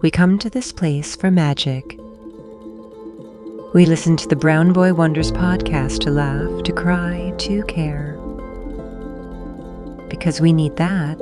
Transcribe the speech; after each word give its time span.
we 0.00 0.12
come 0.12 0.38
to 0.38 0.48
this 0.48 0.70
place 0.70 1.16
for 1.16 1.28
magic. 1.28 1.98
We 3.74 3.84
listen 3.84 4.16
to 4.18 4.28
the 4.28 4.36
Brown 4.36 4.72
Boy 4.72 4.94
Wonders 4.94 5.32
podcast 5.32 5.98
to 6.00 6.10
laugh, 6.12 6.62
to 6.62 6.72
cry, 6.72 7.34
to 7.38 7.64
care. 7.64 8.16
Because 10.08 10.40
we 10.40 10.52
need 10.52 10.76
that. 10.76 11.18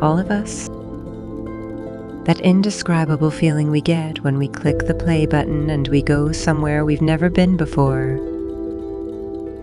All 0.00 0.20
of 0.20 0.30
us. 0.30 0.68
That 2.26 2.40
indescribable 2.40 3.32
feeling 3.32 3.72
we 3.72 3.80
get 3.80 4.22
when 4.22 4.38
we 4.38 4.46
click 4.46 4.86
the 4.86 4.94
play 4.94 5.26
button 5.26 5.68
and 5.68 5.88
we 5.88 6.00
go 6.00 6.30
somewhere 6.30 6.84
we've 6.84 7.02
never 7.02 7.28
been 7.28 7.56
before. 7.56 8.20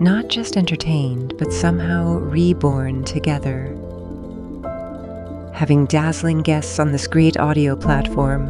Not 0.02 0.27
just 0.27 0.57
entertained, 0.57 1.38
but 1.38 1.54
somehow 1.54 2.18
reborn 2.18 3.05
together. 3.05 3.79
Having 5.60 5.88
dazzling 5.88 6.39
guests 6.41 6.80
on 6.80 6.94
this 6.94 7.05
great 7.05 7.38
audio 7.38 7.76
platform. 7.76 8.48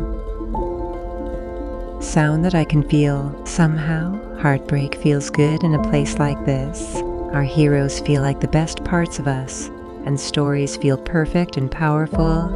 Sound 2.03 2.45
that 2.45 2.53
I 2.53 2.63
can 2.63 2.87
feel. 2.87 3.33
Somehow, 3.47 4.37
heartbreak 4.37 4.93
feels 4.93 5.31
good 5.31 5.63
in 5.63 5.73
a 5.73 5.81
place 5.89 6.19
like 6.19 6.45
this. 6.45 6.97
Our 7.33 7.41
heroes 7.41 7.99
feel 7.99 8.21
like 8.21 8.41
the 8.41 8.47
best 8.47 8.83
parts 8.83 9.17
of 9.17 9.27
us, 9.27 9.69
and 10.05 10.19
stories 10.19 10.77
feel 10.77 10.99
perfect 10.99 11.57
and 11.57 11.71
powerful 11.71 12.47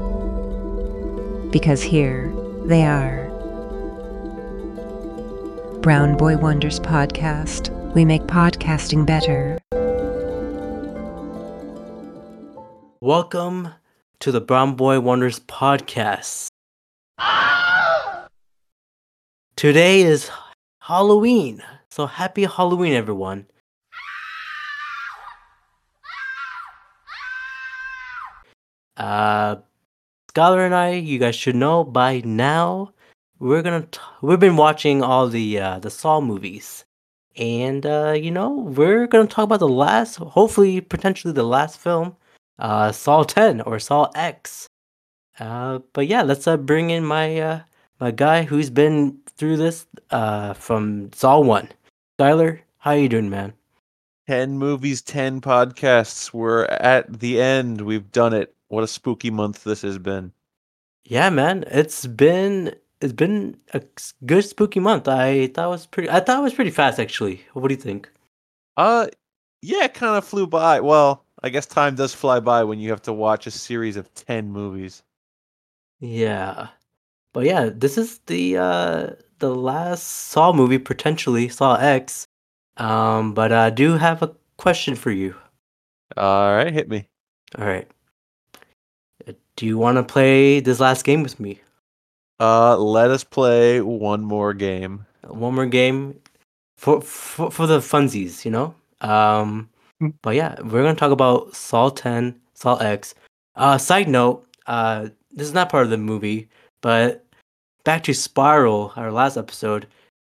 because 1.51 1.81
here 1.81 2.31
they 2.65 2.85
are. 2.85 3.27
Brown 5.81 6.15
Boy 6.15 6.37
Wonders 6.37 6.79
Podcast. 6.79 7.71
We 7.95 8.05
make 8.05 8.27
podcasting 8.27 9.07
better. 9.07 9.57
Welcome 13.01 13.73
to 14.23 14.31
the 14.31 14.39
Brown 14.39 14.75
Boy 14.75 15.01
Wonders 15.01 15.41
Podcast. 15.41 16.47
Today 19.57 20.01
is 20.01 20.31
Halloween. 20.79 21.61
So 21.89 22.05
happy 22.05 22.45
Halloween, 22.45 22.93
everyone. 22.93 23.47
Uh, 28.95 29.57
Skyler 30.33 30.65
and 30.65 30.73
I, 30.73 30.91
you 30.93 31.19
guys 31.19 31.35
should 31.35 31.57
know 31.57 31.83
by 31.83 32.21
now, 32.23 32.93
we're 33.39 33.61
gonna 33.61 33.87
t- 33.91 33.99
we've 34.21 34.39
been 34.39 34.55
watching 34.55 35.03
all 35.03 35.27
the 35.27 35.59
uh, 35.59 35.79
the 35.79 35.89
Saw 35.89 36.21
movies, 36.21 36.85
and 37.35 37.85
uh, 37.85 38.13
you 38.13 38.31
know 38.31 38.51
we're 38.51 39.05
gonna 39.05 39.27
talk 39.27 39.43
about 39.43 39.59
the 39.59 39.67
last, 39.67 40.15
hopefully 40.15 40.79
potentially 40.79 41.33
the 41.33 41.43
last 41.43 41.77
film, 41.77 42.15
uh, 42.59 42.91
Saw 42.91 43.23
Ten 43.23 43.61
or 43.61 43.79
Saw 43.79 44.11
X. 44.15 44.67
Uh, 45.39 45.79
but 45.93 46.07
yeah, 46.07 46.21
let's 46.21 46.47
uh, 46.47 46.57
bring 46.57 46.89
in 46.89 47.03
my 47.03 47.39
uh, 47.39 47.61
my 47.99 48.11
guy 48.11 48.43
who's 48.43 48.69
been 48.69 49.19
through 49.37 49.57
this 49.57 49.87
uh, 50.11 50.53
from 50.53 51.11
Saw 51.13 51.39
One. 51.39 51.69
Tyler, 52.17 52.61
how 52.77 52.91
you 52.91 53.09
doing, 53.09 53.29
man? 53.29 53.53
10 54.27 54.57
movies, 54.57 55.01
10 55.01 55.41
podcasts. 55.41 56.31
We're 56.33 56.65
at 56.65 57.19
the 57.19 57.41
end. 57.41 57.81
We've 57.81 58.11
done 58.11 58.33
it. 58.33 58.55
What 58.69 58.83
a 58.83 58.87
spooky 58.87 59.29
month 59.29 59.63
this 59.63 59.81
has 59.81 59.97
been. 59.97 60.31
Yeah, 61.05 61.29
man, 61.29 61.65
it's 61.67 62.05
been 62.07 62.75
it's 63.01 63.13
been 63.13 63.57
a 63.73 63.81
good 64.25 64.45
spooky 64.45 64.79
month. 64.79 65.07
I 65.09 65.47
thought 65.47 65.65
it 65.65 65.69
was 65.69 65.85
pretty. 65.85 66.09
I 66.09 66.21
thought 66.21 66.39
it 66.39 66.43
was 66.43 66.53
pretty 66.53 66.71
fast, 66.71 66.99
actually. 66.99 67.41
What 67.53 67.67
do 67.67 67.73
you 67.73 67.81
think? 67.81 68.09
Uh 68.77 69.07
yeah, 69.61 69.85
it 69.85 69.93
kind 69.93 70.17
of 70.17 70.25
flew 70.25 70.47
by. 70.47 70.79
Well, 70.79 71.25
I 71.43 71.49
guess 71.49 71.67
time 71.67 71.93
does 71.93 72.13
fly 72.15 72.39
by 72.39 72.63
when 72.63 72.79
you 72.79 72.89
have 72.89 73.03
to 73.03 73.13
watch 73.13 73.45
a 73.45 73.51
series 73.51 73.97
of 73.97 74.11
10 74.15 74.51
movies. 74.51 75.03
Yeah, 75.99 76.69
but 77.33 77.45
yeah, 77.45 77.69
this 77.73 77.97
is 77.97 78.19
the 78.27 78.57
uh 78.57 79.11
the 79.39 79.55
last 79.55 80.03
Saw 80.03 80.53
movie 80.53 80.79
potentially 80.79 81.49
Saw 81.49 81.75
X. 81.77 82.27
Um, 82.77 83.33
but 83.33 83.51
I 83.53 83.69
do 83.71 83.97
have 83.97 84.21
a 84.23 84.35
question 84.57 84.95
for 84.95 85.11
you. 85.11 85.35
All 86.17 86.55
right, 86.55 86.73
hit 86.73 86.89
me. 86.89 87.07
All 87.57 87.65
right, 87.65 87.89
Uh, 89.27 89.33
do 89.57 89.65
you 89.65 89.77
want 89.77 89.97
to 89.97 90.03
play 90.03 90.59
this 90.59 90.79
last 90.79 91.03
game 91.03 91.23
with 91.23 91.39
me? 91.39 91.61
Uh 92.39 92.77
let 92.77 93.09
us 93.11 93.23
play 93.23 93.81
one 93.81 94.21
more 94.23 94.53
game. 94.53 95.05
one 95.27 95.55
more 95.55 95.65
game 95.65 96.19
for 96.77 97.01
for, 97.01 97.51
for 97.51 97.67
the 97.67 97.79
funsies, 97.79 98.45
you 98.45 98.51
know. 98.51 98.75
Um, 99.01 99.69
Mm. 100.03 100.13
but 100.21 100.35
yeah, 100.35 100.59
we're 100.61 100.83
gonna 100.83 100.95
talk 100.95 101.11
about 101.11 101.55
Saw 101.55 101.89
10, 101.89 102.39
Saw 102.53 102.75
X. 102.77 103.15
Uh, 103.55 103.77
side 103.77 104.09
note, 104.09 104.45
uh, 104.67 105.09
this 105.31 105.47
is 105.47 105.53
not 105.53 105.69
part 105.69 105.83
of 105.83 105.89
the 105.89 105.97
movie, 105.97 106.49
but 106.81 107.25
back 107.85 108.03
to 108.03 108.13
Spiral, 108.13 108.91
our 108.95 109.11
last 109.11 109.37
episode. 109.37 109.87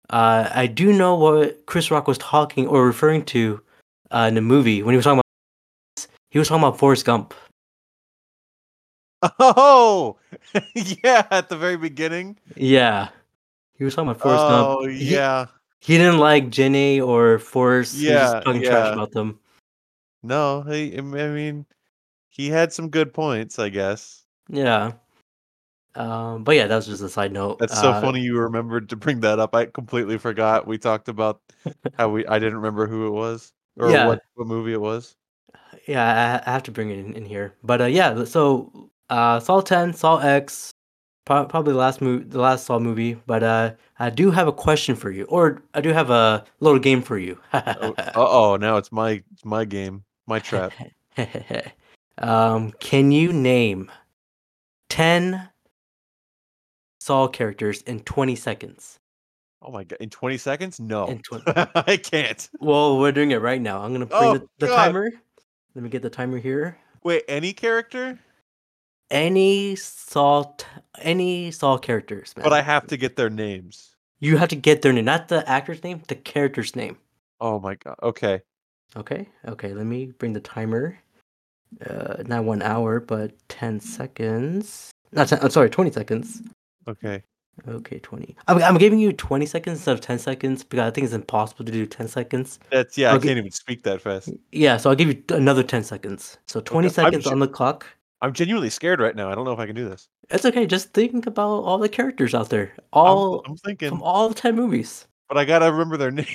Uh, 0.10 0.50
I 0.54 0.66
do 0.68 0.92
know 0.92 1.16
what 1.16 1.66
Chris 1.68 1.92
Rock 1.92 2.08
was 2.08 2.18
talking 2.18 2.68
or 2.68 2.86
referring 2.86 3.24
to 3.26 3.62
uh, 4.12 4.26
in 4.28 4.34
the 4.36 4.42
movie 4.42 4.82
when 4.82 4.94
he 4.94 4.98
was 4.98 5.06
talking 5.06 5.20
about. 5.20 6.08
He 6.32 6.40
was 6.40 6.48
talking 6.48 6.64
about 6.64 6.80
Forrest 6.80 7.06
Gump. 7.06 7.34
Oh! 9.40 10.18
yeah, 11.04 11.28
at 11.30 11.50
the 11.50 11.58
very 11.58 11.78
beginning. 11.78 12.38
Yeah, 12.56 13.10
he 13.78 13.84
was 13.84 13.94
talking 13.94 14.10
about 14.10 14.22
Forrest 14.22 14.42
Gump. 14.42 14.68
oh, 14.68 14.88
yeah. 14.88 15.46
He 15.82 15.98
didn't 15.98 16.20
like 16.20 16.50
Jenny 16.50 17.00
or 17.00 17.40
Forrest. 17.40 17.94
he 17.96 18.06
was 18.08 18.12
Yeah, 18.12 18.32
just 18.34 18.46
talking 18.46 18.62
trash 18.62 18.88
yeah. 18.88 18.94
about 18.94 19.12
them. 19.12 19.40
No, 20.24 20.62
he, 20.62 20.98
I 20.98 21.02
mean, 21.02 21.66
he 22.30 22.50
had 22.50 22.74
some 22.74 22.90
good 22.90 23.14
points, 23.14 23.60
I 23.60 23.70
guess. 23.70 24.26
Yeah. 24.50 24.94
Um, 25.96 26.44
but 26.44 26.56
yeah, 26.56 26.68
that 26.68 26.76
was 26.76 26.86
just 26.86 27.02
a 27.02 27.10
side 27.10 27.32
note. 27.34 27.60
That's 27.60 27.76
so 27.78 27.94
Uh, 27.94 27.94
funny 27.94 28.22
you 28.22 28.38
remembered 28.40 28.90
to 28.90 28.96
bring 28.96 29.20
that 29.22 29.40
up. 29.40 29.54
I 29.54 29.66
completely 29.66 30.18
forgot. 30.18 30.66
We 30.68 30.78
talked 30.78 31.10
about 31.10 31.42
how 31.98 32.10
we 32.10 32.26
I 32.26 32.40
didn't 32.40 32.56
remember 32.58 32.88
who 32.88 33.08
it 33.08 33.12
was 33.12 33.54
or 33.78 33.94
Yeah. 33.94 34.00
what, 34.00 34.24
what 34.36 34.48
movie 34.48 34.74
it 34.74 34.82
was. 34.82 35.16
Yeah, 35.88 36.42
I, 36.46 36.50
I 36.50 36.54
have 36.54 36.64
to 36.64 36.72
bring 36.72 36.90
it 36.90 37.00
in, 37.00 37.14
in 37.14 37.26
here. 37.26 37.56
But 37.64 37.82
uh, 37.82 37.86
yeah, 37.86 38.24
so 38.26 38.90
uh, 39.10 39.40
Saw 39.40 39.62
10, 39.62 39.94
Saw 39.94 40.18
X, 40.20 40.72
pro- 41.26 41.46
probably 41.46 41.74
the 41.74 41.80
last 41.80 42.02
movie, 42.02 42.26
the 42.26 42.40
last 42.42 42.66
Saw 42.66 42.80
movie. 42.80 43.16
But 43.28 43.44
uh, 43.44 43.74
I 44.00 44.10
do 44.10 44.32
have 44.32 44.48
a 44.48 44.54
question 44.54 44.96
for 44.96 45.12
you, 45.12 45.26
or 45.26 45.62
I 45.74 45.82
do 45.82 45.90
have 45.94 46.10
a 46.10 46.46
little 46.60 46.80
game 46.80 47.02
for 47.02 47.18
you. 47.18 47.40
Oh, 47.76 47.98
uh-oh, 48.16 48.58
now 48.58 48.78
it's 48.78 48.92
my 48.92 49.24
it's 49.32 49.46
my 49.46 49.66
game, 49.66 50.04
my 50.30 50.40
trap. 50.40 50.72
um, 52.20 52.72
can 52.80 53.12
you 53.12 53.34
name 53.34 53.92
ten 54.90 55.50
Saw 57.02 57.28
characters 57.28 57.82
in 57.82 58.02
twenty 58.02 58.36
seconds? 58.36 59.00
Oh 59.62 59.72
my 59.72 59.84
god, 59.84 59.98
in 60.00 60.10
20 60.10 60.38
seconds? 60.38 60.80
No. 60.80 61.08
In 61.08 61.20
20 61.20 61.44
I 61.76 61.98
can't. 61.98 62.50
Well, 62.62 62.98
we're 62.98 63.12
doing 63.12 63.32
it 63.32 63.42
right 63.42 63.60
now. 63.60 63.82
I'm 63.82 63.92
gonna 63.92 64.06
bring 64.06 64.22
Oh, 64.24 64.34
the, 64.36 64.48
the 64.60 64.68
God. 64.68 64.86
timer. 64.86 65.12
Let 65.76 65.84
me 65.84 65.90
get 65.90 66.02
the 66.02 66.10
timer 66.10 66.38
here. 66.38 66.78
Wait, 67.04 67.24
any 67.28 67.52
character? 67.52 68.18
Any 69.12 69.76
Saw, 69.76 70.44
t- 70.44 70.66
any 71.02 71.52
Saw 71.52 71.78
characters, 71.78 72.34
man. 72.38 72.46
But 72.46 72.54
I 72.54 72.62
have 72.62 72.88
to 72.88 72.96
get 72.96 73.18
their 73.18 73.30
names. 73.30 73.96
You 74.22 74.38
have 74.38 74.48
to 74.50 74.56
get 74.56 74.82
their 74.82 74.94
name, 74.94 75.06
not 75.06 75.28
the 75.28 75.48
actor's 75.50 75.84
name, 75.84 76.04
the 76.08 76.16
character's 76.16 76.74
name. 76.76 76.98
Oh 77.42 77.60
my 77.60 77.76
god. 77.76 77.96
Okay. 78.02 78.42
Okay, 78.96 79.28
okay. 79.48 79.74
Let 79.74 79.86
me 79.86 80.08
bring 80.18 80.34
the 80.34 80.40
timer. 80.40 80.98
Uh, 81.88 82.24
not 82.26 82.44
one 82.44 82.62
hour, 82.62 83.00
but 83.00 83.32
ten 83.48 83.80
seconds. 83.80 84.92
Not 85.12 85.28
ten. 85.28 85.40
I'm 85.42 85.52
sorry, 85.52 85.70
twenty 85.70 85.92
seconds. 85.92 86.42
Okay. 86.88 87.24
Okay, 87.68 88.00
twenty. 88.00 88.36
I'm, 88.48 88.62
I'm 88.64 88.78
giving 88.78 89.00
you 89.00 89.12
twenty 89.14 89.46
seconds 89.46 89.78
instead 89.80 89.94
of 89.94 90.02
ten 90.02 90.18
seconds 90.18 90.64
because 90.64 90.88
I 90.88 90.92
think 90.92 91.06
it's 91.06 91.14
impossible 91.14 91.66
to 91.66 91.72
do 91.72 91.86
ten 91.86 92.08
seconds. 92.08 92.60
That's 92.72 92.98
yeah, 92.98 93.10
Okay. 93.14 93.18
I 93.18 93.28
can't 93.28 93.38
even 93.38 93.52
speak 93.52 93.84
that 93.84 94.02
fast. 94.02 94.30
Yeah, 94.52 94.78
so 94.78 94.90
I'll 94.90 94.96
give 94.96 95.10
you 95.10 95.24
another 95.36 95.62
ten 95.64 95.84
seconds. 95.84 96.38
So 96.48 96.60
twenty 96.62 96.88
Okay, 96.88 96.96
seconds 96.96 97.28
on 97.28 97.40
the 97.40 97.48
clock. 97.48 97.86
I'm 98.22 98.34
genuinely 98.34 98.70
scared 98.70 99.00
right 99.00 99.16
now. 99.16 99.30
I 99.32 99.36
don't 99.36 99.46
know 99.46 99.54
if 99.54 99.60
I 99.60 99.66
can 99.66 99.76
do 99.76 99.88
this. 99.88 100.10
It's 100.30 100.46
okay. 100.46 100.66
Just 100.66 100.94
think 100.94 101.26
about 101.28 101.64
all 101.64 101.78
the 101.78 101.88
characters 101.90 102.34
out 102.34 102.50
there, 102.50 102.72
I'm- 102.76 102.82
all 102.92 103.44
I'm, 103.48 103.56
thinking, 103.58 103.90
from 103.90 104.02
all 104.02 104.34
ten 104.34 104.56
movies. 104.56 105.06
but 105.28 105.38
I 105.38 105.46
gotta 105.46 105.72
remember 105.72 105.98
their 105.98 106.12
name. 106.12 106.26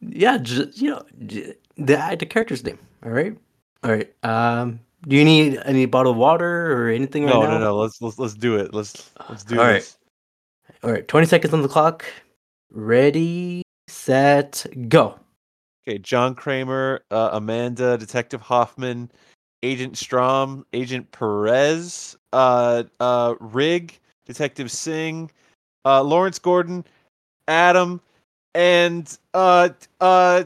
Yeah, 0.00 0.38
just 0.38 0.80
you 0.80 0.90
know, 0.90 1.02
j- 1.26 1.54
the 1.76 2.16
the 2.18 2.26
character's 2.26 2.64
name. 2.64 2.78
All 3.04 3.10
right, 3.10 3.36
all 3.84 3.90
right. 3.92 4.12
Um, 4.24 4.80
do 5.06 5.16
you 5.16 5.24
need 5.24 5.60
any 5.64 5.86
bottled 5.86 6.16
water 6.16 6.72
or 6.72 6.88
anything 6.90 7.24
right 7.24 7.30
No, 7.30 7.42
now? 7.42 7.50
no, 7.52 7.58
no. 7.58 7.76
Let's 7.76 8.00
let's 8.02 8.18
let's 8.18 8.34
do 8.34 8.56
it. 8.56 8.74
Let's 8.74 9.10
let's 9.28 9.44
do 9.44 9.58
All 9.58 9.64
right. 9.66 9.74
this. 9.74 9.98
All 10.82 10.90
right, 10.90 11.06
twenty 11.06 11.26
seconds 11.26 11.54
on 11.54 11.62
the 11.62 11.68
clock. 11.68 12.04
Ready, 12.72 13.62
set, 13.88 14.66
go. 14.88 15.18
Okay, 15.86 15.98
John 15.98 16.34
Kramer, 16.34 17.02
uh, 17.12 17.30
Amanda, 17.32 17.96
Detective 17.96 18.40
Hoffman, 18.40 19.08
Agent 19.62 19.94
Strahm, 19.94 20.64
Agent 20.72 21.10
Perez, 21.12 22.16
uh, 22.32 22.82
uh, 22.98 23.34
Rigg, 23.38 23.96
Detective 24.26 24.70
Sing, 24.72 25.30
uh, 25.84 26.02
Lawrence 26.02 26.40
Gordon, 26.40 26.84
Adam, 27.46 28.00
and 28.56 29.18
uh, 29.34 29.68
uh, 30.00 30.44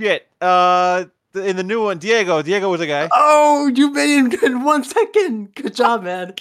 shit, 0.00 0.26
uh, 0.40 1.04
in 1.34 1.56
the 1.56 1.62
new 1.62 1.84
one, 1.84 1.98
Diego. 1.98 2.40
Diego 2.40 2.70
was 2.70 2.80
a 2.80 2.86
guy. 2.86 3.08
Oh, 3.12 3.70
you 3.74 3.92
made 3.92 4.32
it 4.32 4.42
in 4.42 4.64
one 4.64 4.82
second. 4.82 5.54
Good 5.54 5.74
job, 5.74 6.02
man. 6.02 6.34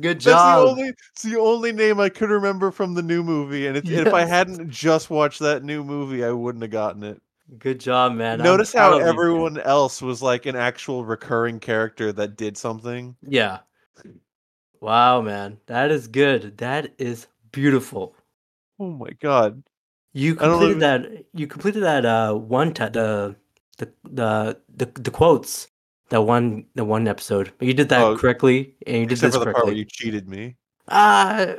Good 0.00 0.20
job. 0.20 0.32
That's 0.32 0.54
the 0.54 0.70
only. 0.70 0.94
It's 1.12 1.22
the 1.22 1.38
only 1.38 1.72
name 1.72 2.00
I 2.00 2.08
could 2.08 2.30
remember 2.30 2.70
from 2.70 2.94
the 2.94 3.02
new 3.02 3.22
movie, 3.22 3.66
and, 3.66 3.76
it, 3.76 3.84
and 3.84 4.06
if 4.06 4.14
I 4.14 4.24
hadn't 4.24 4.70
just 4.70 5.10
watched 5.10 5.40
that 5.40 5.62
new 5.62 5.84
movie, 5.84 6.24
I 6.24 6.30
wouldn't 6.30 6.62
have 6.62 6.70
gotten 6.70 7.02
it. 7.02 7.20
Good 7.58 7.78
job, 7.78 8.14
man. 8.14 8.38
Notice 8.38 8.72
how 8.72 8.94
of 8.94 9.00
you. 9.00 9.06
everyone 9.06 9.60
else 9.60 10.00
was 10.00 10.22
like 10.22 10.46
an 10.46 10.56
actual 10.56 11.04
recurring 11.04 11.60
character 11.60 12.10
that 12.12 12.38
did 12.38 12.56
something. 12.56 13.14
Yeah. 13.28 13.58
Wow, 14.80 15.20
man. 15.20 15.58
That 15.66 15.90
is 15.90 16.08
good. 16.08 16.56
That 16.56 16.94
is 16.96 17.26
beautiful. 17.50 18.16
Oh 18.82 18.90
my 18.90 19.10
god! 19.20 19.62
You 20.12 20.34
completed 20.34 20.76
even- 20.76 20.78
that. 20.80 21.24
You 21.34 21.46
completed 21.46 21.82
that. 21.84 22.04
Uh, 22.04 22.34
one 22.34 22.74
ti 22.74 22.84
the, 22.88 23.36
the 23.78 23.92
the 24.02 24.58
the 24.74 24.86
the 25.00 25.10
quotes. 25.10 25.68
That 26.08 26.22
one 26.22 26.66
the 26.74 26.84
one 26.84 27.06
episode. 27.08 27.52
But 27.58 27.68
you 27.68 27.74
did 27.74 27.88
that 27.90 28.02
Oh, 28.02 28.18
correctly, 28.18 28.74
and 28.86 28.96
you 28.98 29.06
did 29.06 29.18
this 29.18 29.32
for 29.34 29.38
the 29.38 29.44
part 29.44 29.46
where 29.46 29.54
correctly. 29.72 29.78
you 29.78 29.84
cheated 29.86 30.28
me. 30.28 30.56
Uh 30.88 31.54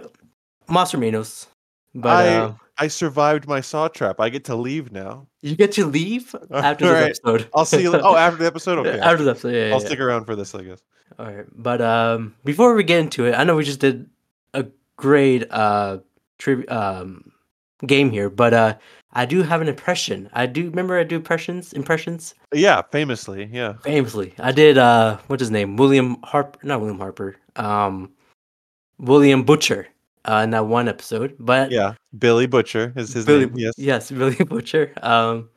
Monster 0.67 0.97
Minos. 0.97 1.47
But 1.95 2.25
I- 2.25 2.35
uh, 2.35 2.53
I 2.77 2.87
survived 2.87 3.47
my 3.47 3.61
saw 3.61 3.87
trap. 3.87 4.19
I 4.19 4.29
get 4.29 4.43
to 4.45 4.55
leave 4.55 4.91
now. 4.91 5.27
you 5.41 5.55
get 5.55 5.71
to 5.73 5.85
leave 5.85 6.35
after 6.51 6.85
this 6.85 6.93
Alright. 6.93 7.19
episode. 7.23 7.49
I'll 7.55 7.65
see 7.65 7.83
you. 7.83 7.95
Oh, 7.95 8.15
after 8.15 8.37
the 8.39 8.47
episode. 8.47 8.79
Okay. 8.85 8.99
after 8.99 9.23
the 9.23 9.31
episode. 9.31 9.53
Yeah, 9.53 9.67
yeah, 9.67 9.73
I'll 9.75 9.81
yeah. 9.81 9.87
stick 9.87 9.99
around 9.99 10.25
for 10.25 10.35
this, 10.35 10.53
I 10.55 10.63
guess. 10.63 10.81
All 11.19 11.25
right, 11.27 11.45
but 11.53 11.79
um, 11.81 12.33
before 12.43 12.73
we 12.75 12.83
get 12.83 12.99
into 12.99 13.25
it, 13.25 13.33
I 13.37 13.43
know 13.43 13.55
we 13.55 13.63
just 13.63 13.79
did 13.79 14.09
a 14.55 14.65
great 14.97 15.45
uh 15.51 15.99
tri- 16.43 16.65
um 16.67 17.31
game 17.87 18.09
here, 18.11 18.29
but 18.29 18.53
uh, 18.53 18.75
I 19.13 19.25
do 19.25 19.43
have 19.43 19.61
an 19.61 19.67
impression. 19.67 20.29
I 20.33 20.45
do 20.45 20.69
remember 20.69 20.97
I 20.99 21.03
do 21.03 21.15
impressions. 21.17 21.73
Impressions 21.73 22.33
Yeah, 22.53 22.81
famously. 22.91 23.49
Yeah. 23.51 23.73
famously. 23.83 24.33
I 24.39 24.51
did 24.51 24.77
uh, 24.77 25.17
what's 25.27 25.41
his 25.41 25.51
name? 25.51 25.75
William 25.77 26.17
Harper, 26.23 26.59
not 26.63 26.79
William 26.79 26.97
Harper. 26.99 27.35
Um, 27.55 28.11
William 28.99 29.43
Butcher. 29.43 29.87
Uh, 30.25 30.39
in 30.45 30.51
that 30.51 30.65
one 30.65 30.87
episode, 30.87 31.35
but 31.37 31.69
Yeah. 31.69 31.95
Billy 32.17 32.47
Butcher 32.47 32.93
is 32.95 33.11
his 33.11 33.25
Billy, 33.25 33.45
name. 33.45 33.57
Yes. 33.57 33.73
yes, 33.77 34.09
Billy 34.19 34.39
Butcher. 34.45 34.93
Um, 35.01 35.49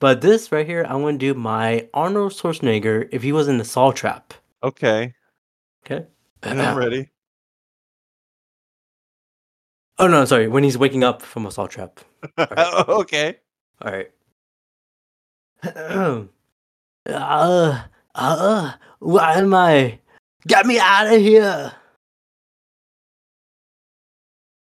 but 0.00 0.22
this 0.22 0.50
right 0.50 0.64
here, 0.66 0.86
I 0.88 0.94
want 0.96 1.20
to 1.20 1.26
do 1.26 1.38
my 1.38 1.86
Arnold 1.92 2.32
Schwarzenegger 2.32 3.10
if 3.12 3.22
he 3.22 3.32
was 3.32 3.46
in 3.46 3.58
the 3.58 3.64
Saw 3.64 3.92
Trap. 3.92 4.32
Okay. 4.62 5.12
Okay. 5.84 6.06
I'm 6.42 6.78
ready. 6.78 7.10
Oh 10.00 10.06
no, 10.06 10.24
sorry. 10.24 10.48
When 10.48 10.64
he's 10.64 10.78
waking 10.78 11.04
up 11.04 11.20
from 11.20 11.44
a 11.44 11.52
Saw 11.52 11.66
Trap. 11.66 12.00
okay. 12.38 13.36
All 13.82 13.92
right. 13.92 14.10
uh, 17.06 17.82
uh, 18.14 18.72
why 19.00 19.34
am 19.34 19.52
I? 19.52 19.98
Get 20.46 20.64
me 20.64 20.78
out 20.78 21.12
of 21.12 21.20
here! 21.20 21.72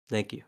Thank 0.10 0.34
you. 0.34 0.42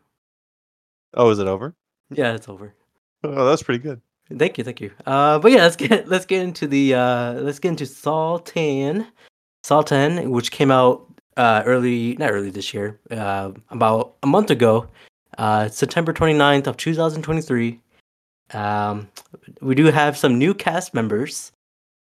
Oh, 1.14 1.30
is 1.30 1.38
it 1.38 1.46
over? 1.46 1.76
Yeah, 2.10 2.34
it's 2.34 2.48
over. 2.48 2.74
Oh, 3.22 3.44
that's 3.44 3.62
pretty 3.62 3.82
good. 3.82 4.00
Thank 4.38 4.56
you, 4.56 4.64
thank 4.64 4.80
you. 4.80 4.90
Uh, 5.04 5.38
but 5.38 5.52
yeah, 5.52 5.58
let's 5.58 5.76
get 5.76 6.08
let's 6.08 6.24
get 6.24 6.40
into 6.40 6.66
the 6.66 6.94
uh, 6.94 7.34
let's 7.34 7.58
get 7.58 7.68
into 7.68 7.84
Saw 7.84 8.38
Ten, 8.38 9.06
Sultan, 9.62 10.30
which 10.30 10.52
came 10.52 10.70
out 10.70 11.09
uh 11.36 11.62
early 11.66 12.16
not 12.16 12.30
early 12.30 12.50
this 12.50 12.74
year, 12.74 12.98
uh, 13.10 13.52
about 13.70 14.16
a 14.22 14.26
month 14.26 14.50
ago, 14.50 14.86
uh, 15.38 15.68
September 15.68 16.12
29th 16.12 16.66
of 16.66 16.76
2023. 16.76 17.80
Um, 18.52 19.08
we 19.60 19.74
do 19.74 19.86
have 19.86 20.16
some 20.16 20.38
new 20.38 20.54
cast 20.54 20.92
members, 20.92 21.52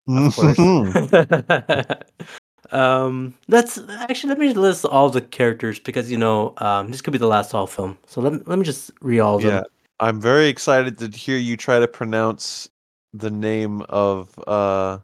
of 0.08 0.34
course. 0.34 0.58
um, 2.72 3.34
let's 3.48 3.78
actually 3.90 4.30
let 4.30 4.38
me 4.38 4.52
list 4.54 4.84
all 4.84 5.10
the 5.10 5.20
characters 5.20 5.78
because 5.78 6.10
you 6.10 6.18
know 6.18 6.54
um 6.58 6.90
this 6.90 7.02
could 7.02 7.12
be 7.12 7.18
the 7.18 7.26
last 7.26 7.50
Saw 7.50 7.66
film. 7.66 7.98
So 8.06 8.20
let 8.20 8.46
let 8.48 8.58
me 8.58 8.64
just 8.64 8.90
read 9.00 9.20
all 9.20 9.36
of 9.36 9.44
yeah. 9.44 9.50
them. 9.50 9.64
I'm 10.00 10.20
very 10.20 10.48
excited 10.48 10.98
to 10.98 11.16
hear 11.16 11.36
you 11.36 11.56
try 11.56 11.78
to 11.78 11.86
pronounce 11.86 12.68
the 13.12 13.30
name 13.30 13.82
of 13.88 14.30
uh 14.46 14.98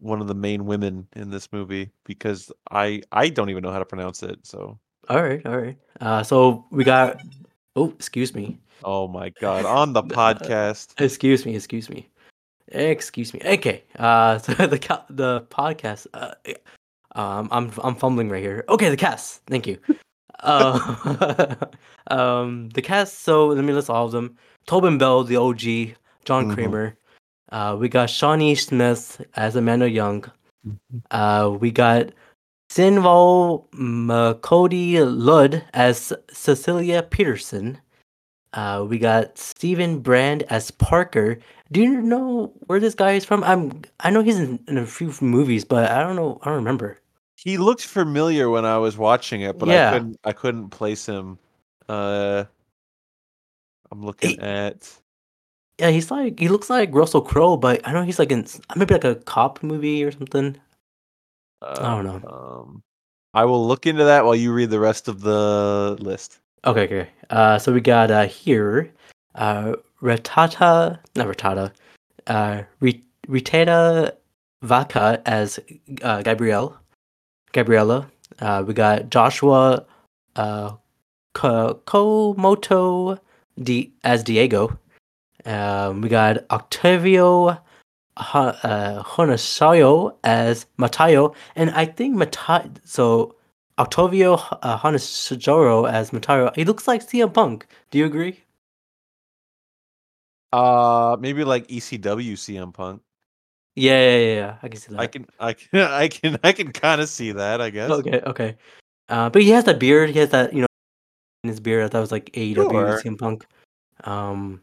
one 0.00 0.20
of 0.20 0.26
the 0.28 0.34
main 0.34 0.64
women 0.66 1.06
in 1.16 1.30
this 1.30 1.52
movie 1.52 1.90
because 2.04 2.50
I 2.70 3.02
I 3.12 3.28
don't 3.28 3.50
even 3.50 3.62
know 3.62 3.72
how 3.72 3.78
to 3.80 3.84
pronounce 3.84 4.22
it. 4.22 4.38
So 4.46 4.78
All 5.08 5.22
right, 5.22 5.44
all 5.46 5.56
right. 5.58 5.76
Uh, 6.00 6.22
so 6.22 6.64
we 6.70 6.84
got. 6.84 7.20
Oh, 7.76 7.90
excuse 7.90 8.34
me. 8.34 8.58
oh 8.84 9.08
my 9.08 9.30
god, 9.40 9.64
on 9.80 9.92
the 9.92 10.02
Uh, 10.02 10.06
podcast. 10.08 11.00
Excuse 11.00 11.44
me. 11.46 11.54
Excuse 11.56 11.88
me. 11.90 12.08
Excuse 12.68 13.32
me. 13.32 13.40
Okay. 13.44 13.84
Uh, 13.98 14.38
so 14.44 14.52
the 14.54 14.78
ca- 14.78 15.04
the 15.10 15.42
podcast. 15.50 16.06
Uh, 16.12 16.34
um, 17.14 17.48
I'm 17.50 17.70
I'm 17.82 17.94
fumbling 17.94 18.28
right 18.28 18.42
here. 18.42 18.64
Okay, 18.68 18.90
the 18.90 18.96
cast. 18.96 19.42
Thank 19.46 19.66
you. 19.66 19.78
Uh, 20.40 21.54
um, 22.10 22.68
the 22.70 22.82
cast. 22.82 23.20
So 23.22 23.48
let 23.48 23.64
me 23.64 23.72
list 23.72 23.90
all 23.90 24.06
of 24.06 24.12
them. 24.12 24.36
Tobin 24.66 24.98
Bell, 24.98 25.24
the 25.24 25.36
OG. 25.36 25.96
John 26.24 26.46
Mhm. 26.50 26.54
Kramer. 26.54 26.96
Uh, 27.50 27.76
we 27.78 27.88
got 27.88 28.10
Shawnee 28.10 28.54
Smith 28.54 29.24
as 29.36 29.56
Amanda 29.56 29.88
Young. 29.90 30.24
Mhm. 30.66 31.02
Uh, 31.10 31.50
we 31.58 31.70
got 31.70 32.10
Sinval 32.70 33.64
Cody 34.42 35.00
Ludd 35.02 35.64
as 35.72 36.12
Cecilia 36.30 37.02
Pederson. 37.02 37.78
Uh, 38.52 38.84
we 38.88 38.98
got 38.98 39.38
Steven 39.38 40.00
Brand 40.00 40.42
as 40.44 40.70
Parker. 40.70 41.38
Do 41.70 41.80
you 41.82 42.00
know 42.00 42.52
where 42.66 42.80
this 42.80 42.94
guy 42.94 43.12
is 43.12 43.24
from? 43.24 43.44
I'm 43.44 43.82
I 44.00 44.10
know 44.10 44.22
he's 44.22 44.38
in, 44.38 44.58
in 44.68 44.78
a 44.78 44.86
few 44.86 45.12
movies, 45.20 45.64
but 45.64 45.90
I 45.90 46.02
don't 46.02 46.16
know. 46.16 46.38
I 46.42 46.46
don't 46.46 46.56
remember. 46.56 46.98
He 47.36 47.56
looked 47.58 47.84
familiar 47.84 48.48
when 48.50 48.64
I 48.64 48.78
was 48.78 48.96
watching 48.98 49.42
it, 49.42 49.58
but 49.58 49.68
Yeah. 49.68 49.90
I 49.90 49.92
couldn't 49.92 50.16
I 50.24 50.32
couldn't 50.32 50.68
place 50.70 51.06
him. 51.06 51.38
Uh 51.88 52.44
I'm 53.90 54.04
looking 54.04 54.30
He- 54.30 54.38
at 54.40 54.92
Yeah, 55.78 55.90
he's 55.90 56.10
like 56.10 56.38
he 56.38 56.48
looks 56.48 56.68
like 56.68 56.92
Russell 56.92 57.20
Crowe, 57.22 57.56
but 57.56 57.80
I 57.86 57.92
don't 57.92 58.02
know 58.02 58.06
he's 58.06 58.18
like 58.18 58.32
in 58.32 58.46
maybe 58.76 58.94
like 58.94 59.04
a 59.04 59.14
cop 59.14 59.62
movie 59.62 60.02
or 60.04 60.10
something. 60.10 60.56
uh, 61.62 62.02
don't 62.02 62.04
know. 62.22 62.28
Um 62.28 62.82
I 63.34 63.44
will 63.44 63.66
look 63.66 63.86
into 63.86 64.04
that 64.04 64.24
while 64.24 64.34
you 64.34 64.52
read 64.52 64.70
the 64.70 64.80
rest 64.80 65.06
of 65.06 65.20
the 65.20 65.96
list. 66.00 66.40
Okay, 66.64 66.84
okay. 66.84 67.08
Uh, 67.30 67.58
so 67.58 67.72
we 67.72 67.80
got 67.80 68.10
uh 68.10 68.26
here, 68.26 68.90
uh, 69.34 69.74
Ratata, 70.02 70.98
not 71.14 71.28
Ratata, 71.28 71.72
uh, 72.26 72.62
Vaca 74.62 75.22
as 75.26 75.60
uh, 76.02 76.22
Gabrielle, 76.22 76.76
Gabriella. 77.52 78.10
Uh, 78.40 78.64
we 78.66 78.74
got 78.74 79.10
Joshua, 79.10 79.84
uh, 80.36 80.72
Ko- 81.34 81.80
Komoto 81.86 83.18
as 84.04 84.24
Diego. 84.24 84.78
Um, 85.48 86.02
we 86.02 86.08
got 86.08 86.44
Octavio 86.50 87.58
Ha- 88.18 88.58
uh, 88.62 89.02
Honasayo 89.02 90.14
as 90.24 90.66
Matayo, 90.78 91.34
and 91.56 91.70
I 91.70 91.86
think 91.86 92.16
Matayo. 92.16 92.76
So 92.84 93.34
Octavio 93.78 94.34
uh, 94.62 94.80
as 94.82 96.10
Matayo. 96.10 96.54
He 96.54 96.64
looks 96.64 96.86
like 96.86 97.02
CM 97.06 97.32
Punk. 97.32 97.66
Do 97.90 97.98
you 97.98 98.06
agree? 98.06 98.40
Uh 100.52 101.16
maybe 101.20 101.44
like 101.44 101.66
ECW 101.68 102.32
CM 102.32 102.72
Punk. 102.72 103.02
Yeah, 103.76 104.00
yeah, 104.00 104.16
yeah. 104.16 104.34
yeah. 104.34 104.56
I 104.62 104.68
can 104.68 104.80
see 104.80 104.92
that. 104.92 105.00
I 105.00 105.06
can 105.06 105.26
I 105.38 105.52
can 105.52 105.80
I 105.92 106.08
can 106.08 106.38
I 106.42 106.52
can 106.52 106.72
kind 106.72 107.00
of 107.00 107.08
see 107.08 107.32
that, 107.32 107.60
I 107.60 107.70
guess. 107.70 107.90
Okay, 107.90 108.20
okay. 108.26 108.56
Uh, 109.08 109.30
but 109.30 109.42
he 109.42 109.50
has 109.50 109.64
that 109.64 109.78
beard. 109.78 110.10
He 110.10 110.18
has 110.18 110.30
that, 110.30 110.52
you 110.52 110.60
know, 110.60 110.66
in 111.44 111.48
his 111.48 111.60
beard. 111.60 111.84
I 111.84 111.88
thought 111.88 111.98
it 111.98 112.00
was 112.02 112.12
like 112.12 112.30
AEW 112.32 112.54
Sure. 112.54 113.00
CM 113.02 113.18
Punk. 113.18 113.46
Um, 114.04 114.60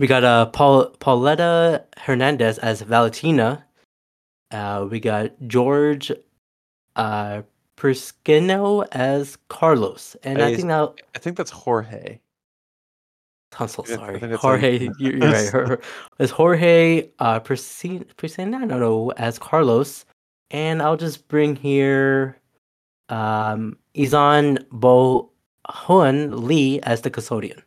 we 0.00 0.06
got 0.06 0.24
uh 0.24 0.46
Paul 0.46 0.86
Pauletta 0.98 1.84
Hernandez 1.98 2.58
as 2.58 2.80
Valentina. 2.80 3.66
Uh, 4.50 4.88
we 4.90 4.98
got 4.98 5.30
George 5.46 6.10
uh 6.96 7.42
Priscino 7.76 8.86
as 8.92 9.36
Carlos, 9.48 10.16
and 10.22 10.42
I 10.42 10.48
Hey, 10.48 10.56
think 10.56 10.68
that 10.68 10.94
I 11.14 11.18
think 11.18 11.36
that's 11.36 11.50
Jorge. 11.50 12.18
I'm 13.58 13.68
so 13.68 13.82
sorry. 13.82 14.18
think 14.18 14.30
that's 14.30 14.42
how 14.42 14.54
you 14.54 14.60
Jorge, 14.60 14.78
pronounce 14.78 15.00
you're, 15.00 15.16
you're 15.16 15.32
right. 15.32 15.44
it. 15.44 15.52
Her, 15.52 15.80
it's 16.18 16.32
Jorge 16.32 17.10
uh, 17.18 17.40
Priscino 17.40 19.12
as 19.16 19.38
Carlos. 19.38 20.06
And 20.50 20.82
I'll 20.82 20.96
just 20.96 21.28
bring 21.28 21.56
here 21.56 22.36
um, 23.08 23.76
Izan 23.94 24.64
Bo 24.72 25.30
Hun 25.68 26.46
Lee 26.46 26.80
as 26.82 27.02
the 27.02 27.10
custodian. 27.10 27.62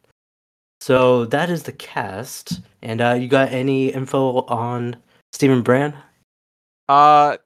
So 0.83 1.23
that 1.27 1.49
is 1.49 1.63
the 1.63 1.71
cast. 1.71 2.59
And 2.81 2.99
uh, 2.99 3.13
you 3.13 3.29
got 3.29 3.53
any 3.53 3.87
info 3.87 4.41
on 4.47 4.97
Steven 5.31 5.61
Brand? 5.61 5.93
Uh 6.89 7.37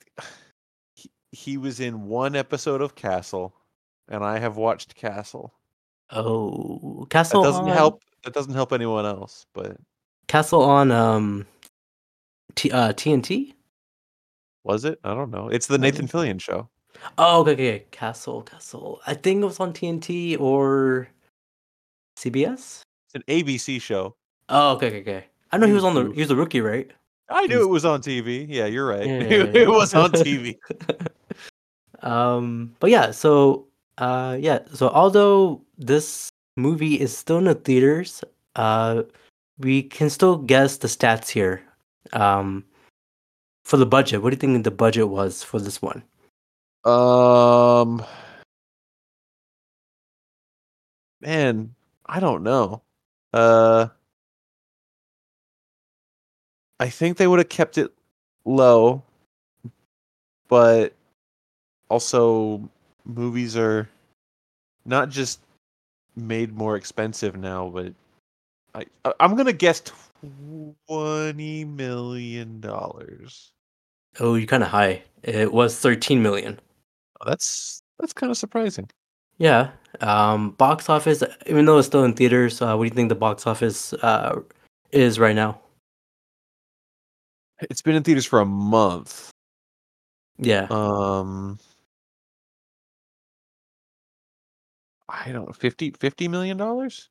he, 0.95 1.11
he 1.31 1.57
was 1.57 1.79
in 1.79 2.07
one 2.07 2.35
episode 2.35 2.81
of 2.81 2.95
Castle 2.95 3.53
and 4.07 4.23
I 4.23 4.39
have 4.39 4.57
watched 4.57 4.95
Castle. 4.95 5.53
Oh, 6.09 7.05
Castle 7.11 7.43
That 7.43 7.49
doesn't 7.49 7.69
on, 7.69 7.75
help 7.75 8.03
that 8.23 8.33
doesn't 8.33 8.55
help 8.55 8.73
anyone 8.73 9.05
else, 9.05 9.45
but 9.53 9.77
Castle 10.27 10.63
on 10.63 10.89
um, 10.89 11.45
T, 12.55 12.71
uh, 12.71 12.93
TNT? 12.93 13.53
was 14.63 14.83
it? 14.83 14.99
I 15.03 15.13
don't 15.13 15.29
know. 15.29 15.47
It's 15.49 15.67
the 15.67 15.77
Nathan 15.77 16.07
Fillion 16.07 16.41
show. 16.41 16.69
Oh, 17.19 17.41
okay, 17.41 17.53
okay. 17.53 17.85
Castle, 17.91 18.41
Castle. 18.41 18.99
I 19.05 19.13
think 19.13 19.43
it 19.43 19.45
was 19.45 19.59
on 19.59 19.73
TNT 19.73 20.39
or 20.39 21.07
CBS. 22.17 22.81
It's 23.07 23.15
an 23.15 23.23
ABC 23.27 23.81
show. 23.81 24.15
Oh, 24.49 24.75
okay, 24.75 24.87
okay, 24.87 24.99
okay. 24.99 25.25
I 25.51 25.57
know 25.57 25.67
he 25.67 25.73
was 25.73 25.83
on 25.83 25.95
the. 25.95 26.11
He 26.11 26.19
was 26.19 26.27
the 26.27 26.35
rookie, 26.35 26.61
right? 26.61 26.91
I 27.29 27.47
knew 27.47 27.61
it 27.61 27.69
was 27.69 27.85
on 27.85 28.01
TV. 28.01 28.45
Yeah, 28.47 28.65
you're 28.65 28.87
right. 28.87 29.05
Yeah, 29.07 29.23
yeah, 29.23 29.43
it 29.63 29.69
was 29.69 29.93
on 29.93 30.11
TV. 30.13 30.57
um, 32.01 32.75
but 32.79 32.89
yeah, 32.89 33.11
so 33.11 33.67
uh, 33.97 34.37
yeah, 34.39 34.59
so 34.73 34.89
although 34.89 35.61
this 35.77 36.29
movie 36.55 36.99
is 36.99 37.17
still 37.17 37.37
in 37.37 37.45
the 37.45 37.55
theaters, 37.55 38.23
uh, 38.55 39.03
we 39.59 39.83
can 39.83 40.09
still 40.09 40.37
guess 40.37 40.77
the 40.77 40.87
stats 40.87 41.29
here. 41.29 41.63
Um, 42.13 42.63
for 43.63 43.77
the 43.77 43.85
budget, 43.85 44.21
what 44.21 44.29
do 44.29 44.35
you 44.35 44.39
think 44.39 44.63
the 44.63 44.71
budget 44.71 45.09
was 45.09 45.43
for 45.43 45.59
this 45.59 45.81
one? 45.81 46.03
Um, 46.85 48.03
man, 51.21 51.75
I 52.05 52.19
don't 52.19 52.43
know. 52.43 52.81
Uh, 53.33 53.87
I 56.79 56.89
think 56.89 57.17
they 57.17 57.27
would 57.27 57.39
have 57.39 57.49
kept 57.49 57.77
it 57.77 57.91
low, 58.45 59.03
but 60.47 60.93
also 61.89 62.69
movies 63.05 63.57
are 63.57 63.89
not 64.85 65.09
just 65.09 65.41
made 66.15 66.53
more 66.55 66.75
expensive 66.75 67.35
now, 67.37 67.69
but 67.69 67.93
I 68.75 68.85
I'm 69.19 69.35
gonna 69.35 69.53
guess 69.53 69.83
twenty 70.87 71.65
million 71.65 72.61
dollars. 72.61 73.51
Oh, 74.19 74.35
you're 74.35 74.47
kind 74.47 74.63
of 74.63 74.69
high. 74.69 75.03
It 75.23 75.53
was 75.53 75.79
13 75.79 76.21
million. 76.23 76.59
That's 77.25 77.81
that's 77.99 78.13
kind 78.13 78.31
of 78.31 78.37
surprising. 78.37 78.89
Yeah. 79.39 79.71
Um, 80.01 80.51
box 80.51 80.89
office, 80.89 81.23
even 81.47 81.65
though 81.65 81.77
it's 81.77 81.87
still 81.87 82.03
in 82.03 82.13
theaters, 82.13 82.61
uh, 82.61 82.75
what 82.75 82.83
do 82.83 82.89
you 82.89 82.95
think 82.95 83.09
the 83.09 83.15
box 83.15 83.47
office 83.47 83.93
uh, 83.93 84.39
is 84.91 85.19
right 85.19 85.35
now? 85.35 85.59
It's 87.61 87.81
been 87.81 87.95
in 87.95 88.03
theaters 88.03 88.25
for 88.25 88.39
a 88.39 88.45
month. 88.45 89.31
Yeah. 90.37 90.67
Um, 90.69 91.57
I 95.09 95.31
don't 95.31 95.47
know, 95.47 95.53
50, 95.53 95.91
50 95.91 96.27
million 96.27 96.57
dollars. 96.57 97.09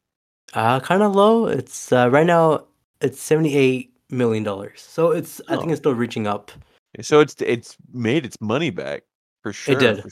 Uh, 0.55 0.79
kind 0.81 1.03
of 1.03 1.15
low. 1.15 1.47
It's 1.47 1.91
uh, 1.93 2.09
right 2.11 2.27
now 2.27 2.67
it's 3.01 3.21
78 3.21 3.93
million 4.11 4.45
dollars. 4.45 4.81
So 4.81 5.11
it's 5.11 5.41
I 5.49 5.57
think 5.57 5.69
Oh. 5.69 5.73
it's 5.73 5.81
still 5.81 5.95
reaching 5.95 6.27
up. 6.27 6.53
So 7.01 7.21
it's 7.21 7.35
it's 7.41 7.77
made 7.93 8.25
its 8.25 8.41
money 8.41 8.71
back 8.71 9.03
for 9.43 9.53
sure. 9.53 9.75
It 9.75 9.81
did. 9.81 10.05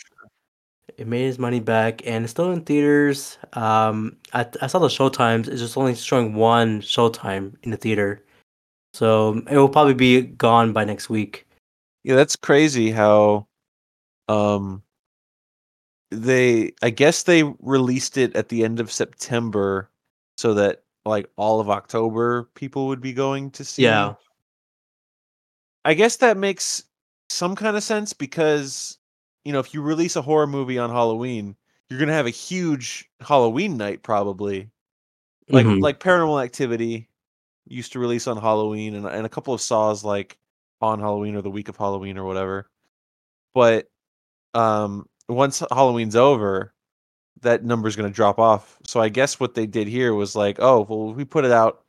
It 0.97 1.07
made 1.07 1.25
his 1.25 1.39
money 1.39 1.61
back 1.61 2.07
and 2.07 2.25
it's 2.25 2.31
still 2.31 2.53
in 2.53 2.63
theaters. 2.63 3.39
Um, 3.55 4.17
I, 4.33 4.47
I 4.63 4.67
saw 4.67 4.79
the 4.79 4.89
show 4.89 5.09
times. 5.09 5.49
It's 5.49 5.61
just 5.61 5.77
only 5.77 5.95
showing 5.95 6.35
one 6.35 6.81
show 6.81 7.09
time 7.09 7.57
in 7.63 7.71
the 7.71 7.77
theater. 7.77 8.25
So 8.93 9.43
it 9.51 9.57
will 9.57 9.69
probably 9.69 9.95
be 9.95 10.21
gone 10.21 10.73
by 10.73 10.85
next 10.85 11.11
week. 11.11 11.47
Yeah, 12.05 12.15
that's 12.15 12.37
crazy 12.37 12.91
how, 12.91 13.49
um, 14.29 14.83
they 16.11 16.73
I 16.83 16.91
guess 16.91 17.25
they 17.25 17.43
released 17.61 18.17
it 18.17 18.37
at 18.37 18.49
the 18.49 18.65
end 18.65 18.79
of 18.79 18.93
September, 18.93 19.91
so 20.37 20.55
that 20.55 20.83
like 21.05 21.29
all 21.37 21.61
of 21.61 21.69
October 21.71 22.45
people 22.55 22.87
would 22.89 23.01
be 23.01 23.13
going 23.13 23.51
to 23.53 23.65
see. 23.65 23.83
Yeah. 23.83 24.15
I 25.85 25.95
guess 25.95 26.17
that 26.17 26.37
makes 26.37 26.85
some 27.29 27.57
kind 27.57 27.77
of 27.77 27.83
sense 27.83 28.13
because 28.13 28.99
you 29.45 29.53
know 29.53 29.61
if 29.61 29.75
you 29.75 29.83
release 29.83 30.17
a 30.17 30.23
horror 30.23 30.47
movie 30.47 30.79
on 30.79 30.91
Halloween, 30.91 31.57
you're 31.89 31.99
gonna 32.01 32.13
have 32.13 32.27
a 32.27 32.31
huge 32.31 33.09
Halloween 33.21 33.77
night 33.77 34.03
probably. 34.03 34.71
Like 35.49 35.67
Mhm. 35.67 35.81
like 35.83 36.01
Paranormal 36.01 36.43
Activity 36.43 37.09
used 37.67 37.93
to 37.93 37.99
release 37.99 38.27
on 38.27 38.37
Halloween, 38.39 38.95
and 38.95 39.07
and 39.07 39.27
a 39.27 39.29
couple 39.29 39.55
of 39.55 39.61
Saws 39.61 40.05
like 40.05 40.39
on 40.81 41.01
Halloween 41.01 41.35
or 41.37 41.43
the 41.43 41.51
week 41.51 41.69
of 41.69 41.77
Halloween 41.77 42.19
or 42.19 42.25
whatever. 42.25 42.71
But 43.55 43.91
um, 44.55 45.09
once 45.29 45.63
Halloween's 45.71 46.17
over, 46.17 46.73
that 47.43 47.65
number's 47.65 47.97
gonna 47.97 48.11
drop 48.11 48.39
off. 48.39 48.79
So 48.87 49.01
I 49.01 49.09
guess 49.11 49.39
what 49.41 49.55
they 49.55 49.67
did 49.67 49.89
here 49.89 50.15
was 50.15 50.35
like, 50.37 50.59
oh 50.61 50.83
well, 50.89 51.13
we 51.15 51.25
put 51.25 51.45
it 51.45 51.53
out 51.53 51.85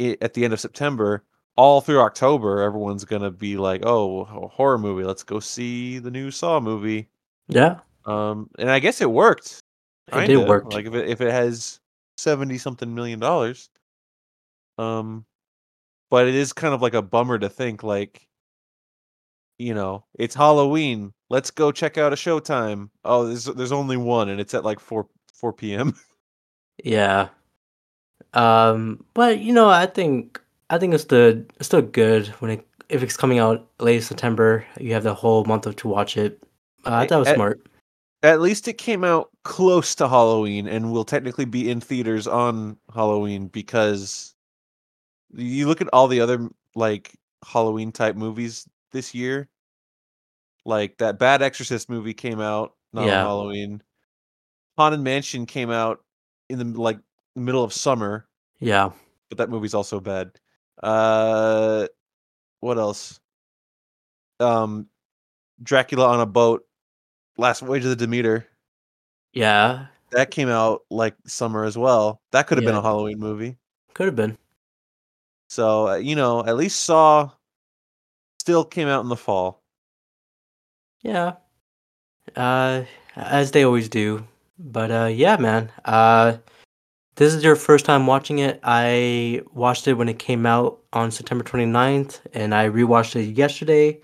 at 0.00 0.34
the 0.34 0.44
end 0.44 0.52
of 0.52 0.60
September 0.60 1.24
all 1.60 1.82
through 1.82 2.00
October, 2.00 2.62
everyone's 2.62 3.04
gonna 3.04 3.30
be 3.30 3.58
like, 3.58 3.82
"Oh, 3.84 4.22
a 4.22 4.48
horror 4.48 4.78
movie. 4.78 5.04
Let's 5.04 5.22
go 5.22 5.40
see 5.40 5.98
the 5.98 6.10
new 6.10 6.30
Saw 6.30 6.58
movie." 6.58 7.08
yeah. 7.48 7.80
Um, 8.06 8.48
and 8.58 8.70
I 8.70 8.78
guess 8.78 9.02
it 9.02 9.10
worked. 9.10 9.60
It 10.10 10.26
did 10.26 10.48
work. 10.48 10.72
Like 10.72 10.86
if 10.86 10.94
it 10.94 11.08
if 11.10 11.20
it 11.20 11.30
has 11.30 11.78
seventy 12.16 12.56
something 12.56 12.94
million 12.94 13.20
dollars, 13.20 13.68
um, 14.78 15.26
but 16.10 16.26
it 16.26 16.34
is 16.34 16.54
kind 16.54 16.72
of 16.72 16.80
like 16.80 16.94
a 16.94 17.02
bummer 17.02 17.38
to 17.38 17.50
think 17.50 17.82
like, 17.82 18.26
you 19.58 19.74
know, 19.74 20.04
it's 20.18 20.34
Halloween. 20.34 21.12
Let's 21.28 21.50
go 21.50 21.70
check 21.72 21.98
out 21.98 22.14
a 22.14 22.16
Showtime. 22.16 22.88
Oh, 23.04 23.26
there's 23.26 23.44
there's 23.44 23.72
only 23.72 23.98
one, 23.98 24.30
and 24.30 24.40
it's 24.40 24.54
at 24.54 24.64
like 24.64 24.80
four 24.80 25.08
four 25.34 25.52
p.m. 25.52 25.94
Yeah. 26.82 27.28
Um, 28.32 29.04
but 29.12 29.40
you 29.40 29.52
know, 29.52 29.68
I 29.68 29.84
think 29.84 30.40
I 30.70 30.78
think 30.78 30.94
it's 30.94 31.02
still 31.02 31.42
it's 31.56 31.66
still 31.66 31.82
good 31.82 32.28
when 32.40 32.50
it 32.52 32.66
if 32.88 33.02
it's 33.02 33.16
coming 33.16 33.38
out 33.38 33.68
late 33.80 34.02
September. 34.02 34.64
You 34.78 34.92
have 34.94 35.02
the 35.02 35.14
whole 35.14 35.44
month 35.44 35.66
of 35.66 35.76
to 35.76 35.88
watch 35.88 36.16
it. 36.16 36.42
Uh, 36.86 36.94
I 36.94 37.06
thought 37.06 37.16
it 37.16 37.18
was 37.18 37.28
at- 37.28 37.34
smart. 37.34 37.66
at 38.22 38.40
least 38.40 38.68
it 38.68 38.78
came 38.78 39.04
out 39.04 39.30
close 39.44 39.94
to 39.96 40.08
Halloween 40.08 40.66
and 40.68 40.92
will 40.92 41.04
technically 41.04 41.44
be 41.44 41.70
in 41.70 41.80
theaters 41.80 42.26
on 42.26 42.76
Halloween 42.94 43.48
because 43.48 44.34
you 45.34 45.66
look 45.66 45.80
at 45.80 45.88
all 45.92 46.08
the 46.08 46.20
other 46.20 46.48
like 46.74 47.14
Halloween 47.44 47.92
type 47.92 48.16
movies 48.16 48.66
this 48.92 49.14
year. 49.14 49.48
Like 50.64 50.98
that 50.98 51.18
Bad 51.18 51.42
Exorcist 51.42 51.88
movie 51.88 52.14
came 52.14 52.40
out 52.40 52.74
not 52.92 53.06
Yeah. 53.06 53.20
on 53.20 53.26
Halloween. 53.26 53.82
Haunted 54.78 55.00
Mansion 55.00 55.46
came 55.46 55.70
out 55.70 56.00
in 56.48 56.58
the 56.58 56.80
like 56.80 56.98
middle 57.36 57.62
of 57.64 57.72
summer, 57.72 58.26
Yeah. 58.60 58.90
but 59.28 59.38
that 59.38 59.50
movie's 59.50 59.74
also 59.74 60.00
bad. 60.00 60.32
Uh 60.82 61.86
what 62.60 62.78
else? 62.78 63.20
Um 64.38 64.86
Dracula 65.62 66.08
on 66.08 66.20
a 66.20 66.26
boat, 66.26 66.64
Last 67.36 67.60
Voyage 67.60 67.84
of 67.84 67.90
the 67.90 67.96
Demeter. 67.96 68.46
Yeah. 69.32 69.86
That 70.12 70.30
came 70.30 70.48
out 70.48 70.82
like 70.90 71.14
summer 71.26 71.64
as 71.64 71.76
well. 71.78 72.20
That 72.32 72.46
could 72.46 72.58
have 72.58 72.64
been 72.64 72.74
a 72.74 72.82
Halloween 72.82 73.18
movie. 73.18 73.58
Could 73.94 74.06
have 74.06 74.16
been. 74.16 74.36
So, 75.48 75.88
uh, 75.88 75.96
you 75.96 76.16
know, 76.16 76.44
at 76.44 76.56
least 76.56 76.80
Saw 76.80 77.30
still 78.40 78.64
came 78.64 78.88
out 78.88 79.02
in 79.02 79.08
the 79.08 79.16
fall. 79.16 79.62
Yeah. 81.02 81.34
Uh 82.34 82.84
as 83.16 83.50
they 83.52 83.64
always 83.64 83.88
do. 83.88 84.26
But 84.58 84.90
uh 84.90 85.06
yeah, 85.12 85.36
man. 85.36 85.70
Uh 85.84 86.38
this 87.20 87.34
is 87.34 87.44
your 87.44 87.54
first 87.54 87.84
time 87.84 88.06
watching 88.06 88.38
it. 88.38 88.58
I 88.64 89.42
watched 89.52 89.86
it 89.86 89.92
when 89.92 90.08
it 90.08 90.18
came 90.18 90.46
out 90.46 90.80
on 90.94 91.10
September 91.10 91.44
29th 91.44 92.20
and 92.32 92.54
I 92.54 92.70
rewatched 92.70 93.14
it 93.14 93.36
yesterday. 93.36 94.00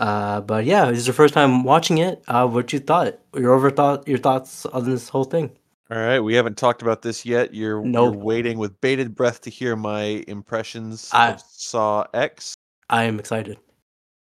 Uh 0.00 0.40
but 0.40 0.64
yeah, 0.64 0.90
this 0.90 0.98
is 0.98 1.06
your 1.06 1.14
first 1.14 1.34
time 1.34 1.62
watching 1.62 1.98
it. 1.98 2.24
Uh 2.26 2.44
what 2.48 2.72
you 2.72 2.80
thought? 2.80 3.20
Your 3.36 3.56
overthought 3.56 4.08
your 4.08 4.18
thoughts 4.18 4.66
on 4.66 4.84
this 4.84 5.08
whole 5.08 5.22
thing? 5.22 5.52
All 5.88 5.98
right, 5.98 6.18
we 6.18 6.34
haven't 6.34 6.56
talked 6.56 6.82
about 6.82 7.02
this 7.02 7.24
yet. 7.24 7.54
You're, 7.54 7.86
you're 7.86 8.10
waiting 8.10 8.58
with 8.58 8.80
bated 8.80 9.14
breath 9.14 9.40
to 9.42 9.50
hear 9.50 9.76
my 9.76 10.24
impressions 10.26 11.08
I- 11.12 11.30
of 11.34 11.40
Saw 11.46 12.06
X. 12.12 12.56
I 12.90 13.04
am 13.04 13.20
excited. 13.20 13.56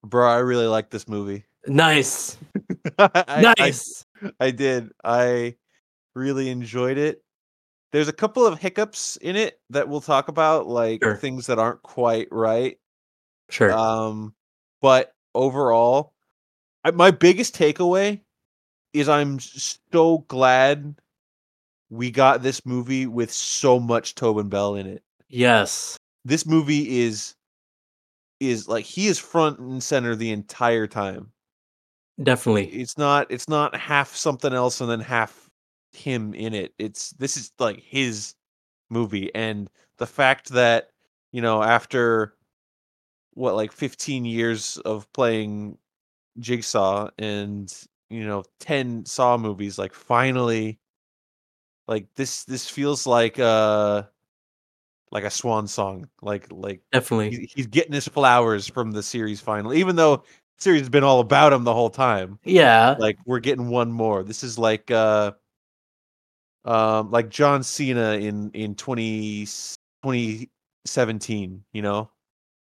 Bro, 0.03 0.27
I 0.29 0.39
really 0.39 0.67
like 0.67 0.89
this 0.89 1.07
movie. 1.07 1.45
Nice. 1.65 2.37
I, 2.99 3.23
I- 3.25 3.53
nice. 3.57 4.05
I 4.41 4.51
did. 4.51 4.91
I 5.01 5.55
really 6.13 6.49
enjoyed 6.49 6.97
it. 6.97 7.24
There's 7.95 8.09
a 8.09 8.13
couple 8.13 8.45
of 8.45 8.59
hiccups 8.59 9.15
in 9.21 9.37
it 9.37 9.57
that 9.69 9.87
we'll 9.87 10.01
talk 10.01 10.27
about, 10.27 10.67
like 10.67 11.01
Sure. 11.01 11.15
things 11.15 11.47
that 11.47 11.59
aren't 11.59 11.81
quite 11.81 12.27
right. 12.29 12.77
sure. 13.49 13.71
Um, 13.71 14.35
but 14.81 15.13
overall, 15.33 16.11
I, 16.83 16.91
my 16.91 17.11
biggest 17.11 17.55
takeaway 17.55 18.19
is 18.91 19.07
I'm 19.07 19.39
so 19.39 20.17
glad 20.27 20.95
we 21.89 22.11
got 22.11 22.43
this 22.43 22.65
movie 22.65 23.07
with 23.07 23.31
so 23.31 23.79
much 23.79 24.13
Tobin 24.15 24.49
Bell 24.49 24.75
in 24.75 24.87
it. 24.87 25.01
yes. 25.29 25.95
This 26.25 26.45
movie 26.45 26.99
is 27.03 27.33
is 28.41 28.67
like 28.67 28.83
he 28.83 29.07
is 29.07 29.17
front 29.17 29.59
and 29.59 29.81
center 29.81 30.17
the 30.17 30.31
entire 30.31 30.85
time. 30.85 31.31
Definitely. 32.21 32.67
It's 32.67 32.97
not 32.97 33.27
it's 33.29 33.47
not 33.47 33.73
half 33.73 34.13
something 34.13 34.51
else 34.51 34.81
and 34.81 34.91
then 34.91 34.99
half 34.99 35.44
him 35.95 36.33
in 36.33 36.53
it. 36.53 36.73
It's 36.77 37.11
this 37.11 37.37
is 37.37 37.51
like 37.59 37.79
his 37.81 38.35
movie 38.89 39.33
and 39.33 39.69
the 39.97 40.05
fact 40.05 40.49
that 40.49 40.89
you 41.31 41.41
know 41.41 41.63
after 41.63 42.35
what 43.33 43.55
like 43.55 43.71
15 43.71 44.25
years 44.25 44.77
of 44.85 45.11
playing 45.13 45.77
Jigsaw 46.39 47.09
and 47.17 47.73
you 48.09 48.25
know 48.27 48.43
10 48.59 49.05
Saw 49.05 49.37
movies 49.37 49.77
like 49.79 49.93
finally 49.93 50.79
like 51.87 52.07
this 52.15 52.43
this 52.45 52.69
feels 52.69 53.05
like 53.07 53.39
uh 53.39 54.03
like 55.11 55.23
a 55.23 55.29
swan 55.31 55.67
song 55.67 56.07
like 56.21 56.47
like 56.51 56.81
Definitely. 56.91 57.31
he- 57.31 57.49
he's 57.55 57.67
getting 57.67 57.93
his 57.93 58.07
flowers 58.07 58.67
from 58.67 58.91
the 58.91 59.03
series 59.03 59.39
finally 59.41 59.79
even 59.79 59.95
though 59.95 60.23
series 60.57 60.81
has 60.81 60.89
been 60.89 61.03
all 61.03 61.19
about 61.19 61.53
him 61.53 61.63
the 61.63 61.73
whole 61.73 61.89
time 61.89 62.39
Yeah. 62.43 62.95
like 62.99 63.17
we're 63.25 63.39
getting 63.39 63.67
one 63.69 63.91
more 63.91 64.23
this 64.23 64.43
is 64.43 64.57
like 64.57 64.89
uh 64.91 65.31
um 66.65 67.11
like 67.11 67.29
John 67.29 67.63
Cena 67.63 68.13
in 68.13 68.51
in 68.53 68.75
20 68.75 69.45
2017 70.03 71.63
you 71.73 71.81
know 71.81 72.09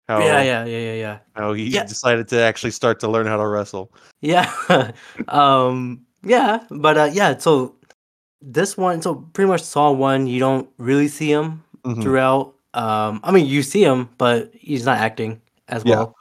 how 0.07 0.19
Yeah, 0.19 0.41
yeah, 0.41 0.65
yeah, 0.65 0.77
yeah, 0.79 0.93
yeah. 0.93 1.17
how 1.35 1.53
he 1.53 1.65
Yeah. 1.69 1.83
decided 1.85 2.27
to 2.29 2.39
actually 2.41 2.71
start 2.71 2.99
to 3.01 3.07
learn 3.07 3.27
how 3.27 3.37
to 3.37 3.47
wrestle 3.47 3.91
Yeah. 4.21 4.49
um 5.27 6.01
yeah, 6.23 6.63
but 6.69 6.97
uh 6.97 7.09
yeah, 7.13 7.37
so 7.37 7.75
this 8.41 8.75
one 8.77 9.01
so 9.01 9.15
pretty 9.33 9.47
much 9.47 9.61
Saw 9.63 9.91
1 9.91 10.27
you 10.27 10.39
don't 10.39 10.67
really 10.77 11.07
see 11.07 11.31
him 11.31 11.63
Mhm. 11.85 12.01
throughout. 12.03 12.55
Um 12.73 13.19
I 13.23 13.31
mean 13.31 13.45
you 13.47 13.63
see 13.63 13.83
him 13.83 14.09
but 14.17 14.51
he's 14.53 14.85
not 14.85 14.97
acting 14.97 15.41
as 15.67 15.83
Yeah. 15.85 15.95
well. 15.95 16.15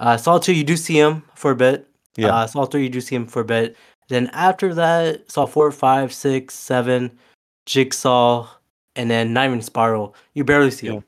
Uh 0.00 0.16
Saw 0.16 0.38
2 0.38 0.52
you 0.54 0.64
do 0.64 0.76
see 0.76 0.98
him 0.98 1.22
for 1.34 1.50
a 1.50 1.56
bit. 1.56 1.88
Yeah. 2.16 2.34
Uh 2.34 2.46
Saw 2.46 2.64
3 2.66 2.82
you 2.84 2.88
do 2.90 3.00
see 3.00 3.14
him 3.16 3.26
for 3.26 3.40
a 3.40 3.44
bit. 3.44 3.76
Then 4.08 4.28
after 4.28 4.74
that 4.74 5.30
Saw 5.30 5.46
4, 5.46 5.70
5, 5.72 6.12
6, 6.12 6.54
7, 6.54 7.18
Jigsaw 7.66 8.48
and 8.96 9.10
then 9.10 9.32
not 9.32 9.46
even 9.46 9.62
Spiral. 9.62 10.14
You 10.34 10.44
barely 10.44 10.70
see 10.70 10.86
Yeah. 10.88 10.92
him. 10.94 11.04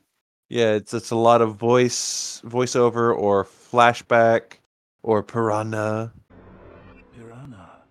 Yeah, 0.49 0.71
it's 0.73 0.93
it's 0.93 1.11
a 1.11 1.15
lot 1.15 1.41
of 1.41 1.55
voice 1.55 2.41
voiceover 2.45 3.15
or 3.17 3.43
flashback 3.45 4.59
or 5.03 5.21
piranha, 5.23 6.11
Piranha. 7.15 7.81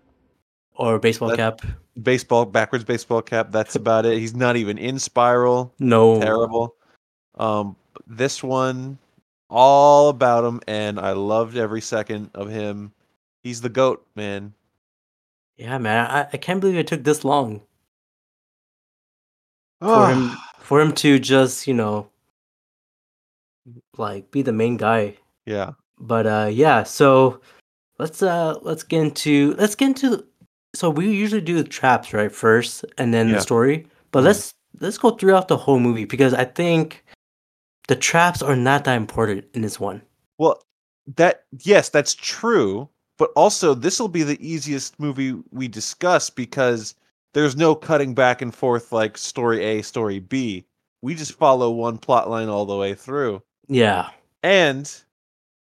Or 0.75 0.99
baseball 0.99 1.29
That- 1.29 1.37
cap. 1.37 1.61
baseball 2.01 2.45
backwards 2.45 2.83
baseball 2.85 3.21
cap. 3.21 3.51
That's 3.51 3.75
about 3.75 4.05
it. 4.05 4.17
He's 4.17 4.35
not 4.35 4.55
even 4.55 4.77
in 4.77 4.99
Spiral. 4.99 5.73
No. 5.79 6.19
Terrible. 6.19 6.75
Um, 7.35 7.75
this 8.07 8.41
one, 8.43 8.97
all 9.49 10.09
about 10.09 10.43
him, 10.45 10.61
and 10.67 10.99
I 10.99 11.11
loved 11.11 11.57
every 11.57 11.81
second 11.81 12.31
of 12.33 12.49
him. 12.49 12.91
He's 13.43 13.61
the 13.61 13.69
goat, 13.69 14.05
man. 14.15 14.53
Yeah, 15.57 15.77
man. 15.77 16.09
I, 16.09 16.27
I 16.33 16.37
can't 16.37 16.59
believe 16.59 16.77
it 16.77 16.87
took 16.87 17.03
this 17.03 17.23
long. 17.23 17.61
for 19.81 19.87
Ah, 19.87 20.11
him 20.11 20.37
for 20.59 20.81
him 20.81 20.93
to 20.93 21.19
just 21.19 21.67
you 21.67 21.73
know 21.73 22.09
like 23.97 24.31
be 24.31 24.41
the 24.41 24.51
main 24.53 24.77
guy 24.77 25.15
yeah, 25.45 25.71
but 25.99 26.25
uh 26.25 26.49
yeah 26.51 26.81
so 26.83 27.39
let's 27.99 28.23
uh 28.23 28.57
let's 28.61 28.83
get 28.83 29.01
into 29.01 29.53
let's 29.55 29.75
get 29.75 29.87
into 29.87 30.25
so 30.73 30.89
we 30.89 31.11
usually 31.11 31.41
do 31.41 31.61
the 31.61 31.63
traps 31.67 32.13
right 32.13 32.31
first 32.31 32.85
and 32.97 33.13
then 33.13 33.27
Yeah. 33.27 33.35
the 33.35 33.41
story 33.41 33.87
but 34.11 34.21
Mhm. 34.21 34.25
let's 34.27 34.53
let's 34.79 34.97
go 34.97 35.11
throughout 35.11 35.47
the 35.49 35.57
whole 35.57 35.79
movie 35.79 36.05
because 36.05 36.33
i 36.33 36.45
think 36.45 37.03
the 37.87 37.95
traps 37.95 38.41
are 38.41 38.55
not 38.55 38.85
that 38.85 38.95
important 38.97 39.45
in 39.53 39.61
this 39.61 39.79
one 39.79 40.01
Well, 40.37 40.61
that 41.15 41.45
yes, 41.63 41.89
that's 41.89 42.15
true. 42.15 42.89
But 43.17 43.31
also, 43.35 43.73
this 43.73 43.99
will 43.99 44.09
be 44.09 44.23
the 44.23 44.37
easiest 44.45 44.99
movie 44.99 45.35
we 45.51 45.67
discuss 45.67 46.29
because 46.29 46.95
there's 47.33 47.55
no 47.55 47.75
cutting 47.75 48.13
back 48.13 48.41
and 48.41 48.53
forth 48.53 48.91
like 48.91 49.17
story 49.17 49.63
A, 49.63 49.81
story 49.81 50.19
B. 50.19 50.65
We 51.01 51.15
just 51.15 51.33
follow 51.33 51.71
one 51.71 51.97
plot 51.97 52.29
line 52.29 52.49
all 52.49 52.65
the 52.65 52.75
way 52.77 52.93
through. 52.93 53.41
yeah 53.67 54.09
And 54.43 54.91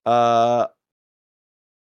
uh 0.05 0.67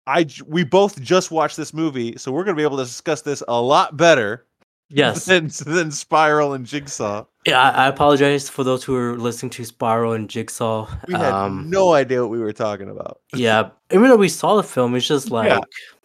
I 0.07 0.27
we 0.47 0.63
both 0.65 1.01
just 1.01 1.31
watched 1.31 1.57
this 1.57 1.75
movie, 1.75 2.17
so 2.17 2.31
we're 2.31 2.45
going 2.45 2.57
to 2.57 2.61
be 2.61 2.65
able 2.65 2.77
to 2.79 2.85
discuss 2.85 3.23
this 3.23 3.43
a 3.49 3.61
lot 3.61 3.97
better 3.97 4.47
yes 4.89 5.25
than 5.27 5.51
than 5.65 5.91
Spiral 5.91 6.53
and 6.53 6.65
Jigsaw. 6.65 7.25
Yeah 7.47 7.61
I, 7.61 7.85
I 7.85 7.89
apologize 7.89 8.49
for 8.49 8.65
those 8.65 8.83
who 8.85 8.95
are 8.97 9.17
listening 9.17 9.51
to 9.51 9.65
spiral 9.65 10.13
and 10.13 10.29
jigsaw 10.29 10.89
We 11.07 11.15
had 11.15 11.33
um 11.33 11.71
no 11.71 11.93
idea 11.95 12.23
what 12.23 12.31
we 12.31 12.39
were 12.39 12.53
talking 12.53 12.91
about. 12.91 13.21
yeah 13.35 13.71
even 13.91 14.09
though 14.09 14.17
we 14.17 14.29
saw 14.29 14.57
the 14.57 14.63
film 14.63 14.95
it's 14.95 15.07
just 15.07 15.31
like 15.31 15.49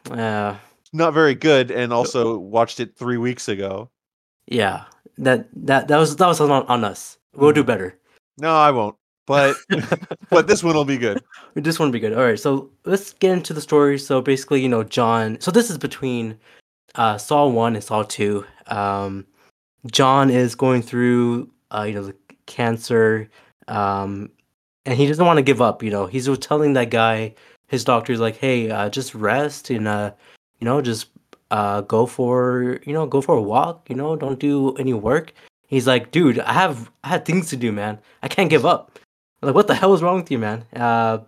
Yeah. 0.09 0.13
uh 0.13 0.57
Not 0.93 1.13
very 1.13 1.35
good 1.35 1.71
and 1.71 1.93
also 1.93 2.37
watched 2.37 2.79
it 2.79 2.95
3 2.97 3.17
weeks 3.17 3.47
ago. 3.47 3.89
Yeah, 4.47 4.83
that 5.17 5.47
that 5.65 5.87
that 5.87 5.97
was 5.97 6.15
that 6.17 6.27
was 6.27 6.41
on, 6.41 6.51
on 6.51 6.83
us. 6.83 7.17
We'll 7.33 7.53
do 7.53 7.63
better. 7.63 7.95
No, 8.37 8.51
I 8.53 8.71
won't. 8.71 8.95
But 9.25 9.55
but 10.29 10.47
this 10.47 10.63
one 10.63 10.75
will 10.75 10.83
be 10.85 10.97
good. 10.97 11.23
This 11.55 11.79
one 11.79 11.87
will 11.87 11.93
be 11.93 11.99
good. 11.99 12.11
All 12.13 12.23
right, 12.23 12.39
so 12.39 12.69
let's 12.85 13.13
get 13.13 13.31
into 13.31 13.53
the 13.53 13.61
story. 13.61 13.99
So 13.99 14.21
basically, 14.21 14.61
you 14.61 14.67
know, 14.69 14.83
John. 14.83 15.37
So 15.39 15.51
this 15.51 15.69
is 15.69 15.77
between 15.77 16.35
uh, 16.95 17.17
Saw 17.17 17.47
one 17.47 17.75
and 17.75 17.83
Saw 17.83 18.03
two. 18.03 18.43
Um, 18.67 19.25
John 19.87 20.29
is 20.29 20.55
going 20.55 20.81
through, 20.81 21.49
uh, 21.71 21.83
you 21.87 21.93
know, 21.93 22.03
the 22.03 22.15
cancer, 22.45 23.29
um, 23.67 24.29
and 24.85 24.97
he 24.97 25.07
doesn't 25.07 25.25
want 25.25 25.37
to 25.37 25.43
give 25.43 25.61
up. 25.61 25.81
You 25.83 25.91
know, 25.91 26.05
he's 26.05 26.29
telling 26.39 26.73
that 26.73 26.89
guy, 26.91 27.33
his 27.67 27.83
doctor's 27.83 28.19
like, 28.19 28.37
"Hey, 28.37 28.69
uh, 28.69 28.89
just 28.89 29.15
rest 29.15 29.69
and, 29.69 29.87
uh, 29.87 30.11
you 30.59 30.65
know, 30.65 30.81
just 30.81 31.07
uh, 31.51 31.81
go 31.81 32.05
for, 32.05 32.79
you 32.85 32.93
know, 32.93 33.05
go 33.05 33.21
for 33.21 33.35
a 33.35 33.41
walk. 33.41 33.89
You 33.89 33.95
know, 33.95 34.15
don't 34.15 34.39
do 34.39 34.75
any 34.75 34.93
work." 34.93 35.33
He's 35.67 35.87
like, 35.87 36.11
"Dude, 36.11 36.39
I 36.39 36.53
have 36.53 36.91
I 37.03 37.09
had 37.09 37.25
things 37.25 37.49
to 37.49 37.57
do, 37.57 37.71
man. 37.71 37.99
I 38.23 38.27
can't 38.27 38.49
give 38.49 38.65
up." 38.65 38.99
I'm 39.41 39.47
like, 39.47 39.55
what 39.55 39.67
the 39.67 39.73
hell 39.75 39.93
is 39.95 40.03
wrong 40.03 40.17
with 40.17 40.29
you, 40.29 40.37
man? 40.37 40.65
Uh, 40.75 41.19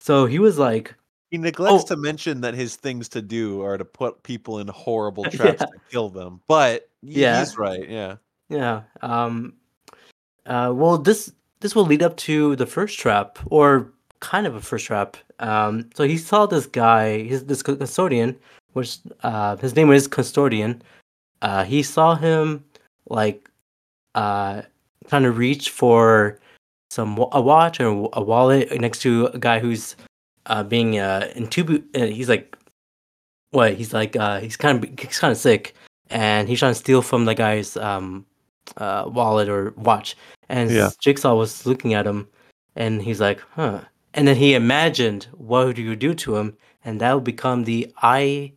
so 0.00 0.26
he 0.26 0.38
was 0.38 0.58
like, 0.58 0.94
He 1.32 1.38
neglects 1.38 1.82
Oh. 1.84 1.86
to 1.88 1.96
mention 1.96 2.40
that 2.42 2.54
his 2.54 2.76
things 2.76 3.08
to 3.10 3.20
do 3.20 3.62
are 3.62 3.76
to 3.76 3.84
put 3.84 4.22
people 4.22 4.60
in 4.60 4.68
horrible 4.68 5.24
Yeah. 5.32 5.36
traps 5.38 5.62
to 5.62 5.78
kill 5.90 6.08
them. 6.08 6.40
But 6.46 6.87
Yeah. 7.02 7.38
he's 7.40 7.56
right. 7.58 7.88
Yeah. 7.88 8.16
Yeah. 8.48 8.82
Um. 9.02 9.54
Uh. 10.46 10.72
Well, 10.74 10.98
this 10.98 11.32
this 11.60 11.74
will 11.74 11.84
lead 11.86 12.02
up 12.02 12.16
to 12.18 12.56
the 12.56 12.66
first 12.66 12.98
trap, 12.98 13.38
or 13.46 13.92
kind 14.20 14.46
of 14.46 14.54
a 14.54 14.60
first 14.60 14.86
trap. 14.86 15.16
Um. 15.38 15.88
So 15.94 16.04
he 16.04 16.16
saw 16.16 16.46
this 16.46 16.66
guy, 16.66 17.22
his 17.22 17.44
this 17.44 17.62
custodian, 17.62 18.36
which 18.72 18.98
uh 19.22 19.56
his 19.56 19.76
name 19.76 19.90
is 19.92 20.08
custodian. 20.08 20.82
Uh. 21.42 21.64
He 21.64 21.82
saw 21.82 22.14
him 22.14 22.64
like, 23.08 23.48
uh, 24.14 24.62
trying 25.08 25.22
to 25.22 25.30
reach 25.30 25.70
for 25.70 26.38
some 26.90 27.18
a 27.32 27.40
watch 27.40 27.80
or 27.80 28.08
a 28.14 28.22
wallet 28.22 28.70
next 28.80 29.00
to 29.00 29.26
a 29.26 29.38
guy 29.38 29.58
who's 29.58 29.94
uh 30.46 30.62
being 30.64 30.98
uh 30.98 31.30
intubu. 31.36 31.82
Uh, 31.94 32.06
he's 32.06 32.28
like, 32.28 32.56
what? 33.50 33.74
He's 33.74 33.92
like 33.92 34.16
uh 34.16 34.40
he's 34.40 34.56
kind 34.56 34.82
of 34.82 34.98
he's 34.98 35.18
kind 35.18 35.32
of 35.32 35.38
sick, 35.38 35.74
and 36.10 36.48
he's 36.48 36.58
trying 36.58 36.72
to 36.72 36.78
steal 36.78 37.02
from 37.02 37.24
the 37.24 37.34
guy's 37.34 37.76
um 37.76 38.24
uh, 38.76 39.04
wallet 39.06 39.48
or 39.48 39.72
watch. 39.76 40.16
And 40.48 40.70
Yeah. 40.70 40.90
Jigsaw 41.00 41.34
was 41.34 41.66
looking 41.66 41.94
at 41.94 42.06
him, 42.06 42.28
and 42.76 43.02
he's 43.02 43.20
like, 43.20 43.40
"Huh." 43.54 43.80
And 44.14 44.26
then 44.26 44.36
he 44.36 44.54
imagined 44.54 45.26
what 45.32 45.66
would 45.66 45.78
you 45.78 45.96
do 45.96 46.14
to 46.14 46.36
him, 46.36 46.56
and 46.84 47.00
that 47.00 47.14
would 47.14 47.24
become 47.24 47.64
the 47.64 47.92
eye 48.02 48.52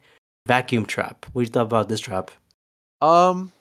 vacuum 0.47 0.85
trap. 0.85 1.25
What 1.33 1.41
do 1.41 1.45
you 1.47 1.51
thought 1.51 1.61
about 1.61 1.89
this 1.89 1.99
trap? 1.99 2.31
Um, 3.01 3.51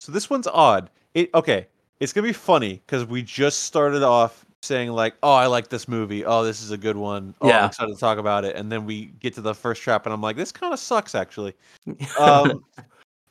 so 0.00 0.12
this 0.12 0.28
one's 0.30 0.46
odd. 0.46 0.90
It 1.14 1.30
okay. 1.34 1.66
It's 2.00 2.12
gonna 2.12 2.26
be 2.26 2.32
funny 2.32 2.82
because 2.86 3.04
we 3.06 3.22
just 3.22 3.64
started 3.64 4.02
off 4.02 4.44
saying 4.62 4.90
like, 4.90 5.14
"Oh, 5.22 5.32
I 5.32 5.46
like 5.46 5.68
this 5.68 5.86
movie. 5.86 6.24
Oh, 6.24 6.44
this 6.44 6.62
is 6.62 6.70
a 6.70 6.76
good 6.76 6.96
one. 6.96 7.34
Oh, 7.40 7.48
Yeah. 7.48 7.60
I'm 7.60 7.68
excited 7.68 7.94
to 7.94 8.00
talk 8.00 8.18
about 8.18 8.44
it." 8.44 8.56
And 8.56 8.70
then 8.70 8.84
we 8.84 9.06
get 9.20 9.34
to 9.34 9.40
the 9.40 9.54
first 9.54 9.82
trap, 9.82 10.06
and 10.06 10.12
I'm 10.12 10.20
like, 10.20 10.36
"This 10.36 10.52
kind 10.52 10.72
of 10.72 10.78
sucks, 10.80 11.14
actually." 11.14 11.54
Um, 12.18 12.64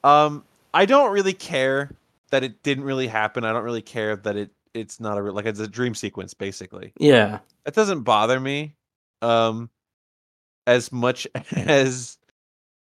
um, 0.03 0.43
I 0.73 0.85
don't 0.85 1.11
really 1.11 1.33
care 1.33 1.95
that 2.31 2.43
it 2.43 2.63
didn't 2.63 2.83
really 2.83 3.07
happen. 3.07 3.43
I 3.43 3.53
don't 3.53 3.63
really 3.63 3.81
care 3.81 4.15
that 4.15 4.35
it 4.35 4.51
it's 4.73 4.99
not 4.99 5.17
a 5.17 5.21
re- 5.21 5.31
like 5.31 5.45
it's 5.45 5.59
a 5.59 5.67
dream 5.67 5.93
sequence, 5.93 6.33
basically. 6.33 6.93
yeah, 6.99 7.39
That 7.65 7.75
doesn't 7.75 8.01
bother 8.01 8.39
me, 8.39 8.75
um, 9.21 9.69
as 10.67 10.91
much 10.91 11.27
as, 11.51 12.17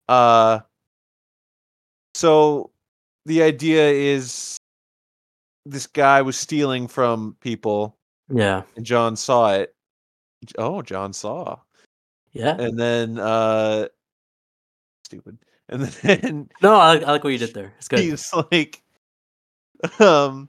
uh. 0.08 0.60
So, 2.14 2.70
the 3.26 3.42
idea 3.42 3.88
is 3.88 4.56
this 5.66 5.86
guy 5.86 6.22
was 6.22 6.36
stealing 6.36 6.88
from 6.88 7.36
people, 7.40 7.96
yeah, 8.28 8.62
and 8.76 8.84
John 8.84 9.16
saw 9.16 9.52
it. 9.54 9.74
Oh, 10.58 10.82
John 10.82 11.12
saw, 11.12 11.58
yeah. 12.32 12.56
and 12.56 12.78
then 12.78 13.18
uh, 13.18 13.88
stupid, 15.04 15.38
and 15.70 15.82
then 15.82 16.50
No, 16.60 16.74
I 16.74 16.94
like, 16.94 17.04
I 17.04 17.10
like 17.12 17.24
what 17.24 17.30
you 17.30 17.38
did 17.38 17.54
there. 17.54 17.72
It's 17.78 17.88
good. 17.88 18.00
he's 18.00 18.30
like, 18.52 18.82
um, 19.98 20.48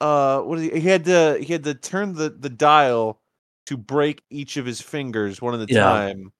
uh, 0.00 0.40
what 0.40 0.58
is 0.58 0.64
he? 0.70 0.80
He 0.80 0.88
had 0.88 1.04
to 1.06 1.38
he 1.40 1.52
had 1.52 1.64
to 1.64 1.74
turn 1.74 2.14
the 2.14 2.28
the 2.30 2.50
dial 2.50 3.20
to 3.66 3.76
break 3.76 4.22
each 4.30 4.56
of 4.58 4.66
his 4.66 4.80
fingers 4.80 5.40
one 5.40 5.54
at 5.58 5.70
a 5.70 5.72
Yeah. 5.72 5.80
time, 5.82 6.32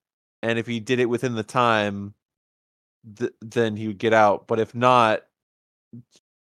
and 0.42 0.58
if 0.58 0.66
he 0.66 0.80
did 0.80 0.98
it 1.00 1.06
within 1.06 1.34
the 1.34 1.42
time, 1.42 2.12
th- 3.16 3.32
then 3.40 3.76
he 3.76 3.86
would 3.86 3.98
get 3.98 4.12
out. 4.12 4.46
But 4.46 4.60
if 4.60 4.74
not, 4.74 5.22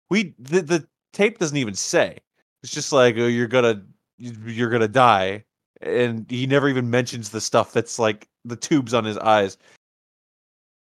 we 0.09 0.33
the 0.39 0.61
the 0.61 0.87
tape 1.13 1.39
doesn't 1.39 1.55
even 1.57 1.75
say. 1.75 2.17
It's 2.63 2.73
just 2.73 2.91
like, 2.91 3.15
oh, 3.17 3.27
you're 3.27 3.47
gonna 3.47 3.83
you- 4.17 4.35
you're 4.45 4.69
gonna 4.69 4.87
die, 4.87 5.45
and 5.81 6.29
he 6.29 6.47
never 6.47 6.67
even 6.67 6.89
mentions 6.89 7.29
the 7.29 7.41
stuff 7.41 7.71
that's 7.71 7.99
like 7.99 8.27
the 8.43 8.55
tubes 8.57 8.93
on 8.93 9.05
his 9.05 9.17
eyes. 9.19 9.57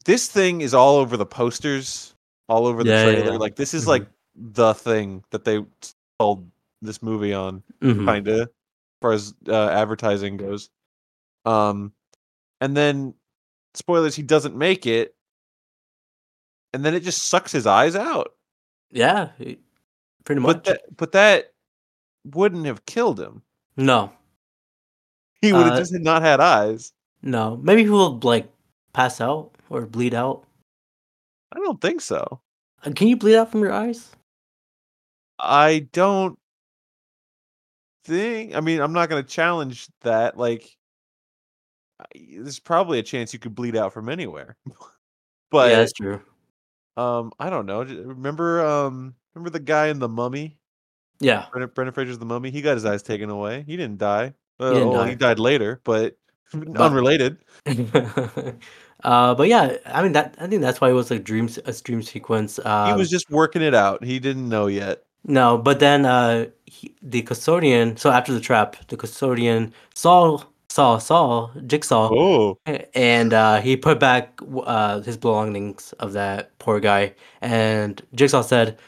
This 0.05 0.27
thing 0.27 0.61
is 0.61 0.73
all 0.73 0.97
over 0.97 1.17
the 1.17 1.25
posters, 1.25 2.15
all 2.49 2.65
over 2.67 2.83
the 2.83 2.89
Yeah, 2.91 3.03
trailer. 3.03 3.31
yeah. 3.33 3.37
Like 3.37 3.55
this 3.55 3.73
is 3.73 3.85
Mhm. 3.85 3.87
like 3.87 4.07
the 4.35 4.73
thing 4.73 5.23
that 5.29 5.43
they 5.45 5.63
sold 6.19 6.49
this 6.81 7.01
movie 7.01 7.33
on, 7.33 7.63
Mhm. 7.81 8.05
kind 8.05 8.27
of, 8.27 8.39
as 8.41 8.47
far 9.01 9.11
as 9.13 9.33
uh, 9.47 9.69
advertising 9.69 10.37
goes. 10.37 10.69
Um, 11.45 11.93
and 12.59 12.75
then 12.75 13.13
spoilers, 13.73 14.15
he 14.15 14.23
doesn't 14.23 14.55
make 14.55 14.85
it, 14.85 15.15
and 16.73 16.83
then 16.83 16.93
it 16.93 17.01
just 17.01 17.23
sucks 17.23 17.51
his 17.51 17.65
eyes 17.67 17.95
out. 17.95 18.35
Yeah, 18.91 19.31
pretty 20.25 20.41
much. 20.41 20.55
But 20.57 20.63
that, 20.65 20.97
but 20.97 21.11
that 21.13 21.53
wouldn't 22.25 22.65
have 22.65 22.85
killed 22.85 23.19
him. 23.19 23.43
no, 23.77 24.11
He 25.41 25.51
would 25.51 25.65
have 25.65 25.73
Uh, 25.73 25.77
just 25.79 25.93
not 25.93 26.21
had 26.21 26.39
eyes. 26.39 26.93
no. 27.21 27.57
Maybe 27.57 27.83
he 27.83 27.89
will 27.89 28.19
like 28.19 28.49
pass 28.93 29.19
out 29.19 29.52
or 29.73 29.85
bleed 29.85 30.13
out. 30.13 30.45
I 31.51 31.59
don't 31.59 31.81
think 31.81 32.01
so. 32.01 32.41
Uh, 32.83 32.91
Can 32.95 33.07
you 33.07 33.17
bleed 33.17 33.35
out 33.35 33.51
from 33.51 33.61
your 33.61 33.71
eyes? 33.71 34.11
I 35.39 35.87
don't 35.91 36.37
think. 38.05 38.55
I 38.55 38.61
mean, 38.61 38.79
I'm 38.79 38.93
not 38.93 39.09
going 39.09 39.23
to 39.23 39.29
challenge 39.29 39.87
that. 40.01 40.37
Like, 40.37 40.69
there's 42.15 42.59
probably 42.59 42.99
a 42.99 43.03
chance 43.03 43.33
you 43.33 43.39
could 43.39 43.55
bleed 43.55 43.75
out 43.75 43.93
from 43.93 44.09
anywhere. 44.09 44.55
but 45.51 45.69
yeah, 45.69 45.77
that's 45.77 45.93
true. 45.93 46.21
um, 46.97 47.31
I 47.39 47.49
don't 47.49 47.65
know. 47.65 47.83
Remember, 47.83 48.65
um, 48.65 49.15
remember 49.33 49.49
the 49.49 49.59
guy 49.59 49.87
in 49.87 49.99
the 49.99 50.09
Mummy? 50.09 50.57
Yeah, 51.19 51.45
Brendan, 51.51 51.71
Brendan 51.73 51.93
Fraser's 51.93 52.19
the 52.19 52.25
Mummy. 52.25 52.51
He 52.51 52.61
got 52.61 52.73
his 52.75 52.85
eyes 52.85 53.03
taken 53.03 53.29
away. 53.29 53.63
He 53.65 53.77
didn't 53.77 53.97
die. 53.97 54.33
Uh, 54.59 54.73
didn't 54.73 54.89
well, 54.89 55.03
die. 55.03 55.09
he 55.09 55.15
died 55.15 55.39
later, 55.39 55.81
but 55.83 56.17
unrelated. 56.75 57.37
uh, 59.03 59.35
but 59.35 59.47
yeah, 59.47 59.77
I 59.85 60.01
mean 60.03 60.13
that. 60.13 60.35
I 60.39 60.47
think 60.47 60.61
that's 60.61 60.81
why 60.81 60.89
it 60.89 60.93
was 60.93 61.11
a 61.11 61.19
dream, 61.19 61.45
s- 61.45 61.59
a 61.65 61.73
dream 61.83 62.01
sequence. 62.01 62.59
Um, 62.65 62.87
he 62.91 62.93
was 62.97 63.09
just 63.09 63.29
working 63.29 63.61
it 63.61 63.73
out. 63.75 64.03
He 64.03 64.19
didn't 64.19 64.47
know 64.49 64.67
yet. 64.67 65.03
no, 65.25 65.57
but 65.57 65.79
then 65.79 66.05
uh, 66.05 66.47
he, 66.65 66.95
the 67.01 67.21
custodian. 67.21 67.97
So 67.97 68.11
after 68.11 68.33
the 68.33 68.39
trap, 68.41 68.75
the 68.87 68.97
custodian 68.97 69.73
saw 69.95 70.41
saw 70.69 70.97
saw 70.97 71.51
Jigsaw, 71.67 72.09
Oh, 72.11 72.57
and 72.95 73.33
uh, 73.33 73.61
he 73.61 73.77
put 73.77 73.99
back 73.99 74.37
w- 74.37 74.61
uh, 74.61 75.01
his 75.03 75.17
belongings 75.17 75.93
of 75.99 76.13
that 76.13 76.57
poor 76.59 76.79
guy. 76.79 77.13
And 77.41 78.01
Jigsaw 78.15 78.41
said, 78.41 78.79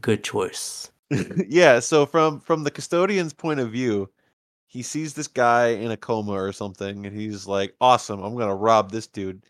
"Good 0.00 0.22
choice." 0.24 0.90
yeah. 1.48 1.80
So 1.80 2.06
from 2.06 2.40
from 2.40 2.62
the 2.64 2.70
custodian's 2.70 3.32
point 3.34 3.60
of 3.60 3.70
view, 3.72 4.10
he 4.68 4.82
sees 4.82 5.14
this 5.14 5.28
guy 5.28 5.68
in 5.68 5.90
a 5.90 5.96
coma 5.96 6.32
or 6.32 6.52
something, 6.52 7.04
and 7.06 7.16
he's 7.16 7.46
like, 7.46 7.74
"Awesome! 7.80 8.22
I'm 8.22 8.36
gonna 8.36 8.54
rob 8.54 8.90
this 8.90 9.06
dude." 9.06 9.42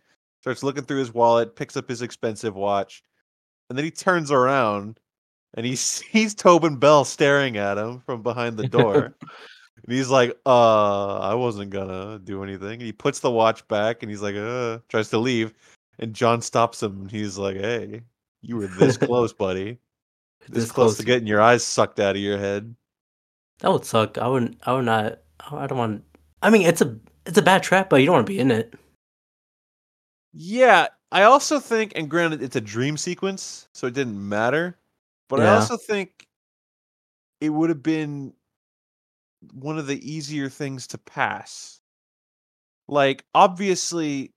Starts 0.42 0.62
looking 0.62 0.84
through 0.84 0.98
his 0.98 1.14
wallet, 1.14 1.56
picks 1.56 1.76
up 1.76 1.88
his 1.88 2.02
expensive 2.02 2.56
watch, 2.56 3.02
and 3.70 3.78
then 3.78 3.84
he 3.84 3.90
turns 3.90 4.30
around 4.30 4.98
and 5.54 5.64
he 5.64 5.76
sees 5.76 6.34
Tobin 6.34 6.76
Bell 6.76 7.04
staring 7.04 7.56
at 7.56 7.78
him 7.78 8.00
from 8.00 8.22
behind 8.22 8.56
the 8.56 8.68
door. 8.68 9.14
and 9.84 9.92
he's 9.92 10.08
like, 10.08 10.36
"Uh, 10.44 11.18
I 11.20 11.34
wasn't 11.34 11.70
gonna 11.70 12.20
do 12.22 12.42
anything." 12.42 12.74
And 12.74 12.82
he 12.82 12.92
puts 12.92 13.20
the 13.20 13.30
watch 13.30 13.66
back, 13.68 14.02
and 14.02 14.10
he's 14.10 14.22
like, 14.22 14.34
"Uh," 14.36 14.78
tries 14.88 15.10
to 15.10 15.18
leave, 15.18 15.54
and 15.98 16.14
John 16.14 16.42
stops 16.42 16.82
him. 16.82 17.02
And 17.02 17.10
he's 17.10 17.38
like, 17.38 17.56
"Hey, 17.56 18.02
you 18.40 18.56
were 18.56 18.66
this 18.66 18.96
close, 18.98 19.32
buddy." 19.32 19.78
This, 20.48 20.72
close, 20.72 20.96
to 20.96 21.04
getting 21.04 21.28
your 21.28 21.40
eyes 21.40 21.62
sucked 21.62 22.00
out 22.00 22.16
of 22.16 22.22
your 22.22 22.36
head. 22.36 22.74
That 23.60 23.70
would 23.70 23.84
suck. 23.84 24.18
I 24.18 24.26
wouldn't. 24.26 24.60
I 24.66 24.72
would 24.72 24.84
not. 24.84 25.20
I 25.52 25.68
don't 25.68 25.78
want. 25.78 26.04
I 26.42 26.50
mean, 26.50 26.62
it's 26.62 26.80
a 26.80 26.98
it's 27.26 27.38
a 27.38 27.42
bad 27.42 27.62
trap, 27.62 27.88
but 27.88 28.00
you 28.00 28.06
don't 28.06 28.16
want 28.16 28.26
to 28.26 28.32
be 28.32 28.40
in 28.40 28.50
it. 28.50 28.74
Yeah, 30.32 30.88
I 31.10 31.24
also 31.24 31.58
think, 31.58 31.92
and 31.94 32.08
granted, 32.08 32.42
it's 32.42 32.56
a 32.56 32.60
dream 32.60 32.96
sequence, 32.96 33.68
so 33.72 33.86
it 33.86 33.94
didn't 33.94 34.28
matter. 34.28 34.78
But 35.28 35.40
I 35.40 35.54
also 35.54 35.76
think 35.76 36.26
it 37.40 37.50
would 37.50 37.70
have 37.70 37.82
been 37.82 38.34
one 39.52 39.78
of 39.78 39.86
the 39.86 40.10
easier 40.10 40.48
things 40.48 40.86
to 40.88 40.98
pass. 40.98 41.80
Like, 42.88 43.24
obviously, 43.34 44.32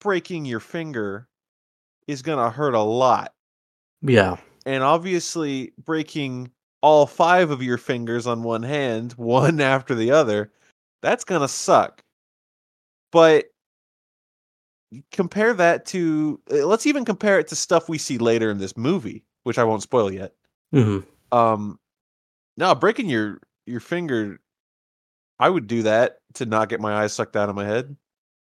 breaking 0.00 0.46
your 0.46 0.60
finger 0.60 1.28
is 2.08 2.22
going 2.22 2.42
to 2.42 2.50
hurt 2.50 2.74
a 2.74 2.80
lot. 2.80 3.34
Yeah. 4.00 4.36
And 4.66 4.82
obviously, 4.82 5.72
breaking 5.84 6.50
all 6.80 7.06
five 7.06 7.50
of 7.50 7.62
your 7.62 7.78
fingers 7.78 8.26
on 8.26 8.42
one 8.42 8.62
hand, 8.62 9.12
one 9.16 9.60
after 9.60 9.94
the 9.94 10.10
other, 10.10 10.50
that's 11.02 11.24
going 11.24 11.42
to 11.42 11.48
suck. 11.48 12.02
But 13.10 13.51
compare 15.10 15.54
that 15.54 15.86
to, 15.86 16.40
uh, 16.52 16.66
let's 16.66 16.86
even 16.86 17.04
compare 17.04 17.38
it 17.38 17.48
to 17.48 17.56
stuff 17.56 17.88
we 17.88 17.98
see 17.98 18.18
later 18.18 18.50
in 18.50 18.58
this 18.58 18.76
movie, 18.76 19.24
which 19.44 19.58
I 19.58 19.64
won't 19.64 19.82
spoil 19.82 20.12
yet. 20.12 20.32
hmm 20.72 21.00
Um, 21.30 21.78
no, 22.56 22.74
breaking 22.74 23.08
your 23.08 23.40
your 23.66 23.80
finger, 23.80 24.40
I 25.38 25.48
would 25.48 25.66
do 25.66 25.82
that 25.84 26.18
to 26.34 26.46
not 26.46 26.68
get 26.68 26.80
my 26.80 26.94
eyes 27.02 27.12
sucked 27.12 27.36
out 27.36 27.48
of 27.48 27.54
my 27.54 27.64
head. 27.64 27.96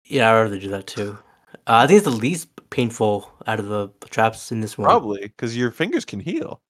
Yeah, 0.04 0.30
I'd 0.30 0.42
rather 0.42 0.58
do 0.58 0.68
that 0.68 0.86
too. 0.86 1.18
Uh, 1.66 1.82
I 1.82 1.86
think 1.86 1.98
it's 1.98 2.04
the 2.04 2.10
least 2.10 2.48
painful 2.70 3.30
out 3.46 3.58
of 3.58 3.68
the 3.68 3.88
traps 4.08 4.52
in 4.52 4.60
this 4.60 4.76
one. 4.76 4.86
Probably 4.86 5.22
because 5.22 5.56
your 5.56 5.70
fingers 5.70 6.04
can 6.04 6.20
heal. 6.20 6.60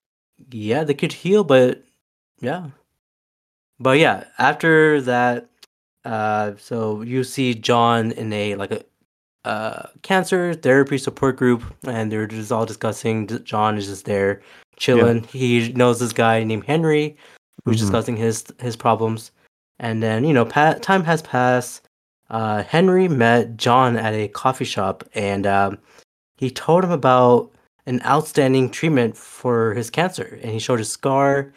Yeah, 0.51 0.85
they 0.85 0.95
could 0.95 1.13
heal, 1.13 1.45
but 1.45 1.83
yeah. 2.41 2.71
But 3.79 3.99
yeah, 3.99 4.25
after 4.39 5.01
that, 5.03 5.49
uh, 6.05 6.53
so 6.59 7.03
you 7.03 7.25
see 7.25 7.55
John 7.55 8.13
in 8.13 8.33
a 8.33 8.55
like 8.55 8.71
a 8.71 8.83
uh 9.47 9.89
cancer 10.03 10.55
therapy 10.55 10.99
support 10.99 11.37
group, 11.37 11.63
and 11.85 12.11
they're 12.11 12.27
just 12.27 12.53
all 12.53 12.67
discussing. 12.67 13.27
John 13.45 13.79
is 13.79 13.87
just 13.87 14.05
there 14.05 14.41
chilling. 14.77 15.23
He 15.25 15.73
knows 15.73 15.99
this 16.01 16.13
guy 16.13 16.43
named 16.45 16.65
Henry, 16.65 17.17
who's 17.65 17.77
Mhm. 17.77 17.81
discussing 17.81 18.17
his 18.17 18.45
his 18.61 18.77
problems, 18.77 19.31
and 19.79 20.03
then 20.03 20.25
you 20.25 20.35
know, 20.35 20.45
pa- 20.45 20.79
time 20.83 21.05
has 21.05 21.23
passed. 21.23 21.83
Uh, 22.29 22.63
Henry 22.65 23.07
met 23.09 23.57
John 23.57 23.97
at 23.97 24.13
a 24.13 24.29
coffee 24.29 24.65
shop, 24.65 25.05
and 25.15 25.47
um, 25.47 25.79
he 26.37 26.51
told 26.51 26.83
him 26.85 26.91
about 26.91 27.51
an 27.87 28.03
outstanding 28.05 28.69
treatment 28.71 29.17
for 29.17 29.75
his 29.75 29.91
cancer, 29.91 30.39
and 30.43 30.51
he 30.51 30.59
showed 30.59 30.81
his 30.81 30.91
scar. 30.91 31.53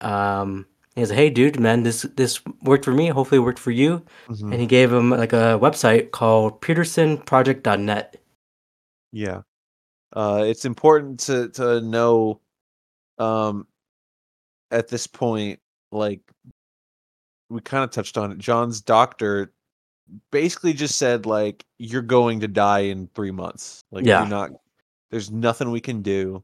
Um, 0.00 0.66
he 0.94 1.04
like, 1.04 1.16
"Hey, 1.16 1.30
dude, 1.30 1.58
man, 1.60 1.82
this 1.82 2.02
this 2.16 2.40
worked 2.62 2.84
for 2.84 2.92
me. 2.92 3.08
Hopefully, 3.08 3.38
it 3.38 3.44
worked 3.44 3.58
for 3.58 3.70
you." 3.70 4.04
Mhm. 4.28 4.52
And 4.52 4.60
he 4.60 4.66
gave 4.66 4.92
him 4.92 5.10
like 5.10 5.32
a 5.32 5.58
website 5.60 6.10
called 6.12 6.60
PedersonProject.net. 6.60 8.16
Yeah. 9.12 9.42
Uh, 10.12 10.44
it's 10.46 10.64
important 10.64 11.20
to 11.20 11.48
to 11.50 11.80
know, 11.80 12.40
um, 13.18 13.66
at 14.70 14.88
this 14.88 15.06
point, 15.06 15.60
like 15.92 16.20
we 17.50 17.60
kind 17.60 17.84
of 17.84 17.90
touched 17.90 18.16
on 18.16 18.32
it. 18.32 18.38
John's 18.38 18.80
doctor 18.80 19.52
basically 20.30 20.72
just 20.72 20.98
said 20.98 21.26
like 21.26 21.64
you're 21.78 22.02
going 22.02 22.40
to 22.40 22.48
die 22.48 22.80
in 22.80 23.08
three 23.14 23.30
months. 23.30 23.84
Like 23.90 24.04
Yeah. 24.04 24.20
you're 24.20 24.28
not. 24.28 24.50
There's 25.10 25.30
nothing 25.30 25.70
we 25.70 25.80
can 25.80 26.02
do. 26.02 26.42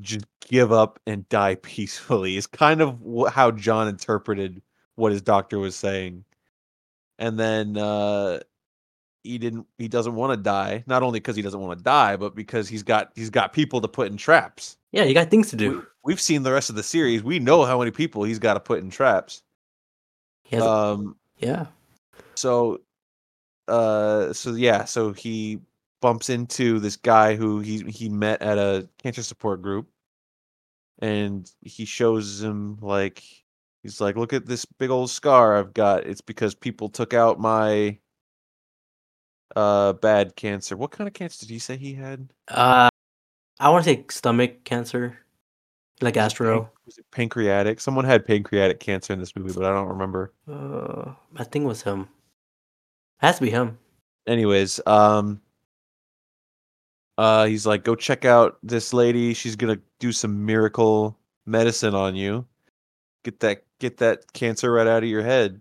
Just 0.00 0.26
give 0.40 0.72
up 0.72 1.00
and 1.06 1.28
die 1.28 1.54
peacefully. 1.62 2.36
Is 2.36 2.46
kind 2.46 2.80
of 2.80 2.98
wh- 3.00 3.30
how 3.30 3.50
John 3.50 3.88
interpreted 3.88 4.62
what 4.96 5.12
his 5.12 5.22
doctor 5.22 5.58
was 5.58 5.74
saying. 5.76 6.24
And 7.18 7.38
then 7.38 7.76
uh 7.76 8.40
he 9.22 9.38
didn't 9.38 9.66
he 9.78 9.88
doesn't 9.88 10.14
want 10.14 10.32
to 10.32 10.36
die 10.42 10.82
not 10.86 11.02
only 11.02 11.20
because 11.20 11.36
he 11.36 11.42
doesn't 11.42 11.60
want 11.60 11.78
to 11.78 11.84
die 11.84 12.16
but 12.16 12.34
because 12.34 12.68
he's 12.68 12.82
got 12.82 13.10
he's 13.14 13.30
got 13.30 13.52
people 13.52 13.80
to 13.80 13.88
put 13.88 14.10
in 14.10 14.16
traps 14.16 14.78
Yeah, 14.92 15.04
you 15.04 15.12
got 15.14 15.30
things 15.30 15.50
to 15.50 15.56
we, 15.56 15.68
do. 15.68 15.86
we've 16.04 16.20
seen 16.20 16.42
the 16.42 16.52
rest 16.52 16.70
of 16.70 16.76
the 16.76 16.82
series 16.82 17.22
we 17.22 17.38
know 17.38 17.64
how 17.64 17.78
many 17.78 17.90
people 17.90 18.22
he's 18.24 18.38
got 18.38 18.54
to 18.54 18.60
put 18.60 18.78
in 18.78 18.88
traps 18.90 19.42
has, 20.50 20.62
um 20.62 21.16
yeah, 21.38 21.66
so 22.34 22.80
uh 23.68 24.32
so 24.32 24.54
yeah 24.54 24.84
so 24.84 25.12
he 25.12 25.60
bumps 26.00 26.30
into 26.30 26.78
this 26.80 26.96
guy 26.96 27.34
who 27.36 27.60
he 27.60 27.80
he 27.90 28.08
met 28.08 28.40
at 28.42 28.58
a 28.58 28.88
cancer 29.02 29.22
support 29.22 29.60
group 29.62 29.88
and 31.00 31.50
he 31.62 31.84
shows 31.84 32.42
him 32.42 32.78
like 32.80 33.22
he's 33.82 34.00
like 34.00 34.16
look 34.16 34.32
at 34.32 34.46
this 34.46 34.64
big 34.64 34.90
old 34.90 35.10
scar 35.10 35.56
i've 35.56 35.72
got 35.74 36.06
it's 36.06 36.20
because 36.20 36.54
people 36.54 36.88
took 36.88 37.12
out 37.14 37.38
my 37.38 37.98
uh 39.56 39.92
bad 39.94 40.36
cancer 40.36 40.76
what 40.76 40.90
kind 40.90 41.08
of 41.08 41.14
cancer 41.14 41.40
did 41.46 41.52
he 41.52 41.58
say 41.58 41.76
he 41.76 41.94
had 41.94 42.28
uh, 42.48 42.88
I 43.58 43.68
want 43.68 43.84
to 43.84 43.90
say 43.90 44.04
stomach 44.08 44.64
cancer, 44.64 45.18
like 46.00 46.14
Was 46.14 46.22
it 46.22 46.24
Astro. 46.24 46.60
pan- 46.62 46.70
was 46.86 46.96
it 46.98 47.04
pancreatic? 47.10 47.78
Someone 47.78 48.06
had 48.06 48.24
pancreatic 48.24 48.80
cancer 48.80 49.12
in 49.12 49.18
this 49.18 49.36
movie, 49.36 49.52
but 49.52 49.66
I 49.66 49.74
don't 49.74 49.88
remember. 49.88 50.32
Uh, 50.50 51.12
I 51.36 51.44
think 51.44 51.64
it 51.64 51.68
was 51.68 51.82
him. 51.82 52.00
It 52.00 53.26
has 53.26 53.36
to 53.36 53.42
be 53.42 53.50
him. 53.50 53.76
Anyways, 54.26 54.80
um, 54.86 55.42
uh, 57.20 57.44
he's 57.44 57.66
like, 57.66 57.84
go 57.84 57.94
check 57.94 58.24
out 58.24 58.56
this 58.62 58.94
lady. 58.94 59.34
She's 59.34 59.54
gonna 59.54 59.78
do 59.98 60.10
some 60.10 60.46
miracle 60.46 61.18
medicine 61.44 61.94
on 61.94 62.16
you. 62.16 62.46
Get 63.24 63.40
that, 63.40 63.64
get 63.78 63.98
that 63.98 64.32
cancer 64.32 64.72
right 64.72 64.86
out 64.86 65.02
of 65.02 65.08
your 65.10 65.22
head. 65.22 65.60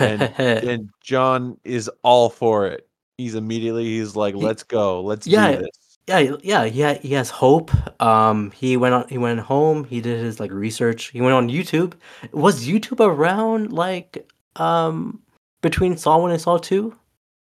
and 0.00 0.22
and 0.38 0.90
John 1.00 1.56
is 1.62 1.88
all 2.02 2.28
for 2.28 2.66
it. 2.66 2.88
He's 3.18 3.36
immediately 3.36 3.84
he's 3.84 4.16
like, 4.16 4.34
"Let's 4.34 4.64
go, 4.64 5.00
let's 5.00 5.28
Yeah, 5.28 5.52
do 5.52 5.58
this." 5.58 5.98
yeah, 6.08 6.36
yeah, 6.42 6.64
yeah. 6.64 6.94
He 6.94 7.14
has 7.14 7.30
hope. 7.30 7.70
Um, 8.02 8.50
he 8.50 8.76
went 8.76 8.94
on. 8.94 9.08
He 9.08 9.18
went 9.18 9.38
home. 9.40 9.84
He 9.84 10.00
did 10.00 10.18
his 10.18 10.40
like 10.40 10.50
research. 10.50 11.06
He 11.12 11.20
went 11.20 11.34
on 11.34 11.48
YouTube. 11.48 11.94
Was 12.32 12.66
YouTube 12.66 12.98
around 12.98 13.72
like 13.72 14.28
um 14.56 15.22
between 15.62 15.96
Saw 15.96 16.18
one 16.18 16.32
and 16.32 16.40
Saw 16.40 16.58
two? 16.58 16.96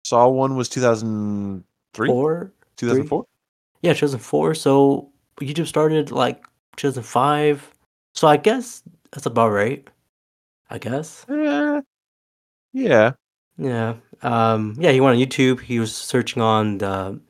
Saw 0.04 0.26
one 0.28 0.56
was 0.56 0.68
two 0.68 0.80
thousand 0.80 1.62
three, 1.94 2.08
Four? 2.08 2.52
Two 2.76 2.88
thousand 2.88 3.06
four. 3.06 3.24
Yeah, 3.82 3.92
2004. 3.92 4.54
So 4.54 5.10
YouTube 5.40 5.66
started 5.66 6.10
like 6.10 6.44
2005. 6.76 7.70
So 8.14 8.26
I 8.28 8.36
guess 8.36 8.82
that's 9.12 9.26
about 9.26 9.50
right. 9.50 9.86
I 10.70 10.78
guess. 10.78 11.24
Yeah, 11.28 11.80
yeah. 12.72 13.12
Yeah. 13.58 13.94
Um. 14.22 14.76
Yeah. 14.78 14.92
He 14.92 15.00
went 15.00 15.16
on 15.16 15.22
YouTube. 15.22 15.60
He 15.60 15.78
was 15.78 15.94
searching 15.94 16.42
on 16.42 16.78
the 16.78 17.20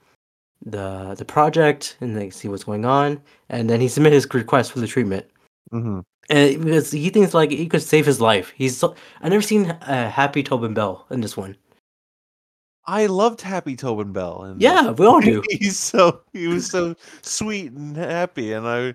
the 0.65 1.15
the 1.17 1.25
project 1.25 1.97
and 2.01 2.17
like 2.17 2.33
see 2.33 2.49
what's 2.49 2.65
going 2.65 2.85
on, 2.85 3.21
and 3.49 3.69
then 3.71 3.81
he 3.81 3.89
submitted 3.89 4.17
his 4.17 4.27
request 4.35 4.73
for 4.73 4.81
the 4.81 4.87
treatment. 4.87 5.27
hmm 5.71 6.01
And 6.31 6.65
because 6.65 6.91
he 6.91 7.11
thinks 7.11 7.35
like 7.35 7.51
he 7.51 7.69
could 7.69 7.83
save 7.83 8.07
his 8.07 8.21
life. 8.21 8.53
He's 8.57 8.77
so, 8.77 8.95
I 9.23 9.29
never 9.29 9.43
seen 9.43 9.71
a 9.83 10.09
Happy 10.11 10.43
Tobin 10.43 10.75
Bell 10.75 11.07
in 11.11 11.21
this 11.21 11.37
one. 11.37 11.57
I 12.87 13.07
loved 13.07 13.41
Happy 13.41 13.77
Tobin 13.77 14.13
Bell, 14.13 14.43
and 14.43 14.61
Yeah, 14.61 14.91
we 14.93 15.07
all 15.07 15.21
do. 15.21 15.43
he's 15.51 15.79
so 15.79 16.21
he 16.33 16.47
was 16.47 16.67
so 16.71 16.95
sweet 17.23 17.73
and 17.73 17.97
happy, 17.97 18.53
and 18.53 18.67
I, 18.67 18.95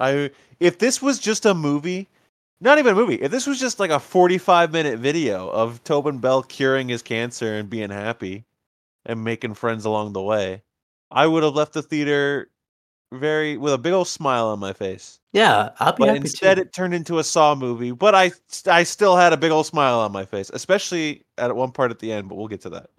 I 0.00 0.30
if 0.60 0.78
this 0.78 1.02
was 1.02 1.18
just 1.18 1.44
a 1.46 1.54
movie, 1.54 2.08
not 2.60 2.78
even 2.78 2.92
a 2.94 2.96
movie, 2.96 3.16
if 3.16 3.30
this 3.30 3.46
was 3.46 3.60
just 3.60 3.78
like 3.80 3.90
a 3.90 4.00
forty-five 4.00 4.72
minute 4.72 4.98
video 4.98 5.50
of 5.50 5.82
Tobin 5.84 6.18
Bell 6.18 6.42
curing 6.42 6.88
his 6.88 7.02
cancer 7.02 7.54
and 7.56 7.68
being 7.70 7.90
happy, 7.90 8.44
and 9.06 9.22
making 9.24 9.54
friends 9.54 9.84
along 9.84 10.12
the 10.14 10.22
way, 10.22 10.62
I 11.10 11.26
would 11.26 11.42
have 11.44 11.54
left 11.54 11.74
the 11.74 11.82
theater 11.82 12.50
very 13.12 13.56
with 13.58 13.72
a 13.74 13.78
big 13.78 13.92
old 13.92 14.08
smile 14.08 14.48
on 14.48 14.58
my 14.60 14.72
face. 14.72 15.20
Yeah, 15.32 15.70
I'll 15.80 15.92
be 15.94 16.04
But 16.04 16.08
happy 16.08 16.20
instead, 16.22 16.56
too. 16.56 16.62
it 16.62 16.72
turned 16.72 16.94
into 16.94 17.18
a 17.18 17.24
Saw 17.24 17.54
movie. 17.54 17.92
But 17.92 18.14
I, 18.14 18.32
I 18.66 18.82
still 18.84 19.16
had 19.16 19.32
a 19.32 19.36
big 19.36 19.52
old 19.52 19.66
smile 19.66 20.00
on 20.00 20.12
my 20.12 20.24
face, 20.24 20.50
especially 20.54 21.24
at 21.38 21.54
one 21.54 21.72
part 21.72 21.90
at 21.90 21.98
the 21.98 22.12
end. 22.12 22.28
But 22.28 22.36
we'll 22.36 22.48
get 22.48 22.62
to 22.62 22.70
that. 22.70 22.90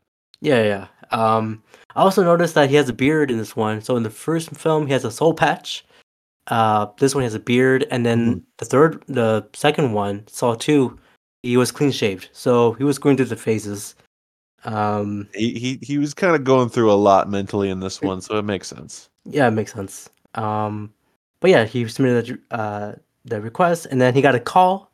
Yeah, 0.41 0.63
yeah. 0.63 0.87
Um, 1.11 1.63
I 1.95 2.01
also 2.01 2.23
noticed 2.23 2.53
that 2.55 2.69
he 2.69 2.75
has 2.75 2.89
a 2.89 2.93
beard 2.93 3.31
in 3.31 3.37
this 3.37 3.55
one. 3.55 3.81
So 3.81 3.95
in 3.97 4.03
the 4.03 4.09
first 4.09 4.49
film, 4.55 4.87
he 4.87 4.93
has 4.93 5.05
a 5.05 5.11
soul 5.11 5.33
patch. 5.33 5.85
Uh, 6.47 6.87
this 6.99 7.13
one 7.15 7.23
has 7.23 7.33
a 7.33 7.39
beard, 7.39 7.85
and 7.91 8.05
then 8.05 8.35
Mhm. 8.35 8.43
the 8.57 8.65
third, 8.65 9.03
the 9.07 9.45
second 9.53 9.93
one, 9.93 10.23
Saw 10.27 10.55
Two, 10.55 10.97
he 11.43 11.57
was 11.57 11.71
clean 11.71 11.91
shaved. 11.91 12.29
So 12.31 12.73
he 12.73 12.83
was 12.83 12.99
going 12.99 13.17
through 13.17 13.25
the 13.27 13.35
phases. 13.35 13.95
Um, 14.63 15.27
He 15.33 15.51
he 15.59 15.79
he 15.81 15.97
was 15.97 16.13
kind 16.13 16.35
of 16.35 16.43
going 16.43 16.69
through 16.69 16.91
a 16.91 16.95
lot 16.95 17.29
mentally 17.29 17.69
in 17.69 17.79
this 17.79 18.01
one, 18.01 18.21
so 18.21 18.37
it 18.37 18.43
makes 18.45 18.67
sense. 18.67 19.09
yeah, 19.25 19.47
it 19.47 19.51
makes 19.51 19.73
sense. 19.73 20.09
Um, 20.35 20.93
but 21.41 21.51
yeah, 21.51 21.65
he 21.65 21.85
submitted 21.87 22.39
the, 22.49 22.55
uh, 22.57 22.95
the 23.25 23.41
request, 23.41 23.87
and 23.91 23.99
then 23.99 24.13
he 24.13 24.21
got 24.21 24.35
a 24.35 24.39
call 24.39 24.89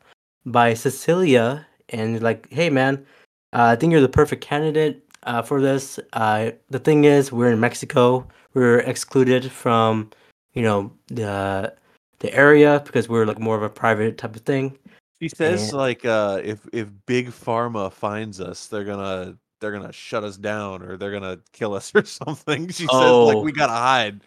by 0.46 0.74
Cecilia, 0.74 1.64
and 1.90 2.20
like, 2.20 2.48
hey 2.50 2.68
man, 2.68 3.06
uh, 3.52 3.62
I 3.72 3.76
think 3.76 3.92
you're 3.92 4.00
the 4.00 4.08
perfect 4.08 4.42
candidate 4.42 5.03
uh, 5.24 5.42
for 5.42 5.60
this. 5.60 5.98
Uh, 6.12 6.50
the 6.70 6.78
thing 6.78 7.04
is, 7.04 7.32
we're 7.32 7.50
in 7.52 7.60
Mexico. 7.60 8.26
We're 8.54 8.78
excluded 8.80 9.50
from, 9.50 10.10
you 10.52 10.62
know, 10.62 10.92
the 11.08 11.74
the 12.20 12.32
area 12.34 12.80
because 12.86 13.08
we're 13.08 13.26
like 13.26 13.38
more 13.38 13.56
of 13.56 13.62
a 13.62 13.68
private 13.68 14.16
type 14.18 14.36
of 14.36 14.42
thing. 14.42 14.78
He 15.20 15.28
says 15.28 15.68
And- 15.70 15.72
like 15.78 16.04
uh, 16.04 16.40
if 16.44 16.60
if 16.72 16.88
big 17.06 17.28
pharma 17.30 17.92
finds 17.92 18.40
us, 18.40 18.66
they're 18.66 18.84
gonna 18.84 19.36
they're 19.60 19.72
gonna 19.72 19.92
shut 19.92 20.24
us 20.24 20.36
down 20.36 20.82
or 20.82 20.96
they're 20.96 21.12
gonna 21.12 21.38
kill 21.52 21.74
us 21.74 21.90
or 21.94 22.04
something. 22.04 22.68
She 22.68 22.86
says 22.86 22.88
like 22.90 23.36
Oh. 23.36 23.40
we 23.42 23.52
gotta 23.52 23.72
hide. 23.72 24.20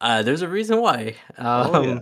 Uh, 0.00 0.22
there's 0.22 0.42
a 0.42 0.48
reason 0.48 0.80
why. 0.80 1.16
Um, 1.38 1.74
Oh, 1.74 1.82
yeah. 1.82 2.00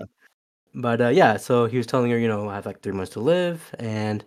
But 0.75 1.01
uh, 1.01 1.09
yeah, 1.09 1.37
so 1.37 1.67
he 1.67 1.77
was 1.77 1.87
telling 1.87 2.11
her, 2.11 2.19
you 2.19 2.27
know, 2.27 2.49
I 2.49 2.57
have 2.57 2.67
like 2.67 2.81
three 2.81 2.93
months 2.93 3.13
to 3.13 3.21
live, 3.21 3.73
and 3.79 4.25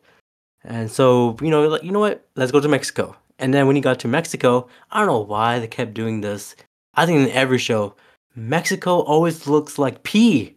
and 0.63 0.89
so 0.89 1.35
you 1.41 1.49
know, 1.49 1.67
like 1.67 1.83
you 1.83 1.91
know 1.91 1.99
what, 1.99 2.25
let's 2.37 2.51
go 2.53 2.61
to 2.61 2.69
Mexico. 2.69 3.15
And 3.39 3.53
then 3.53 3.67
when 3.67 3.75
he 3.75 3.81
got 3.81 3.99
to 3.99 4.07
Mexico, 4.07 4.67
I 4.91 4.99
don't 4.99 5.07
know 5.07 5.19
why 5.19 5.59
they 5.59 5.67
kept 5.67 5.93
doing 5.93 6.21
this. 6.21 6.55
I 6.95 7.05
think 7.05 7.19
in 7.29 7.35
every 7.35 7.59
show, 7.59 7.95
Mexico 8.35 8.99
always 9.01 9.47
looks 9.47 9.77
like 9.77 10.03
pee. 10.03 10.55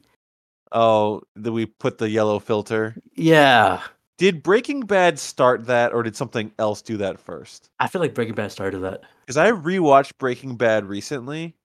Oh, 0.73 1.23
that 1.37 1.53
we 1.53 1.67
put 1.67 1.99
the 1.99 2.09
yellow 2.09 2.39
filter. 2.39 2.95
Yeah, 3.15 3.83
Did 4.19 4.43
Breaking 4.43 4.81
Bad 4.83 5.19
start 5.19 5.67
that, 5.67 5.93
or 5.93 6.03
did 6.03 6.15
something 6.17 6.53
else 6.59 6.81
do 6.81 6.97
that 6.99 7.19
first? 7.19 7.71
I 7.81 7.89
feel 7.89 8.01
like 8.01 8.15
Breaking 8.15 8.35
Bad 8.35 8.53
started 8.53 8.79
that. 8.81 9.03
Because 9.27 9.37
I 9.37 9.51
rewatched 9.51 10.13
Breaking 10.19 10.57
Bad 10.57 10.85
recently, 10.85 11.57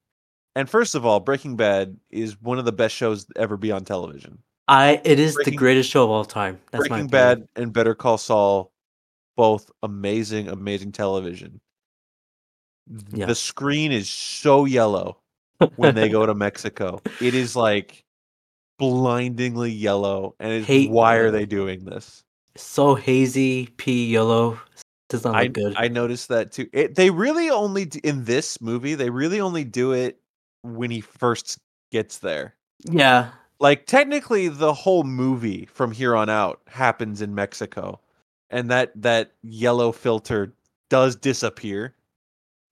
and 0.55 0.69
first 0.69 0.95
of 0.95 1.05
all, 1.05 1.19
Breaking 1.19 1.55
Bad 1.55 1.97
is 2.09 2.41
one 2.41 2.57
of 2.59 2.65
the 2.65 2.71
best 2.71 2.95
shows 2.95 3.27
ever 3.35 3.57
be 3.57 3.71
on 3.71 3.85
television. 3.85 4.39
I 4.67 4.99
it 5.03 5.19
is 5.19 5.35
Breaking- 5.35 5.51
the 5.51 5.57
greatest 5.57 5.89
show 5.91 6.03
of 6.03 6.09
all 6.09 6.25
time. 6.25 6.59
That's 6.71 6.89
my 6.89 6.95
Breaking. 6.97 7.07
Bad 7.09 7.47
and 7.55 7.71
Better 7.71 7.93
Call 7.93 8.17
Saul, 8.17 8.71
both 9.35 9.69
amazing, 9.83 10.47
amazing 10.49 10.91
television. 10.91 11.59
Yeah. 13.11 13.25
The 13.25 13.35
screen 13.35 13.91
is 13.91 14.09
so 14.09 14.65
yellow 14.65 15.17
when 15.75 15.95
they 15.95 16.09
go 16.09 16.25
to 16.25 16.35
Mexico. 16.35 17.01
It 17.19 17.33
is 17.33 17.55
like 17.55 18.03
blindingly 18.77 19.71
yellow, 19.71 20.35
and 20.39 20.51
it's, 20.53 20.67
Hate- 20.67 20.89
why 20.89 21.15
are 21.17 21.27
uh, 21.29 21.31
they 21.31 21.45
doing 21.45 21.85
this? 21.85 22.23
so 22.57 22.95
hazy, 22.95 23.67
pea 23.77 24.05
yellow. 24.07 24.59
Does 25.09 25.23
not 25.23 25.31
look 25.33 25.41
I 25.41 25.47
good. 25.47 25.73
I 25.77 25.87
noticed 25.87 26.29
that 26.29 26.51
too. 26.51 26.67
It, 26.73 26.95
they 26.95 27.09
really 27.11 27.49
only 27.49 27.83
in 28.03 28.23
this 28.25 28.59
movie 28.61 28.95
they 28.95 29.09
really 29.11 29.39
only 29.39 29.63
do 29.63 29.91
it 29.91 30.19
when 30.63 30.89
he 30.89 31.01
first 31.01 31.59
gets 31.91 32.17
there. 32.19 32.55
yeah, 32.89 33.29
Like 33.59 33.85
technically, 33.85 34.47
the 34.47 34.73
whole 34.73 35.03
movie 35.03 35.65
from 35.65 35.91
here 35.91 36.15
on 36.15 36.29
out 36.29 36.61
happens 36.67 37.21
in 37.21 37.35
Mexico, 37.35 37.99
and 38.55 38.71
that 38.71 38.93
that 38.95 39.33
yellow 39.43 39.91
filter 39.91 40.53
does 40.89 41.15
disappear. 41.17 41.93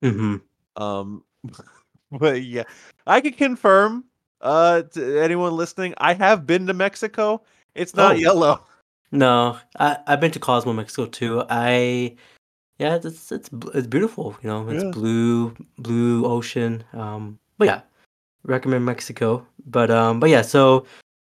hmm 0.02 0.36
Um, 0.76 1.24
but 2.10 2.42
yeah, 2.42 2.64
I 3.06 3.20
can 3.20 3.34
confirm. 3.34 4.04
Uh, 4.40 4.82
to 4.82 5.22
anyone 5.22 5.56
listening, 5.56 5.94
I 5.98 6.12
have 6.14 6.46
been 6.46 6.66
to 6.66 6.74
Mexico. 6.74 7.42
It's 7.74 7.94
not 7.94 8.16
Oh. 8.16 8.18
yellow. 8.18 8.66
No, 9.12 9.58
I 9.78 9.98
I've 10.06 10.20
been 10.20 10.32
to 10.32 10.40
Cosmo, 10.40 10.72
Mexico 10.72 11.06
too. 11.06 11.44
I 11.50 12.16
yeah, 12.78 12.96
it's 12.96 13.30
it's 13.30 13.50
it's 13.74 13.86
beautiful. 13.86 14.36
You 14.42 14.48
know, 14.48 14.68
it's 14.70 14.82
Yeah. 14.82 14.90
blue 14.90 15.54
blue 15.78 16.24
ocean. 16.26 16.82
Um, 16.94 17.38
but 17.58 17.66
yeah, 17.68 17.82
recommend 18.42 18.84
Mexico. 18.84 19.46
But 19.66 19.90
um, 19.90 20.18
but 20.18 20.30
yeah, 20.30 20.42
so 20.42 20.86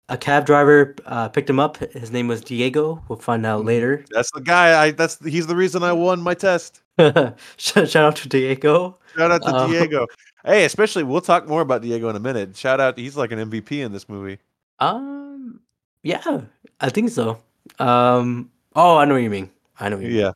a 0.09 0.17
cab 0.19 0.45
driver 0.47 0.95
uh, 1.07 1.29
picked 1.29 1.49
him 1.49 1.59
up. 1.61 1.77
His 1.79 2.11
name 2.11 2.29
was 2.29 2.41
Diego. 2.43 3.03
We'll 3.09 3.19
find 3.19 3.45
out 3.47 3.63
Mhm. 3.63 3.67
later. 3.67 4.05
That's 4.11 4.31
the 4.33 4.41
guy. 4.41 4.83
I 4.85 4.91
that's 4.91 5.19
he's 5.25 5.47
the 5.47 5.57
reason 5.57 5.83
I 5.83 5.93
won 5.93 6.21
my 6.21 6.35
test. 6.35 6.83
shout, 6.99 7.89
shout 7.89 7.97
out 7.97 8.17
to 8.17 8.29
Diego. 8.29 8.99
Shout 9.17 9.31
out 9.31 9.43
to 9.43 9.49
Uh, 9.55 9.67
Diego. 9.67 10.07
Hey, 10.45 10.65
especially 10.67 11.03
we'll 11.05 11.21
talk 11.23 11.49
more 11.49 11.63
about 11.63 11.81
Diego 11.83 12.09
in 12.11 12.17
a 12.17 12.21
minute. 12.21 12.55
Shout 12.57 12.81
out, 12.81 12.99
he's 12.99 13.17
like 13.17 13.33
an 13.33 13.39
MVP 13.51 13.81
in 13.81 13.93
this 13.93 14.09
movie. 14.09 14.39
Um, 14.79 15.61
yeah, 16.03 16.43
I 16.81 16.91
think 16.91 17.09
so. 17.11 17.39
Um, 17.79 18.51
oh, 18.77 18.99
I 18.99 19.07
know 19.07 19.15
what 19.15 19.23
you 19.23 19.31
mean. 19.31 19.51
I 19.81 19.89
know 19.89 19.97
what 19.97 20.05
you 20.05 20.11
mean. 20.11 20.21
Yeah. 20.21 20.33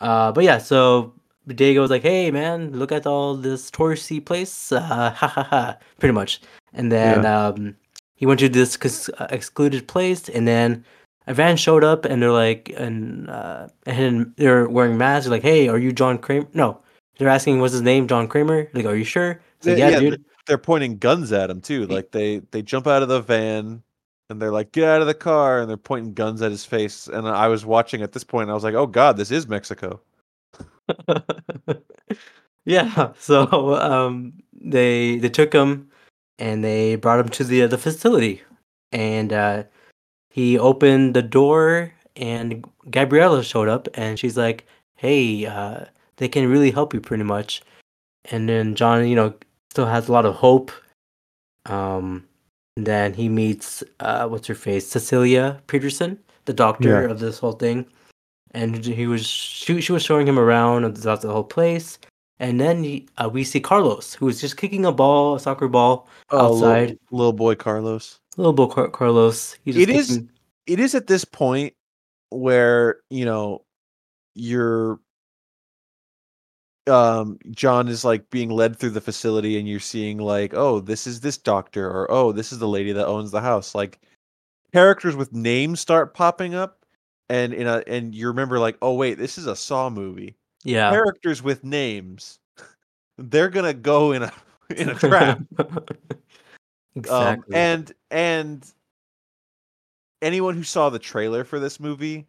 Uh, 0.00 0.32
but 0.32 0.42
yeah, 0.44 0.58
so 0.58 1.12
Diego 1.46 1.80
was 1.80 1.90
like, 1.90 2.02
"Hey, 2.02 2.30
man, 2.32 2.72
look 2.72 2.90
at 2.92 3.06
all 3.06 3.34
this 3.36 3.70
touristy 3.70 4.24
place." 4.24 4.72
Uh, 4.72 4.80
ha 5.14 5.28
ha 5.28 5.42
ha, 5.44 5.76
pretty 5.98 6.12
much. 6.12 6.40
And 6.74 6.90
then 6.92 7.24
um, 7.24 7.76
he 8.18 8.26
went 8.26 8.40
to 8.40 8.48
this 8.48 8.76
cons- 8.76 9.10
uh, 9.18 9.28
excluded 9.30 9.86
place, 9.86 10.28
and 10.28 10.46
then 10.46 10.84
a 11.28 11.34
van 11.34 11.56
showed 11.56 11.84
up, 11.84 12.04
and 12.04 12.20
they're 12.20 12.32
like, 12.32 12.72
and 12.76 13.30
uh, 13.30 13.68
and 13.86 14.34
they're 14.36 14.68
wearing 14.68 14.98
masks. 14.98 15.26
They're 15.26 15.36
like, 15.36 15.42
"Hey, 15.44 15.68
are 15.68 15.78
you 15.78 15.92
John 15.92 16.18
Kramer?" 16.18 16.48
No, 16.52 16.80
they're 17.16 17.28
asking, 17.28 17.60
"What's 17.60 17.74
his 17.74 17.82
name?" 17.82 18.08
John 18.08 18.26
Kramer. 18.26 18.68
Like, 18.74 18.86
are 18.86 18.96
you 18.96 19.04
sure? 19.04 19.40
Like, 19.62 19.78
Yeah, 19.78 19.90
yeah, 19.90 20.00
dude. 20.00 20.24
They're 20.48 20.58
pointing 20.58 20.98
guns 20.98 21.30
at 21.30 21.48
him 21.48 21.60
too. 21.60 21.86
Like 21.86 22.10
they 22.10 22.40
they 22.50 22.60
jump 22.60 22.88
out 22.88 23.04
of 23.04 23.08
the 23.08 23.20
van 23.20 23.84
and 24.30 24.42
they're 24.42 24.50
like, 24.50 24.72
"Get 24.72 24.88
out 24.88 25.00
of 25.00 25.06
the 25.06 25.14
car!" 25.14 25.60
and 25.60 25.70
they're 25.70 25.76
pointing 25.76 26.12
guns 26.12 26.42
at 26.42 26.50
his 26.50 26.64
face. 26.64 27.06
And 27.06 27.28
I 27.28 27.46
was 27.46 27.64
watching 27.64 28.02
at 28.02 28.10
this 28.10 28.24
point. 28.24 28.44
And 28.44 28.50
I 28.50 28.54
was 28.54 28.64
like, 28.64 28.74
"Oh 28.74 28.86
God, 28.86 29.16
this 29.16 29.30
is 29.30 29.46
Mexico." 29.46 30.00
yeah 32.64 33.12
so 33.18 33.74
um 33.74 34.32
they 34.52 35.18
they 35.18 35.28
took 35.28 35.52
him 35.52 35.87
and 36.38 36.62
they 36.64 36.96
brought 36.96 37.20
him 37.20 37.28
to 37.30 37.44
the 37.44 37.66
the 37.66 37.78
facility. 37.78 38.42
And 38.92 39.32
uh 39.32 39.64
he 40.30 40.58
opened 40.58 41.14
the 41.14 41.22
door 41.22 41.92
and 42.16 42.64
gabriella 42.90 43.42
showed 43.44 43.68
up 43.68 43.88
and 43.94 44.18
she's 44.18 44.36
like 44.36 44.66
hey 44.96 45.46
uh 45.46 45.84
they 46.16 46.28
can 46.28 46.48
really 46.50 46.70
help 46.70 46.94
you 46.94 47.00
pretty 47.00 47.24
much. 47.24 47.62
And 48.30 48.48
then 48.48 48.74
john 48.74 49.06
you 49.08 49.16
know 49.16 49.34
still 49.70 49.86
has 49.86 50.08
a 50.08 50.12
lot 50.12 50.26
of 50.26 50.34
hope. 50.34 50.70
Um 51.66 52.24
then 52.76 53.12
he 53.14 53.28
meets 53.28 53.82
uh 54.00 54.26
what's 54.28 54.46
her 54.48 54.54
face? 54.54 54.86
Cecilia 54.88 55.60
pederson 55.66 56.18
the 56.46 56.52
doctor 56.54 57.02
Yeah. 57.02 57.10
of 57.10 57.18
this 57.20 57.38
whole 57.38 57.52
thing. 57.52 57.86
And 58.52 58.84
he 58.84 59.06
was 59.06 59.26
she, 59.26 59.80
she 59.80 59.92
was 59.92 60.02
showing 60.02 60.26
him 60.26 60.38
around 60.38 60.96
throughout 60.96 61.20
the 61.20 61.32
whole 61.32 61.44
place. 61.44 61.98
And 62.40 62.60
then 62.60 63.06
uh, 63.16 63.28
we 63.32 63.42
see 63.44 63.60
Carlos, 63.60 64.14
who 64.14 64.28
is 64.28 64.40
just 64.40 64.56
kicking 64.56 64.84
a 64.84 64.92
ball, 64.92 65.34
a 65.34 65.40
soccer 65.40 65.66
ball 65.68 66.08
Oh, 66.30 66.54
outside. 66.54 66.80
little, 66.90 66.98
little 67.10 67.32
boy 67.32 67.54
Carlos. 67.56 68.20
Little 68.36 68.52
boy 68.52 68.66
Car- 68.66 68.88
Carlos. 68.90 69.56
It 69.66 69.88
is- 69.90 70.08
kicking- 70.08 70.30
It 70.66 70.78
is 70.80 70.94
at 70.94 71.06
this 71.06 71.24
point 71.24 71.74
where 72.30 73.00
you 73.10 73.24
know 73.24 73.64
you're 74.34 75.00
um 76.88 77.38
John 77.50 77.88
is 77.88 78.04
like 78.04 78.28
being 78.30 78.50
led 78.50 78.76
through 78.76 78.90
the 78.90 79.00
facility 79.00 79.58
and 79.58 79.68
you're 79.68 79.80
seeing 79.80 80.18
like 80.18 80.52
oh 80.54 80.80
this 80.80 81.06
is 81.06 81.20
this 81.20 81.36
doctor 81.38 81.88
or 81.90 82.10
oh 82.10 82.32
this 82.32 82.52
is 82.52 82.58
the 82.58 82.68
lady 82.68 82.92
that 82.92 83.06
owns 83.06 83.30
the 83.30 83.40
house 83.40 83.74
like 83.74 83.98
characters 84.72 85.16
with 85.16 85.32
names 85.32 85.80
start 85.80 86.14
popping 86.14 86.54
up 86.54 86.84
and 87.30 87.52
in 87.54 87.66
a 87.66 87.82
and 87.86 88.14
you 88.14 88.26
remember 88.28 88.58
like 88.58 88.76
oh 88.82 88.94
wait 88.94 89.18
this 89.18 89.36
is 89.38 89.46
a 89.46 89.56
saw 89.56 89.88
movie 89.90 90.36
Yeah. 90.68 90.90
characters 90.90 91.42
with 91.42 91.64
names 91.64 92.38
they're 93.16 93.48
gonna 93.48 93.74
go 93.74 94.12
in 94.12 94.22
a 94.22 94.32
in 94.76 94.90
a 94.90 94.94
trap 94.94 95.40
exactly. 96.94 97.10
um, 97.10 97.44
and 97.52 97.92
and 98.10 98.72
anyone 100.22 100.54
who 100.54 100.62
saw 100.62 100.90
the 100.90 100.98
trailer 100.98 101.44
for 101.44 101.58
this 101.58 101.80
movie 101.80 102.26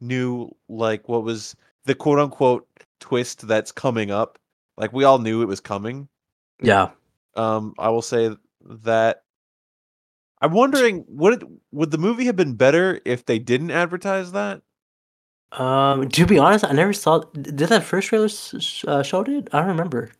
knew 0.00 0.54
like 0.68 1.08
what 1.08 1.24
was 1.24 1.56
the 1.84 1.94
quote 1.94 2.18
unquote 2.18 2.66
twist 3.00 3.46
that's 3.46 3.72
coming 3.72 4.10
up. 4.10 4.38
Like 4.76 4.92
we 4.92 5.04
all 5.04 5.18
knew 5.18 5.42
it 5.42 5.48
was 5.48 5.60
coming. 5.60 6.08
yeah. 6.60 6.90
Um, 7.36 7.74
I 7.78 7.88
will 7.88 8.02
say 8.02 8.30
that 8.62 9.24
I'm 10.40 10.52
wondering 10.52 11.04
would 11.08 11.42
it, 11.42 11.48
would 11.72 11.90
the 11.90 11.98
movie 11.98 12.26
have 12.26 12.36
been 12.36 12.54
better 12.54 13.00
if 13.04 13.24
they 13.24 13.38
didn't 13.38 13.70
advertise 13.70 14.32
that? 14.32 14.62
Um, 15.58 16.08
to 16.08 16.26
be 16.26 16.38
honest, 16.38 16.64
I 16.64 16.72
never 16.72 16.92
saw. 16.92 17.20
Did 17.32 17.58
that 17.58 17.84
first 17.84 18.08
trailer 18.08 18.28
sh- 18.28 18.84
uh, 18.86 19.02
showed 19.02 19.28
it? 19.28 19.48
I 19.52 19.58
don't 19.58 19.68
remember. 19.68 20.10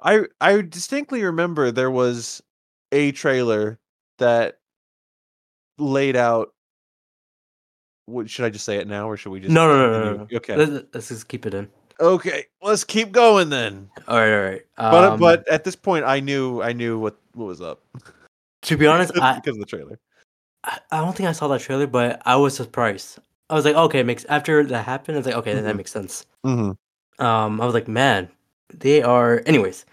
I 0.00 0.22
I 0.40 0.60
distinctly 0.62 1.22
remember 1.24 1.70
there 1.70 1.90
was 1.90 2.42
a 2.92 3.12
trailer 3.12 3.78
that 4.18 4.58
laid 5.78 6.16
out. 6.16 6.52
What 8.06 8.30
should 8.30 8.44
I 8.44 8.50
just 8.50 8.64
say 8.64 8.76
it 8.76 8.86
now, 8.86 9.08
or 9.08 9.16
should 9.16 9.30
we 9.30 9.40
just? 9.40 9.52
No, 9.52 9.66
no, 9.68 9.90
no, 9.90 10.04
no, 10.04 10.16
no. 10.18 10.36
Okay. 10.36 10.56
Let's, 10.56 10.86
let's 10.94 11.08
just 11.08 11.28
keep 11.28 11.44
it 11.44 11.54
in. 11.54 11.68
Okay, 11.98 12.44
let's 12.62 12.84
keep 12.84 13.10
going 13.10 13.48
then. 13.48 13.90
All 14.06 14.18
right, 14.18 14.32
all 14.32 14.42
right. 14.42 14.62
But 14.76 15.12
Um, 15.12 15.18
but 15.18 15.48
at 15.48 15.64
this 15.64 15.74
point, 15.74 16.04
I 16.04 16.20
knew 16.20 16.62
I 16.62 16.72
knew 16.72 16.98
what 16.98 17.16
what 17.32 17.46
was 17.46 17.60
up 17.60 17.82
to 18.66 18.76
be 18.76 18.86
honest, 18.86 19.12
I, 19.20 19.34
because 19.34 19.56
of 19.56 19.60
the 19.60 19.66
trailer. 19.66 19.98
I 20.64 20.78
I 20.90 20.98
don't 20.98 21.16
think 21.16 21.28
I 21.28 21.32
saw 21.32 21.48
that 21.48 21.60
trailer, 21.60 21.86
but 21.86 22.20
I 22.24 22.36
was 22.36 22.54
surprised. 22.54 23.18
I 23.48 23.54
was 23.54 23.64
like, 23.64 23.76
okay, 23.76 24.00
it 24.00 24.06
makes 24.06 24.24
after 24.26 24.64
that 24.64 24.84
happened. 24.84 25.16
I 25.16 25.18
was 25.18 25.26
like, 25.26 25.36
okay, 25.36 25.54
then 25.54 25.64
that 25.64 25.76
makes 25.76 25.92
sense. 25.92 26.26
Mm-hmm. 26.44 27.24
Um, 27.24 27.60
I 27.60 27.64
was 27.64 27.74
like, 27.74 27.88
man, 27.88 28.28
they 28.72 29.02
are. 29.02 29.42
Anyways, 29.46 29.86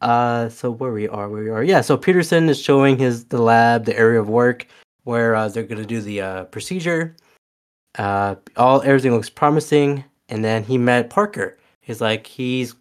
uh, 0.00 0.48
so 0.48 0.70
where 0.70 0.92
we 0.92 1.08
are, 1.08 1.28
where 1.28 1.42
we 1.42 1.50
are, 1.50 1.64
yeah. 1.64 1.80
So 1.80 1.96
Pederson 1.98 2.48
is 2.48 2.60
showing 2.60 2.96
his 2.96 3.24
the 3.26 3.40
lab, 3.40 3.84
the 3.84 3.98
area 3.98 4.20
of 4.20 4.28
work 4.28 4.66
where 5.04 5.34
uh, 5.34 5.48
they're 5.48 5.64
gonna 5.64 5.84
do 5.84 6.00
the 6.00 6.20
uh, 6.20 6.44
procedure. 6.44 7.16
Uh, 7.98 8.36
all 8.56 8.82
everything 8.82 9.12
looks 9.12 9.30
promising, 9.30 10.04
and 10.28 10.44
then 10.44 10.64
he 10.64 10.78
met 10.78 11.10
Parker. 11.10 11.58
He's 11.80 12.00
like, 12.00 12.26
he's 12.26 12.74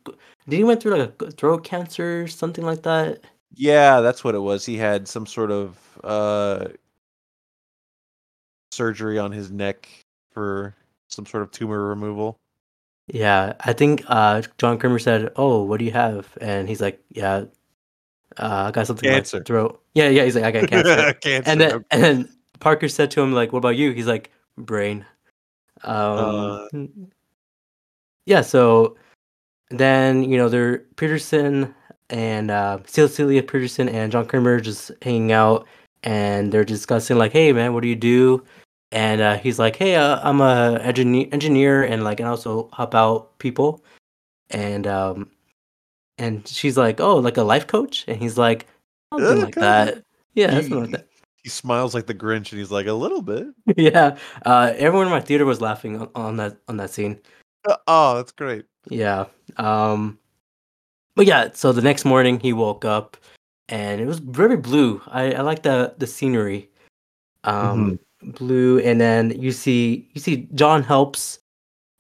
did 0.48 0.58
he 0.58 0.64
went 0.64 0.82
through 0.82 0.98
like 0.98 1.22
a 1.22 1.32
throat 1.32 1.64
cancer, 1.64 2.28
something 2.28 2.66
like 2.66 2.84
that. 2.84 3.22
Yeah, 3.56 4.02
that's 4.02 4.24
what 4.24 4.36
it 4.36 4.40
was. 4.40 4.66
He 4.66 4.78
had 4.78 5.08
some 5.08 5.26
sort 5.26 5.52
of 5.52 5.78
uh 6.04 6.68
surgery 8.72 9.20
on 9.20 9.32
his 9.32 9.52
neck 9.52 9.88
for 10.34 10.76
some 11.10 11.26
sort 11.26 11.44
of 11.44 11.52
tumor 11.52 11.88
removal. 11.88 12.38
Yeah, 13.08 13.54
I 13.62 13.74
think 13.74 14.04
uh, 14.08 14.42
John 14.58 14.78
Kramer 14.80 15.00
said, 15.00 15.32
"Oh, 15.36 15.64
what 15.64 15.80
do 15.80 15.86
you 15.86 15.92
have?" 15.92 16.38
And 16.42 16.68
he's 16.70 16.82
like, 16.82 17.04
"Yeah, 17.10 17.46
uh, 18.38 18.66
I 18.68 18.72
got 18.72 18.88
something 18.88 19.08
in 19.10 19.16
Cancer. 19.16 19.40
my 19.40 19.44
throat." 19.44 19.82
Yeah, 19.94 20.10
yeah. 20.10 20.24
He's 20.24 20.36
like, 20.36 20.46
"I 20.46 20.52
got 20.52 20.70
cancer." 20.70 21.14
Cancer. 21.22 21.50
and 21.52 21.62
then 21.62 21.86
and 21.92 22.04
then 22.04 22.30
Parker 22.60 22.88
said 22.88 23.12
to 23.12 23.22
him 23.22 23.34
like, 23.34 23.52
"What 23.52 23.60
about 23.60 23.76
you?" 23.76 23.92
He's 23.92 24.08
like, 24.08 24.32
"Brain." 24.58 25.06
Um, 25.84 26.68
Uh. 26.74 26.88
yeah. 28.26 28.42
So 28.42 28.96
then 29.70 30.24
you 30.24 30.38
know 30.38 30.48
they're 30.50 30.80
Pederson 30.96 31.74
and 32.10 32.52
uh, 32.52 32.80
Cecilia 32.86 33.44
Pederson 33.44 33.92
and 33.92 34.12
John 34.12 34.26
Kramer 34.26 34.60
just 34.62 34.92
hanging 35.02 35.32
out, 35.34 35.68
and 36.04 36.52
they're 36.54 36.64
discussing 36.66 37.18
like, 37.18 37.34
"Hey, 37.34 37.52
man, 37.52 37.74
what 37.74 37.82
do 37.84 37.90
you 37.90 37.96
do?" 37.98 38.44
And 38.94 39.22
uh, 39.22 39.38
he's 39.40 39.58
like, 39.58 39.76
"Hey, 39.76 39.96
uh, 39.96 40.20
I'm 40.24 40.40
a 40.40 40.78
engineer, 40.82 41.28
engineer, 41.34 41.84
and 41.84 42.04
like, 42.04 42.20
and 42.22 42.30
also 42.30 42.70
help 42.78 42.94
out 42.94 43.38
people." 43.40 43.84
And 44.52 44.86
um, 44.88 45.32
and 46.20 46.48
she's 46.48 46.78
like, 46.78 47.02
"Oh, 47.02 47.18
like 47.18 47.38
a 47.38 47.44
life 47.44 47.66
coach?" 47.68 48.06
And 48.08 48.22
he's 48.22 48.38
like, 48.38 48.68
"Something 49.12 49.42
like 49.42 49.56
that." 49.56 50.04
Yeah, 50.36 50.52
He- 50.52 50.62
something 50.62 50.82
like 50.82 50.92
that. 50.92 51.08
he 51.44 51.50
smiles 51.50 51.94
like 51.94 52.06
the 52.06 52.14
Grinch, 52.14 52.52
and 52.52 52.60
he's 52.60 52.72
like 52.72 52.86
a 52.88 52.94
little 52.94 53.22
bit. 53.22 53.48
yeah. 53.78 54.18
Uh, 54.46 54.74
everyone 54.78 55.08
in 55.08 55.12
my 55.12 55.22
theater 55.22 55.46
was 55.46 55.60
laughing 55.60 56.00
on, 56.00 56.10
on 56.16 56.38
that 56.38 56.58
on 56.68 56.78
that 56.78 56.92
scene. 56.92 57.20
Uh, 57.68 57.78
oh, 57.88 58.16
that's 58.18 58.32
great. 58.32 58.66
Yeah. 58.90 59.26
Um 59.58 60.20
but 61.16 61.26
yeah, 61.26 61.50
so 61.54 61.72
the 61.72 61.82
next 61.82 62.06
morning 62.06 62.40
he 62.40 62.54
woke 62.54 62.84
up 62.86 63.18
and 63.70 64.02
it 64.02 64.06
was 64.08 64.20
very 64.20 64.58
blue. 64.58 65.02
I, 65.08 65.34
I 65.34 65.42
like 65.42 65.64
the 65.64 65.94
the 65.98 66.08
scenery. 66.08 66.70
Um 67.44 68.00
blue 68.26 68.80
and 68.80 69.00
then 69.00 69.32
you 69.40 69.52
see 69.52 70.08
you 70.14 70.22
see 70.22 70.48
John 70.54 70.84
helps 70.84 71.40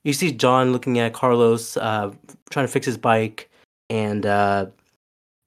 you 0.03 0.13
see 0.13 0.31
John 0.31 0.71
looking 0.71 0.99
at 0.99 1.13
Carlos 1.13 1.77
uh 1.77 2.11
trying 2.49 2.65
to 2.65 2.71
fix 2.71 2.85
his 2.85 2.97
bike 2.97 3.49
and 3.89 4.25
uh 4.25 4.67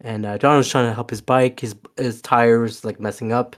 and 0.03 0.27
uh, 0.27 0.37
John 0.39 0.59
was 0.59 0.69
trying 0.69 0.87
to 0.89 0.95
help 0.95 1.09
his 1.09 1.23
bike. 1.23 1.61
His 1.61 1.75
his 1.97 2.21
tires 2.21 2.85
like 2.85 3.01
messing 3.01 3.33
up, 3.33 3.57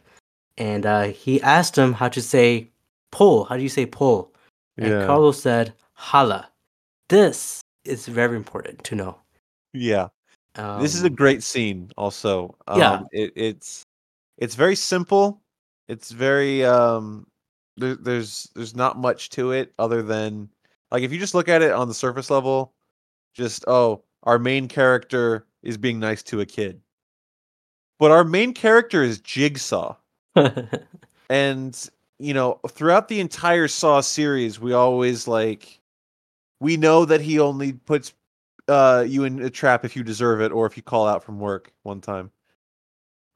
and 0.57 0.87
uh, 0.87 1.05
he 1.09 1.43
asked 1.43 1.77
him 1.77 1.93
how 1.93 2.09
to 2.09 2.23
say 2.23 2.71
"pull." 3.11 3.45
How 3.45 3.57
do 3.57 3.63
you 3.63 3.69
say 3.69 3.87
"pull"? 3.87 4.33
And 4.77 4.93
Yeah. 4.93 5.07
Carlos 5.07 5.43
said 5.43 5.75
"hala." 5.95 6.49
This 7.09 7.61
is 7.85 8.07
very 8.07 8.37
important 8.37 8.85
to 8.85 8.95
know. 8.95 9.19
Yeah. 9.73 10.09
this 10.79 10.95
is 10.95 11.03
a 11.03 11.07
Um, 11.07 11.15
great 11.15 11.43
scene 11.43 11.91
also 11.97 12.55
um, 12.69 12.79
Yeah. 12.79 13.01
it, 13.13 13.33
it's 13.35 13.83
it's 14.39 14.55
very 14.55 14.77
simple 14.77 15.41
it's 15.89 16.11
very 16.11 16.65
um 16.65 17.27
there, 17.77 17.95
there's 17.97 18.49
there's 18.55 18.77
not 18.77 18.99
much 18.99 19.31
to 19.31 19.53
it 19.53 19.73
other 19.79 20.03
than 20.03 20.49
like 20.91 21.03
if 21.03 21.13
you 21.13 21.19
just 21.19 21.35
look 21.35 21.49
at 21.49 21.63
it 21.63 21.73
on 21.73 21.89
the 21.89 21.95
surface 21.95 22.31
level 22.31 22.75
just 23.35 23.65
oh 23.69 24.03
our 24.25 24.39
main 24.39 24.69
character 24.69 25.47
is 25.63 25.77
being 25.77 25.99
nice 25.99 26.23
to 26.25 26.41
a 26.41 26.47
kid. 26.47 26.81
But 27.99 28.11
our 28.11 28.25
main 28.25 28.53
character 28.55 29.03
is 29.03 29.21
jigsaw. 29.21 29.97
And 31.31 31.91
you 32.19 32.33
know 32.33 32.59
throughout 32.69 33.09
the 33.09 33.21
entire 33.21 33.69
saw 33.69 34.01
series 34.01 34.59
we 34.59 34.73
always 34.73 35.29
like 35.29 35.79
we 36.59 36.79
know 36.79 37.05
that 37.05 37.21
he 37.21 37.39
only 37.39 37.75
puts 37.75 38.15
uh 38.67 39.05
you 39.07 39.25
in 39.25 39.41
a 39.43 39.51
trap 39.51 39.85
if 39.85 39.95
you 39.95 40.03
deserve 40.03 40.41
it 40.41 40.51
or 40.51 40.65
if 40.65 40.77
you 40.77 40.83
call 40.83 41.07
out 41.07 41.23
from 41.23 41.39
work 41.39 41.71
one 41.83 42.01
time. 42.01 42.31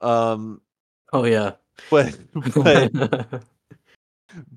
Um 0.00 0.62
oh 1.12 1.24
yeah. 1.26 1.52
But 1.90 2.16
but 2.54 2.92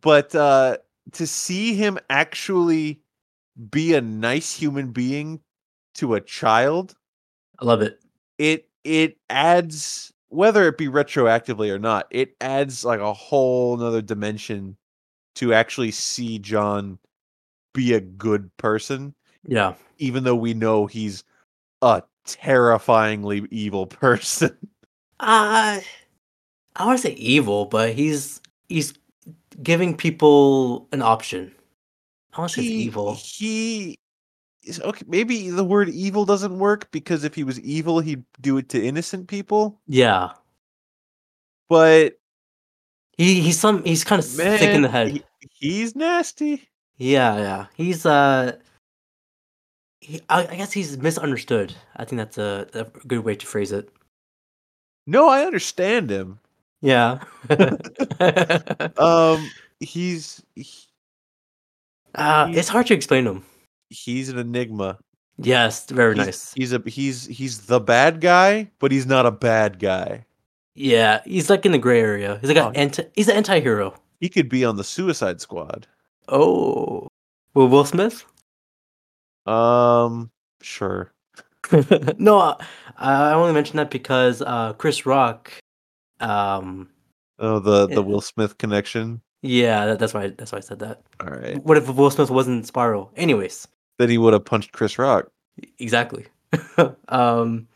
but 0.01 0.35
uh 0.35 0.77
to 1.13 1.27
see 1.27 1.75
him 1.75 1.97
actually 2.09 2.99
be 3.69 3.93
a 3.93 4.01
nice 4.01 4.53
human 4.53 4.91
being 4.91 5.39
to 5.95 6.15
a 6.15 6.21
child 6.21 6.95
I 7.59 7.65
love 7.65 7.81
it. 7.81 7.99
it 8.37 8.67
it 8.83 9.17
adds 9.29 10.11
whether 10.29 10.67
it 10.67 10.77
be 10.77 10.87
retroactively 10.87 11.69
or 11.71 11.79
not 11.79 12.07
it 12.11 12.35
adds 12.41 12.83
like 12.83 12.99
a 12.99 13.13
whole 13.13 13.77
nother 13.77 14.01
dimension 14.01 14.75
to 15.35 15.53
actually 15.53 15.91
see 15.91 16.39
john 16.39 16.97
be 17.73 17.93
a 17.93 18.01
good 18.01 18.49
person 18.57 19.13
Yeah. 19.47 19.75
even 19.97 20.23
though 20.23 20.35
we 20.35 20.53
know 20.53 20.85
he's 20.85 21.23
a 21.81 22.03
terrifyingly 22.25 23.45
evil 23.51 23.85
person 24.01 24.57
Uh, 25.19 25.79
I 26.75 26.85
want 26.85 26.99
to 26.99 27.07
say 27.07 27.13
evil, 27.13 27.65
but 27.65 27.93
he's 27.93 28.41
he's 28.69 28.93
giving 29.63 29.95
people 29.95 30.87
an 30.91 31.01
option. 31.01 31.53
I 32.33 32.39
want 32.41 32.51
to 32.53 32.61
say 32.61 32.67
evil. 32.67 33.15
he 33.15 33.97
is 34.63 34.81
okay 34.81 35.05
maybe 35.07 35.49
the 35.51 35.63
word 35.63 35.89
evil 35.89 36.25
doesn't 36.25 36.57
work 36.57 36.89
because 36.91 37.23
if 37.23 37.35
he 37.35 37.43
was 37.43 37.59
evil 37.61 37.99
he'd 37.99 38.23
do 38.41 38.57
it 38.57 38.67
to 38.69 38.83
innocent 38.83 39.27
people 39.27 39.79
Yeah. 39.87 40.31
but 41.69 42.17
He 43.17 43.39
he's 43.41 43.59
some 43.59 43.83
he's 43.83 44.03
kind 44.03 44.19
of 44.19 44.37
man 44.37 44.57
sick 44.59 44.73
in 44.75 44.81
the 44.81 44.89
head. 44.89 45.11
he- 45.11 45.23
he's 45.51 45.95
nasty 45.95 46.67
Yeah, 46.97 47.37
yeah. 47.37 47.65
He's 47.75 48.05
uh 48.07 48.57
he, 50.01 50.19
I, 50.29 50.47
I 50.47 50.55
guess 50.55 50.71
he's 50.71 50.97
misunderstood. 50.97 51.73
I 51.95 52.05
think 52.05 52.17
that's 52.17 52.37
a, 52.37 52.67
a 52.73 52.83
good 53.07 53.19
way 53.23 53.35
to 53.35 53.45
phrase 53.45 53.71
it. 53.71 53.89
no 55.05 55.29
i 55.29 55.43
understand 55.45 56.09
him 56.09 56.39
Yeah. 56.85 57.19
um 58.97 59.49
he's 59.79 60.43
he- 60.55 60.85
Uh, 62.13 62.47
it's 62.51 62.69
hard 62.69 62.87
to 62.87 62.93
explain 62.93 63.25
him. 63.25 63.43
He's 63.89 64.29
an 64.29 64.37
enigma. 64.37 64.97
Yes, 65.37 65.89
very 65.89 66.15
He's, 66.15 66.25
nice. 66.25 66.53
He's 66.53 66.73
a 66.73 66.81
he's 66.85 67.25
he's 67.25 67.65
the 67.65 67.79
bad 67.79 68.21
guy, 68.21 68.69
but 68.79 68.91
he's 68.91 69.05
not 69.05 69.25
a 69.25 69.31
bad 69.31 69.79
guy. 69.79 70.25
Yeah, 70.75 71.21
he's 71.25 71.49
like 71.49 71.65
in 71.65 71.71
the 71.71 71.77
gray 71.77 71.99
area. 71.99 72.37
He's 72.39 72.49
like 72.49 72.57
Oh, 72.63 72.69
an 72.69 72.75
anti. 72.75 73.03
He's 73.15 73.27
an 73.27 73.35
anti-hero. 73.35 73.95
He 74.21 74.29
could 74.29 74.47
be 74.47 74.63
on 74.63 74.77
the 74.77 74.83
Suicide 74.83 75.41
Squad. 75.41 75.87
Oh, 76.29 77.07
well, 77.53 77.67
Will 77.67 77.85
Smith? 77.85 78.25
Um, 79.45 80.31
sure. 80.61 81.11
no, 82.17 82.37
I, 82.39 82.55
I 82.97 83.33
only 83.33 83.53
mentioned 83.53 83.79
that 83.79 83.91
because 83.91 84.41
uh, 84.41 84.73
Chris 84.73 85.05
Rock. 85.05 85.51
Um, 86.19 86.89
Oh, 87.37 87.59
the 87.59 87.87
the 87.87 88.01
Will 88.01 88.21
Smith 88.21 88.57
connection. 88.57 89.21
yeah, 89.41 89.85
that, 89.85 89.99
that's 89.99 90.13
why. 90.13 90.29
That's 90.29 90.51
why 90.53 90.59
I 90.59 90.61
said 90.61 90.79
that. 90.79 91.01
All 91.19 91.27
right. 91.27 91.61
What 91.65 91.77
if 91.77 91.89
Will 91.89 92.09
Smith 92.09 92.29
wasn't 92.29 92.65
Spiral? 92.65 93.11
Anyways, 93.17 93.67
Then 93.99 94.09
he 94.09 94.17
would 94.17 94.33
have 94.33 94.45
punched 94.45 94.71
Chris 94.71 94.97
Rock. 94.97 95.29
exactly. 95.79 96.25
um, 97.09 97.67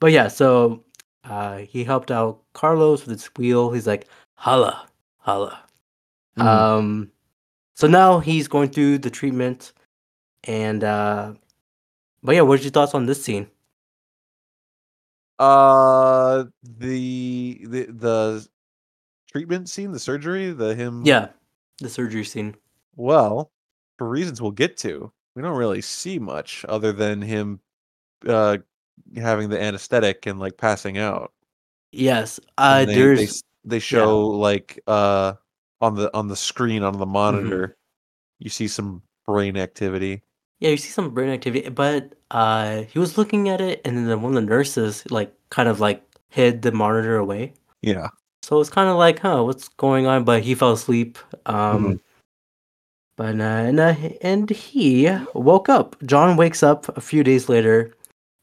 but 0.00 0.12
yeah, 0.12 0.28
so 0.28 0.84
uh, 1.24 1.58
he 1.58 1.82
helped 1.82 2.10
out 2.12 2.42
Carlos 2.52 3.04
with 3.06 3.10
his 3.18 3.26
wheel. 3.36 3.72
He's 3.72 3.86
like, 3.88 4.06
holla, 4.36 4.86
holla. 5.18 5.58
Mm. 6.38 6.44
Um, 6.46 7.10
so 7.74 7.88
now 7.88 8.20
he's 8.20 8.46
going 8.46 8.70
through 8.70 8.98
the 8.98 9.10
treatment, 9.10 9.72
and 10.44 10.84
uh, 10.84 11.32
but 12.22 12.36
yeah, 12.36 12.42
what's 12.42 12.62
your 12.62 12.70
thoughts 12.70 12.94
on 12.94 13.06
this 13.06 13.22
scene? 13.24 13.48
Uh, 15.38 16.44
the 16.62 17.60
the 17.64 17.86
the 17.92 18.48
treatment 19.30 19.68
scene, 19.68 19.92
the 19.92 19.98
surgery, 19.98 20.50
the 20.52 20.74
him. 20.74 21.04
Yeah, 21.04 21.28
the 21.78 21.88
surgery 21.88 22.24
scene. 22.24 22.56
Well, 22.96 23.50
for 23.98 24.08
reasons 24.08 24.42
we'll 24.42 24.50
get 24.50 24.76
to, 24.78 25.12
we 25.34 25.42
don't 25.42 25.56
really 25.56 25.80
see 25.80 26.18
much 26.18 26.64
other 26.68 26.92
than 26.92 27.22
him 27.22 27.60
uh 28.26 28.58
having 29.16 29.48
the 29.48 29.60
anesthetic 29.60 30.26
and 30.26 30.40
like 30.40 30.56
passing 30.56 30.98
out. 30.98 31.32
Yes, 31.92 32.40
uh, 32.58 32.80
And 32.80 32.88
they, 32.88 32.94
they 32.94 33.00
there's 33.00 33.20
s- 33.20 33.42
they 33.64 33.78
show 33.78 34.26
like 34.26 34.80
uh 34.86 35.34
on 35.80 35.94
the 35.94 36.14
on 36.16 36.26
the 36.28 36.36
screen 36.36 36.82
on 36.82 36.98
the 36.98 37.06
monitor, 37.06 37.76
you 38.40 38.50
see 38.50 38.68
some 38.68 39.02
brain 39.26 39.56
activity. 39.56 40.22
Yeah, 40.60 40.70
you 40.70 40.76
see 40.76 40.90
some 40.90 41.10
brain 41.10 41.30
activity, 41.30 41.68
but 41.68 42.14
uh, 42.30 42.82
he 42.82 42.98
was 42.98 43.16
looking 43.16 43.48
at 43.48 43.60
it, 43.60 43.80
and 43.84 44.08
then 44.08 44.22
one 44.22 44.36
of 44.36 44.42
the 44.42 44.48
nurses 44.48 45.04
like 45.10 45.32
kind 45.50 45.68
of 45.68 45.78
like 45.80 46.02
hid 46.30 46.62
the 46.62 46.72
monitor 46.72 47.16
away. 47.16 47.54
Yeah. 47.82 48.08
So 48.42 48.60
it's 48.60 48.70
kind 48.70 48.88
of 48.88 48.96
like, 48.96 49.20
huh, 49.20 49.44
what's 49.44 49.68
going 49.68 50.06
on? 50.06 50.24
But 50.24 50.42
he 50.42 50.54
fell 50.54 50.72
asleep. 50.72 51.18
Um, 51.46 51.84
Mhm. 51.84 52.00
but 53.16 53.40
uh, 53.40 53.42
and 53.42 53.80
uh, 53.80 53.94
and 54.22 54.50
he 54.50 55.08
woke 55.34 55.68
up. 55.68 55.96
John 56.04 56.36
wakes 56.36 56.62
up 56.62 56.88
a 56.96 57.00
few 57.00 57.22
days 57.22 57.48
later, 57.48 57.94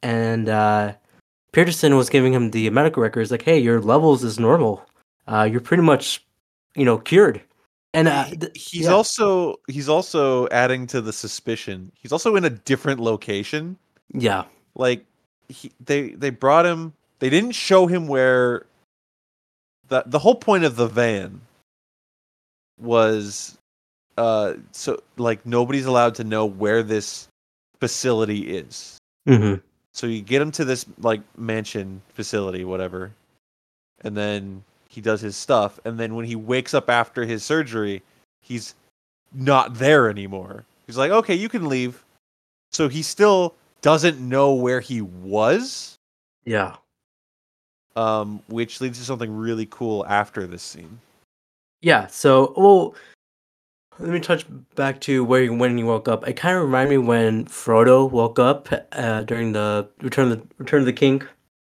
and 0.01 0.47
uh, 0.47 0.93
Pederson 1.51 1.97
was 1.97 2.09
giving 2.09 2.33
him 2.33 2.51
the 2.51 2.69
medical 2.69 3.01
records, 3.03 3.31
like, 3.31 3.41
hey, 3.43 3.59
your 3.59 3.81
levels 3.81 4.23
is 4.23 4.39
normal. 4.39 4.85
Uh, 5.27 5.47
you're 5.49 5.61
pretty 5.61 5.83
much, 5.83 6.23
you 6.75 6.85
know, 6.85 6.97
cured. 6.97 7.41
And 7.95 8.07
uh, 8.09 8.25
th- 8.25 8.51
he's 8.55 8.85
yeah. 8.85 8.91
also 8.91 9.55
he's 9.67 9.87
also 9.87 10.47
adding 10.49 10.85
to 10.87 10.99
the 11.01 11.13
suspicion. 11.13 11.91
He's 11.95 12.11
also 12.11 12.35
in 12.35 12.43
a 12.43 12.49
different 12.49 12.99
location. 12.99 13.77
yeah, 14.13 14.43
Like 14.75 15.05
he, 15.47 15.71
they 15.83 16.09
they 16.09 16.29
brought 16.29 16.65
him. 16.65 16.91
They 17.19 17.29
didn't 17.29 17.53
show 17.53 17.87
him 17.87 18.07
where. 18.07 18.65
the 19.87 20.03
The 20.05 20.19
whole 20.19 20.35
point 20.35 20.65
of 20.65 20.75
the 20.75 20.87
van 20.87 21.39
was, 22.77 23.57
uh, 24.17 24.55
so 24.73 24.99
like 25.17 25.45
nobody's 25.45 25.85
allowed 25.85 26.15
to 26.15 26.23
know 26.25 26.45
where 26.45 26.83
this 26.83 27.29
facility 27.79 28.57
is. 28.57 28.97
hmm 29.25 29.55
So 29.93 30.07
you 30.07 30.21
get 30.21 30.41
him 30.41 30.51
to 30.51 30.65
this 30.65 30.85
like 30.99 31.21
mansion 31.37 32.01
facility, 32.13 32.65
whatever, 32.65 33.13
and 34.03 34.17
then 34.17 34.63
he 34.95 35.01
does 35.01 35.21
his 35.21 35.35
stuff. 35.35 35.79
And 35.85 35.99
then 35.99 36.15
when 36.15 36.25
he 36.25 36.35
wakes 36.35 36.73
up 36.73 36.89
after 36.89 37.25
his 37.25 37.43
surgery, 37.43 38.01
he's 38.41 38.73
not 39.33 39.75
there 39.75 40.09
anymore. 40.09 40.63
He's 40.87 40.97
like, 40.97 41.11
okay, 41.11 41.35
you 41.35 41.49
can 41.49 41.67
leave. 41.67 42.03
So 42.71 42.87
he 42.87 43.01
still 43.01 43.53
doesn't 43.81 44.19
know 44.19 44.53
where 44.53 44.79
he 44.79 45.01
was, 45.01 45.97
yeah. 46.45 46.77
um, 47.95 48.41
which 48.47 48.81
leads 48.81 48.97
to 48.99 49.05
something 49.05 49.35
really 49.35 49.67
cool 49.69 50.05
after 50.07 50.47
this 50.47 50.63
scene. 50.63 50.99
Yeah, 51.81 52.07
so 52.07 52.53
well, 52.57 52.95
let 53.99 54.09
me 54.09 54.19
touch 54.19 54.45
back 54.75 54.99
to 55.01 55.23
where 55.23 55.43
you, 55.43 55.53
when 55.53 55.77
you 55.77 55.85
woke 55.85 56.07
up. 56.07 56.27
It 56.27 56.33
kind 56.33 56.57
of 56.57 56.63
reminded 56.63 56.91
me 56.91 56.97
when 56.97 57.45
Frodo 57.45 58.09
woke 58.09 58.39
up 58.39 58.69
uh, 58.91 59.23
during 59.23 59.51
the 59.51 59.87
Return 60.01 60.31
of 60.31 60.39
the 60.39 60.47
Return 60.57 60.79
of 60.79 60.85
the 60.85 60.93
King, 60.93 61.21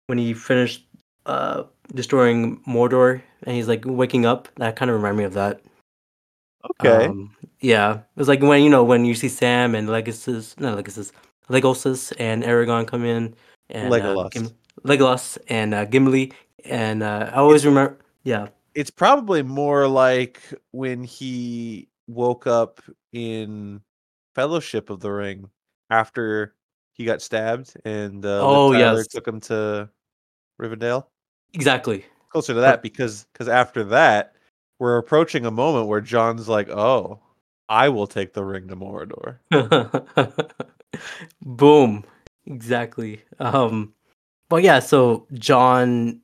when 0.06 0.18
he 0.18 0.34
finished 0.34 0.86
uh, 1.26 1.64
destroying 1.94 2.60
Mordor, 2.64 3.22
and 3.44 3.56
he's 3.56 3.68
like 3.68 3.84
waking 3.86 4.26
up. 4.26 4.48
That 4.56 4.76
kind 4.76 4.90
of 4.90 4.96
reminded 4.96 5.18
me 5.18 5.24
of 5.24 5.34
that. 5.34 5.60
Okay. 6.82 7.06
Um, 7.06 7.34
yeah, 7.60 7.94
it 7.94 8.04
was 8.16 8.28
like 8.28 8.42
when 8.42 8.62
you 8.62 8.70
know 8.70 8.84
when 8.84 9.04
you 9.04 9.14
see 9.14 9.28
Sam 9.28 9.74
and 9.74 9.88
Legolas, 9.88 10.58
not 10.60 10.76
Legolas, 10.76 11.12
Legolas 11.48 12.12
and 12.18 12.42
Aragorn 12.42 12.86
come 12.86 13.04
in, 13.04 13.34
and 13.70 13.92
Legolas. 13.92 14.26
uh, 14.26 14.28
Gim- 14.28 14.56
Legolas 14.84 15.38
and 15.48 15.74
uh, 15.74 15.84
Gimli, 15.86 16.32
and 16.64 17.02
uh, 17.02 17.30
I 17.32 17.36
always 17.36 17.64
remember. 17.64 17.98
Yeah, 18.24 18.48
it's 18.74 18.90
probably 18.90 19.42
more 19.42 19.88
like 19.88 20.40
when 20.72 21.02
he 21.04 21.88
woke 22.08 22.46
up 22.46 22.80
in 23.12 23.80
Fellowship 24.34 24.90
of 24.90 25.00
the 25.00 25.10
Ring 25.10 25.48
after 25.90 26.54
he 26.92 27.04
got 27.04 27.22
stabbed 27.22 27.74
and 27.84 28.24
uh, 28.26 28.40
Oh, 28.42 28.72
Tyler 28.72 28.98
yes. 28.98 29.06
took 29.08 29.26
him 29.26 29.40
to 29.40 29.88
Rivendell. 30.60 31.06
Exactly. 31.52 32.04
Closer 32.30 32.54
to 32.54 32.60
that 32.60 32.82
because 32.82 33.26
because 33.32 33.48
after 33.48 33.84
that 33.84 34.34
we're 34.78 34.96
approaching 34.96 35.46
a 35.46 35.50
moment 35.50 35.86
where 35.86 36.00
John's 36.00 36.48
like, 36.48 36.68
"Oh, 36.68 37.20
I 37.68 37.88
will 37.88 38.06
take 38.06 38.32
the 38.32 38.44
ring 38.44 38.66
to 38.68 38.76
Mordor." 38.76 39.38
Boom. 41.42 42.04
Exactly. 42.46 43.22
Um 43.38 43.94
but 44.48 44.62
yeah, 44.62 44.80
so 44.80 45.26
John 45.34 46.20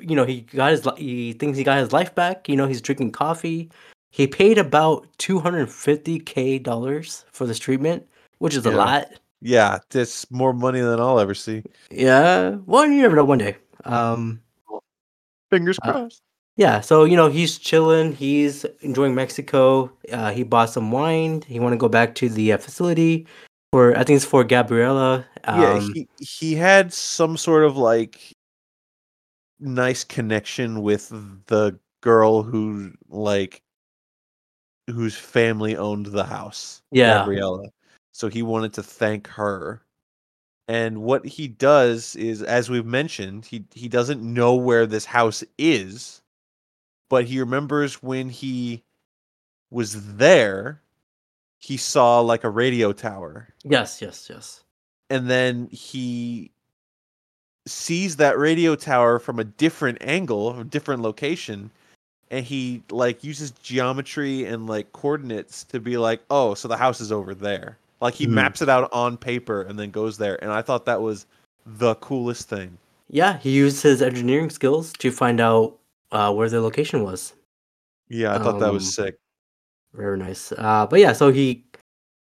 you 0.00 0.16
know, 0.16 0.24
he 0.24 0.42
got 0.42 0.70
his 0.70 0.86
he 0.96 1.34
thinks 1.34 1.58
he 1.58 1.64
got 1.64 1.78
his 1.78 1.92
life 1.92 2.14
back, 2.14 2.48
you 2.48 2.56
know, 2.56 2.66
he's 2.66 2.80
drinking 2.80 3.12
coffee. 3.12 3.70
He 4.10 4.26
paid 4.26 4.58
about 4.58 5.06
250k 5.18 6.62
dollars 6.62 7.24
for 7.32 7.46
this 7.46 7.58
treatment, 7.58 8.08
which 8.38 8.56
is 8.56 8.66
a 8.66 8.70
lot. 8.70 9.08
Yeah, 9.42 9.78
that's 9.90 10.30
more 10.30 10.52
money 10.52 10.80
than 10.80 11.00
I'll 11.00 11.20
ever 11.20 11.34
see. 11.34 11.62
Yeah. 11.90 12.56
Well, 12.66 12.86
you 12.86 13.02
never 13.02 13.16
know 13.16 13.24
one 13.24 13.38
day. 13.38 13.56
Um 13.84 14.40
Fingers 15.50 15.78
Uh, 15.82 15.92
crossed. 15.92 16.22
yeah, 16.56 16.80
so 16.80 17.04
you 17.04 17.16
know, 17.16 17.28
he's 17.28 17.58
chilling, 17.58 18.12
he's 18.12 18.64
enjoying 18.80 19.14
Mexico. 19.14 19.90
Uh 20.12 20.30
he 20.30 20.42
bought 20.42 20.70
some 20.70 20.90
wine. 20.90 21.42
He 21.46 21.60
want 21.60 21.72
to 21.72 21.76
go 21.78 21.88
back 21.88 22.14
to 22.16 22.28
the 22.28 22.52
uh, 22.52 22.58
facility 22.58 23.26
for 23.72 23.96
I 23.96 24.04
think 24.04 24.16
it's 24.16 24.24
for 24.24 24.44
Gabriella. 24.44 25.26
Um, 25.44 25.60
yeah, 25.60 25.80
he 25.94 26.08
he 26.18 26.54
had 26.54 26.92
some 26.92 27.36
sort 27.36 27.64
of 27.64 27.76
like 27.76 28.20
nice 29.58 30.04
connection 30.04 30.82
with 30.82 31.08
the 31.46 31.78
girl 32.02 32.42
who 32.42 32.92
like 33.08 33.62
whose 34.88 35.16
family 35.16 35.76
owned 35.76 36.06
the 36.06 36.24
house. 36.24 36.82
Yeah. 36.90 37.18
Gabriella. 37.18 37.68
So 38.12 38.28
he 38.28 38.42
wanted 38.42 38.72
to 38.74 38.82
thank 38.82 39.28
her. 39.28 39.82
And 40.70 41.02
what 41.02 41.26
he 41.26 41.48
does 41.48 42.14
is 42.14 42.44
as 42.44 42.70
we've 42.70 42.86
mentioned, 42.86 43.44
he 43.44 43.64
he 43.74 43.88
doesn't 43.88 44.22
know 44.22 44.54
where 44.54 44.86
this 44.86 45.04
house 45.04 45.42
is, 45.58 46.22
but 47.08 47.24
he 47.24 47.40
remembers 47.40 48.04
when 48.04 48.28
he 48.28 48.84
was 49.72 50.14
there, 50.14 50.80
he 51.58 51.76
saw 51.76 52.20
like 52.20 52.44
a 52.44 52.50
radio 52.50 52.92
tower 52.92 53.48
Yes, 53.64 54.00
yes, 54.00 54.28
yes. 54.30 54.62
and 55.10 55.28
then 55.28 55.66
he 55.72 56.52
sees 57.66 58.14
that 58.16 58.38
radio 58.38 58.76
tower 58.76 59.18
from 59.18 59.40
a 59.40 59.44
different 59.44 59.98
angle, 60.00 60.56
a 60.56 60.62
different 60.62 61.02
location, 61.02 61.72
and 62.30 62.46
he 62.46 62.84
like 62.90 63.24
uses 63.24 63.50
geometry 63.50 64.44
and 64.44 64.68
like 64.68 64.92
coordinates 64.92 65.64
to 65.64 65.80
be 65.80 65.96
like, 65.96 66.22
"Oh, 66.30 66.54
so 66.54 66.68
the 66.68 66.76
house 66.76 67.00
is 67.00 67.10
over 67.10 67.34
there." 67.34 67.76
Like 68.00 68.14
he 68.14 68.26
Mhm. 68.26 68.30
maps 68.30 68.62
it 68.62 68.68
out 68.68 68.88
on 68.92 69.16
paper 69.16 69.62
and 69.62 69.78
then 69.78 69.90
goes 69.90 70.16
there, 70.18 70.42
and 70.42 70.50
I 70.52 70.62
thought 70.62 70.84
that 70.86 71.00
was 71.02 71.26
the 71.66 71.94
coolest 71.96 72.48
thing. 72.48 72.78
Yeah, 73.08 73.38
he 73.38 73.50
used 73.50 73.82
his 73.82 74.00
engineering 74.02 74.50
skills 74.50 74.92
to 74.94 75.10
find 75.10 75.40
out 75.40 75.76
uh, 76.12 76.32
where 76.32 76.48
the 76.48 76.60
location 76.60 77.02
was. 77.04 77.34
Yeah, 78.08 78.34
I 78.34 78.38
thought 78.38 78.58
that 78.60 78.72
was 78.72 78.84
Um, 78.98 79.04
sick. 79.06 79.18
Very 79.94 80.18
nice. 80.18 80.50
Uh, 80.52 80.86
but 80.90 80.98
yeah, 80.98 81.12
so 81.12 81.30
he 81.30 81.64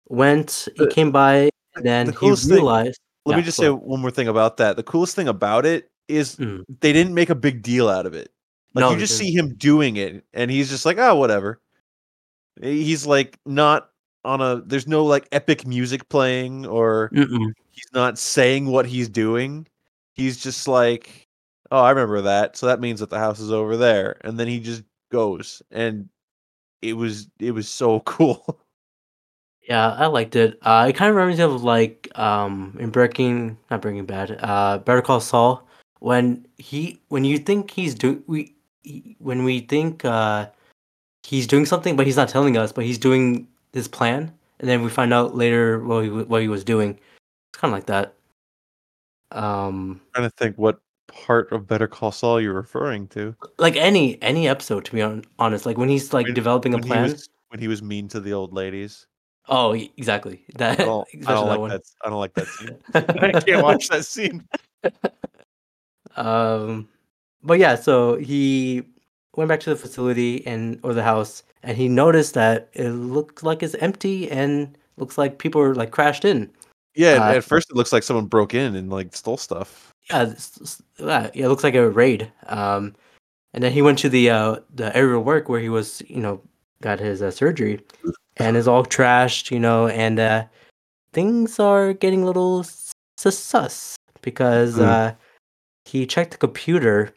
went, 0.10 0.68
he 0.78 0.86
The- 0.86 0.92
came 0.92 1.12
by, 1.12 1.50
and 1.76 1.86
then 1.86 2.06
the 2.08 2.12
he 2.12 2.18
coolest 2.18 2.46
thing- 2.46 2.54
realized. 2.56 3.00
Let 3.26 3.34
yeah, 3.34 3.38
me 3.38 3.44
just 3.44 3.60
go 3.60 3.64
say 3.64 3.70
one 3.70 4.00
more 4.00 4.10
thing 4.12 4.28
about 4.30 4.58
that. 4.58 4.78
The 4.78 4.84
coolest 4.84 5.16
thing 5.16 5.28
about 5.28 5.66
it 5.66 5.90
is 6.08 6.38
Mm. 6.38 6.64
they 6.80 6.94
didn't 6.94 7.14
make 7.14 7.30
a 7.30 7.36
big 7.36 7.62
deal 7.62 7.90
out 7.90 8.06
of 8.06 8.14
it. 8.14 8.32
Like 8.74 8.82
No, 8.84 8.92
you 8.92 8.98
just 8.98 9.18
see 9.18 9.32
him 9.32 9.54
doing 9.56 9.98
it, 9.98 10.24
and 10.34 10.50
he's 10.50 10.70
just 10.70 10.86
like, 10.86 10.98
"Oh, 10.98 11.16
whatever." 11.16 11.60
He's 12.62 13.06
like 13.06 13.38
not 13.46 13.90
on 14.26 14.42
a 14.42 14.62
there's 14.66 14.88
no 14.88 15.06
like 15.06 15.28
epic 15.32 15.66
music 15.66 16.08
playing 16.10 16.66
or 16.66 17.10
Mm-mm. 17.14 17.54
he's 17.72 17.88
not 17.94 18.18
saying 18.18 18.66
what 18.68 18.86
he's 18.86 19.10
doing. 19.10 19.68
He's 20.16 20.38
just 20.38 20.68
like, 20.68 21.28
"Oh, 21.72 21.82
I 21.82 21.90
remember 21.92 22.22
that. 22.22 22.58
So 22.58 22.66
that 22.68 22.80
means 22.82 23.00
that 23.00 23.10
the 23.10 23.20
house 23.20 23.40
is 23.40 23.52
over 23.52 23.78
there." 23.78 24.18
And 24.22 24.40
then 24.40 24.48
he 24.48 24.60
just 24.60 24.84
goes 25.12 25.62
and 25.72 26.10
it 26.82 26.94
was 26.94 27.30
it 27.40 27.52
was 27.52 27.70
so 27.70 28.00
cool. 28.06 28.60
Yeah, 29.68 29.92
I 29.94 30.08
liked 30.08 30.36
it. 30.36 30.58
Uh, 30.62 30.88
it 30.90 30.94
kind 30.94 31.10
of 31.10 31.16
reminds 31.16 31.40
me 31.40 31.44
of 31.46 31.64
like 31.64 32.10
um 32.18 32.76
in 32.80 32.90
Breaking, 32.90 33.58
not 33.70 33.82
Breaking 33.82 34.06
Bad, 34.06 34.40
uh, 34.42 34.78
Better 34.80 35.02
Call 35.02 35.20
Saul, 35.20 35.68
when 36.00 36.46
he 36.58 37.02
when 37.10 37.24
you 37.26 37.38
think 37.38 37.72
he's 37.72 37.94
doing 37.96 38.24
we 38.28 38.56
he- 38.84 39.16
when 39.20 39.44
we 39.44 39.60
think 39.62 40.06
uh 40.06 40.48
he's 41.24 41.48
doing 41.48 41.66
something, 41.66 41.96
but 41.98 42.06
he's 42.06 42.16
not 42.18 42.30
telling 42.30 42.58
us, 42.58 42.72
but 42.72 42.86
he's 42.86 42.98
doing 42.98 43.48
his 43.78 43.88
plan, 43.88 44.34
and 44.60 44.70
then 44.70 44.82
we 44.84 44.90
find 44.90 45.14
out 45.14 45.36
later 45.36 45.80
what 45.84 46.04
he 46.04 46.10
what 46.10 46.42
he 46.42 46.48
was 46.50 46.64
doing. 46.64 46.92
It's 46.92 47.62
kind 47.62 47.72
of 47.74 47.78
like 47.78 47.86
that. 47.88 48.14
Um, 49.32 50.02
trying 50.14 50.30
to 50.30 50.36
think 50.38 50.58
what 50.58 50.80
part 51.08 51.52
of 51.52 51.68
Better 51.68 51.88
Call 51.88 52.12
Saul 52.12 52.40
you're 52.42 52.54
referring 52.54 53.08
to. 53.10 53.36
like 53.58 53.76
any 53.76 54.22
any 54.22 54.48
episode, 54.48 54.86
to 54.86 54.92
be 54.92 55.22
honest, 55.40 55.66
like 55.66 55.78
when 55.78 55.90
he's 55.90 56.14
like 56.14 56.26
When- 56.26 56.34
developing 56.36 56.74
a 56.74 56.80
plan. 56.80 57.06
He 57.06 57.12
was, 57.14 57.30
when 57.50 57.60
he 57.60 57.68
was 57.68 57.82
mean 57.82 58.08
to 58.10 58.20
the 58.20 58.34
old 58.34 58.54
ladies. 58.54 59.08
Oh, 59.50 59.72
exactly. 59.74 60.44
That 60.56 60.80
I 60.82 60.84
don't, 60.86 61.08
I 61.26 61.34
don't 61.34 61.46
that 61.46 61.46
like 61.48 61.60
one. 61.60 61.70
that. 61.70 61.82
I 62.04 62.10
don't 62.10 62.20
like 62.20 62.34
that 62.34 62.48
scene. 62.48 62.78
I 62.94 63.40
can't 63.40 63.64
watch 63.64 63.88
that 63.90 64.06
scene. 64.06 64.48
Um, 66.16 66.88
but 67.44 67.60
yeah, 67.60 67.76
so 67.76 68.16
he 68.16 68.84
went 69.38 69.48
back 69.48 69.62
to 69.62 69.70
the 69.70 69.76
facility 69.78 70.46
and 70.46 70.80
or 70.84 70.94
the 70.94 71.04
house, 71.04 71.44
and 71.64 71.78
he 71.78 71.88
noticed 71.88 72.34
that 72.34 72.70
it 72.74 72.90
looked 72.90 73.44
like 73.44 73.64
it's 73.64 73.76
empty 73.76 74.30
and 74.30 74.78
looks 74.98 75.18
like 75.18 75.38
people 75.38 75.62
are 75.62 75.76
like 75.76 75.92
crashed 75.92 76.26
in. 76.26 76.50
Yeah, 76.96 77.14
Uh, 77.24 77.34
at 77.36 77.44
first 77.44 77.70
it 77.70 77.76
looks 77.76 77.94
like 77.94 78.04
someone 78.04 78.26
broke 78.26 78.54
in 78.54 78.76
and 78.76 78.90
like 78.90 79.16
stole 79.16 79.38
stuff. 79.38 79.94
Yeah, 80.10 80.34
yeah, 81.00 81.30
it 81.34 81.48
looks 81.48 81.64
like 81.64 81.76
a 81.76 81.90
raid. 81.90 82.32
Um, 82.48 82.96
and 83.54 83.64
then 83.64 83.72
he 83.72 83.82
went 83.82 84.00
to 84.00 84.10
the 84.10 84.30
uh 84.30 84.58
the 84.76 84.96
area 84.98 85.18
of 85.18 85.24
work 85.26 85.48
where 85.48 85.60
he 85.62 85.70
was, 85.70 86.02
you 86.08 86.20
know, 86.20 86.42
got 86.82 87.00
his 87.00 87.22
uh, 87.22 87.32
surgery, 87.32 87.80
and 88.38 88.58
is 88.58 88.68
all 88.68 88.84
trashed, 88.84 89.52
you 89.52 89.60
know, 89.60 89.88
and 89.88 90.20
uh, 90.20 90.44
things 91.14 91.60
are 91.60 91.94
getting 91.94 92.24
a 92.24 92.26
little 92.26 92.64
sus 93.18 93.38
sus 93.38 93.96
because 94.22 94.78
Mm. 94.78 94.82
uh, 94.84 95.14
he 95.86 96.06
checked 96.06 96.32
the 96.32 96.38
computer, 96.38 97.14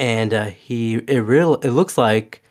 and 0.00 0.34
uh, 0.34 0.46
he 0.46 0.94
it 1.06 1.20
real 1.20 1.54
it 1.56 1.70
looks 1.70 1.96
like 1.96 2.42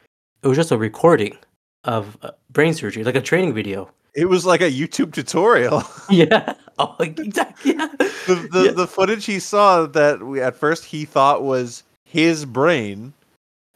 it 0.43 0.47
was 0.47 0.55
just 0.55 0.71
a 0.71 0.77
recording 0.77 1.37
of 1.83 2.17
uh, 2.21 2.31
brain 2.51 2.73
surgery, 2.73 3.03
like 3.03 3.15
a 3.15 3.21
training 3.21 3.53
video. 3.53 3.89
It 4.15 4.25
was 4.25 4.45
like 4.45 4.61
a 4.61 4.71
YouTube 4.71 5.11
tutorial. 5.13 5.83
Yeah. 6.09 6.53
Oh, 6.81 6.95
exactly. 6.99 7.73
Yeah. 7.75 7.89
the 8.25 8.47
the, 8.53 8.63
Yeah. 8.67 8.71
the 8.71 8.87
footage 8.87 9.25
he 9.25 9.37
saw 9.39 9.85
that 9.87 10.23
we, 10.23 10.39
at 10.41 10.55
first 10.55 10.85
he 10.85 11.03
thought 11.03 11.43
was 11.43 11.83
his 12.05 12.45
brain 12.45 13.11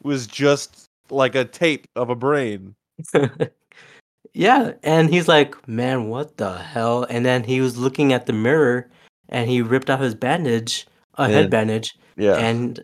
was 0.04 0.26
just 0.26 0.86
like 1.10 1.36
a 1.36 1.44
tape 1.44 1.86
of 1.98 2.10
a 2.10 2.16
brain. 2.16 2.74
yeah, 4.34 4.72
and 4.84 5.10
he's 5.14 5.28
like, 5.28 5.68
"Man, 5.68 6.08
what 6.08 6.38
the 6.38 6.58
hell?" 6.58 7.06
And 7.10 7.26
then 7.26 7.44
he 7.44 7.60
was 7.60 7.76
looking 7.78 8.14
at 8.14 8.26
the 8.26 8.32
mirror, 8.32 8.90
and 9.28 9.50
he 9.50 9.62
ripped 9.62 9.90
off 9.90 10.00
his 10.00 10.16
bandage, 10.16 10.88
a 11.16 11.28
head 11.28 11.50
bandage, 11.50 11.98
Yeah. 12.16 12.38
and 12.38 12.82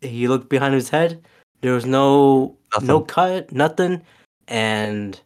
he 0.00 0.28
looked 0.28 0.48
behind 0.48 0.74
his 0.74 0.88
head. 0.90 1.24
There 1.60 1.72
was 1.72 1.84
no 1.86 2.56
no 2.82 3.00
cut, 3.00 3.50
nothing, 3.52 4.02
and 4.46 5.20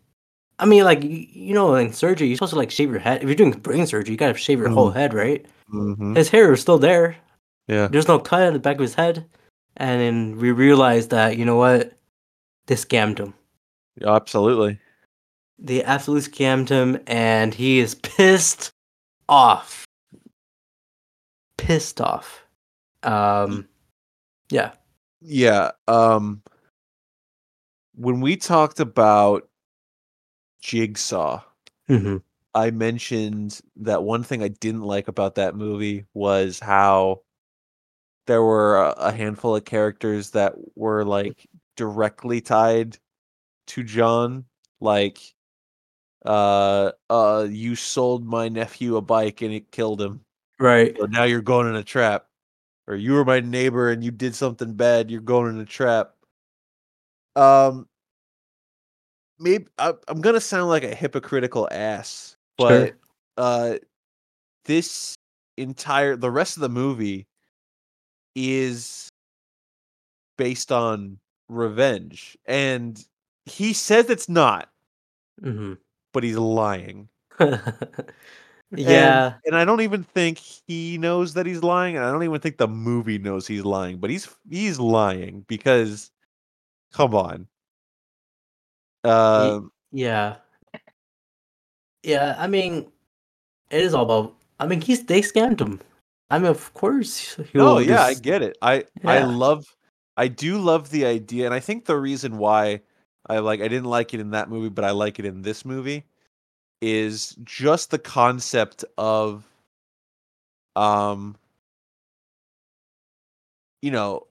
I 0.58 0.64
mean, 0.64 0.84
like 0.84 1.02
you, 1.02 1.26
you 1.30 1.54
know, 1.54 1.74
in 1.74 1.92
surgery, 1.92 2.28
you're 2.28 2.36
supposed 2.36 2.52
to 2.52 2.58
like 2.58 2.70
shave 2.70 2.90
your 2.90 3.00
head. 3.00 3.22
If 3.22 3.28
you're 3.28 3.34
doing 3.34 3.52
brain 3.52 3.86
surgery, 3.86 4.12
you 4.12 4.16
gotta 4.18 4.34
shave 4.38 4.58
your 4.58 4.68
whole 4.68 4.90
head, 4.90 5.12
right? 5.14 5.44
hmm 5.68 6.14
His 6.14 6.28
hair 6.28 6.52
is 6.52 6.60
still 6.60 6.78
there. 6.78 7.16
Yeah. 7.68 7.88
There's 7.88 8.08
no 8.08 8.18
cut 8.18 8.42
on 8.42 8.52
the 8.52 8.58
back 8.58 8.76
of 8.76 8.82
his 8.82 8.94
head, 8.94 9.24
and 9.76 10.00
then 10.00 10.38
we 10.38 10.50
realized 10.52 11.10
that 11.10 11.36
you 11.36 11.44
know 11.44 11.56
what, 11.56 11.92
they 12.66 12.76
scammed 12.76 13.18
him. 13.18 13.34
Absolutely. 14.04 14.78
They 15.58 15.84
absolutely 15.84 16.30
scammed 16.30 16.68
him, 16.68 16.98
and 17.06 17.52
he 17.54 17.78
is 17.78 17.94
pissed 17.96 18.70
off. 19.28 19.84
Pissed 21.58 22.00
off. 22.00 22.42
Um, 23.02 23.68
yeah. 24.52 24.72
Yeah. 25.20 25.72
Um 25.88 26.42
when 27.94 28.20
we 28.20 28.36
talked 28.36 28.80
about 28.80 29.48
Jigsaw, 30.60 31.42
hmm 31.88 32.18
I 32.54 32.70
mentioned 32.70 33.60
that 33.76 34.02
one 34.02 34.22
thing 34.24 34.42
I 34.42 34.48
didn't 34.48 34.82
like 34.82 35.08
about 35.08 35.36
that 35.36 35.56
movie 35.56 36.04
was 36.12 36.60
how 36.60 37.22
there 38.26 38.42
were 38.42 38.76
a, 38.76 38.90
a 38.98 39.12
handful 39.12 39.56
of 39.56 39.64
characters 39.64 40.30
that 40.32 40.54
were 40.76 41.04
like 41.04 41.48
directly 41.76 42.40
tied 42.40 42.98
to 43.68 43.82
John, 43.82 44.44
like 44.80 45.18
uh 46.24 46.92
uh 47.10 47.48
you 47.50 47.74
sold 47.74 48.24
my 48.24 48.48
nephew 48.48 48.96
a 48.96 49.02
bike 49.02 49.42
and 49.42 49.52
it 49.52 49.72
killed 49.72 50.00
him. 50.00 50.20
Right. 50.58 50.96
So 50.98 51.06
now 51.06 51.24
you're 51.24 51.42
going 51.42 51.68
in 51.68 51.74
a 51.76 51.82
trap. 51.82 52.26
Or 52.88 52.94
you 52.96 53.12
were 53.12 53.24
my 53.24 53.40
neighbor 53.40 53.90
and 53.90 54.02
you 54.02 54.10
did 54.10 54.34
something 54.34 54.74
bad, 54.74 55.10
you're 55.10 55.20
going 55.20 55.54
in 55.54 55.60
a 55.60 55.64
trap. 55.64 56.14
Um 57.36 57.88
maybe 59.38 59.66
I, 59.78 59.92
I'm 60.08 60.20
gonna 60.20 60.40
sound 60.40 60.68
like 60.68 60.84
a 60.84 60.94
hypocritical 60.94 61.68
ass, 61.70 62.36
but 62.58 62.68
Sure. 62.88 62.96
uh 63.36 63.74
this 64.64 65.14
entire 65.56 66.16
the 66.16 66.30
rest 66.30 66.56
of 66.56 66.60
the 66.60 66.68
movie 66.68 67.26
is 68.34 69.08
based 70.38 70.72
on 70.72 71.18
revenge 71.48 72.36
and 72.46 73.04
he 73.44 73.72
says 73.72 74.08
it's 74.08 74.28
not 74.28 74.70
hmm 75.42 75.74
but 76.12 76.22
he's 76.24 76.36
lying 76.38 77.08
yeah. 78.76 79.26
and, 79.26 79.34
and 79.46 79.56
i 79.56 79.64
don't 79.64 79.80
even 79.80 80.02
think 80.02 80.38
he 80.38 80.98
knows 80.98 81.34
that 81.34 81.46
he's 81.46 81.62
lying 81.62 81.96
and 81.96 82.04
i 82.04 82.10
don't 82.10 82.22
even 82.22 82.40
think 82.40 82.56
the 82.56 82.68
movie 82.68 83.18
knows 83.18 83.46
he's 83.46 83.64
lying 83.64 83.98
but 83.98 84.10
he's 84.10 84.28
he's 84.48 84.78
lying 84.78 85.44
because 85.48 86.10
come 86.92 87.14
on 87.14 87.46
um 89.04 89.70
Yeah. 89.92 90.36
Yeah, 92.02 92.34
I 92.38 92.46
mean, 92.48 92.90
it 93.70 93.82
is 93.82 93.94
all 93.94 94.04
about. 94.04 94.34
I 94.58 94.66
mean, 94.66 94.80
he's 94.80 95.04
they 95.04 95.20
scammed 95.20 95.60
him. 95.60 95.80
I 96.30 96.38
mean, 96.38 96.50
of 96.50 96.72
course. 96.74 97.36
He 97.36 97.58
No, 97.58 97.78
yeah, 97.78 98.02
I 98.02 98.14
get 98.14 98.42
it. 98.42 98.56
I 98.62 98.84
I 99.04 99.22
love 99.22 99.64
I 100.16 100.28
do 100.28 100.58
love 100.58 100.90
the 100.90 101.04
idea 101.06 101.46
and 101.46 101.54
I 101.54 101.60
think 101.60 101.84
the 101.84 101.96
reason 101.96 102.38
why 102.38 102.82
I 103.26 103.38
like 103.38 103.60
I 103.60 103.68
didn't 103.68 103.88
like 103.88 104.14
it 104.14 104.20
in 104.20 104.30
that 104.30 104.50
movie 104.50 104.68
but 104.68 104.84
I 104.84 104.90
like 104.90 105.18
it 105.18 105.24
in 105.24 105.42
this 105.42 105.64
movie 105.64 106.04
is 106.82 107.36
just 107.44 107.90
the 107.90 107.98
concept 107.98 108.84
of 108.98 109.44
um 110.76 111.36
you 113.80 113.90
know 113.90 114.26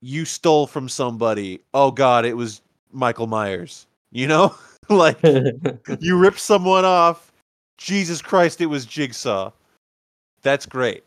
you 0.00 0.24
stole 0.24 0.66
from 0.68 0.88
somebody. 0.88 1.60
Oh 1.74 1.90
god, 1.90 2.24
it 2.24 2.36
was 2.36 2.62
Michael 2.92 3.26
Myers. 3.26 3.86
You 4.12 4.28
know? 4.28 4.54
like 4.88 5.18
you 6.00 6.16
ripped 6.16 6.38
someone 6.38 6.84
off. 6.84 7.32
Jesus 7.78 8.22
Christ, 8.22 8.60
it 8.60 8.66
was 8.66 8.86
Jigsaw. 8.86 9.52
That's 10.42 10.66
great. 10.66 11.04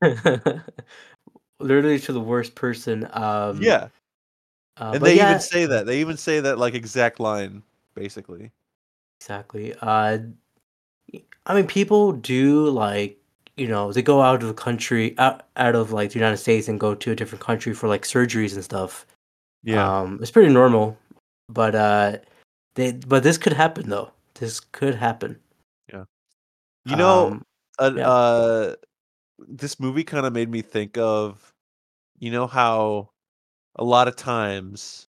Literally 1.60 1.98
to 2.00 2.12
the 2.12 2.20
worst 2.20 2.54
person. 2.54 3.08
Um, 3.12 3.60
yeah. 3.60 3.88
uh, 4.78 4.92
and 4.94 5.02
they 5.04 5.16
yeah, 5.16 5.30
even 5.30 5.40
say 5.40 5.66
that. 5.66 5.86
They 5.86 6.00
even 6.00 6.16
say 6.16 6.40
that 6.40 6.58
like 6.58 6.74
exact 6.74 7.20
line, 7.20 7.62
basically. 7.94 8.50
Exactly. 9.20 9.74
Uh, 9.80 10.18
I 11.46 11.54
mean, 11.54 11.66
people 11.66 12.12
do 12.12 12.68
like 12.70 13.18
you 13.56 13.66
know 13.66 13.92
they 13.92 14.02
go 14.02 14.22
out 14.22 14.42
of 14.42 14.48
the 14.48 14.54
country, 14.54 15.14
out 15.18 15.42
out 15.56 15.74
of 15.74 15.92
like 15.92 16.10
the 16.10 16.18
United 16.18 16.36
States, 16.36 16.68
and 16.68 16.78
go 16.78 16.94
to 16.94 17.10
a 17.10 17.16
different 17.16 17.44
country 17.44 17.74
for 17.74 17.88
like 17.88 18.02
surgeries 18.02 18.54
and 18.54 18.62
stuff. 18.64 19.06
Yeah. 19.64 20.00
Um, 20.00 20.18
it's 20.22 20.30
pretty 20.30 20.52
normal, 20.52 20.96
but 21.48 21.74
uh, 21.74 22.18
they 22.74 22.92
but 22.92 23.22
this 23.22 23.38
could 23.38 23.52
happen 23.52 23.88
though. 23.88 24.12
This 24.34 24.60
could 24.60 24.94
happen. 24.94 25.38
Yeah. 25.92 26.04
You 26.84 26.96
know, 26.96 27.26
Um, 27.26 27.44
uh, 27.80 27.92
yeah. 27.96 28.08
uh, 28.08 28.74
this 29.48 29.80
movie 29.80 30.04
kind 30.04 30.26
of 30.26 30.32
made 30.32 30.48
me 30.48 30.62
think 30.62 30.96
of, 30.96 31.52
you 32.20 32.30
know 32.30 32.46
how 32.46 33.10
a 33.76 33.84
lot 33.84 34.06
of 34.06 34.14
times, 34.16 35.08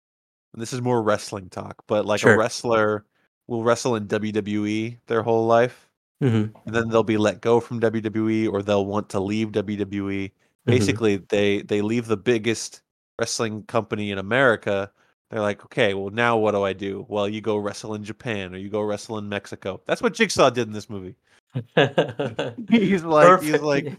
and 0.53 0.61
this 0.61 0.73
is 0.75 0.83
more 0.83 1.03
wrestling 1.03 1.49
talk, 1.49 1.77
but 1.87 2.05
like 2.05 2.21
Sure. 2.21 2.35
a 2.35 2.39
wrestler 2.39 3.07
will 3.47 3.63
wrestle 3.65 3.97
in 3.97 4.07
WWE 4.07 4.99
their 5.07 5.23
whole 5.23 5.47
life, 5.47 5.89
mhm, 6.23 6.53
and 6.67 6.75
then 6.75 6.89
they'll 6.89 7.03
be 7.03 7.17
let 7.17 7.41
go 7.41 7.61
from 7.61 7.81
WWE 7.81 8.51
or 8.51 8.63
they'll 8.63 8.87
want 8.87 9.09
to 9.11 9.21
leave 9.21 9.53
WWE. 9.53 10.31
mhm. 10.31 10.31
Basically, 10.65 11.17
they 11.17 11.63
they 11.63 11.83
leave 11.83 12.07
the 12.07 12.17
biggest 12.17 12.83
wrestling 13.19 13.63
company 13.65 14.11
in 14.11 14.19
America 14.19 14.91
they're 15.35 15.43
like, 15.43 15.65
okay, 15.65 15.95
well 15.95 16.11
now 16.11 16.37
what 16.37 16.53
do 16.53 16.63
I 16.63 16.73
do? 16.73 17.05
Well, 17.09 17.29
you 17.29 17.41
go 17.41 17.57
wrestle 17.57 17.95
in 17.95 18.05
Japan 18.05 18.55
or 18.55 18.59
you 18.59 18.69
go 18.69 18.83
wrestle 18.83 19.19
in 19.19 19.29
Mexico. 19.29 19.81
That's 19.85 20.01
what 20.01 20.15
Jigsaw 20.15 20.51
did 20.51 20.69
in 20.69 20.73
this 20.73 20.89
movie. 20.89 21.17
He's 22.71 23.03
like, 23.03 23.43
he's 23.43 23.61
like, 23.61 23.99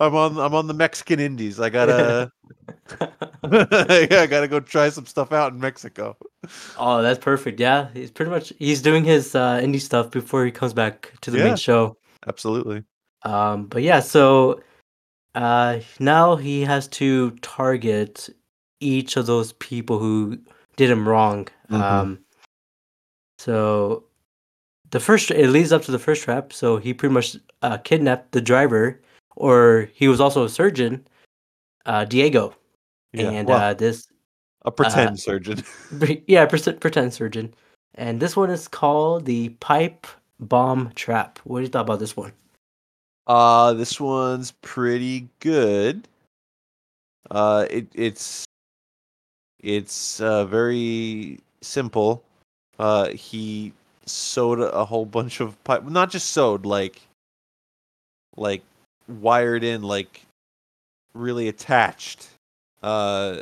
I'm 0.00 0.14
on, 0.14 0.38
I'm 0.38 0.54
on 0.54 0.66
the 0.66 0.74
Mexican 0.74 1.20
Indies. 1.20 1.60
I 1.60 1.68
gotta, 1.70 2.32
I 3.00 4.26
gotta 4.28 4.48
go 4.48 4.58
try 4.60 4.88
some 4.88 5.06
stuff 5.06 5.32
out 5.32 5.52
in 5.52 5.60
Mexico. 5.60 6.16
oh, 6.78 7.02
that's 7.02 7.18
perfect. 7.18 7.60
Yeah, 7.60 7.88
he's 7.92 8.10
pretty 8.10 8.30
much 8.30 8.52
he's 8.58 8.80
doing 8.82 9.04
his 9.04 9.34
uh, 9.34 9.58
indie 9.60 9.80
stuff 9.80 10.10
before 10.10 10.44
he 10.44 10.50
comes 10.50 10.72
back 10.72 11.12
to 11.20 11.30
the 11.30 11.38
Yeah. 11.38 11.44
main 11.44 11.56
show. 11.56 11.96
Absolutely. 12.26 12.82
Um, 13.24 13.66
but 13.66 13.82
yeah, 13.82 14.00
so 14.00 14.62
uh, 15.34 15.80
now 15.98 16.36
he 16.36 16.62
has 16.62 16.88
to 16.88 17.32
target 17.42 18.28
each 18.80 19.16
of 19.18 19.26
those 19.26 19.52
people 19.54 19.98
who 19.98 20.38
did 20.76 20.90
him 20.90 21.06
wrong. 21.06 21.46
Mhm. 21.70 21.80
Um, 21.82 22.18
so 23.38 24.04
the 24.90 25.00
first 25.00 25.30
it 25.30 25.48
leads 25.50 25.72
up 25.72 25.82
to 25.82 25.92
the 25.92 25.98
first 25.98 26.22
trap. 26.24 26.52
So 26.52 26.78
he 26.78 26.94
pretty 26.94 27.12
much 27.12 27.36
uh, 27.62 27.78
kidnapped 27.78 28.32
the 28.32 28.40
driver, 28.40 29.00
or 29.36 29.88
he 29.94 30.08
was 30.08 30.20
also 30.20 30.44
a 30.44 30.48
surgeon, 30.48 31.06
uh, 31.86 32.04
Diego, 32.04 32.54
Yeah. 33.12 33.30
and 33.30 33.48
well, 33.48 33.60
uh, 33.70 33.74
this 33.74 34.06
a 34.62 34.70
pretend 34.70 35.18
surgeon. 35.18 35.62
yeah 36.26 36.46
pretend, 36.46 36.80
pretend 36.80 37.14
surgeon, 37.14 37.54
and 37.94 38.20
this 38.20 38.36
one 38.36 38.50
is 38.50 38.68
called 38.68 39.24
the 39.24 39.50
pipe 39.60 40.06
bomb 40.38 40.92
trap. 40.94 41.38
What 41.44 41.60
do 41.60 41.64
you 41.64 41.68
thought 41.70 41.82
about 41.82 41.98
this 42.00 42.16
one? 42.16 42.32
Uh, 43.26 43.72
this 43.74 44.00
one's 44.00 44.52
pretty 44.62 45.28
good. 45.40 46.08
Uh, 47.30 47.66
it 47.70 47.86
it's 47.94 48.44
it's 49.60 50.20
uh, 50.20 50.44
very 50.46 51.38
simple. 51.60 52.22
Uh, 52.78 53.08
he 53.10 53.72
sewed 54.06 54.60
a 54.60 54.84
whole 54.84 55.04
bunch 55.04 55.40
of 55.40 55.62
pipe, 55.64 55.84
not 55.84 56.10
just 56.10 56.30
sewed, 56.30 56.64
like 56.66 57.00
like 58.36 58.62
wired 59.10 59.64
in, 59.64 59.82
like 59.82 60.22
really 61.14 61.48
attached 61.48 62.28
uh 62.82 63.38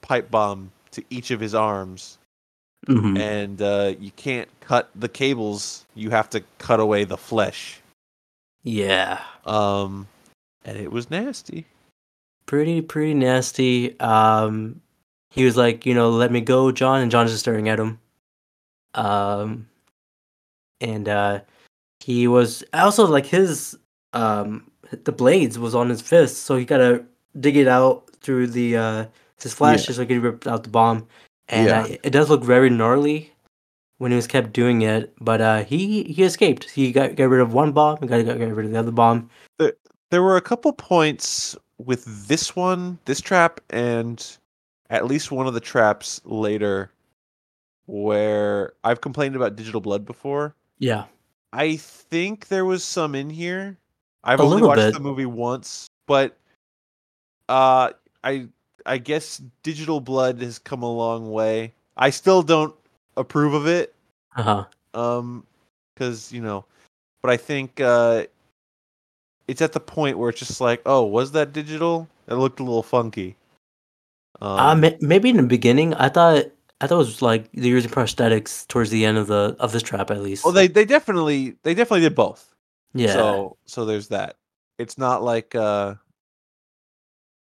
pipe 0.00 0.30
bomb 0.30 0.70
to 0.92 1.02
each 1.10 1.30
of 1.30 1.40
his 1.40 1.54
arms, 1.54 2.18
Mhm. 2.86 3.18
and 3.18 3.62
uh, 3.62 3.94
you 3.98 4.10
can't 4.12 4.48
cut 4.60 4.90
the 4.94 5.08
cables. 5.08 5.84
You 5.94 6.10
have 6.10 6.30
to 6.30 6.42
cut 6.58 6.78
away 6.80 7.04
the 7.04 7.16
flesh. 7.16 7.80
Yeah. 8.62 9.22
Um, 9.44 10.06
and 10.64 10.76
it 10.78 10.90
was 10.92 11.10
nasty. 11.10 11.66
pretty 12.46 12.82
pretty 12.82 13.14
nasty. 13.14 13.98
Um, 14.00 14.80
he 15.30 15.44
was 15.44 15.56
like, 15.56 15.86
you 15.86 15.94
know, 15.94 16.10
let 16.10 16.30
me 16.30 16.40
go, 16.42 16.70
John, 16.72 17.00
and 17.00 17.10
John's 17.10 17.30
just 17.30 17.40
staring 17.40 17.68
at 17.70 17.80
him. 17.80 17.98
Um, 18.94 19.66
and 20.80 21.08
uh, 21.08 21.40
he 22.00 22.28
was 22.28 22.62
also 22.74 23.06
like 23.06 23.26
his 23.26 23.76
um 24.12 24.70
the 24.96 25.12
blades 25.12 25.58
was 25.58 25.74
on 25.74 25.88
his 25.88 26.00
fist, 26.00 26.38
so 26.44 26.56
he 26.56 26.64
gotta 26.64 27.04
dig 27.40 27.56
it 27.56 27.68
out 27.68 28.08
through 28.20 28.46
the 28.48 28.76
uh 28.76 29.06
his 29.42 29.52
flash 29.54 29.80
Yeah. 29.80 29.86
just 29.86 29.96
so 29.96 30.02
he 30.02 30.06
could 30.08 30.22
rip 30.22 30.46
out 30.46 30.62
the 30.62 30.70
bomb. 30.70 31.06
And 31.48 31.66
Yeah. 31.68 31.82
uh, 31.82 31.86
it 32.02 32.10
does 32.10 32.30
look 32.30 32.42
very 32.44 32.70
gnarly 32.70 33.32
when 33.98 34.10
he 34.10 34.16
was 34.16 34.26
kept 34.26 34.52
doing 34.52 34.82
it, 34.82 35.12
but 35.20 35.40
uh, 35.40 35.64
he 35.64 36.04
he 36.04 36.22
escaped. 36.22 36.70
He 36.70 36.92
got 36.92 37.16
got 37.16 37.28
rid 37.28 37.40
of 37.40 37.52
one 37.52 37.72
bomb, 37.72 37.98
and 38.00 38.08
got 38.08 38.24
got 38.24 38.38
rid 38.38 38.66
of 38.66 38.72
the 38.72 38.78
other 38.78 38.90
bomb. 38.92 39.28
There 40.10 40.22
were 40.22 40.36
a 40.36 40.40
couple 40.42 40.72
points 40.72 41.56
with 41.78 42.04
this 42.28 42.54
one, 42.54 42.98
this 43.04 43.20
trap, 43.20 43.60
and 43.70 44.24
at 44.90 45.06
least 45.06 45.32
one 45.32 45.46
of 45.46 45.54
the 45.54 45.60
traps 45.60 46.20
later 46.24 46.92
where 47.86 48.72
I've 48.84 49.00
complained 49.00 49.36
about 49.36 49.56
digital 49.56 49.80
blood 49.80 50.04
before. 50.04 50.54
Yeah. 50.78 51.04
I 51.52 51.76
think 51.76 52.48
there 52.48 52.64
was 52.64 52.84
some 52.84 53.14
in 53.14 53.30
here. 53.30 53.76
I've 54.24 54.40
A 54.40 54.42
only 54.42 54.62
watched 54.62 54.78
bit. 54.80 54.94
the 54.94 55.00
movie 55.00 55.26
once, 55.26 55.86
but 56.06 56.36
uh 57.48 57.90
I 58.24 58.48
I 58.86 58.98
guess 58.98 59.40
digital 59.62 60.00
blood 60.00 60.40
has 60.42 60.58
come 60.58 60.82
a 60.82 60.90
long 60.92 61.30
way. 61.30 61.72
I 61.96 62.10
still 62.10 62.42
don't 62.42 62.74
approve 63.16 63.54
of 63.54 63.66
it. 63.66 63.94
Uh 64.36 64.42
huh. 64.42 64.64
um 64.94 65.46
because 65.94 66.32
you 66.32 66.40
know 66.40 66.64
but 67.22 67.30
i 67.30 67.36
think 67.36 67.80
uh 67.80 68.24
it's 69.46 69.62
at 69.62 69.72
the 69.72 69.78
point 69.78 70.18
where 70.18 70.28
it's 70.30 70.40
just 70.40 70.60
like 70.60 70.82
oh 70.86 71.04
was 71.04 71.30
that 71.32 71.52
digital 71.52 72.08
it 72.26 72.34
looked 72.34 72.58
a 72.58 72.64
little 72.64 72.82
funky 72.82 73.36
um, 74.40 74.82
Uh, 74.84 74.90
maybe 75.00 75.30
in 75.30 75.36
the 75.36 75.42
beginning, 75.44 75.94
I 75.94 76.08
thought 76.08 76.46
I 76.80 76.86
thought 76.88 76.96
it 76.96 76.98
was 76.98 77.22
like 77.22 77.50
they're 77.52 77.66
using 77.66 77.90
prosthetics 77.92 78.66
towards 78.66 78.90
the 78.90 79.04
end 79.04 79.18
of 79.18 79.28
the 79.28 79.54
of 79.60 79.70
this 79.70 79.82
trap 79.84 80.10
at 80.10 80.20
least. 80.20 80.44
well 80.44 80.52
they 80.52 80.66
they 80.66 80.84
definitely 80.84 81.54
they 81.62 81.74
definitely 81.74 82.00
did 82.00 82.16
both 82.16 82.53
yeah, 82.94 83.12
so 83.12 83.56
so 83.66 83.84
there's 83.84 84.08
that 84.08 84.36
it's 84.78 84.96
not 84.98 85.22
like 85.22 85.54
uh 85.54 85.94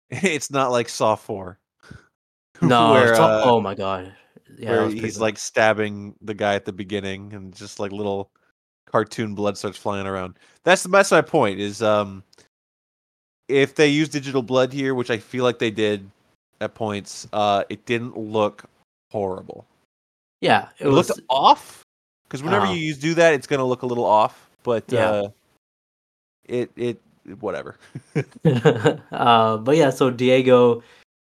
it's 0.11 0.51
not 0.51 0.71
like 0.71 0.89
saw 0.89 1.15
4 1.17 1.59
no, 2.63 2.93
where, 2.93 3.15
uh, 3.15 3.43
oh 3.45 3.61
my 3.61 3.75
god, 3.75 4.15
yeah, 4.59 4.71
where 4.71 4.89
he's 4.89 5.21
like 5.21 5.37
stabbing 5.37 6.15
the 6.23 6.33
guy 6.35 6.55
at 6.55 6.65
the 6.65 6.73
beginning 6.73 7.33
and 7.35 7.55
just 7.55 7.79
like 7.79 7.93
little 7.93 8.31
cartoon 8.87 9.35
blood 9.35 9.59
starts 9.59 9.77
flying 9.77 10.07
around. 10.07 10.39
That's 10.65 10.85
that's 10.85 11.11
my 11.11 11.21
point 11.21 11.61
is 11.61 11.83
um 11.83 12.23
if 13.49 13.75
they 13.75 13.89
use 13.89 14.09
digital 14.09 14.43
blood 14.43 14.73
here, 14.73 14.95
which 14.95 15.11
I 15.11 15.19
feel 15.19 15.45
like 15.45 15.59
they 15.59 15.71
did 15.71 16.09
at 16.63 16.75
points, 16.75 17.29
uh 17.33 17.65
it 17.69 17.85
didn't 17.85 18.17
look 18.17 18.65
horrible. 19.13 19.67
yeah, 20.41 20.69
it, 20.79 20.87
It, 20.87 20.89
was 20.89 21.11
looked 21.11 21.21
off 21.29 21.83
because 22.25 22.43
whenever 22.43 22.65
Uh-huh. 22.65 22.75
you 22.75 22.81
use 22.81 22.99
do 22.99 23.15
that, 23.15 23.35
it's 23.35 23.47
gonna 23.47 23.67
look 23.67 23.83
a 23.83 23.87
little 23.87 24.07
off. 24.07 24.46
But 24.67 24.91
Yeah. 24.91 25.11
uh 25.11 25.29
it 26.45 26.71
it 26.75 26.99
whatever. 27.39 27.79
uh, 29.13 29.57
but 29.59 29.77
yeah, 29.77 29.91
so 29.91 30.11
Diego 30.11 30.83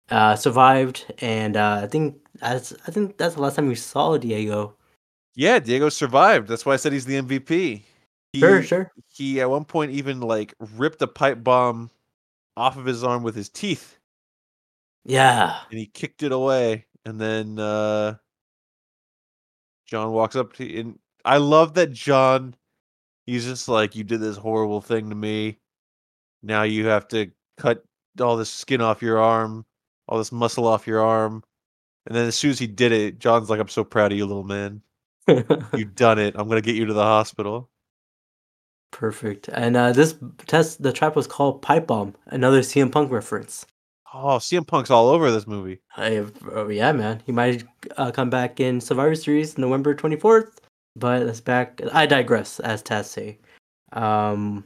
uh, 0.09 0.35
survived, 0.35 1.11
and 1.19 1.57
uh, 1.57 1.81
I 1.83 1.87
think 1.87 2.17
that's 2.39 2.73
I 2.87 2.91
think 2.91 3.17
that's 3.17 3.35
the 3.35 3.41
last 3.41 3.55
time 3.55 3.67
we 3.67 3.75
saw 3.75 4.17
Diego. 4.17 4.75
yeah, 5.35 5.57
Diego 5.59 5.89
survived. 5.89 6.47
That's 6.47 6.65
why 6.65 6.73
I 6.73 6.77
said 6.77 6.93
he's 6.93 7.05
the 7.05 7.17
MVP. 7.21 7.81
He, 8.33 8.39
Sure, 8.39 8.61
sure. 8.61 8.91
he 9.09 9.41
at 9.41 9.49
one 9.49 9.65
point 9.65 9.91
even 9.91 10.21
like 10.21 10.53
ripped 10.77 11.01
a 11.01 11.07
pipe 11.07 11.43
bomb 11.43 11.89
off 12.55 12.77
of 12.77 12.85
his 12.85 13.03
arm 13.03 13.23
with 13.23 13.35
his 13.35 13.49
teeth 13.49 13.97
Yeah, 15.05 15.57
and 15.69 15.79
he 15.79 15.87
kicked 15.87 16.21
it 16.23 16.31
away 16.31 16.85
and 17.05 17.19
then 17.19 17.59
uh 17.59 18.15
john 19.85 20.11
walks 20.11 20.35
up 20.35 20.53
to 20.53 20.79
and 20.79 20.97
i 21.25 21.37
love 21.37 21.73
that 21.73 21.91
john 21.91 22.55
he's 23.25 23.45
just 23.45 23.67
like 23.67 23.95
you 23.95 24.03
did 24.03 24.19
this 24.19 24.37
horrible 24.37 24.81
thing 24.81 25.09
to 25.09 25.15
me. 25.15 25.59
Now 26.41 26.63
you 26.63 26.87
have 26.87 27.07
to 27.09 27.31
cut 27.57 27.83
all 28.19 28.37
this 28.37 28.49
skin 28.49 28.81
off 28.81 29.01
your 29.01 29.19
arm 29.19 29.65
all 30.07 30.17
this 30.17 30.31
muscle 30.31 30.67
off 30.67 30.87
your 30.87 31.01
arm. 31.01 31.43
And 32.05 32.15
then 32.15 32.27
as 32.27 32.35
soon 32.35 32.51
as 32.51 32.59
he 32.59 32.67
did 32.67 32.91
it 32.91 33.19
john's 33.19 33.49
like 33.49 33.59
i'm 33.59 33.69
so 33.69 33.83
proud 33.83 34.11
of 34.11 34.17
you 34.17 34.25
little 34.25 34.43
man. 34.43 34.81
You've 35.27 35.95
done 35.95 36.19
it. 36.19 36.35
I'm 36.37 36.49
gonna 36.49 36.61
get 36.61 36.75
you 36.75 36.85
to 36.85 36.93
the 36.93 37.03
hospital. 37.03 37.69
Perfect. 38.91 39.47
And 39.47 39.75
uh, 39.75 39.91
this 39.93 40.15
test, 40.45 40.83
the 40.83 40.93
trap 40.93 41.15
was 41.15 41.25
called 41.25 41.61
Pipe 41.63 41.87
Bomb, 41.87 42.13
another 42.27 42.59
CM 42.59 42.91
Punk 42.91 43.09
reference. 43.09 43.65
oh 44.13 44.37
cm 44.37 44.67
punk's 44.67 44.91
all 44.91 45.07
over 45.07 45.31
this 45.31 45.47
movie. 45.47 45.79
I, 45.97 46.25
oh, 46.51 46.67
yeah, 46.67 46.91
man. 46.91 47.23
He 47.25 47.31
might 47.31 47.63
uh, 47.97 48.11
come 48.11 48.29
back 48.29 48.59
in 48.59 48.79
Survivor 48.81 49.15
Series 49.15 49.57
November 49.57 49.95
24th, 49.95 50.57
but 50.95 51.25
that's 51.25 51.41
back. 51.41 51.81
I 51.91 52.05
digress, 52.05 52.59
as 52.59 52.83
Taz 52.83 53.05
say. 53.05 53.37
Um, 53.93 54.63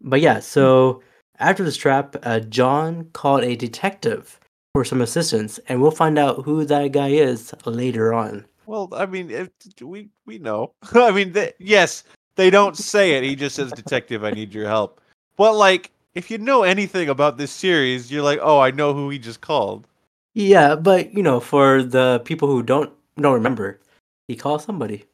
but 0.00 0.20
yeah, 0.20 0.40
so 0.40 1.02
after 1.38 1.64
this 1.64 1.76
trap, 1.76 2.16
uh, 2.22 2.40
John 2.40 3.04
called 3.12 3.44
a 3.44 3.56
detective 3.56 4.38
for 4.74 4.84
some 4.84 5.00
assistance, 5.00 5.58
and 5.68 5.80
we'll 5.80 5.90
find 5.90 6.18
out 6.18 6.44
who 6.44 6.64
that 6.64 6.92
guy 6.92 7.08
is 7.08 7.54
later 7.64 8.14
on. 8.14 8.44
Well, 8.66 8.88
I 8.92 9.06
mean, 9.06 9.30
if, 9.30 9.50
we 9.80 10.08
we 10.26 10.38
know. 10.38 10.72
I 10.94 11.10
mean, 11.10 11.32
they, 11.32 11.52
yes, 11.58 12.04
they 12.36 12.50
don't 12.50 12.76
say 12.76 13.12
it. 13.12 13.24
He 13.24 13.36
just 13.36 13.56
says, 13.56 13.72
"Detective, 13.72 14.24
I 14.24 14.30
need 14.30 14.54
your 14.54 14.66
help." 14.66 15.00
But 15.36 15.54
like, 15.54 15.90
if 16.14 16.30
you 16.30 16.38
know 16.38 16.62
anything 16.62 17.08
about 17.08 17.36
this 17.36 17.50
series, 17.50 18.10
you're 18.10 18.22
like, 18.22 18.38
"Oh, 18.40 18.60
I 18.60 18.70
know 18.70 18.94
who 18.94 19.10
he 19.10 19.18
just 19.18 19.40
called." 19.40 19.86
Yeah, 20.34 20.76
but 20.76 21.12
you 21.12 21.22
know, 21.22 21.40
for 21.40 21.82
the 21.82 22.22
people 22.24 22.48
who 22.48 22.62
don't 22.62 22.92
don't 23.16 23.34
remember, 23.34 23.80
he 24.28 24.36
calls 24.36 24.64
somebody. 24.64 25.04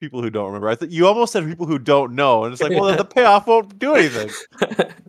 People 0.00 0.22
who 0.22 0.30
don't 0.30 0.46
remember. 0.46 0.68
I 0.68 0.74
thought 0.74 0.90
you 0.90 1.06
almost 1.06 1.32
said 1.32 1.44
people 1.44 1.66
who 1.66 1.78
don't 1.78 2.14
know, 2.14 2.44
and 2.44 2.52
it's 2.52 2.62
like, 2.62 2.72
well, 2.72 2.84
then 2.84 2.98
the 2.98 3.04
payoff 3.16 3.46
won't 3.46 3.78
do 3.78 3.94
anything. 3.94 4.30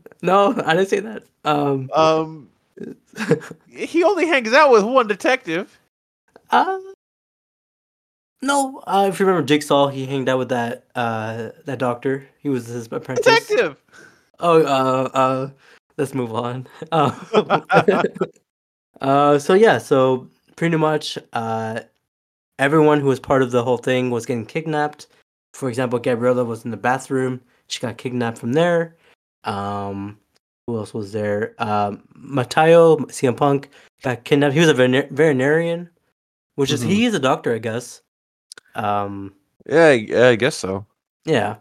no, 0.21 0.53
I 0.65 0.73
didn't 0.75 0.89
say 0.89 0.99
that. 1.01 1.23
Um, 1.43 1.89
Um, 1.93 2.49
he 3.69 4.03
only 4.03 4.27
hangs 4.27 4.53
out 4.53 4.71
with 4.71 4.83
one 4.83 5.07
detective. 5.07 5.77
Uh, 6.51 6.79
no, 8.41 8.81
uh, 8.87 9.07
if 9.09 9.19
you 9.19 9.25
remember 9.25 9.45
Jigsaw, 9.45 9.87
he 9.87 10.05
hanged 10.05 10.29
out 10.29 10.37
with 10.37 10.49
that 10.49 10.85
uh 10.95 11.49
that 11.65 11.79
doctor. 11.79 12.27
He 12.39 12.49
was 12.49 12.67
his 12.67 12.87
apprentice. 12.91 13.25
Detective. 13.25 13.83
Oh, 14.39 14.61
uh, 14.61 15.09
uh, 15.13 15.49
let's 15.97 16.13
move 16.13 16.33
on. 16.33 16.67
Uh, 16.91 17.11
uh, 19.01 19.39
so 19.39 19.53
yeah, 19.55 19.79
so 19.79 20.29
pretty 20.55 20.77
much 20.77 21.17
uh, 21.33 21.79
everyone 22.59 22.99
who 22.99 23.07
was 23.07 23.19
part 23.19 23.41
of 23.41 23.51
the 23.51 23.63
whole 23.63 23.77
thing 23.77 24.09
was 24.09 24.25
getting 24.25 24.45
kidnapped. 24.45 25.07
For 25.53 25.69
example, 25.69 25.99
Gabriella 25.99 26.43
was 26.43 26.65
in 26.65 26.71
the 26.71 26.77
bathroom. 26.77 27.41
She 27.67 27.79
got 27.79 27.97
kidnapped 27.97 28.37
from 28.37 28.53
there. 28.53 28.95
Um, 29.43 30.17
who 30.67 30.77
else 30.77 30.93
was 30.93 31.11
there? 31.11 31.55
Um, 31.59 32.03
Mateo 32.15 32.97
CM 33.07 33.35
Punk 33.37 33.69
got 34.03 34.23
kidnapped. 34.23 34.53
He 34.53 34.59
was 34.59 34.69
a 34.69 34.73
vener- 34.73 35.09
veterinarian, 35.11 35.89
which 36.55 36.71
is 36.71 36.83
Mhm. 36.83 36.87
he 36.89 37.05
is 37.05 37.13
a 37.13 37.19
doctor, 37.19 37.53
I 37.53 37.59
guess. 37.59 38.01
Um, 38.75 39.33
Yeah, 39.69 39.87
I- 39.87 39.91
yeah, 39.93 40.27
I 40.29 40.35
guess 40.35 40.55
so. 40.55 40.85
yeah, 41.25 41.57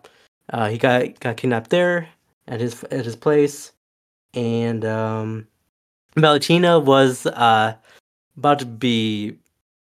uh, 0.52 0.68
he 0.68 0.78
got 0.78 1.18
got 1.20 1.36
kidnapped 1.36 1.70
there 1.70 2.08
at 2.46 2.60
his 2.60 2.84
at 2.84 3.04
his 3.04 3.16
place, 3.16 3.72
and 4.34 4.84
um, 4.84 5.46
Valentina 6.16 6.78
was 6.78 7.26
uh 7.26 7.74
about 8.36 8.58
to 8.60 8.66
be 8.66 9.38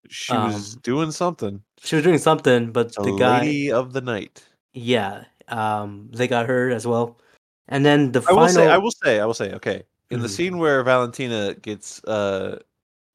She 0.09 0.33
was 0.37 0.75
Um, 0.75 0.81
doing 0.83 1.11
something. 1.11 1.63
she 1.81 1.97
was 1.97 2.05
doing 2.05 2.19
something, 2.19 2.73
but 2.73 2.95
The 2.95 3.03
the 3.05 3.13
guy, 3.13 3.41
lady 3.41 3.73
of 3.73 3.93
the 3.93 4.01
night. 4.01 4.43
yeah, 4.73 5.25
um, 5.49 6.11
they 6.13 6.29
got 6.29 6.47
her 6.47 6.71
as 6.71 6.87
well, 6.87 7.19
and 7.69 7.85
then 7.85 8.13
the 8.13 8.21
I 8.21 8.25
final, 8.25 8.41
will 8.43 8.49
say, 8.49 8.69
I 8.69 8.77
will 8.79 8.91
say, 8.91 9.21
I 9.21 9.25
will 9.27 9.35
say. 9.35 9.53
Okay, 9.55 9.85
in 10.11 10.21
the 10.21 10.27
Mhm. 10.29 10.31
scene 10.31 10.59
where 10.59 10.83
Valentina 10.83 11.55
gets 11.55 12.03
uh 12.05 12.59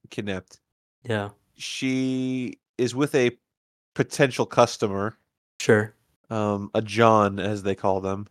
kidnapped, 0.09 0.59
yeah, 1.03 1.29
she 1.57 2.57
is 2.77 2.95
with 2.95 3.13
a 3.15 3.31
potential 3.95 4.45
customer, 4.45 5.17
sure. 5.61 5.93
um, 6.29 6.69
a 6.73 6.81
John 6.81 7.39
as 7.39 7.63
they 7.63 7.75
call 7.75 8.01
them. 8.01 8.27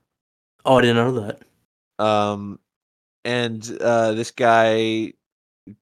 Oh, 0.64 0.78
I 0.78 0.80
didn't 0.82 0.96
know 0.96 1.12
that. 1.20 1.42
Um, 1.98 2.59
and 3.24 3.62
uh, 3.80 4.12
this 4.12 4.30
guy 4.30 5.12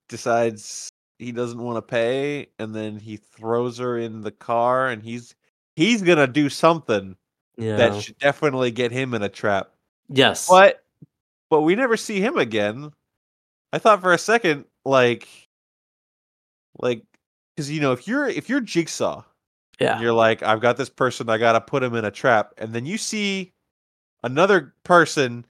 decides 0.09 0.89
he 1.19 1.33
doesn't 1.33 1.59
want 1.63 1.77
to 1.77 1.83
pay, 1.83 2.49
and 2.59 2.75
then 2.75 2.97
he 2.99 3.17
throws 3.17 3.79
her 3.79 3.99
in 3.99 4.21
the 4.23 4.31
car, 4.31 4.89
and 4.89 5.03
he's 5.03 5.35
he's 5.77 6.03
gonna 6.03 6.27
do 6.27 6.49
something 6.49 7.17
Yeah. 7.57 7.77
that 7.77 8.03
should 8.03 8.19
definitely 8.19 8.71
get 8.71 8.93
him 8.93 9.15
in 9.15 9.23
a 9.23 9.29
trap. 9.29 9.71
yes. 10.09 10.49
But 10.49 10.83
but 11.51 11.63
we 11.63 11.75
never 11.77 11.97
see 11.97 12.21
him 12.21 12.37
again. 12.39 12.93
I 13.73 13.79
thought 13.79 14.01
for 14.01 14.13
a 14.13 14.19
second, 14.19 14.65
like, 14.85 15.29
like, 16.81 17.03
because 17.55 17.71
you 17.71 17.81
know, 17.81 17.93
if 17.93 18.07
you're 18.09 18.27
if 18.29 18.49
you're 18.49 18.61
Jigsaw, 18.61 19.23
Yeah. 19.81 19.95
and 19.95 20.03
you're 20.03 20.13
like, 20.13 20.43
I've 20.43 20.61
got 20.61 20.77
this 20.77 20.91
person, 20.91 21.29
I 21.31 21.39
gotta 21.39 21.61
put 21.61 21.83
him 21.83 21.95
in 21.95 22.05
a 22.05 22.11
trap, 22.11 22.53
and 22.59 22.73
then 22.73 22.87
you 22.87 22.99
see 22.99 23.53
another 24.23 24.75
person 24.85 25.45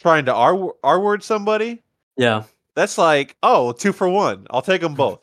trying 0.00 0.24
to 0.26 0.34
R 0.34 0.74
R 0.84 1.00
word 1.00 1.22
somebody. 1.22 1.82
Yeah. 2.16 2.44
That's 2.78 2.96
like, 2.96 3.34
oh, 3.42 3.72
two 3.72 3.92
for 3.92 4.08
one. 4.08 4.46
I'll 4.50 4.62
take 4.62 4.82
them 4.82 4.94
both. 4.94 5.18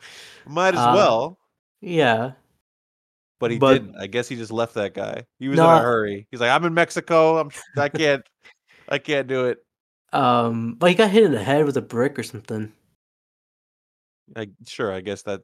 Might 0.46 0.72
as 0.72 0.80
Uh, 0.80 0.92
well. 0.94 1.38
Yeah. 1.82 2.32
But 3.38 3.50
he 3.50 3.58
but- 3.58 3.74
didn't. 3.74 3.96
I 4.00 4.06
guess 4.06 4.26
he 4.26 4.36
just 4.36 4.50
left 4.50 4.72
that 4.76 4.94
guy. 4.94 5.24
He 5.38 5.48
was 5.48 5.58
No, 5.58 5.68
in 5.70 5.76
a 5.76 5.82
hurry. 5.82 6.26
He's 6.30 6.40
like, 6.40 6.48
I'm 6.50 6.64
in 6.64 6.72
Mexico. 6.72 7.36
I'm. 7.36 7.50
I 7.76 7.90
can't. 7.90 8.22
I 8.88 8.96
can't 8.96 9.28
do 9.28 9.44
it. 9.44 9.58
Um, 10.14 10.76
but 10.78 10.88
he 10.88 10.94
got 10.96 11.10
hit 11.10 11.24
in 11.24 11.32
the 11.32 11.44
head 11.44 11.66
with 11.66 11.76
a 11.76 11.82
brick 11.82 12.18
or 12.18 12.22
something. 12.22 12.72
I 14.34 14.48
sure. 14.66 14.90
I 14.90 15.02
guess 15.02 15.20
that. 15.24 15.42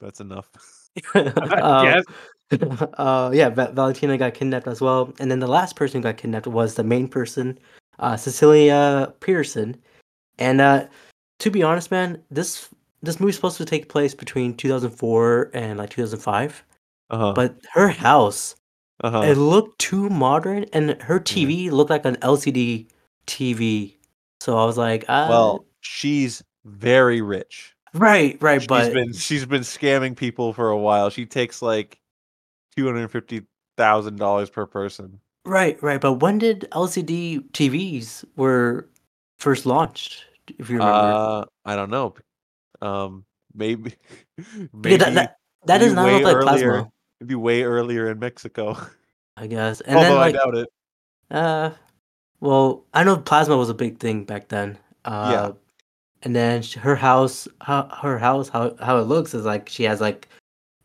That's 0.00 0.20
enough. 0.20 0.48
Um, 1.14 1.84
Yes. 1.84 2.04
uh, 2.94 3.30
yeah, 3.34 3.50
Va- 3.50 3.72
Valentina 3.74 4.16
got 4.16 4.32
kidnapped 4.32 4.66
as 4.66 4.80
well, 4.80 5.12
and 5.20 5.30
then 5.30 5.40
the 5.40 5.46
last 5.46 5.76
person 5.76 6.00
who 6.00 6.04
got 6.04 6.16
kidnapped 6.16 6.46
was 6.46 6.74
the 6.76 6.84
main 6.84 7.06
person, 7.06 7.58
uh, 7.98 8.16
Cecilia 8.16 9.12
Pederson. 9.20 9.74
And 10.38 10.60
uh, 10.60 10.86
to 11.40 11.50
be 11.50 11.62
honest, 11.62 11.90
man, 11.90 12.22
this 12.30 12.68
this 13.02 13.20
movie's 13.20 13.36
supposed 13.36 13.58
to 13.58 13.64
take 13.64 13.88
place 13.88 14.14
between 14.14 14.54
2004 14.56 15.50
and 15.54 15.78
like 15.78 15.90
2005, 15.90 16.64
Uh 17.10 17.18
huh. 17.18 17.32
but 17.34 17.56
her 17.74 17.88
house 17.88 18.56
Uh 19.02 19.10
huh. 19.10 19.20
it 19.22 19.36
looked 19.36 19.78
too 19.78 20.08
modern, 20.08 20.64
and 20.72 21.00
her 21.02 21.20
TV 21.20 21.70
looked 21.70 21.90
like 21.90 22.04
an 22.04 22.16
LCD 22.16 22.88
TV. 23.26 23.96
So 24.40 24.58
I 24.58 24.64
was 24.64 24.76
like, 24.78 25.04
uh, 25.08 25.26
Well, 25.28 25.64
she's 25.80 26.42
very 26.64 27.20
rich. 27.22 27.74
right, 27.94 28.40
right, 28.42 28.60
She's 28.60 28.68
but 28.68 28.92
been 28.92 29.12
she's 29.12 29.46
been 29.46 29.62
scamming 29.62 30.16
people 30.16 30.52
for 30.52 30.70
a 30.70 30.78
while. 30.78 31.10
She 31.10 31.26
takes 31.26 31.62
like 31.62 32.00
two 32.76 32.86
hundred 32.86 33.08
fifty 33.08 33.42
thousand 33.76 34.16
dollars 34.18 34.50
per 34.50 34.66
person. 34.66 35.20
Right, 35.46 35.80
right. 35.82 36.00
But 36.00 36.14
when 36.14 36.38
did 36.38 36.66
LCD 36.72 37.40
TVs 37.52 38.24
were 38.36 38.88
first 39.44 39.66
launched? 39.66 40.24
If 40.58 40.68
you 40.70 40.76
remember, 40.78 40.92
Uh, 40.94 41.44
I 41.64 41.76
don't 41.76 41.90
know. 41.90 42.14
Um, 42.82 43.24
maybe 43.54 43.94
maybe 44.72 44.96
that, 44.96 45.14
that, 45.14 45.36
that 45.66 45.78
does 45.78 45.92
not 45.94 46.10
like 46.22 46.36
earlier. 46.36 46.42
plasma, 46.42 46.90
maybe 47.20 47.34
way 47.36 47.62
earlier 47.62 48.10
in 48.10 48.18
Mexico. 48.18 48.76
I 49.36 49.46
guess. 49.46 49.80
And 49.82 49.96
Although 49.96 50.08
then 50.08 50.16
like, 50.18 50.34
I 50.34 50.38
doubt 50.38 50.54
it. 50.56 50.68
uh, 51.30 51.70
well, 52.40 52.84
I 52.92 53.04
know 53.04 53.16
plasma 53.16 53.56
was 53.56 53.70
a 53.70 53.74
big 53.74 53.98
thing 53.98 54.24
back 54.24 54.48
then. 54.48 54.78
Uh, 55.04 55.28
Yeah. 55.32 55.52
And 56.22 56.34
then 56.34 56.62
her 56.80 56.96
house, 56.96 57.46
how 57.60 57.84
her 58.00 58.16
house, 58.18 58.48
how 58.48 58.74
how 58.80 58.96
it 58.98 59.04
looks 59.06 59.34
is 59.34 59.44
like 59.44 59.68
she 59.68 59.84
has 59.84 60.00
like, 60.00 60.28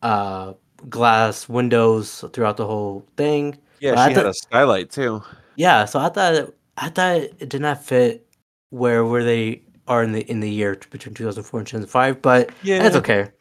uh, 0.02 0.54
glass 0.90 1.48
windows 1.48 2.24
throughout 2.34 2.58
the 2.58 2.66
whole 2.68 3.06
thing. 3.16 3.58
Yeah, 3.80 3.92
but 3.96 4.00
I 4.00 4.08
she 4.08 4.14
had 4.14 4.24
thought- 4.24 4.30
a 4.32 4.34
skylight 4.34 4.90
too. 4.92 5.24
Yeah, 5.56 5.86
so 5.86 6.00
I 6.00 6.10
thought 6.10 6.34
it- 6.36 6.56
I 6.78 6.90
thought 6.90 7.16
it 7.44 7.50
did 7.50 7.62
not 7.62 7.84
fit 7.84 8.28
where 8.70 9.06
where 9.06 9.24
they 9.24 9.62
are 9.88 10.04
in 10.04 10.12
the 10.12 10.22
in 10.30 10.40
the 10.40 10.50
year 10.50 10.80
between 10.92 11.14
2004 11.16 11.60
and 11.60 11.68
2005, 11.68 12.22
but 12.22 12.52
Yeah, 12.64 12.86
it's 12.86 12.96
okay. 12.96 13.32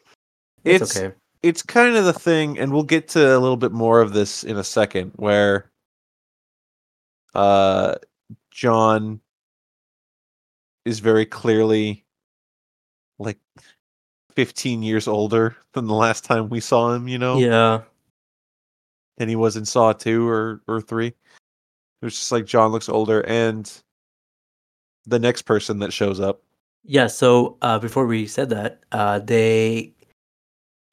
It's, 0.63 0.81
It's- 0.91 0.97
okay. 0.97 1.15
it's 1.43 1.61
kind 1.61 1.95
of 1.95 2.05
the 2.05 2.13
thing, 2.13 2.57
and 2.59 2.73
we'll 2.73 2.83
get 2.83 3.07
to 3.09 3.19
a 3.35 3.39
little 3.39 3.57
bit 3.57 3.71
more 3.71 4.01
of 4.01 4.13
this 4.13 4.43
in 4.43 4.57
a 4.57 4.63
second, 4.63 5.11
where 5.15 5.71
uh 7.35 7.95
John 8.51 9.21
is 10.85 10.99
very 10.99 11.25
clearly 11.25 12.05
like 13.19 13.37
15 14.35 14.81
years 14.81 15.07
older 15.07 15.55
than 15.73 15.85
the 15.87 15.93
last 15.93 16.23
time 16.23 16.49
we 16.49 16.59
saw 16.59 16.93
him, 16.93 17.07
you 17.07 17.17
know? 17.19 17.37
Yeah. 17.37 17.81
And 19.19 19.29
he 19.29 19.35
was 19.35 19.57
in 19.57 19.65
Saw 19.65 19.93
2 19.93 20.27
or 20.27 20.61
or 20.67 20.81
3. 20.81 21.07
It 21.07 21.15
was 22.01 22.15
just 22.15 22.31
like 22.31 22.45
John 22.45 22.71
looks 22.71 22.89
older 22.89 23.21
and 23.27 23.71
the 25.09 25.19
next 25.19 25.43
person 25.43 25.79
that 25.79 25.93
shows 25.93 26.19
up. 26.19 26.41
Yeah, 26.83 27.07
so 27.07 27.57
uh 27.61 27.79
before 27.79 28.05
we 28.05 28.27
said 28.27 28.49
that, 28.49 28.83
uh 28.91 29.19
they 29.19 29.93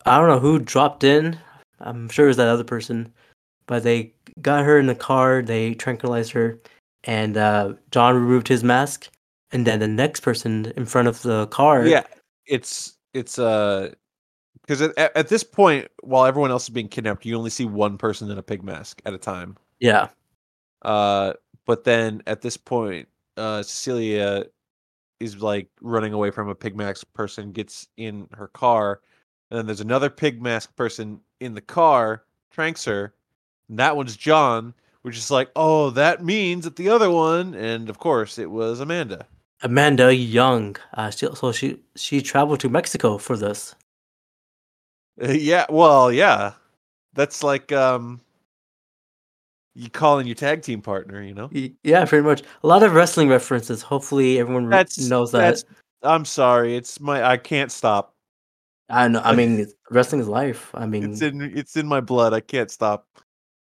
I 0.05 0.19
don't 0.19 0.29
know 0.29 0.39
who 0.39 0.59
dropped 0.59 1.05
in. 1.05 1.39
I'm 1.81 2.09
sure 2.09 2.27
it 2.27 2.29
was 2.29 2.37
that 2.39 2.49
other 2.49 2.64
person, 2.64 3.12
but 3.67 3.83
they 3.83 4.14
got 4.41 4.64
her 4.64 4.79
in 4.79 4.87
the 4.87 4.95
car, 4.95 5.43
they 5.43 5.75
tranquilized 5.75 6.33
her, 6.33 6.59
and 7.05 7.37
uh 7.37 7.75
John 7.91 8.14
removed 8.14 8.49
his 8.49 8.64
mask, 8.64 9.09
and 9.53 9.67
then 9.67 9.81
the 9.81 9.89
next 9.89 10.21
person 10.21 10.73
in 10.77 10.87
front 10.87 11.09
of 11.09 11.23
the 11.23 11.47
car 11.49 11.87
Yeah, 11.87 12.05
it's 12.47 12.97
it's 13.14 13.39
uh 13.39 13.93
because 14.62 14.83
at, 14.83 14.99
at 14.99 15.17
at 15.17 15.29
this 15.29 15.45
point, 15.45 15.89
while 16.03 16.25
everyone 16.25 16.51
else 16.51 16.64
is 16.64 16.71
being 16.71 16.89
kidnapped, 16.89 17.25
you 17.25 17.37
only 17.37 17.51
see 17.51 17.64
one 17.64 17.97
person 17.97 18.31
in 18.31 18.39
a 18.39 18.43
pig 18.43 18.64
mask 18.64 19.01
at 19.07 19.14
a 19.14 19.19
time. 19.19 19.57
Yeah. 19.79 20.09
Uh, 20.83 21.35
but 21.67 21.85
then 21.85 22.23
at 22.27 22.43
this 22.43 22.57
point, 22.57 23.09
uh, 23.37 23.62
Cecilia 23.62 24.45
is 25.20 25.43
like 25.43 25.68
running 25.80 26.12
away 26.12 26.30
from 26.30 26.49
a 26.49 26.55
pig 26.55 26.76
mask 26.76 27.07
person, 27.14 27.53
gets 27.53 27.89
in 27.97 28.28
her 28.32 28.49
car, 28.49 29.01
and 29.51 29.59
then 29.59 29.66
there's 29.66 29.80
another 29.80 30.11
pig 30.11 30.43
mask 30.43 30.74
person 30.76 31.20
in 31.41 31.55
the 31.55 31.61
car, 31.61 32.24
tranks 32.51 32.84
her. 32.84 33.14
And 33.68 33.78
that 33.78 33.97
one's 33.97 34.16
John, 34.16 34.74
which 35.03 35.16
is 35.16 35.30
like, 35.30 35.51
oh, 35.57 35.91
that 35.91 36.24
means 36.24 36.64
that 36.64 36.76
the 36.76 36.89
other 36.89 37.11
one, 37.11 37.55
and 37.55 37.89
of 37.89 37.99
course, 37.99 38.39
it 38.39 38.51
was 38.51 38.80
Amanda. 38.80 39.26
Amanda 39.62 40.14
Young. 40.14 40.76
Uh 40.95 41.11
she, 41.11 41.26
so 41.34 41.51
she 41.53 41.80
she 41.97 42.20
traveled 42.20 42.61
to 42.61 42.68
Mexico 42.68 43.16
for 43.18 43.37
this. 43.37 43.74
Uh, 45.22 45.32
yeah, 45.32 45.64
well, 45.70 46.12
yeah. 46.12 46.53
That's 47.14 47.43
like 47.43 47.72
um 47.72 48.20
you 49.77 49.91
calling 49.91 50.27
your 50.27 50.35
tag 50.35 50.62
team 50.62 50.81
partner, 50.81 51.22
you 51.22 51.35
know? 51.35 51.51
Yeah, 51.85 52.05
pretty 52.07 52.24
much. 52.24 52.43
A 52.62 52.66
lot 52.66 52.83
of 52.83 52.95
wrestling 52.95 53.29
references. 53.29 53.83
Hopefully, 53.83 54.39
everyone 54.41 54.68
That's 54.70 54.99
knows 54.99 55.33
that. 55.33 55.41
that's 55.41 55.64
I'm 56.03 56.24
sorry. 56.24 56.77
It's 56.77 56.99
my 57.01 57.22
I 57.22 57.37
can't 57.37 57.70
stop. 57.70 58.14
I 58.89 59.09
know. 59.09 59.20
I 59.22 59.35
mean, 59.35 59.66
wrestling 59.91 60.20
is 60.20 60.29
life. 60.29 60.70
I 60.74 60.87
mean, 60.87 61.11
It's 61.12 61.20
in 61.22 61.41
it's 61.57 61.77
in 61.77 61.87
my 61.87 62.01
blood. 62.01 62.33
I 62.33 62.41
can't 62.41 62.70
stop. 62.70 63.07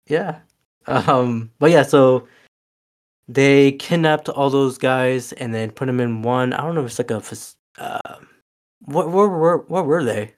yeah. 0.07 0.39
Um, 0.87 1.51
but 1.59 1.71
yeah, 1.71 1.83
so 1.83 2.29
they 3.27 3.73
kidnapped 3.73 4.29
all 4.29 4.51
those 4.51 4.77
guys 4.79 5.33
and 5.33 5.55
then 5.55 5.71
put 5.71 5.87
them 5.87 5.99
in 5.99 6.21
one. 6.23 6.53
I 6.53 6.61
don't 6.63 6.75
know. 6.75 6.85
if 6.85 6.91
It's 6.91 6.99
like 6.99 7.11
a. 7.11 7.23
Uh, 7.83 8.19
what? 8.83 9.11
Where 9.11 9.29
were? 9.29 9.59
What 9.69 9.87
were 9.87 10.05
they? 10.05 10.35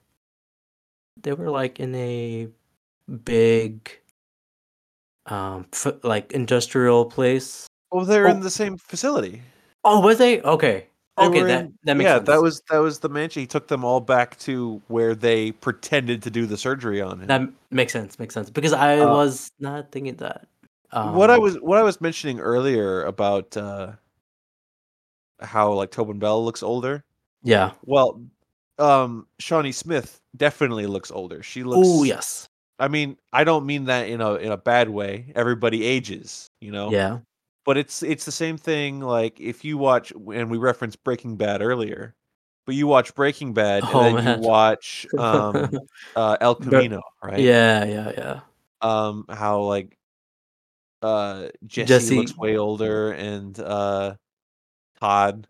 They 1.20 1.32
were 1.32 1.50
like 1.50 1.80
in 1.80 1.94
a 1.96 2.46
big, 3.24 3.90
um, 5.26 5.66
f- 5.72 6.02
like 6.02 6.32
industrial 6.32 7.04
place. 7.06 7.66
Oh, 7.92 8.04
they're 8.04 8.26
Oh. 8.28 8.30
in 8.30 8.40
the 8.40 8.50
same 8.50 8.76
facility. 8.78 9.42
Oh, 9.84 10.00
was 10.00 10.18
they? 10.18 10.40
Okay. 10.42 10.86
They 11.18 11.24
Okay, 11.26 11.40
were 11.42 11.48
that 11.48 11.64
in- 11.66 11.78
that 11.84 11.96
makes 11.96 12.08
yeah, 12.08 12.16
sense. 12.16 12.26
that 12.26 12.42
was 12.42 12.62
that 12.70 12.78
was 12.78 12.98
the 12.98 13.08
mansion. 13.08 13.40
He 13.40 13.46
took 13.46 13.68
them 13.68 13.84
all 13.84 14.00
back 14.00 14.38
to 14.40 14.82
where 14.88 15.14
they 15.14 15.52
pretended 15.52 16.22
to 16.24 16.30
do 16.30 16.44
the 16.46 16.58
surgery 16.58 17.00
on 17.00 17.20
him. 17.20 17.26
that 17.28 17.42
makes 17.70 17.92
sense. 17.92 18.18
Makes 18.18 18.34
sense 18.34 18.50
because 18.50 18.72
I 18.74 18.98
Uh, 18.98 19.08
was 19.14 19.50
not 19.58 19.90
thinking 19.92 20.16
that. 20.16 20.46
what 20.92 21.30
I 21.30 21.36
Um, 21.36 21.40
was 21.42 21.54
what 21.60 21.78
I 21.78 21.82
was 21.82 22.00
mentioning 22.02 22.38
earlier 22.40 23.02
about 23.04 23.56
uh, 23.56 23.92
how 25.40 25.72
like 25.72 25.90
Tobin 25.90 26.18
Bell 26.18 26.44
looks 26.44 26.62
older. 26.62 27.02
yeah. 27.42 27.72
Well, 27.84 28.20
um, 28.78 29.26
Shawnee 29.38 29.72
Smith 29.72 30.20
definitely 30.36 30.86
looks 30.86 31.10
older. 31.10 31.42
She 31.42 31.62
looks. 31.62 31.86
Oh 31.88 32.02
yes. 32.02 32.46
I 32.78 32.88
mean, 32.88 33.16
I 33.32 33.44
don't 33.44 33.64
mean 33.66 33.84
that 33.86 34.08
in 34.08 34.20
a 34.20 34.34
in 34.34 34.52
a 34.52 34.56
bad 34.56 34.88
way. 34.88 35.32
Everybody 35.34 35.84
ages, 35.84 36.50
you 36.60 36.70
know. 36.72 36.90
Yeah. 36.90 37.18
But 37.64 37.76
it's 37.78 38.02
it's 38.02 38.24
the 38.24 38.32
same 38.32 38.56
thing. 38.58 39.00
Like 39.00 39.40
if 39.40 39.64
you 39.64 39.78
watch, 39.78 40.12
and 40.12 40.50
we 40.50 40.58
referenced 40.58 41.02
Breaking 41.02 41.36
Bad 41.36 41.62
earlier, 41.62 42.14
but 42.66 42.74
you 42.74 42.86
watch 42.86 43.14
Breaking 43.14 43.54
Bad 43.54 43.82
and 43.84 43.92
Oh, 43.94 44.02
then 44.02 44.14
man. 44.24 44.42
you 44.42 44.48
watch 44.48 45.06
um, 45.18 45.70
uh, 46.16 46.36
El 46.40 46.54
Camino, 46.56 47.00
right? 47.24 47.38
Yeah. 47.40 47.84
Yeah. 47.84 48.12
Yeah. 48.16 48.40
Um, 48.82 49.24
how 49.30 49.60
like 49.62 49.96
uh 51.02 51.48
Jesse, 51.66 51.86
Jesse- 51.88 52.16
looks 52.18 52.36
way 52.36 52.56
older 52.56 53.12
and 53.12 53.58
uh 53.58 54.14
Todd 55.00 55.46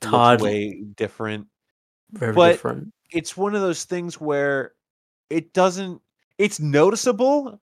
Todd. 0.00 0.40
looks 0.40 0.42
way 0.52 0.82
different. 0.94 1.46
Very 2.12 2.32
but- 2.34 2.52
different. 2.52 2.92
It's 3.10 3.36
one 3.36 3.54
of 3.54 3.60
those 3.60 3.84
things 3.84 4.20
where 4.20 4.72
it 5.30 5.52
doesn't. 5.52 6.00
It's 6.38 6.60
noticeable, 6.60 7.60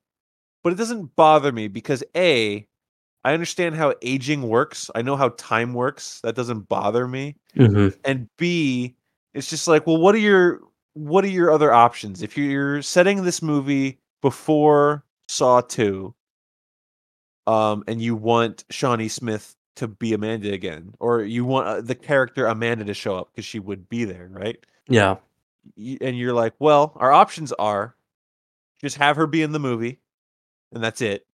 but 0.63 0.73
it 0.73 0.77
doesn't 0.77 1.15
bother 1.17 1.53
me 1.53 1.69
because 1.69 2.03
a 2.17 2.67
I 3.25 3.35
understand 3.35 3.77
how 3.77 3.95
aging 4.03 4.43
works. 4.43 4.91
I 4.95 5.03
know 5.03 5.17
how 5.17 5.31
time 5.31 5.75
works. 5.75 6.21
That 6.23 6.35
doesn't 6.35 6.69
bother 6.69 7.07
me. 7.07 7.37
hmm 7.55 7.89
And 8.05 8.29
B, 8.37 8.97
it's 9.35 9.49
just 9.49 9.69
like, 9.69 9.87
well, 9.87 9.99
what 9.99 10.15
are 10.15 10.19
your 10.19 10.61
what 10.95 11.25
are 11.25 11.29
your 11.29 11.51
other 11.51 11.73
options? 11.73 12.23
If 12.23 12.37
you're 12.37 12.83
setting 12.83 13.23
this 13.23 13.41
movie 13.43 13.99
before 14.21 15.05
Saw 15.29 15.63
2, 15.63 16.15
um, 17.47 17.83
and 17.87 18.01
you 18.01 18.15
want 18.15 18.65
Shawnee 18.71 19.09
Smith 19.09 19.57
to 19.77 19.89
be 19.89 20.13
Amanda 20.13 20.53
again, 20.53 20.95
or 21.01 21.23
you 21.23 21.45
want 21.45 21.67
uh, 21.67 21.81
the 21.81 21.95
character 21.95 22.47
Amanda 22.47 22.85
to 22.85 22.95
show 22.95 23.17
up 23.17 23.31
because 23.33 23.45
she 23.45 23.59
would 23.59 23.89
be 23.89 24.05
there, 24.05 24.29
right? 24.31 24.59
Yeah. 24.89 25.17
And 25.77 26.19
you're 26.19 26.35
like, 26.35 26.55
well, 26.59 26.93
our 26.97 27.13
options 27.13 27.53
are 27.53 27.97
just 28.83 28.97
have 28.97 29.17
her 29.17 29.27
be 29.27 29.43
in 29.43 29.53
the 29.53 29.59
movie, 29.61 30.01
and 30.73 30.83
that's 30.83 31.01
it, 31.01 31.27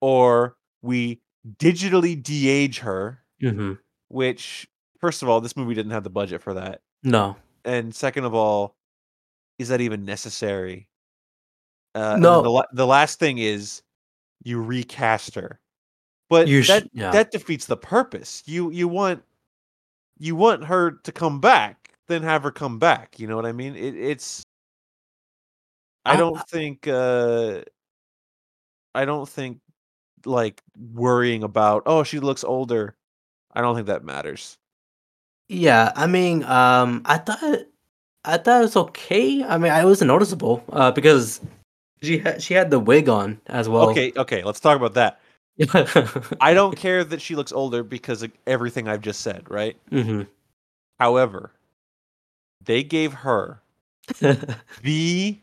or 0.00 0.56
we 0.82 1.20
digitally 1.58 2.20
de-age 2.22 2.78
her, 2.80 3.20
hmm 3.40 3.74
which 4.08 4.68
first 5.00 5.22
of 5.22 5.28
all, 5.28 5.40
this 5.40 5.56
movie 5.56 5.74
didn't 5.74 5.90
have 5.92 6.04
the 6.04 6.10
budget 6.10 6.40
for 6.40 6.54
that. 6.54 6.80
No. 7.02 7.36
and 7.64 7.94
second 7.94 8.24
of 8.24 8.34
all, 8.34 8.76
is 9.58 9.68
that 9.68 9.80
even 9.80 10.04
necessary? 10.04 10.88
Uh, 11.94 12.16
No. 12.20 12.42
The, 12.42 12.50
la- 12.50 12.66
the 12.72 12.86
last 12.86 13.18
thing 13.18 13.38
is 13.38 13.82
you 14.44 14.62
recast 14.62 15.34
her, 15.34 15.58
but 16.28 16.48
sh- 16.48 16.68
that 16.68 16.88
yeah. 16.92 17.10
that 17.10 17.30
defeats 17.32 17.66
the 17.66 17.76
purpose. 17.76 18.42
You 18.46 18.70
you 18.70 18.88
want 18.88 19.22
you 20.18 20.36
want 20.36 20.64
her 20.64 20.92
to 21.02 21.12
come 21.12 21.40
back, 21.40 21.90
then 22.08 22.22
have 22.22 22.42
her 22.42 22.50
come 22.52 22.78
back. 22.78 23.18
You 23.18 23.26
know 23.26 23.36
what 23.36 23.46
I 23.46 23.52
mean? 23.52 23.74
It, 23.76 23.96
it's. 23.96 24.42
I 26.04 26.12
I- 26.14 26.16
don't 26.16 26.48
think. 26.48 26.86
uh 26.88 27.62
I 28.94 29.04
don't 29.04 29.28
think 29.28 29.60
like 30.24 30.62
worrying 30.92 31.42
about 31.42 31.82
oh 31.86 32.02
she 32.02 32.20
looks 32.20 32.44
older. 32.44 32.96
I 33.52 33.60
don't 33.60 33.74
think 33.74 33.86
that 33.88 34.04
matters. 34.04 34.58
Yeah, 35.48 35.92
I 35.94 36.06
mean, 36.06 36.42
um, 36.44 37.02
I 37.04 37.18
thought, 37.18 37.60
I 38.24 38.38
thought 38.38 38.58
it 38.60 38.62
was 38.62 38.76
okay. 38.76 39.44
I 39.44 39.58
mean, 39.58 39.70
I 39.70 39.84
wasn't 39.84 40.08
noticeable, 40.08 40.64
uh, 40.72 40.90
because 40.90 41.40
she 42.02 42.18
had 42.18 42.42
she 42.42 42.54
had 42.54 42.70
the 42.70 42.80
wig 42.80 43.08
on 43.08 43.40
as 43.46 43.68
well. 43.68 43.90
Okay, 43.90 44.12
okay, 44.16 44.42
let's 44.42 44.58
talk 44.58 44.76
about 44.76 44.94
that. 44.94 45.20
I 46.40 46.54
don't 46.54 46.76
care 46.76 47.04
that 47.04 47.20
she 47.20 47.36
looks 47.36 47.52
older 47.52 47.82
because 47.84 48.22
of 48.22 48.32
everything 48.46 48.88
I've 48.88 49.02
just 49.02 49.20
said, 49.20 49.48
right? 49.50 49.76
hmm 49.90 50.22
However, 50.98 51.52
they 52.64 52.82
gave 52.82 53.12
her 53.12 53.60
the 54.20 55.36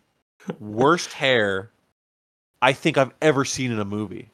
worst 0.60 1.14
hair 1.14 1.72
I 2.62 2.74
think 2.74 2.98
I've 2.98 3.14
ever 3.22 3.44
seen 3.46 3.72
in 3.72 3.80
a 3.80 3.86
movie. 3.86 4.30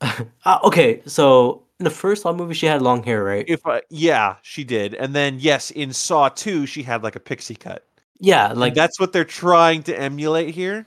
uh, 0.00 0.58
okay, 0.64 1.02
so 1.06 1.62
in 1.80 1.84
the 1.84 1.90
first 1.90 2.22
Saw 2.22 2.32
movie, 2.32 2.54
she 2.54 2.66
had 2.66 2.82
long 2.82 3.02
hair, 3.02 3.24
right? 3.24 3.44
If 3.48 3.66
I, 3.66 3.82
yeah, 3.90 4.36
she 4.42 4.62
did. 4.64 4.94
And 4.94 5.14
then 5.14 5.38
yes, 5.40 5.70
in 5.72 5.92
Saw 5.92 6.28
2, 6.28 6.66
she 6.66 6.82
had 6.84 7.02
like 7.02 7.16
a 7.16 7.20
pixie 7.20 7.56
cut. 7.56 7.84
yeah, 8.20 8.48
Like 8.48 8.56
like 8.58 8.74
that's 8.74 9.00
what 9.00 9.12
they're 9.12 9.24
trying 9.24 9.82
to 9.84 9.98
emulate 9.98 10.54
here. 10.54 10.86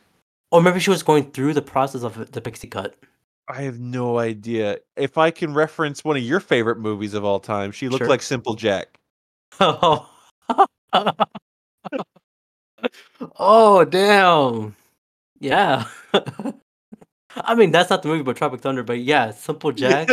or 0.52 0.62
maybe 0.62 0.80
she 0.80 0.89
was 0.89 1.04
going 1.04 1.32
through 1.32 1.54
the 1.54 1.62
process 1.62 2.04
of 2.04 2.32
the 2.32 2.39
pixie 2.41 2.68
cut. 2.68 2.95
I 3.49 3.62
have 3.64 3.80
no 3.80 4.18
idea. 4.20 4.78
If 4.95 5.18
I 5.18 5.30
can 5.32 5.54
reference 5.54 6.06
one 6.06 6.16
of 6.16 6.24
your 6.24 6.39
favorite 6.39 6.78
movies 6.80 7.14
of 7.14 7.26
all 7.26 7.39
time, 7.41 7.72
she 7.74 7.89
looked 7.89 8.02
Sure. 8.04 8.08
like 8.10 8.22
Simple 8.22 8.54
Jack. 8.56 8.97
Oh, 9.60 10.10
oh, 13.38 13.86
damn. 13.86 14.75
Yeah. 15.39 15.86
I 17.36 17.55
mean, 17.55 17.71
that's 17.71 17.89
not 17.89 18.03
the 18.03 18.09
movie, 18.09 18.23
but 18.23 18.36
Tropic 18.36 18.61
Thunder. 18.61 18.84
But 18.84 18.99
yeah, 18.99 19.32
Simple 19.32 19.71
Jack. 19.71 20.09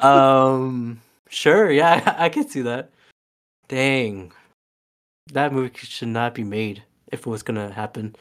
um, 0.04 1.00
sure. 1.28 1.70
Yeah, 1.70 2.02
I, 2.18 2.24
I 2.26 2.28
can 2.28 2.48
see 2.48 2.62
that. 2.62 2.90
Dang, 3.68 4.32
that 5.32 5.52
movie 5.52 5.70
should 5.74 6.08
not 6.08 6.34
be 6.34 6.44
made 6.44 6.82
if 7.12 7.20
it 7.20 7.26
was 7.26 7.42
gonna 7.42 7.70
happen. 7.72 8.16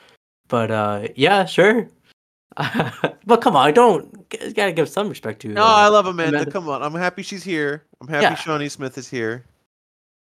But 0.47 0.71
uh, 0.71 1.07
yeah, 1.15 1.45
sure. 1.45 1.89
but 2.55 3.41
come 3.41 3.55
on, 3.55 3.67
I 3.67 3.71
don't 3.71 4.25
you 4.41 4.53
gotta 4.53 4.71
give 4.71 4.89
some 4.89 5.09
respect 5.09 5.41
to. 5.41 5.49
You. 5.49 5.55
No, 5.55 5.63
I 5.63 5.87
uh, 5.87 5.91
love 5.91 6.05
Amanda. 6.05 6.37
Amanda- 6.37 6.51
Come 6.51 6.69
on, 6.69 6.81
I'm 6.83 6.93
happy 6.93 7.23
she's 7.23 7.43
here. 7.43 7.83
I'm 8.01 8.07
happy 8.07 8.23
Yeah. 8.23 8.35
Shawnee 8.35 8.69
Smith 8.69 8.97
is 8.97 9.09
here. 9.09 9.43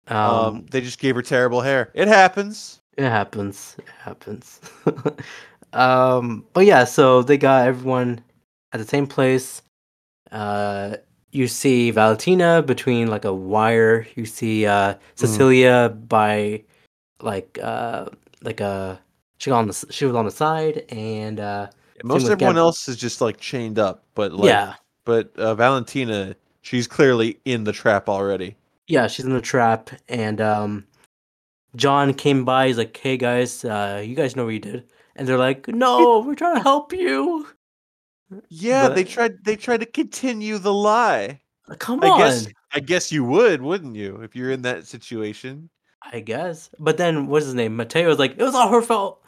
um, 0.08 0.18
Um, 0.18 0.66
they 0.72 0.82
just 0.82 1.00
gave 1.00 1.16
her 1.16 1.22
terrible 1.22 1.62
hair. 1.62 1.92
It 1.94 2.08
happens. 2.08 2.81
It 2.98 3.10
happens. 3.10 3.76
It 3.80 3.86
happens. 4.00 4.60
um, 5.74 6.46
but 6.54 6.66
yeah, 6.66 6.84
so 6.84 7.22
they 7.22 7.38
got 7.38 7.68
everyone 7.68 8.22
at 8.74 8.80
the 8.80 8.88
same 8.88 9.08
place. 9.08 9.62
Uh, 10.32 10.98
you 11.32 11.48
see 11.48 11.92
Valentina 11.92 12.62
between 12.62 13.08
like 13.08 13.26
a 13.26 13.34
wire. 13.34 14.06
You 14.16 14.26
see 14.26 14.66
uh 14.66 14.96
Cecilia 15.16 15.90
by 16.08 16.64
like 17.22 17.58
uh 17.62 18.06
like 18.42 18.60
a 18.60 19.00
she 19.38 19.50
got 19.50 19.60
on 19.60 19.68
the 19.68 19.86
she 19.90 20.06
was 20.06 20.16
on 20.16 20.26
the 20.26 20.32
side 20.32 20.84
and 20.90 21.40
uh 21.40 21.68
Most 22.04 22.30
everyone 22.30 22.56
Gab- 22.56 22.62
else 22.62 22.88
is 22.90 22.98
just 22.98 23.22
like 23.22 23.40
chained 23.40 23.80
up, 23.80 24.04
but 24.16 24.34
like, 24.34 24.48
yeah 24.50 24.76
but 25.06 25.36
uh, 25.38 25.56
Valentina, 25.56 26.36
she's 26.62 26.88
clearly 26.88 27.40
in 27.46 27.64
the 27.64 27.72
trap 27.72 28.08
already. 28.10 28.56
yeah 28.88 29.08
she's 29.08 29.26
in 29.26 29.34
the 29.34 29.42
trap 29.42 29.90
and 30.10 30.42
um 30.42 30.86
John 31.76 32.14
came 32.14 32.46
by. 32.46 32.68
He's 32.68 32.78
like, 32.78 32.96
"Hey 32.98 33.18
guys, 33.18 33.64
uh, 33.66 34.04
you 34.06 34.16
guys 34.16 34.36
know 34.36 34.46
what 34.46 34.54
you 34.54 34.60
did?" 34.60 34.92
And 35.16 35.28
they're 35.28 35.38
like, 35.38 35.68
"No, 35.68 36.20
we're 36.26 36.36
trying 36.36 36.56
to 36.56 36.62
help 36.62 36.94
you." 36.94 37.48
Yeah, 38.50 38.88
they 38.90 39.04
tried. 39.04 39.44
They 39.44 39.56
tried 39.56 39.82
to 39.82 39.86
continue 39.86 40.58
the 40.58 40.74
lie. 40.74 41.42
Come 41.80 42.04
I 42.04 42.10
on. 42.10 42.20
guess. 42.20 42.48
I 42.74 42.80
guess 42.80 43.12
you 43.12 43.24
would, 43.26 43.62
wouldn't 43.62 43.96
you, 43.96 44.18
if 44.22 44.36
you're 44.36 44.52
in 44.52 44.62
that 44.62 44.88
situation? 44.88 45.70
I 46.14 46.22
guess. 46.22 46.70
But 46.80 46.98
then 46.98 47.28
what's 47.28 47.46
his 47.46 47.54
name? 47.54 47.76
Mateo 47.76 48.08
was 48.08 48.20
like, 48.20 48.32
it 48.32 48.42
was 48.42 48.56
all 48.56 48.70
her 48.70 48.82
fault. 48.82 49.24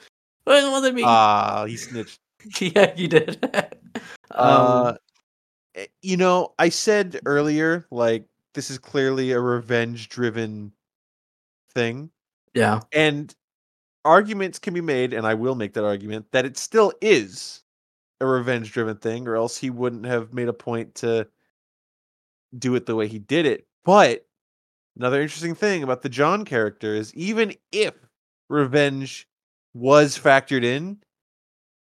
It 0.47 0.71
wasn't 0.71 0.95
me. 0.95 1.03
Ah, 1.05 1.65
he 1.65 1.77
snitched. 1.77 2.19
yeah, 2.59 2.93
you 2.95 3.07
did. 3.07 3.43
um, 4.31 4.97
Uh, 5.75 5.83
you 6.01 6.17
know, 6.17 6.53
I 6.59 6.69
said 6.69 7.19
earlier, 7.25 7.85
like 7.91 8.25
this 8.53 8.69
is 8.69 8.77
clearly 8.77 9.31
a 9.31 9.39
revenge-driven 9.39 10.71
thing, 11.73 12.09
yeah. 12.53 12.81
and 12.91 13.33
arguments 14.05 14.59
can 14.59 14.73
be 14.73 14.81
made, 14.81 15.13
and 15.13 15.25
I 15.25 15.33
will 15.33 15.55
make 15.55 15.73
that 15.73 15.85
argument 15.85 16.25
that 16.31 16.45
it 16.45 16.57
still 16.57 16.91
is 17.01 17.63
a 18.21 18.25
revenge-driven 18.25 18.97
thing, 18.97 19.27
or 19.27 19.35
else 19.35 19.57
he 19.57 19.69
wouldn't 19.69 20.05
have 20.05 20.33
made 20.33 20.47
a 20.47 20.53
point 20.53 20.95
to 20.95 21.27
do 22.57 22.75
it 22.75 22.85
the 22.85 22.95
way 22.95 23.07
he 23.07 23.19
did 23.19 23.45
it. 23.45 23.65
But 23.85 24.25
another 24.97 25.21
interesting 25.21 25.55
thing 25.55 25.83
about 25.83 26.01
the 26.01 26.09
John 26.09 26.45
character 26.45 26.93
is 26.93 27.13
even 27.15 27.53
if 27.71 27.93
revenge 28.49 29.27
was 29.73 30.17
factored 30.17 30.63
in, 30.63 30.97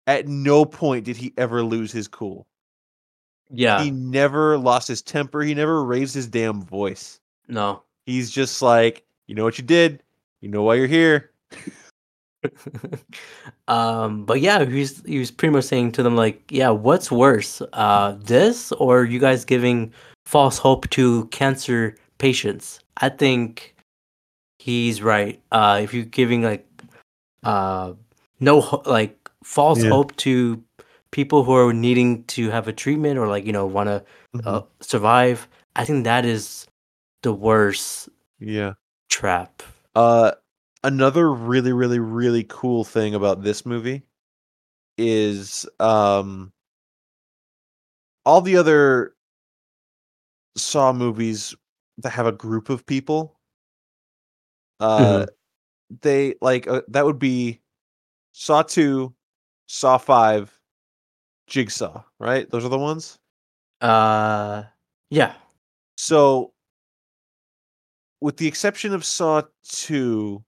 at 0.07 0.27
no 0.27 0.65
point 0.65 1.05
did 1.05 1.17
he 1.17 1.33
ever 1.37 1.63
lose 1.63 1.91
his 1.91 2.07
cool. 2.07 2.47
Yeah. 3.49 3.83
He 3.83 3.91
never 3.91 4.57
lost 4.57 4.87
his 4.87 5.01
temper. 5.01 5.41
He 5.41 5.53
never 5.53 5.83
raised 5.83 6.15
his 6.15 6.27
damn 6.27 6.61
voice. 6.61 7.19
no. 7.47 7.83
He's 8.05 8.31
just 8.31 8.61
like, 8.61 9.05
you 9.27 9.35
know 9.35 9.43
what 9.43 9.57
you 9.57 9.63
did. 9.63 10.01
You 10.41 10.49
know 10.49 10.63
why 10.63 10.75
you're 10.75 10.87
here. 10.87 11.31
um, 13.67 14.25
but 14.25 14.41
yeah, 14.41 14.65
he 14.65 14.79
was 14.79 15.01
he 15.05 15.19
was 15.19 15.31
pretty 15.31 15.53
much 15.53 15.65
saying 15.65 15.91
to 15.93 16.03
them 16.03 16.15
like, 16.15 16.41
yeah, 16.49 16.69
what's 16.69 17.11
worse, 17.11 17.61
uh, 17.73 18.15
this 18.19 18.71
or 18.73 19.03
you 19.05 19.19
guys 19.19 19.45
giving 19.45 19.93
false 20.25 20.57
hope 20.57 20.89
to 20.91 21.25
cancer 21.27 21.95
patients? 22.17 22.79
I 22.97 23.09
think 23.09 23.75
he's 24.59 25.01
right. 25.01 25.39
Uh, 25.51 25.79
if 25.83 25.93
you're 25.93 26.05
giving 26.05 26.41
like 26.41 26.65
uh, 27.43 27.93
no 28.39 28.61
ho- 28.61 28.83
like 28.85 29.17
false 29.43 29.83
Yeah. 29.83 29.89
hope 29.89 30.15
to 30.17 30.61
people 31.11 31.43
who 31.43 31.53
are 31.53 31.73
needing 31.73 32.23
to 32.25 32.49
have 32.49 32.67
a 32.67 32.73
treatment 32.73 33.19
or 33.19 33.27
like 33.27 33.45
you 33.45 33.51
know 33.53 33.65
want 33.65 33.87
to 33.89 34.03
Mhm. 34.35 34.47
uh, 34.47 34.61
survive, 34.79 35.47
I 35.75 35.85
think 35.85 36.05
that 36.05 36.25
is 36.25 36.65
the 37.21 37.33
worst 37.33 38.09
yeah. 38.39 38.73
trap. 39.09 39.61
Uh, 39.95 40.31
another 40.83 41.31
really, 41.31 41.73
really, 41.73 41.99
really 41.99 42.45
cool 42.47 42.83
thing 42.83 43.15
about 43.15 43.41
this 43.41 43.65
movie 43.65 44.03
is 44.97 45.65
um, 45.79 46.51
all 48.25 48.41
the 48.41 48.57
other 48.57 49.15
Saw 50.57 50.91
movies 50.91 51.55
that 51.99 52.09
have 52.09 52.25
a 52.25 52.31
group 52.31 52.69
of 52.69 52.85
people. 52.85 53.39
Uh, 54.79 55.25
they 56.01 56.35
like 56.41 56.67
uh, 56.67 56.81
that 56.89 57.05
would 57.05 57.19
be 57.19 57.61
Saw 58.33 58.63
two, 58.63 59.13
Saw 59.67 59.97
five, 59.97 60.57
Jigsaw, 61.47 62.03
right? 62.19 62.49
Those 62.49 62.65
are 62.65 62.69
the 62.69 62.77
ones. 62.77 63.19
Uh, 63.79 64.63
yeah, 65.09 65.33
So, 65.97 66.53
with 68.21 68.37
the 68.37 68.47
exception 68.47 68.93
of 68.93 69.05
Saw 69.05 69.43
2, 69.63 70.43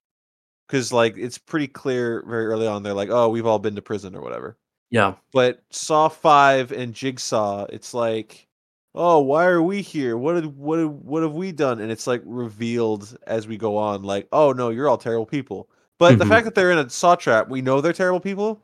because 0.67 0.93
like 0.93 1.17
it's 1.17 1.37
pretty 1.37 1.67
clear 1.67 2.23
very 2.27 2.45
early 2.47 2.67
on, 2.67 2.83
they're 2.83 2.93
like, 2.93 3.09
oh, 3.09 3.29
we've 3.29 3.45
all 3.45 3.59
been 3.59 3.75
to 3.75 3.81
prison 3.81 4.15
or 4.15 4.21
whatever. 4.21 4.57
yeah, 4.89 5.15
But 5.33 5.63
Saw 5.71 6.09
5 6.09 6.71
and 6.71 6.93
Jigsaw, 6.95 7.65
it's 7.71 7.93
like, 7.93 8.47
oh, 8.95 9.19
why 9.21 9.45
are 9.47 9.61
we 9.63 9.81
here? 9.81 10.17
What 10.17 10.33
did 10.35 10.57
what 10.57 10.77
did, 10.77 10.87
what 10.87 11.23
have 11.23 11.33
we 11.35 11.51
done? 11.51 11.79
And 11.81 11.91
it's 11.91 12.07
like 12.07 12.21
revealed 12.25 13.17
as 13.27 13.47
we 13.47 13.57
go 13.57 13.77
on, 13.77 14.03
like, 14.03 14.27
oh 14.31 14.53
no, 14.53 14.69
you're 14.71 14.89
all 14.89 14.97
terrible 14.97 15.25
people. 15.25 15.69
But 15.99 16.17
the 16.19 16.25
Mhm. 16.25 16.27
fact 16.27 16.45
that 16.45 16.55
they're 16.55 16.71
in 16.71 16.79
a 16.79 16.89
saw 16.89 17.15
trap, 17.15 17.49
we 17.49 17.61
know 17.61 17.81
they're 17.81 17.93
terrible 17.93 18.19
people. 18.21 18.61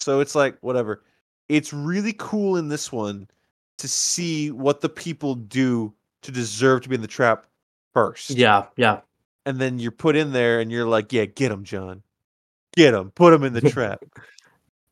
So 0.00 0.20
it's 0.20 0.34
like 0.34 0.58
whatever. 0.60 1.02
It's 1.48 1.72
really 1.72 2.14
cool 2.14 2.56
in 2.56 2.68
this 2.68 2.92
one 2.92 3.28
to 3.78 3.88
see 3.88 4.50
what 4.50 4.80
the 4.80 4.88
people 4.88 5.34
do 5.34 5.94
to 6.22 6.32
deserve 6.32 6.82
to 6.82 6.88
be 6.88 6.94
in 6.94 7.02
the 7.02 7.06
trap 7.08 7.46
first. 7.94 8.30
yeah, 8.30 8.66
yeah. 8.76 9.00
And 9.46 9.58
then 9.58 9.78
you're 9.78 9.90
put 9.92 10.16
in 10.16 10.32
there 10.32 10.60
and 10.60 10.70
you're 10.72 10.86
like, 10.86 11.12
yeah, 11.12 11.24
get 11.26 11.50
him, 11.52 11.64
John. 11.64 12.02
Get 12.76 12.94
him. 12.94 13.10
Put 13.12 13.32
him 13.34 13.44
in 13.44 13.52
the 13.52 13.60
trap. 13.70 14.02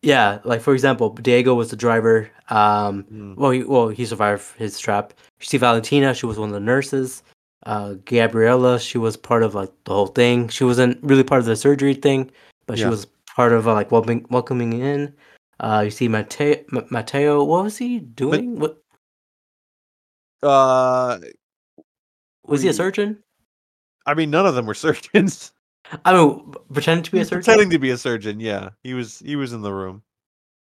Yeah, 0.03 0.41
like 0.45 0.61
for 0.61 0.73
example, 0.75 1.11
Diego 1.11 1.55
was 1.55 1.71
the 1.71 1.77
driver. 1.77 2.31
Um, 2.51 3.05
Mm. 3.05 3.37
well, 3.37 3.51
he, 3.51 3.63
well, 3.65 3.89
he 3.89 4.05
survived 4.05 4.45
his 4.57 4.79
trap. 4.79 5.15
You 5.41 5.47
see 5.47 5.59
Valentina, 5.59 6.13
she 6.15 6.27
was 6.27 6.39
one 6.39 6.49
of 6.51 6.55
the 6.55 6.61
nurses. 6.61 7.23
Uh, 7.65 7.95
Gabriella, 8.05 8.81
she 8.81 8.99
was 8.99 9.17
part 9.17 9.43
of 9.45 9.55
like 9.55 9.71
the 9.85 9.93
whole 9.93 10.09
thing. 10.09 10.49
She 10.49 10.65
wasn't 10.65 10.99
really 11.03 11.23
part 11.23 11.39
of 11.41 11.47
the 11.47 11.55
surgery 11.57 11.95
thing, 11.95 12.31
but 12.67 12.77
she 12.79 12.85
Yeah. 12.85 12.91
was 12.91 13.07
part 13.37 13.53
of 13.53 13.69
uh, 13.69 13.73
like 13.75 13.93
welcoming 13.93 14.27
welcoming 14.31 14.73
in. 14.81 15.15
Uh, 15.61 15.83
you 15.85 15.91
see 15.91 16.09
Mateo. 16.09 16.57
M- 16.75 16.87
Mateo, 16.91 17.45
what 17.45 17.63
was 17.65 17.79
he 17.79 18.01
doing? 18.01 18.59
what 18.59 18.83
Uh 20.43 21.19
was 22.47 22.63
he 22.63 22.69
a 22.69 22.73
surgeon? 22.73 23.23
I 24.07 24.15
mean 24.15 24.31
none 24.31 24.47
of 24.47 24.55
them 24.55 24.67
were 24.67 24.75
surgeons. 24.87 25.53
I 26.05 26.15
mean, 26.15 26.55
pretending 26.73 27.03
to 27.05 27.11
be 27.11 27.21
a 27.21 27.25
surgeon. 27.25 27.43
pretending 27.43 27.71
to 27.71 27.79
be 27.79 27.91
a 27.91 27.99
surgeon, 27.99 28.41
yeah. 28.41 28.71
He 28.83 28.95
was 28.95 29.19
he 29.21 29.37
was 29.37 29.53
in 29.53 29.63
the 29.63 29.73
room. 29.73 30.03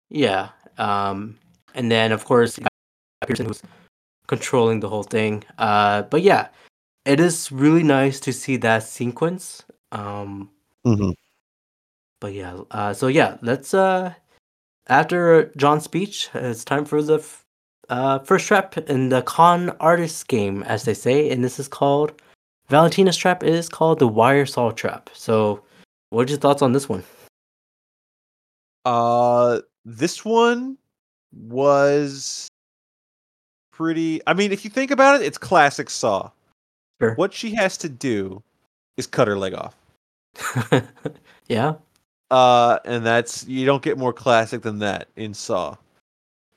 Yeah. 0.10 0.50
Um, 0.78 1.38
and 1.76 1.92
then 1.92 2.12
of 2.12 2.26
course 2.26 2.60
Pederson 3.24 3.48
who's 3.48 3.62
controlling 4.28 4.80
the 4.80 4.90
whole 4.90 5.04
thing. 5.04 5.44
Uh, 5.58 6.04
but 6.04 6.22
yeah, 6.24 6.48
it 7.06 7.20
is 7.20 7.52
really 7.52 7.84
nice 7.84 8.20
to 8.22 8.34
see 8.34 8.58
that 8.58 8.84
sequence. 8.84 9.64
Um, 9.92 10.50
Mm-hmm. 10.86 11.12
but 12.22 12.34
yeah, 12.34 12.58
uh, 12.72 12.94
so 12.94 13.08
yeah, 13.08 13.38
let's 13.42 13.74
uh, 13.74 14.14
after 14.88 15.52
John's 15.58 15.84
speech, 15.84 16.30
it's 16.34 16.64
time 16.64 16.86
for 16.86 17.02
the 17.04 17.16
f- 17.20 17.44
uh, 17.90 18.20
first 18.20 18.48
trap 18.48 18.78
in 18.78 19.10
the 19.10 19.22
con 19.24 19.72
artist 19.80 20.28
game, 20.28 20.64
as 20.64 20.86
they 20.86 20.94
say, 20.94 21.30
and 21.30 21.44
this 21.44 21.60
is 21.60 21.68
called 21.68 22.14
Valentina's 22.70 23.18
trap. 23.18 23.44
Is 23.44 23.70
called 23.70 24.00
the 24.00 24.08
wire 24.08 24.46
saw 24.46 24.72
trap. 24.72 25.10
So, 25.14 25.62
what 26.10 26.28
are 26.28 26.32
your 26.32 26.40
thoughts 26.40 26.62
on 26.62 26.74
this 26.74 26.88
one? 26.90 27.04
Uh 28.86 29.60
this 29.86 30.24
one 30.24 30.78
was 31.32 32.48
pretty 33.72 34.22
I 34.26 34.34
mean 34.34 34.52
if 34.52 34.64
you 34.64 34.72
think 34.72 34.92
about 34.92 35.22
it, 35.22 35.26
it's 35.26 35.38
classic 35.38 35.90
Saw. 35.90 36.32
Sure. 37.02 37.14
What 37.16 37.34
she 37.34 37.54
has 37.56 37.78
to 37.78 37.90
do 37.90 38.42
is 38.98 39.08
cut 39.08 39.28
her 39.28 39.38
leg 39.38 39.54
off. 39.54 39.76
yeah. 41.48 41.76
Uh 42.32 42.80
and 42.86 43.06
that's 43.06 43.46
you 43.48 43.66
don't 43.66 43.84
get 43.84 43.98
more 43.98 44.14
classic 44.14 44.62
than 44.62 44.80
that 44.80 45.08
in 45.16 45.34
Saw. 45.34 45.76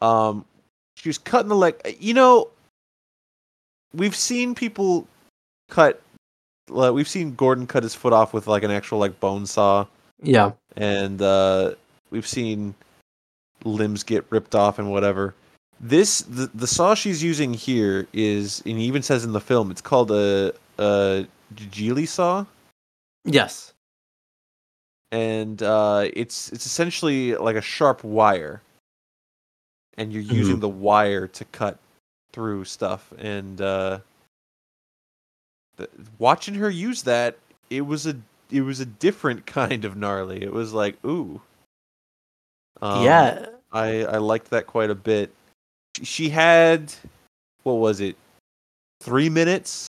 Um 0.01 0.45
she 1.03 1.09
was 1.09 1.18
cutting 1.18 1.48
the 1.48 1.57
leg 1.57 1.74
you 1.98 2.14
know 2.14 2.48
we've 3.92 4.14
seen 4.16 4.55
people 4.55 5.07
cut 5.68 6.00
like, 6.70 6.92
we've 6.92 7.09
seen 7.09 7.34
Gordon 7.34 7.66
cut 7.66 7.82
his 7.82 7.94
foot 7.94 8.12
off 8.12 8.32
with 8.32 8.46
like 8.46 8.62
an 8.62 8.70
actual 8.70 8.98
like 8.98 9.18
bone 9.18 9.46
saw 9.46 9.84
Yeah. 10.22 10.53
and 10.76 11.20
uh, 11.20 11.72
we've 12.11 12.26
seen 12.26 12.74
limbs 13.64 14.05
get 14.05 14.24
ripped 14.30 14.55
off 14.55 14.78
and 14.78 14.90
whatever. 14.90 15.34
This 15.80 16.20
the, 16.22 16.48
the 16.55 16.66
saw 16.68 16.94
she's 16.94 17.22
using 17.22 17.53
here 17.53 18.07
is, 18.12 18.62
and 18.64 18.78
he 18.78 18.84
even 18.84 19.03
says 19.03 19.24
in 19.24 19.32
the 19.32 19.40
film, 19.40 19.70
it's 19.72 19.80
called 19.80 20.12
a 20.12 20.53
a 20.78 21.26
Gigli 21.55 22.07
saw, 22.07 22.46
Yes. 23.24 23.72
and 25.11 25.61
uh, 25.62 26.09
it's 26.14 26.50
it's 26.53 26.64
essentially 26.64 27.34
like 27.34 27.57
a 27.57 27.61
sharp 27.61 28.05
wire, 28.05 28.62
and 29.99 30.12
you're 30.12 30.22
using 30.22 30.61
the 30.61 30.68
wire 30.68 31.26
to 31.28 31.45
cut 31.47 31.78
through 32.32 32.64
stuff. 32.64 33.12
And 33.18 33.61
uh, 33.61 33.99
the, 35.76 35.88
watching 36.18 36.55
her 36.55 36.70
use 36.70 37.03
that, 37.03 37.38
it 37.70 37.82
was 37.82 38.07
a 38.07 38.16
it 38.51 38.62
was 38.62 38.80
a 38.80 38.86
different 38.86 39.47
kind 39.47 39.84
of 39.84 39.97
gnarly. 39.97 40.43
It 40.43 40.53
was 40.53 40.72
like 40.72 41.03
ooh. 41.05 41.40
Um, 42.80 43.05
yeah. 43.05 43.47
I 43.72 44.05
I 44.05 44.18
liked 44.18 44.51
that 44.51 44.66
quite 44.66 44.90
a 44.90 44.95
bit. 44.95 45.30
She 46.03 46.28
had 46.28 46.93
what 47.62 47.74
was 47.74 48.01
it? 48.01 48.16
3 49.03 49.28
minutes? 49.28 49.86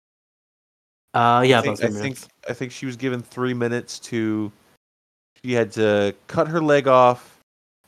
Uh, 1.13 1.43
yeah. 1.45 1.59
I 1.59 1.61
think, 1.61 1.79
about 1.79 1.91
I 1.91 2.01
think. 2.01 2.17
I 2.49 2.53
think 2.53 2.71
she 2.71 2.85
was 2.85 2.95
given 2.95 3.21
3 3.21 3.53
minutes 3.53 3.99
to 3.99 4.51
she 5.43 5.53
had 5.53 5.71
to 5.73 6.13
cut 6.27 6.47
her 6.47 6.61
leg 6.61 6.87
off 6.87 7.39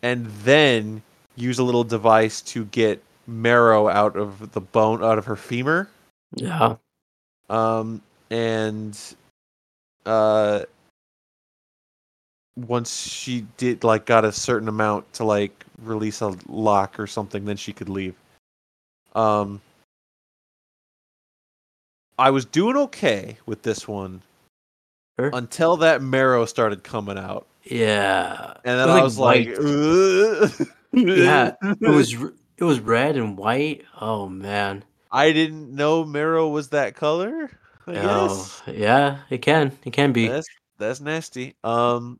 and 0.01 0.26
then 0.43 1.01
use 1.36 1.60
a 1.60 1.64
little 1.64 1.84
device 1.84 2.42
to 2.42 2.66
get 2.66 3.04
marrow 3.28 3.88
out 3.88 4.16
of 4.16 4.52
the 4.52 4.62
bone 4.62 5.04
out 5.04 5.18
of 5.18 5.26
her 5.26 5.36
femur. 5.36 5.90
Yeah. 6.36 6.76
Um 7.50 8.02
and 8.30 8.98
uh 10.06 10.64
once 12.56 13.08
she 13.08 13.46
did 13.58 13.84
like 13.84 14.06
got 14.06 14.26
a 14.26 14.32
certain 14.32 14.68
amount 14.68 15.12
to 15.14 15.24
like 15.24 15.66
release 15.84 16.22
a 16.22 16.36
lock 16.48 17.00
or 17.00 17.08
something 17.08 17.46
then 17.46 17.58
she 17.58 17.74
could 17.74 17.90
leave 17.90 18.14
um 19.16 19.60
i 22.20 22.30
was 22.30 22.46
doing 22.46 22.78
okay 22.78 23.38
with 23.46 23.62
this 23.64 23.88
one 23.88 24.22
Sure. 25.20 25.30
until 25.34 25.78
that 25.78 26.02
marrow 26.02 26.46
started 26.46 26.84
coming 26.84 27.18
out 27.18 27.46
Yeah. 27.64 28.54
and 28.64 28.80
then 28.80 28.90
i 28.90 29.02
was 29.02 29.18
like 29.18 29.48
white. 29.48 29.58
Yeah, 30.94 31.56
it 31.64 31.89
was 31.89 32.14
it 32.58 32.64
was 32.64 32.80
red 32.80 33.18
and 33.18 33.38
white. 33.38 33.84
Oh 34.00 34.30
man. 34.30 34.84
i 35.12 35.32
didn't 35.32 35.74
know 35.76 36.04
marrow 36.06 36.48
was 36.50 36.70
that 36.70 36.96
color 36.96 37.52
i 37.88 37.91
Oh, 37.96 38.28
guess 38.28 38.62
yeah. 38.68 39.20
It 39.30 39.39
can. 39.41 39.78
It 39.84 39.91
can 39.94 40.14
be. 40.14 40.28
That's 40.28 40.48
that's 40.78 41.02
nasty. 41.02 41.56
Um 41.64 42.20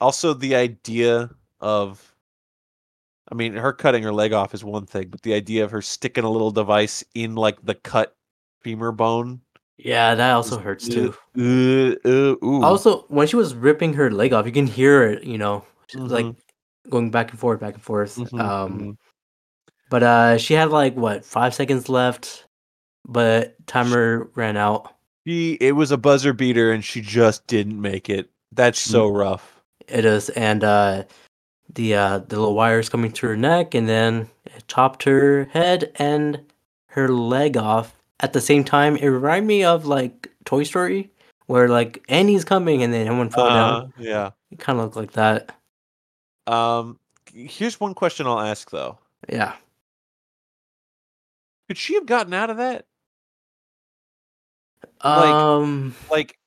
also 0.00 0.34
the 0.34 0.54
idea 0.54 1.30
of 1.60 2.14
I 3.30 3.34
mean 3.34 3.54
her 3.54 3.72
cutting 3.72 4.02
her 4.02 4.12
leg 4.12 4.32
off 4.32 4.54
is 4.54 4.64
one 4.64 4.86
thing, 4.86 5.08
but 5.08 5.22
the 5.22 5.34
idea 5.34 5.64
of 5.64 5.70
her 5.70 5.82
sticking 5.82 6.24
a 6.24 6.30
little 6.30 6.50
device 6.50 7.04
in 7.14 7.34
like 7.34 7.60
the 7.64 7.74
cut 7.74 8.16
femur 8.62 8.92
bone. 8.92 9.40
Yeah, 9.78 10.14
that 10.14 10.32
also 10.32 10.58
hurts 10.58 10.88
too. 10.88 11.14
Uh, 11.36 11.94
uh, 12.08 12.36
ooh. 12.44 12.62
Also, 12.64 13.02
when 13.08 13.26
she 13.26 13.36
was 13.36 13.54
ripping 13.54 13.92
her 13.94 14.10
leg 14.10 14.32
off, 14.32 14.46
you 14.46 14.52
can 14.52 14.66
hear 14.66 15.02
it. 15.04 15.24
You 15.24 15.38
know, 15.38 15.64
like 15.94 16.24
Mhm, 16.24 16.36
going 16.90 17.10
back 17.10 17.30
and 17.30 17.38
forth, 17.38 17.60
back 17.60 17.74
and 17.74 17.82
forth. 17.82 18.16
mhm, 18.16 18.40
um, 18.40 18.78
mhm. 18.80 18.96
but 19.90 20.02
uh, 20.02 20.38
she 20.38 20.54
had 20.54 20.70
like 20.70 20.94
what 20.96 21.24
five 21.24 21.54
seconds 21.54 21.88
left, 21.88 22.46
but 23.06 23.54
timer 23.66 24.30
ran 24.34 24.56
out. 24.56 24.92
she 25.26 25.54
it 25.60 25.72
was 25.72 25.90
a 25.90 25.96
buzzer 25.96 26.32
beater 26.32 26.72
and 26.72 26.84
she 26.84 27.00
just 27.00 27.46
didn't 27.46 27.80
make 27.80 28.08
it. 28.08 28.30
That's 28.52 28.78
so 28.78 29.08
rough. 29.08 29.60
It 29.88 30.04
is, 30.04 30.30
and 30.30 30.64
uh, 30.64 31.04
the 31.74 31.94
uh, 31.94 32.18
the 32.18 32.38
little 32.38 32.54
wires 32.54 32.88
coming 32.88 33.12
to 33.12 33.26
her 33.28 33.36
neck, 33.36 33.74
and 33.74 33.88
then 33.88 34.28
it 34.44 34.66
chopped 34.68 35.02
her 35.04 35.44
head 35.52 35.92
and 35.96 36.40
her 36.88 37.08
leg 37.08 37.56
off 37.56 37.96
at 38.20 38.32
the 38.32 38.40
same 38.40 38.64
time, 38.64 38.96
it 38.96 39.06
reminded 39.06 39.46
me 39.46 39.64
of 39.64 39.86
like 39.86 40.30
Toy 40.44 40.62
Story, 40.62 41.10
where 41.46 41.68
like 41.68 42.04
Annie's 42.08 42.44
coming 42.44 42.82
and 42.82 42.92
then 42.92 43.06
everyone 43.06 43.30
fell 43.30 43.48
down. 43.48 43.82
Uh, 43.82 43.88
yeah. 43.98 44.30
It 44.50 44.58
kind 44.58 44.78
of 44.78 44.84
looked 44.84 44.96
like 44.96 45.12
that. 45.12 45.54
Um, 46.46 46.98
here's 47.32 47.80
one 47.80 47.94
question 47.94 48.26
I'll 48.26 48.40
ask 48.40 48.70
though: 48.70 48.98
Yeah. 49.28 49.54
Could 51.68 51.78
she 51.78 51.94
have 51.94 52.06
gotten 52.06 52.32
out 52.32 52.50
of 52.50 52.58
that? 52.58 52.84
Like- 55.04 55.24
um. 55.34 55.94
Like, 56.10 56.38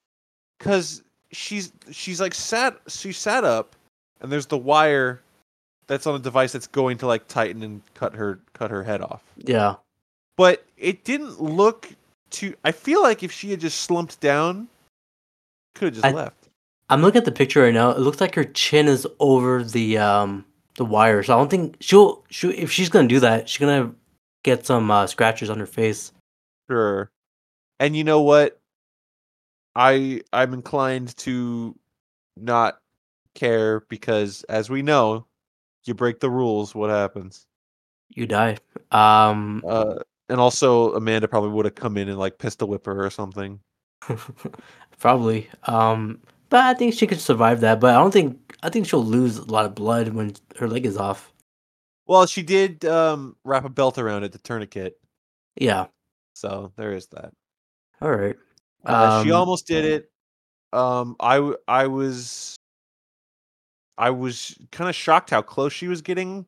cause 0.60 1.04
she's 1.32 1.72
she's 1.92 2.20
like 2.20 2.34
sat 2.34 2.78
she 2.88 3.12
sat 3.12 3.44
up, 3.44 3.76
and 4.22 4.32
there's 4.32 4.46
the 4.48 4.58
wire 4.58 5.22
that's 5.88 6.08
on 6.08 6.16
a 6.16 6.20
device 6.20 6.52
that's 6.52 6.68
going 6.68 6.98
to 7.00 7.08
like 7.08 7.28
tighten 7.28 7.64
and 7.64 7.82
cut 7.94 8.14
her 8.16 8.40
cut 8.54 8.72
her 8.72 8.84
head 8.84 9.02
off. 9.02 9.24
Yeah. 9.38 9.76
But 10.38 10.64
it 10.78 11.04
didn't 11.04 11.42
look 11.42 11.90
too. 12.30 12.56
I 12.64 12.72
feel 12.72 13.02
like 13.02 13.24
if 13.24 13.32
she 13.32 13.52
had 13.52 13.60
just 13.60 13.82
slumped 13.82 14.20
down, 14.22 14.68
could 15.76 15.86
have 15.86 15.94
just 15.96 16.06
I- 16.06 16.12
left. 16.12 16.39
I'm 16.90 17.02
looking 17.02 17.20
at 17.20 17.26
the 17.26 17.32
picture 17.32 17.62
right 17.64 17.74
now. 17.74 17.92
It 17.92 18.00
looks 18.00 18.20
like 18.20 18.36
her 18.36 18.44
chin 18.44 18.88
is 18.88 19.08
over 19.20 19.64
the 19.64 19.98
um 19.98 20.46
the 20.76 20.86
wire. 20.86 21.24
So 21.24 21.34
I 21.34 21.38
don't 21.38 21.50
think 21.50 21.78
she'll 21.80 22.24
she 22.30 22.50
if 22.50 22.72
she's 22.72 22.90
gonna 22.90 23.08
do 23.08 23.20
that, 23.20 23.48
she's 23.48 23.60
gonna 23.60 23.94
get 24.44 24.66
some 24.66 24.90
uh, 24.90 25.08
scratches 25.08 25.50
on 25.50 25.60
her 25.60 25.66
face. 25.66 26.12
Sure. 26.70 27.12
And 27.80 27.96
you 27.96 28.04
know 28.04 28.22
what? 28.22 28.60
I 29.76 30.22
I'm 30.34 30.54
inclined 30.54 31.16
to 31.18 31.78
not 32.38 32.80
care 33.36 33.82
because 33.82 34.44
as 34.50 34.70
we 34.70 34.82
know, 34.82 35.26
you 35.86 35.94
break 35.94 36.20
the 36.20 36.30
rules, 36.30 36.74
what 36.74 36.90
happens? 36.90 37.46
You 38.10 38.26
die. 38.26 38.58
Um. 38.92 39.64
Uh 39.68 40.00
and 40.30 40.40
also 40.40 40.94
Amanda 40.94 41.28
probably 41.28 41.50
would 41.50 41.66
have 41.66 41.76
come 41.76 41.98
in 41.98 42.08
and 42.08 42.18
like 42.18 42.38
pistol 42.38 42.68
whip 42.68 42.86
her 42.86 43.04
or 43.06 43.10
something. 43.10 43.60
Probably. 45.00 45.50
Um. 45.64 46.20
But 46.50 46.66
I 46.66 46.74
think 46.74 46.94
she 46.94 47.08
could 47.08 47.20
survive 47.22 47.62
that. 47.62 47.80
But 47.80 47.92
I 47.96 48.00
don't 48.00 48.12
think 48.12 48.56
I 48.64 48.70
think 48.70 48.88
she'll 48.88 49.06
lose 49.06 49.38
a 49.38 49.46
lot 49.52 49.66
of 49.66 49.76
blood 49.76 50.10
when 50.10 50.34
her 50.58 50.68
leg 50.68 50.86
is 50.86 50.98
off. 50.98 51.32
Well, 52.08 52.26
she 52.26 52.42
did 52.42 52.86
um 52.86 53.36
wrap 53.44 53.66
a 53.66 53.70
belt 53.70 53.98
around 53.98 54.24
it, 54.24 54.32
the 54.32 54.40
tourniquet. 54.40 55.00
Yeah. 55.56 55.88
So 56.34 56.72
there 56.76 56.94
is 56.94 57.08
that. 57.08 57.34
All 58.02 58.12
right. 58.12 58.36
Uh, 58.86 59.24
she 59.24 59.32
Um, 59.32 59.38
almost 59.40 59.68
did 59.68 59.86
it. 59.86 60.12
Um, 60.72 61.16
I 61.20 61.54
I 61.68 61.88
was 61.88 62.56
I 63.98 64.10
was 64.12 64.58
kind 64.72 64.90
of 64.90 64.96
shocked 64.96 65.30
how 65.32 65.42
close 65.42 65.74
she 65.74 65.88
was 65.88 66.02
getting, 66.02 66.46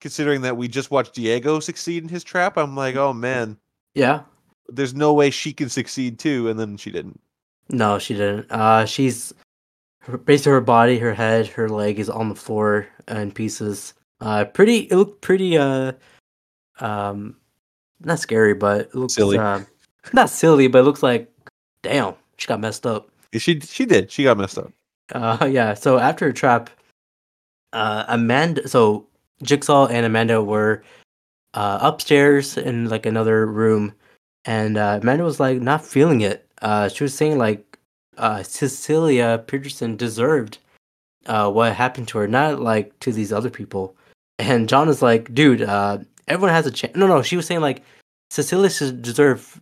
considering 0.00 0.42
that 0.42 0.56
we 0.56 0.68
just 0.68 0.90
watched 0.90 1.14
Diego 1.14 1.58
succeed 1.60 2.02
in 2.04 2.08
his 2.08 2.22
trap. 2.22 2.56
I'm 2.56 2.76
like, 2.76 2.94
oh 2.94 3.12
man, 3.12 3.58
Yeah. 3.94 4.22
there's 4.68 4.94
no 4.94 5.12
way 5.12 5.30
she 5.30 5.52
can 5.52 5.68
succeed 5.68 6.18
too, 6.20 6.48
and 6.48 6.58
then 6.60 6.76
she 6.76 6.92
didn't. 6.92 7.20
No, 7.70 7.98
she 7.98 8.14
didn't. 8.14 8.50
Uh, 8.50 8.84
she's 8.84 9.32
her, 10.00 10.18
basically 10.18 10.52
her 10.52 10.60
body, 10.60 10.98
her 10.98 11.14
head, 11.14 11.46
her 11.48 11.68
leg 11.68 11.98
is 11.98 12.10
on 12.10 12.28
the 12.28 12.34
floor 12.34 12.86
in 13.08 13.32
pieces. 13.32 13.94
Uh, 14.20 14.44
pretty. 14.44 14.80
It 14.90 14.96
looked 14.96 15.22
pretty. 15.22 15.56
Uh, 15.56 15.92
um, 16.80 17.36
not 18.00 18.18
scary, 18.18 18.54
but 18.54 18.82
it 18.82 18.94
looks 18.94 19.14
Silly. 19.14 19.38
Uh, 19.38 19.60
not 20.12 20.28
silly, 20.28 20.68
but 20.68 20.80
it 20.80 20.82
looks 20.82 21.02
like, 21.02 21.32
damn, 21.82 22.14
she 22.36 22.46
got 22.46 22.60
messed 22.60 22.86
up. 22.86 23.08
She 23.32 23.58
she 23.60 23.86
did. 23.86 24.10
She 24.10 24.24
got 24.24 24.38
messed 24.38 24.58
up. 24.58 24.70
Uh, 25.12 25.46
yeah. 25.50 25.74
So 25.74 25.98
after 25.98 26.26
her 26.26 26.32
trap, 26.32 26.70
uh, 27.72 28.04
Amanda. 28.08 28.68
So 28.68 29.06
Jigsaw 29.42 29.86
and 29.86 30.06
Amanda 30.06 30.42
were 30.42 30.82
uh, 31.54 31.78
upstairs 31.80 32.56
in 32.56 32.88
like 32.88 33.06
another 33.06 33.46
room, 33.46 33.94
and 34.44 34.76
uh, 34.76 34.98
Amanda 35.02 35.24
was 35.24 35.40
like 35.40 35.60
not 35.60 35.84
feeling 35.84 36.20
it. 36.20 36.43
Uh, 36.64 36.88
she 36.88 37.04
was 37.04 37.14
saying 37.14 37.38
like 37.38 37.78
uh, 38.16 38.42
Cecilia 38.42 39.44
Pederson 39.46 39.96
deserved 39.96 40.58
uh, 41.26 41.50
what 41.50 41.74
happened 41.74 42.08
to 42.08 42.18
her, 42.18 42.26
not 42.26 42.60
like 42.60 42.98
to 43.00 43.12
these 43.12 43.32
other 43.32 43.50
people. 43.50 43.94
And 44.38 44.68
John 44.68 44.88
is 44.88 45.02
like, 45.02 45.32
dude, 45.34 45.62
uh, 45.62 45.98
everyone 46.26 46.54
has 46.54 46.66
a 46.66 46.70
chance. 46.70 46.96
No, 46.96 47.06
no, 47.06 47.22
she 47.22 47.36
was 47.36 47.46
saying 47.46 47.60
like 47.60 47.82
Cecilia 48.30 48.70
should 48.70 49.02
deserve. 49.02 49.60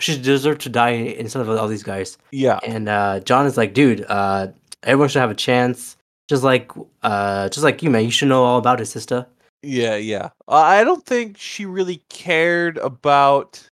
She 0.00 0.20
deserved 0.20 0.60
to 0.62 0.68
die 0.68 0.90
instead 0.90 1.42
of 1.42 1.48
all 1.50 1.68
these 1.68 1.82
guys. 1.82 2.18
Yeah. 2.32 2.58
And 2.64 2.88
uh, 2.88 3.20
John 3.20 3.46
is 3.46 3.56
like, 3.56 3.72
dude, 3.72 4.04
uh, 4.08 4.48
everyone 4.82 5.08
should 5.08 5.20
have 5.20 5.30
a 5.30 5.34
chance. 5.34 5.96
Just 6.28 6.42
like, 6.42 6.70
uh, 7.02 7.48
just 7.48 7.64
like 7.64 7.82
you, 7.82 7.90
man. 7.90 8.04
You 8.04 8.10
should 8.10 8.28
know 8.28 8.44
all 8.44 8.58
about 8.58 8.80
his 8.80 8.90
sister. 8.90 9.26
Yeah, 9.62 9.96
yeah. 9.96 10.30
I 10.46 10.84
don't 10.84 11.04
think 11.04 11.38
she 11.38 11.64
really 11.64 12.02
cared 12.10 12.76
about 12.78 13.66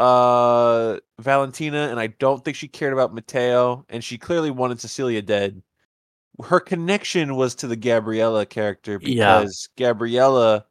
uh 0.00 0.98
Valentina 1.20 1.88
and 1.90 2.00
I 2.00 2.08
don't 2.08 2.44
think 2.44 2.56
she 2.56 2.68
cared 2.68 2.92
about 2.94 3.14
Mateo 3.14 3.84
and 3.90 4.02
she 4.04 4.18
clearly 4.18 4.50
wanted 4.50 4.80
Cecilia 4.80 5.22
dead. 5.22 5.62
Her 6.44 6.60
connection 6.60 7.36
was 7.36 7.54
to 7.56 7.68
the 7.68 7.76
Gabriella 7.76 8.46
character 8.46 8.98
Yeah. 8.98 9.40
because 9.40 9.68
Gabriella 9.78 10.66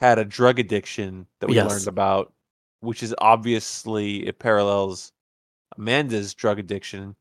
had 0.00 0.18
a 0.18 0.24
drug 0.24 0.58
addiction 0.60 1.26
that 1.40 1.48
we 1.48 1.56
Yes. 1.56 1.68
learned 1.70 1.88
about 1.88 2.32
which 2.80 3.02
is 3.02 3.14
obviously 3.18 4.26
it 4.26 4.38
parallels 4.40 5.12
Amanda's 5.78 6.34
drug 6.34 6.58
addiction. 6.60 7.16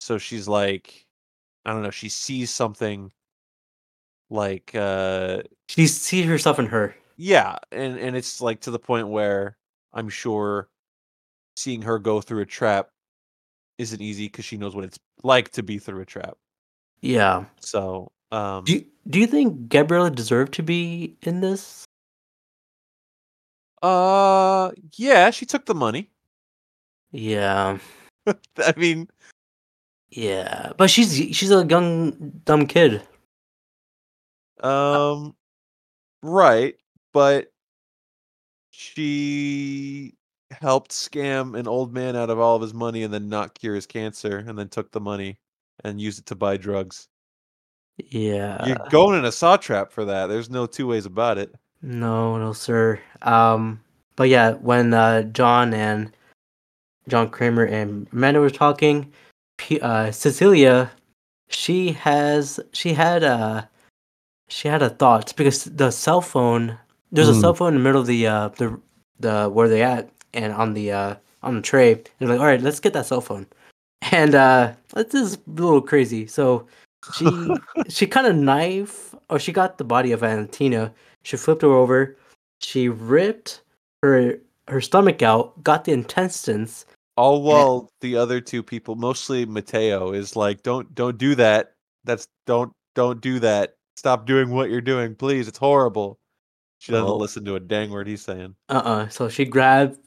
So 0.00 0.18
she's 0.18 0.48
like 0.48 1.06
I 1.66 1.72
don't 1.72 1.82
know, 1.82 1.90
she 1.90 2.08
sees 2.10 2.50
something 2.50 3.12
like 4.30 4.74
uh 4.74 5.42
She 5.68 5.86
sees 5.86 6.26
herself 6.26 6.58
in 6.58 6.66
her. 6.66 6.94
yeah, 7.16 7.58
and 7.72 7.98
and 7.98 8.16
it's 8.16 8.40
like 8.40 8.60
to 8.62 8.70
the 8.70 8.78
point 8.78 9.08
where 9.08 9.56
I'm 9.92 10.08
sure 10.08 10.68
seeing 11.56 11.82
her 11.82 11.98
go 11.98 12.20
through 12.20 12.42
a 12.42 12.46
trap 12.46 12.90
isn't 13.78 14.00
easy 14.00 14.26
because 14.26 14.44
she 14.44 14.56
knows 14.56 14.74
what 14.74 14.84
it's 14.84 14.98
like 15.22 15.50
to 15.52 15.62
be 15.62 15.78
through 15.78 16.00
a 16.02 16.06
trap. 16.06 16.36
Yeah. 17.00 17.46
So, 17.60 18.12
um, 18.30 18.64
Do 18.64 18.74
you, 18.74 18.86
Do 19.08 19.18
you 19.18 19.26
think 19.26 19.68
Gabriella 19.68 20.10
deserved 20.10 20.54
to 20.54 20.62
be 20.62 21.16
in 21.22 21.40
this? 21.40 21.84
uh, 23.82 24.70
yeah, 24.96 25.30
she 25.30 25.46
took 25.46 25.64
the 25.66 25.74
money. 25.74 26.10
Yeah. 27.12 27.78
I 28.58 28.74
mean, 28.76 29.08
Yeah. 30.10 30.72
But 30.76 30.90
she's 30.90 31.14
she's 31.34 31.50
a 31.50 31.64
young 31.66 32.12
dumb 32.44 32.66
kid. 32.66 33.02
um, 34.62 35.34
right, 36.22 36.76
but 37.12 37.50
she 38.80 40.14
helped 40.50 40.90
scam 40.90 41.56
an 41.56 41.68
old 41.68 41.92
man 41.92 42.16
out 42.16 42.30
of 42.30 42.38
all 42.38 42.56
of 42.56 42.62
his 42.62 42.72
money 42.72 43.02
and 43.02 43.12
then 43.12 43.28
not 43.28 43.54
cure 43.54 43.74
his 43.74 43.86
cancer 43.86 44.38
and 44.38 44.58
then 44.58 44.68
took 44.68 44.90
the 44.90 45.00
money 45.00 45.38
and 45.84 46.00
used 46.00 46.18
it 46.18 46.24
to 46.26 46.34
buy 46.34 46.56
drugs. 46.56 47.06
Yeah. 47.98 48.66
You're 48.66 48.78
going 48.88 49.18
in 49.18 49.26
a 49.26 49.32
saw 49.32 49.58
trap 49.58 49.92
for 49.92 50.06
that. 50.06 50.28
There's 50.28 50.48
no 50.48 50.64
two 50.64 50.86
ways 50.86 51.04
about 51.04 51.36
it. 51.36 51.54
No, 51.82 52.38
no, 52.38 52.54
sir. 52.54 52.98
Um, 53.20 53.80
but 54.16 54.30
yeah, 54.30 54.52
when 54.52 54.94
uh, 54.94 55.22
John 55.24 55.74
and 55.74 56.10
John 57.06 57.28
Kramer 57.28 57.64
and 57.64 58.08
Amanda 58.12 58.40
were 58.40 58.48
talking, 58.48 59.12
P- 59.58 59.80
uh, 59.80 60.10
Cecilia, 60.10 60.90
she 61.50 61.92
has 61.92 62.58
she 62.72 62.94
had 62.94 63.22
a 63.22 63.68
she 64.48 64.68
had 64.68 64.82
a 64.82 64.90
thought 64.90 65.34
because 65.36 65.64
the 65.64 65.90
cell 65.90 66.22
phone 66.22 66.78
there's 67.12 67.28
a 67.28 67.32
Mm. 67.32 67.40
cell 67.40 67.54
phone 67.54 67.68
in 67.68 67.74
the 67.74 67.84
middle 67.84 68.00
of 68.00 68.06
the 68.06 68.26
uh 68.26 68.48
the 68.50 68.78
the 69.18 69.48
where 69.48 69.68
they 69.68 69.82
at 69.82 70.10
and 70.34 70.52
on 70.52 70.74
the 70.74 70.92
uh 70.92 71.14
on 71.42 71.56
the 71.56 71.62
tray. 71.62 71.92
And 71.92 72.04
they're 72.18 72.28
like, 72.28 72.40
all 72.40 72.46
right, 72.46 72.60
let's 72.62 72.80
get 72.80 72.92
that 72.94 73.06
cell 73.06 73.20
phone. 73.20 73.46
And 74.12 74.34
uh, 74.34 74.72
this 74.94 75.14
is 75.14 75.34
a 75.34 75.38
little 75.60 75.82
crazy. 75.82 76.26
So 76.26 76.66
she 77.14 77.26
she 77.88 78.06
kind 78.06 78.26
of 78.26 78.34
knife 78.36 79.14
or 79.28 79.38
she 79.38 79.52
got 79.52 79.78
the 79.78 79.84
body 79.84 80.12
of 80.12 80.20
Valentina. 80.20 80.92
She 81.22 81.36
flipped 81.36 81.62
her 81.62 81.68
over. 81.68 82.16
She 82.60 82.88
ripped 82.88 83.60
her 84.02 84.38
her 84.68 84.80
stomach 84.80 85.22
out, 85.22 85.62
got 85.62 85.84
the 85.84 85.92
intestines. 85.92 86.86
All 87.16 87.42
while 87.42 87.90
the 88.00 88.16
other 88.16 88.40
two 88.40 88.62
people, 88.62 88.94
mostly 88.96 89.44
Mateo, 89.44 90.12
is 90.12 90.36
like, 90.36 90.62
"Don't, 90.62 90.94
don't 90.94 91.18
do 91.18 91.34
that. 91.34 91.74
That's 92.04 92.26
don't, 92.46 92.72
don't 92.94 93.20
do 93.20 93.38
that. 93.40 93.74
Stop 93.96 94.24
doing 94.26 94.50
what 94.50 94.70
you're 94.70 94.80
doing, 94.80 95.14
please. 95.14 95.46
It's 95.48 95.58
horrible." 95.58 96.16
She 96.80 96.92
doesn't 96.92 97.18
listen 97.18 97.44
to 97.44 97.56
a 97.56 97.60
dang 97.60 97.90
word 97.90 98.08
he's 98.08 98.22
saying. 98.22 98.56
Uh 98.68 98.82
uh 98.84 99.08
So 99.08 99.28
she 99.28 99.44
grabbed. 99.44 99.98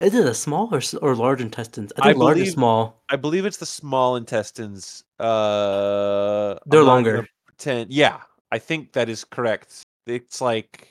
Is 0.00 0.14
it 0.14 0.26
a 0.26 0.34
small 0.34 0.68
or 0.74 0.80
or 1.02 1.14
large 1.14 1.40
intestines? 1.40 1.92
I 1.96 2.00
I 2.00 2.04
think 2.12 2.18
large 2.18 2.32
or 2.32 2.40
believe- 2.40 2.52
small. 2.52 3.02
I 3.10 3.16
believe 3.16 3.44
it's 3.46 3.58
the 3.58 3.66
small 3.66 4.16
intestines. 4.16 5.04
Uh, 5.20 6.54
They're 6.66 6.80
gonna 6.80 6.84
longer. 6.84 7.28
Pretend, 7.46 7.92
yeah, 7.92 8.20
I 8.50 8.58
think 8.58 8.92
that 8.94 9.08
is 9.08 9.22
correct. 9.24 9.82
It's 10.06 10.40
like 10.40 10.88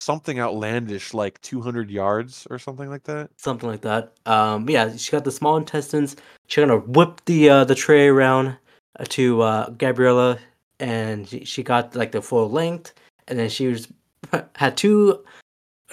something 0.00 0.38
outlandish, 0.38 1.12
like 1.12 1.40
200 1.42 1.90
yards 1.90 2.46
or 2.48 2.58
something 2.58 2.88
like 2.88 3.02
that. 3.04 3.30
something 3.36 3.68
like 3.68 3.80
that. 3.82 4.12
Um, 4.26 4.68
yeah, 4.70 4.96
she 4.96 5.10
got 5.10 5.24
the 5.24 5.32
small 5.32 5.56
intestines. 5.56 6.16
She 6.46 6.60
kind 6.60 6.70
of 6.70 6.88
whipped 6.88 7.26
the 7.26 7.50
uh, 7.50 7.64
the 7.64 7.74
tray 7.74 8.06
around 8.08 8.56
uh, 9.00 9.04
to 9.10 9.42
uh, 9.42 9.70
Gabriella, 9.70 10.38
and 10.78 11.28
she, 11.28 11.44
she 11.44 11.62
got 11.62 11.94
like 11.96 12.12
the 12.12 12.22
full 12.22 12.48
length. 12.48 12.94
And 13.28 13.38
then 13.38 13.48
she 13.48 13.66
was 13.68 13.88
had 14.56 14.76
two 14.76 15.24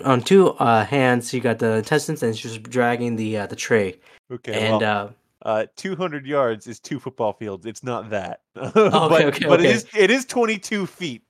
on 0.04 0.22
two 0.22 0.50
uh, 0.52 0.86
hands. 0.86 1.30
She 1.30 1.40
got 1.40 1.60
the 1.60 1.76
intestines, 1.76 2.24
and 2.24 2.38
she 2.38 2.48
was 2.48 2.58
dragging 2.58 3.16
the 3.16 3.38
uh, 3.38 3.48
the 3.48 3.56
tray. 3.56 4.00
Okay, 4.32 4.54
and 4.54 4.82
well, 4.82 5.14
uh, 5.44 5.48
uh, 5.48 5.66
200 5.76 6.26
yards 6.26 6.68
is 6.68 6.80
two 6.80 7.00
football 7.00 7.34
fields. 7.34 7.66
It's 7.66 7.84
not 7.84 8.10
that. 8.10 8.42
okay, 8.58 8.74
but 8.76 9.26
okay, 9.26 9.46
but 9.46 9.60
okay. 9.60 9.70
it 9.70 9.76
is 9.76 9.86
it 9.96 10.12
is 10.12 10.26
22 10.26 10.88
feet, 10.88 11.24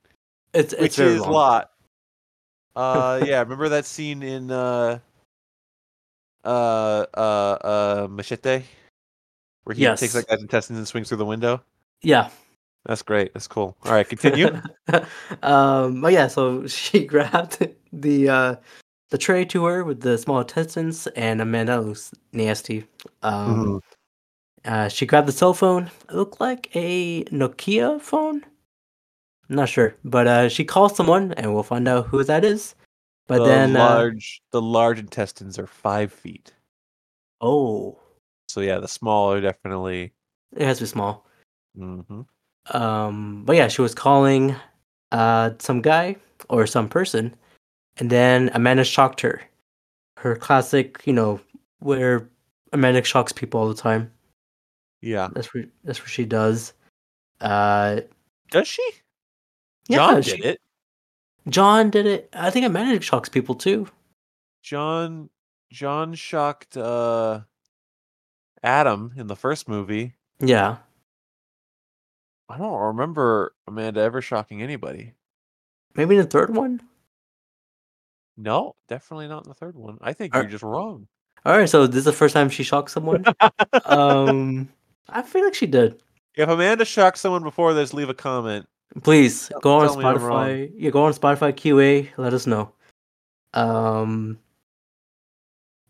it's 0.52 0.72
it's 0.72 0.82
which 0.82 0.98
is 0.98 1.20
a 1.20 1.30
lot. 1.30 1.70
Uh, 2.76 3.22
yeah, 3.24 3.40
remember 3.40 3.68
that 3.68 3.86
scene 3.86 4.22
in 4.22 4.50
uh, 4.50 4.98
uh, 6.44 7.06
uh, 7.14 7.20
uh, 7.20 8.08
Machete, 8.10 8.64
where 9.64 9.74
he 9.74 9.84
takes 9.84 10.02
Yes. 10.02 10.12
that 10.12 10.26
guy's 10.28 10.42
intestines 10.42 10.78
and 10.78 10.88
swings 10.88 11.08
through 11.08 11.18
the 11.18 11.24
window. 11.24 11.62
Yeah. 12.02 12.30
That's 12.86 13.02
great. 13.02 13.32
That's 13.32 13.46
cool. 13.46 13.76
All 13.84 13.92
right, 13.92 14.08
continue. 14.08 14.48
um, 15.42 16.00
but 16.00 16.12
yeah, 16.12 16.26
so 16.28 16.66
she 16.66 17.06
grabbed 17.06 17.66
the 17.92 18.28
uh, 18.28 18.56
the 19.10 19.18
tray 19.18 19.44
to 19.46 19.64
her 19.64 19.84
with 19.84 20.00
the 20.00 20.18
small 20.18 20.40
intestines, 20.40 21.06
and 21.08 21.40
Amanda 21.40 21.80
looks 21.80 22.12
nasty. 22.32 22.84
Um, 23.22 23.56
Mhm. 23.64 23.80
uh, 24.64 24.88
she 24.88 25.06
grabbed 25.06 25.28
the 25.28 25.32
cell 25.32 25.54
phone. 25.54 25.90
It 26.08 26.14
looked 26.14 26.40
like 26.40 26.74
a 26.76 27.24
Nokia 27.24 28.00
phone. 28.00 28.44
I'm 29.48 29.56
not 29.56 29.68
sure, 29.68 29.94
but 30.04 30.26
uh, 30.26 30.48
she 30.48 30.64
calls 30.64 30.96
someone, 30.96 31.32
and 31.34 31.52
we'll 31.54 31.62
find 31.62 31.86
out 31.88 32.06
who 32.06 32.24
that 32.24 32.44
is. 32.44 32.74
But 33.26 33.38
the 33.38 33.44
then, 33.44 33.76
uh, 33.76 33.78
large, 33.78 34.42
the 34.50 34.60
large 34.60 34.98
intestines 34.98 35.58
are 35.58 35.66
five 35.66 36.12
feet. 36.12 36.52
oh, 37.40 37.98
So 38.48 38.60
yeah, 38.60 38.78
the 38.78 38.88
small 38.88 39.32
are 39.32 39.40
definitely. 39.40 40.12
it 40.56 40.66
has 40.66 40.78
to 40.78 40.84
be 40.84 40.88
small. 40.88 41.26
hmm 41.76 42.22
Um, 42.70 43.42
but 43.44 43.56
yeah, 43.56 43.68
she 43.68 43.82
was 43.82 43.94
calling 43.94 44.56
uh 45.12 45.50
some 45.58 45.80
guy 45.82 46.16
or 46.48 46.66
some 46.66 46.88
person, 46.88 47.34
and 47.98 48.10
then 48.10 48.50
Amanda 48.54 48.84
shocked 48.84 49.20
her. 49.22 49.42
Her 50.18 50.36
classic, 50.36 51.02
you 51.04 51.12
know, 51.12 51.40
where 51.80 52.28
Amanda 52.72 53.04
shocks 53.04 53.32
people 53.32 53.60
all 53.60 53.68
the 53.68 53.74
time. 53.74 54.10
Yeah. 55.02 55.28
That's 55.32 55.52
what 55.52 55.66
that's 55.84 56.00
what 56.00 56.08
she 56.08 56.24
does. 56.24 56.72
Uh, 57.40 58.00
Does 58.50 58.66
she? 58.68 58.82
yeah, 59.88 59.96
John 59.98 60.22
she- 60.22 60.36
did 60.36 60.44
it. 60.46 60.60
John 61.48 61.90
did 61.90 62.06
it. 62.06 62.30
I 62.32 62.48
think 62.50 62.64
Amanda 62.64 62.98
shocks 63.02 63.28
people 63.28 63.54
too. 63.54 63.86
John. 64.62 65.28
John 65.70 66.14
shocked 66.14 66.76
uh, 66.76 67.40
Adam 68.62 69.12
in 69.16 69.26
the 69.26 69.36
first 69.36 69.68
movie. 69.68 70.14
Yeah, 70.40 70.76
I 72.54 72.58
don't 72.58 72.78
remember 72.80 73.52
Amanda 73.66 74.00
ever 74.00 74.22
shocking 74.22 74.62
anybody. 74.62 75.12
maybe 75.96 76.16
the 76.16 76.24
third 76.24 76.54
one. 76.54 76.80
No, 78.36 78.76
definitely 78.88 79.26
not 79.28 79.44
in 79.44 79.48
the 79.48 79.54
third 79.54 79.74
one. 79.76 79.98
I 80.00 80.12
think 80.12 80.34
Are- 80.34 80.42
you're 80.42 80.50
just 80.50 80.62
wrong. 80.62 81.08
All 81.44 81.56
right, 81.58 81.68
so 81.68 81.86
this 81.86 81.98
is 81.98 82.04
the 82.04 82.12
first 82.12 82.32
time 82.32 82.48
she 82.48 82.62
shocked 82.62 82.90
someone. 82.90 83.24
um, 83.84 84.68
I 85.08 85.22
feel 85.22 85.44
like 85.44 85.54
she 85.54 85.66
did. 85.66 86.00
If 86.36 86.48
Amanda 86.48 86.84
shocked 86.84 87.18
someone 87.18 87.42
before 87.42 87.74
this, 87.74 87.92
leave 87.92 88.08
a 88.08 88.14
comment. 88.14 88.66
Please 89.02 89.48
Tell- 89.48 89.60
go 89.60 89.74
on 89.78 89.86
tell 89.88 89.96
me 89.98 90.04
I'm 90.04 90.16
wrong. 90.18 90.46
Spotify. 90.48 90.72
Yeah, 90.76 90.90
go 90.90 91.04
on 91.04 91.12
Spotify 91.12 91.52
QA. 91.52 92.08
Let 92.16 92.32
us 92.34 92.46
know. 92.46 92.72
Um, 93.52 94.38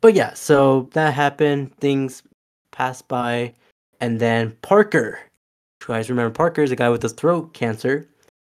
but 0.00 0.14
yeah, 0.14 0.34
so 0.34 0.88
that 0.92 1.14
happened. 1.14 1.76
Things 1.76 2.22
passed 2.72 3.06
by, 3.08 3.54
and 4.00 4.18
then 4.20 4.56
Parker. 4.62 5.18
Guys 5.86 6.08
remember 6.10 6.32
Parker 6.34 6.62
is 6.62 6.70
the 6.70 6.76
guy 6.76 6.88
with 6.88 7.02
the 7.02 7.08
throat 7.08 7.52
cancer. 7.54 8.08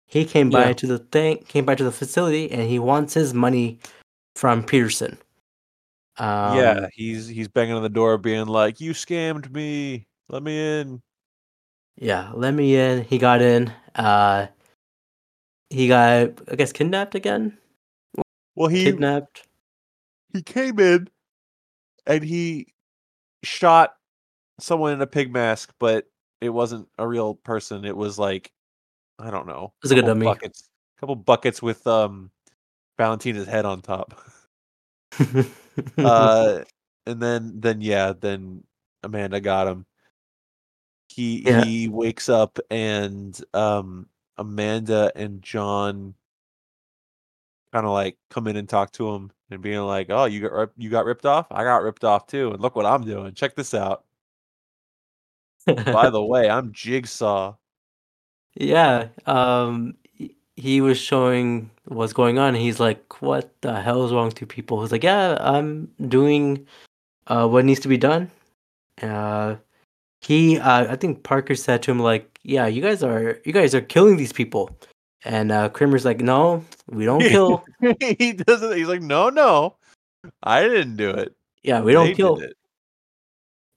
He 0.07 0.25
came 0.25 0.49
by 0.49 0.67
Yeah. 0.67 0.73
to 0.73 0.87
the 0.87 0.99
thing, 0.99 1.37
came 1.47 1.65
by 1.65 1.75
to 1.75 1.83
the 1.83 1.91
facility, 1.91 2.51
and 2.51 2.61
he 2.69 2.79
wants 2.79 3.13
his 3.13 3.33
money 3.33 3.79
from 4.35 4.63
Pederson. 4.63 5.17
Um, 6.17 6.57
yeah, 6.57 6.87
he's 6.93 7.27
he's 7.27 7.47
banging 7.47 7.73
on 7.75 7.83
the 7.83 7.89
door, 7.89 8.17
being 8.17 8.45
like, 8.47 8.81
"You 8.81 8.91
scammed 8.91 9.49
me. 9.51 10.05
Let 10.29 10.43
me 10.43 10.79
in." 10.81 11.01
yeah. 11.95 12.31
Let 12.33 12.53
me 12.53 12.75
in. 12.75 13.03
He 13.05 13.17
got 13.17 13.41
in. 13.41 13.71
Uh, 13.95 14.47
he 15.69 15.87
got, 15.87 16.31
I 16.51 16.55
guess, 16.55 16.73
kidnapped 16.73 17.15
again. 17.15 17.57
Well, 18.55 18.67
he 18.67 18.83
Kidnapped. 18.83 19.47
he 20.33 20.41
came 20.41 20.79
in, 20.79 21.07
and 22.05 22.23
he 22.23 22.73
shot 23.43 23.95
someone 24.59 24.91
in 24.93 25.01
a 25.01 25.07
pig 25.07 25.31
mask, 25.31 25.73
but 25.79 26.05
it 26.41 26.49
wasn't 26.49 26.89
a 26.97 27.07
real 27.07 27.35
person. 27.35 27.85
It 27.85 27.95
was 27.95 28.19
like, 28.19 28.51
I 29.19 29.29
don't 29.29 29.47
know, 29.47 29.73
It's 29.83 29.91
like 29.91 30.03
a 30.03 30.05
dummy. 30.05 30.25
Buckets, 30.25 30.69
couple 30.99 31.15
buckets 31.15 31.61
with 31.61 31.85
um, 31.87 32.31
Valentina's 32.97 33.47
head 33.47 33.65
on 33.65 33.81
top. 33.81 34.19
uh, 35.97 36.59
and 37.05 37.21
then 37.21 37.59
then 37.59 37.81
yeah, 37.81 38.13
then 38.19 38.63
Amanda 39.03 39.39
got 39.39 39.67
him. 39.67 39.85
He 41.09 41.43
Yeah. 41.45 41.63
he 41.63 41.87
wakes 41.89 42.29
up 42.29 42.57
and 42.69 43.39
um 43.53 44.07
Amanda 44.37 45.11
and 45.15 45.41
John 45.41 46.15
kind 47.73 47.85
of 47.85 47.91
like 47.91 48.17
come 48.29 48.47
in 48.47 48.55
and 48.55 48.67
talk 48.67 48.91
to 48.93 49.09
him 49.13 49.31
and 49.49 49.61
being 49.61 49.79
like, 49.81 50.07
"Oh, 50.09 50.25
you 50.25 50.41
got 50.41 50.51
rip- 50.53 50.73
you 50.77 50.89
got 50.89 51.05
ripped 51.05 51.25
off? 51.25 51.47
I 51.51 51.63
got 51.63 51.83
ripped 51.83 52.03
off 52.03 52.27
too, 52.27 52.51
and 52.51 52.61
look 52.61 52.75
what 52.75 52.85
I'm 52.85 53.03
doing. 53.03 53.33
Check 53.33 53.55
this 53.55 53.73
out. 53.73 54.05
By 55.65 56.09
the 56.11 56.23
way, 56.23 56.49
I'm 56.49 56.71
Jigsaw." 56.71 57.55
Yeah, 58.55 59.07
um, 59.25 59.95
he- 60.55 60.81
was 60.81 60.97
showing 60.99 61.69
what's 61.85 62.13
going 62.13 62.37
on. 62.37 62.55
He's 62.55 62.79
like, 62.79 63.21
"What 63.21 63.49
the 63.61 63.79
hell 63.81 64.05
is 64.05 64.11
wrong 64.11 64.25
with 64.27 64.41
you 64.41 64.47
people?" 64.47 64.81
He's 64.81 64.91
like, 64.91 65.03
"Yeah, 65.03 65.37
I'm 65.39 65.89
doing 66.07 66.67
uh, 67.27 67.47
what 67.47 67.65
needs 67.65 67.79
to 67.81 67.87
be 67.87 67.97
done." 67.97 68.29
Uh, 69.01 69.55
he, 70.21 70.59
uh, 70.59 70.91
I 70.91 70.95
think 70.95 71.23
Parker 71.23 71.55
said 71.55 71.81
to 71.83 71.91
him 71.91 71.99
like, 71.99 72.39
"Yeah, 72.43 72.67
you 72.67 72.81
guys 72.81 73.03
are 73.03 73.39
you 73.45 73.53
guys 73.53 73.73
are 73.73 73.81
killing 73.81 74.17
these 74.17 74.33
people," 74.33 74.69
and 75.23 75.51
uh, 75.51 75.69
Kramer's 75.69 76.05
like, 76.05 76.19
"No, 76.21 76.63
we 76.87 77.05
don't 77.05 77.21
kill. 77.21 77.63
he 78.01 78.33
doesn't. 78.33 78.75
He's 78.77 78.87
like, 78.87 79.01
"No, 79.01 79.29
no, 79.29 79.77
I 80.43 80.63
didn't 80.63 80.97
do 80.97 81.09
it. 81.09 81.35
Yeah, 81.63 81.81
we 81.81 81.93
don't 81.93 82.13
kill." 82.15 82.35
did 82.35 82.51
it." 82.51 82.57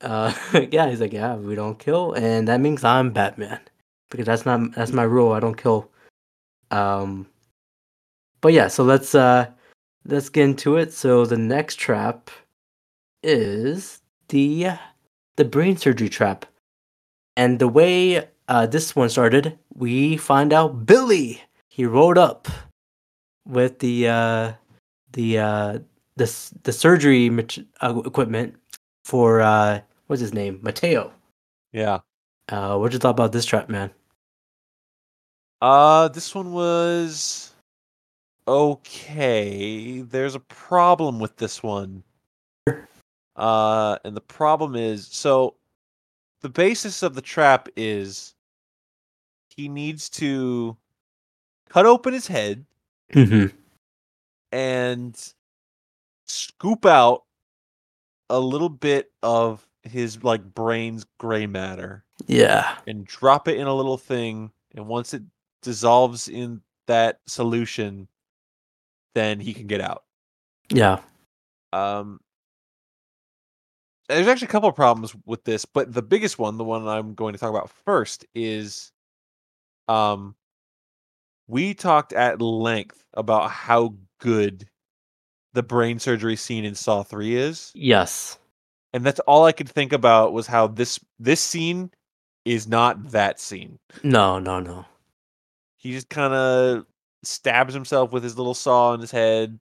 Uh, 0.05 0.32
yeah, 0.70 0.89
he's 0.89 1.01
like, 1.01 1.12
"Yeah, 1.12 1.36
we 1.36 1.55
don't 1.55 1.78
kill," 1.78 2.12
and 2.12 2.47
that 2.48 2.60
means 2.60 2.85
I'm 2.85 3.10
Batman 3.10 3.60
because 4.10 4.26
that's 4.26 4.47
not 4.47 4.72
that's 4.74 4.93
my 4.93 5.02
rule. 5.02 5.32
I 5.32 5.40
don't 5.40 5.56
kill. 5.56 5.90
Um, 6.70 7.26
but 8.40 8.52
yeah, 8.52 8.68
so 8.68 8.85
let's 8.85 9.14
uh 9.14 9.47
let's 10.05 10.28
get 10.28 10.44
into 10.44 10.76
it. 10.76 10.93
So 10.93 11.24
the 11.24 11.39
next 11.39 11.76
trap 11.76 12.31
is 13.22 14.02
the 14.28 14.72
the 15.36 15.44
brain 15.44 15.76
surgery 15.76 16.10
trap, 16.10 16.44
and 17.36 17.59
the 17.59 17.68
way 17.68 18.28
uh 18.48 18.66
this 18.66 18.94
one 18.94 19.09
started, 19.09 19.59
we 19.74 20.16
find 20.18 20.52
out 20.52 20.85
Billy 20.85 21.43
he 21.68 21.86
rolled 21.86 22.18
up 22.18 22.47
with 23.47 23.78
the 23.78 24.09
uh 24.09 24.52
the 25.12 25.39
uh 25.39 25.78
the 26.16 26.52
the 26.62 26.72
surgery 26.72 27.31
uh, 27.81 28.02
equipment 28.05 28.55
for 29.05 29.40
uh 29.40 29.81
what's 30.06 30.20
his 30.20 30.35
name 30.35 30.60
Mateo. 30.62 31.12
Yeah. 31.72 32.01
Uh, 32.48 32.76
what 32.76 32.89
did 32.90 32.94
you 32.94 32.98
thought 33.01 33.10
about 33.10 33.32
this 33.32 33.47
trap, 33.47 33.68
man? 33.68 33.90
Uh, 35.62 36.09
this 36.09 36.35
one 36.35 36.52
was 36.52 37.52
okay. 38.47 40.01
There's 40.02 40.35
a 40.35 40.40
problem 40.40 41.18
with 41.18 41.36
this 41.36 41.62
one. 41.62 42.02
Uh, 43.36 43.98
and 44.05 44.16
the 44.16 44.20
problem 44.20 44.76
is 44.76 45.09
so 45.09 45.56
the 46.43 46.48
basis 46.48 47.02
of 47.02 47.14
the 47.14 47.22
trap 47.22 47.68
is 47.76 48.35
he 49.56 49.68
needs 49.68 50.09
to 50.10 50.76
cut 51.68 51.86
open 51.86 52.12
his 52.12 52.26
head 52.26 52.64
Mm-hmm. 53.12 53.55
and 54.51 55.32
scoop 56.26 56.85
out 56.86 57.24
a 58.31 58.40
little 58.40 58.70
bit 58.70 59.12
of 59.22 59.64
his 59.85 60.23
like 60.24 60.43
brain's 60.55 61.05
gray 61.19 61.47
matter 61.47 62.05
Yeah. 62.27 62.77
and 62.86 63.06
drop 63.06 63.48
it 63.48 63.59
in 63.59 63.66
a 63.66 63.74
little 63.74 63.98
thing 63.98 64.51
and 64.74 64.86
once 64.86 65.15
it 65.15 65.23
dissolves 65.62 66.28
in 66.28 66.61
that 66.86 67.20
solution 67.27 68.09
then 69.15 69.40
he 69.40 69.55
can 69.55 69.66
get 69.66 69.81
out 69.81 70.05
Yeah. 70.70 71.01
um 71.73 72.20
there's 74.09 74.27
actually 74.27 74.48
a 74.48 74.51
couple 74.51 74.69
of 74.69 74.74
problems 74.74 75.15
with 75.27 75.44
this 75.44 75.65
but 75.65 75.93
the 75.93 76.02
biggest 76.02 76.39
one 76.39 76.56
the 76.59 76.65
one 76.65 76.86
i'm 76.89 77.15
going 77.15 77.32
to 77.32 77.39
talk 77.39 77.51
about 77.51 77.70
first 77.85 78.27
is 78.35 78.93
um 79.89 80.35
we 81.47 81.74
talked 81.74 82.12
at 82.15 82.40
length 82.40 83.05
about 83.15 83.51
how 83.51 83.94
good 84.19 84.69
the 85.52 85.62
brain 85.62 85.98
surgery 85.98 86.36
scene 86.36 86.65
in 86.65 86.74
saw 86.74 87.02
3 87.02 87.36
is 87.36 87.70
Yes. 87.74 88.39
And 88.95 89.05
that's 89.05 89.21
all 89.21 89.45
i 89.45 89.53
could 89.53 89.69
think 89.69 89.93
about 89.93 90.33
was 90.33 90.47
how 90.47 90.66
this 90.66 90.99
this 91.19 91.41
scene 91.43 91.91
is 92.47 92.66
not 92.66 93.11
that 93.11 93.39
scene 93.41 93.79
No, 94.03 94.39
no, 94.39 94.61
no. 94.61 94.87
he 95.77 95.93
just 95.93 96.09
kind 96.09 96.33
of 96.33 96.87
stabs 97.23 97.75
himself 97.75 98.12
with 98.12 98.23
his 98.23 98.37
little 98.39 98.55
saw 98.55 98.95
in 98.95 99.01
his 99.01 99.11
head 99.11 99.59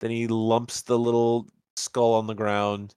Then 0.00 0.10
he 0.10 0.26
lumps 0.28 0.82
the 0.82 0.98
little 0.98 1.46
skull 1.76 2.14
on 2.14 2.26
the 2.26 2.34
ground. 2.34 2.94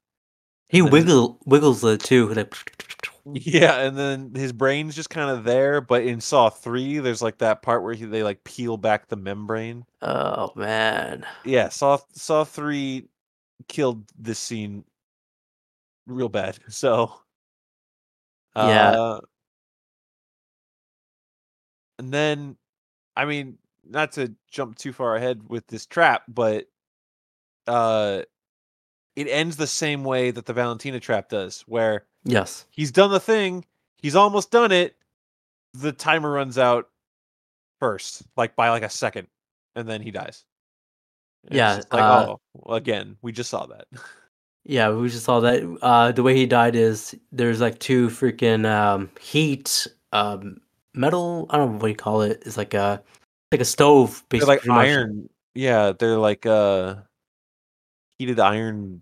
He 0.68 0.82
wiggle 0.82 1.40
wiggles 1.46 1.84
it 1.86 2.02
too. 2.02 2.28
Like, 2.34 2.54
Yeah, 3.32 3.80
and 3.80 3.98
then 3.98 4.34
his 4.36 4.52
brain's 4.54 4.96
just 4.96 5.10
kind 5.10 5.30
of 5.30 5.44
there. 5.46 5.82
But 5.82 6.04
in 6.04 6.20
Saw 6.22 6.50
Three, 6.50 7.00
there's 7.00 7.22
like 7.22 7.38
that 7.40 7.62
part 7.62 7.82
where 7.84 7.94
he, 7.94 8.06
they 8.06 8.24
like 8.24 8.44
peel 8.44 8.76
back 8.78 9.08
the 9.08 9.16
membrane. 9.16 9.86
oh 10.02 10.52
man. 10.56 11.26
Yeah, 11.46 11.70
Saw 11.70 11.98
Saw 12.14 12.44
Three 12.44 13.08
killed 13.68 14.04
this 14.18 14.40
scene 14.40 14.84
real 16.10 16.30
bad. 16.30 16.60
So 16.70 17.14
Yeah. 18.56 18.92
uh, 18.92 19.20
and 21.98 22.14
then 22.14 22.58
I 23.16 23.26
mean, 23.26 23.58
not 23.88 24.14
to 24.14 24.34
jump 24.50 24.78
too 24.78 24.94
far 24.94 25.16
ahead 25.16 25.50
with 25.50 25.68
this 25.68 25.86
trap, 25.86 26.24
but 26.28 26.66
uh 27.68 28.24
it 29.16 29.28
ends 29.28 29.58
the 29.58 29.68
same 29.68 30.04
way 30.04 30.32
that 30.32 30.46
the 30.46 30.54
Valentina 30.54 31.00
trap 31.00 31.30
does, 31.30 31.62
where 31.68 32.06
Yes. 32.24 32.66
he's 32.70 32.92
done 32.92 33.12
the 33.12 33.20
thing, 33.20 33.66
he's 33.98 34.16
almost 34.16 34.52
done 34.52 34.72
it, 34.72 34.96
the 35.74 35.92
timer 35.92 36.32
runs 36.32 36.58
out 36.58 36.90
first, 37.80 38.24
like 38.38 38.56
by 38.56 38.70
like 38.70 38.84
a 38.84 38.90
second, 38.90 39.28
and 39.76 39.88
then 39.90 40.02
he 40.02 40.12
dies. 40.12 40.46
And 41.50 41.56
Yeah, 41.58 41.82
like 41.92 42.06
uh, 42.06 42.36
oh, 42.36 42.40
again, 42.70 43.18
we 43.22 43.32
just 43.32 43.50
saw 43.50 43.66
that. 43.68 43.88
Yeah, 44.66 44.90
we 44.92 45.10
just 45.10 45.26
saw 45.26 45.40
that. 45.40 45.64
Uh, 45.82 46.12
the 46.12 46.22
way 46.24 46.36
he 46.36 46.46
died 46.46 46.76
is 46.76 47.16
there's 47.32 47.60
like 47.62 47.80
two 47.80 48.10
freaking 48.10 48.66
um, 48.70 49.10
heat 49.20 49.88
um, 50.12 50.62
metal. 50.94 51.48
I 51.50 51.58
don't 51.58 51.74
know 51.74 51.78
what 51.80 51.88
you 51.88 51.96
call 51.96 52.22
it. 52.22 52.44
It's 52.46 52.58
like 52.58 52.74
a 52.74 53.02
like 53.52 53.62
a 53.62 53.66
stove, 53.66 54.24
they're 54.30 54.40
basically. 54.40 54.54
like 54.56 54.60
pretty 54.62 54.70
much. 54.76 54.88
iron. 54.88 55.30
Yeah, 55.56 55.94
they're 55.98 56.18
like 56.18 56.46
uh 56.46 56.96
heated 58.20 58.40
iron 58.40 59.02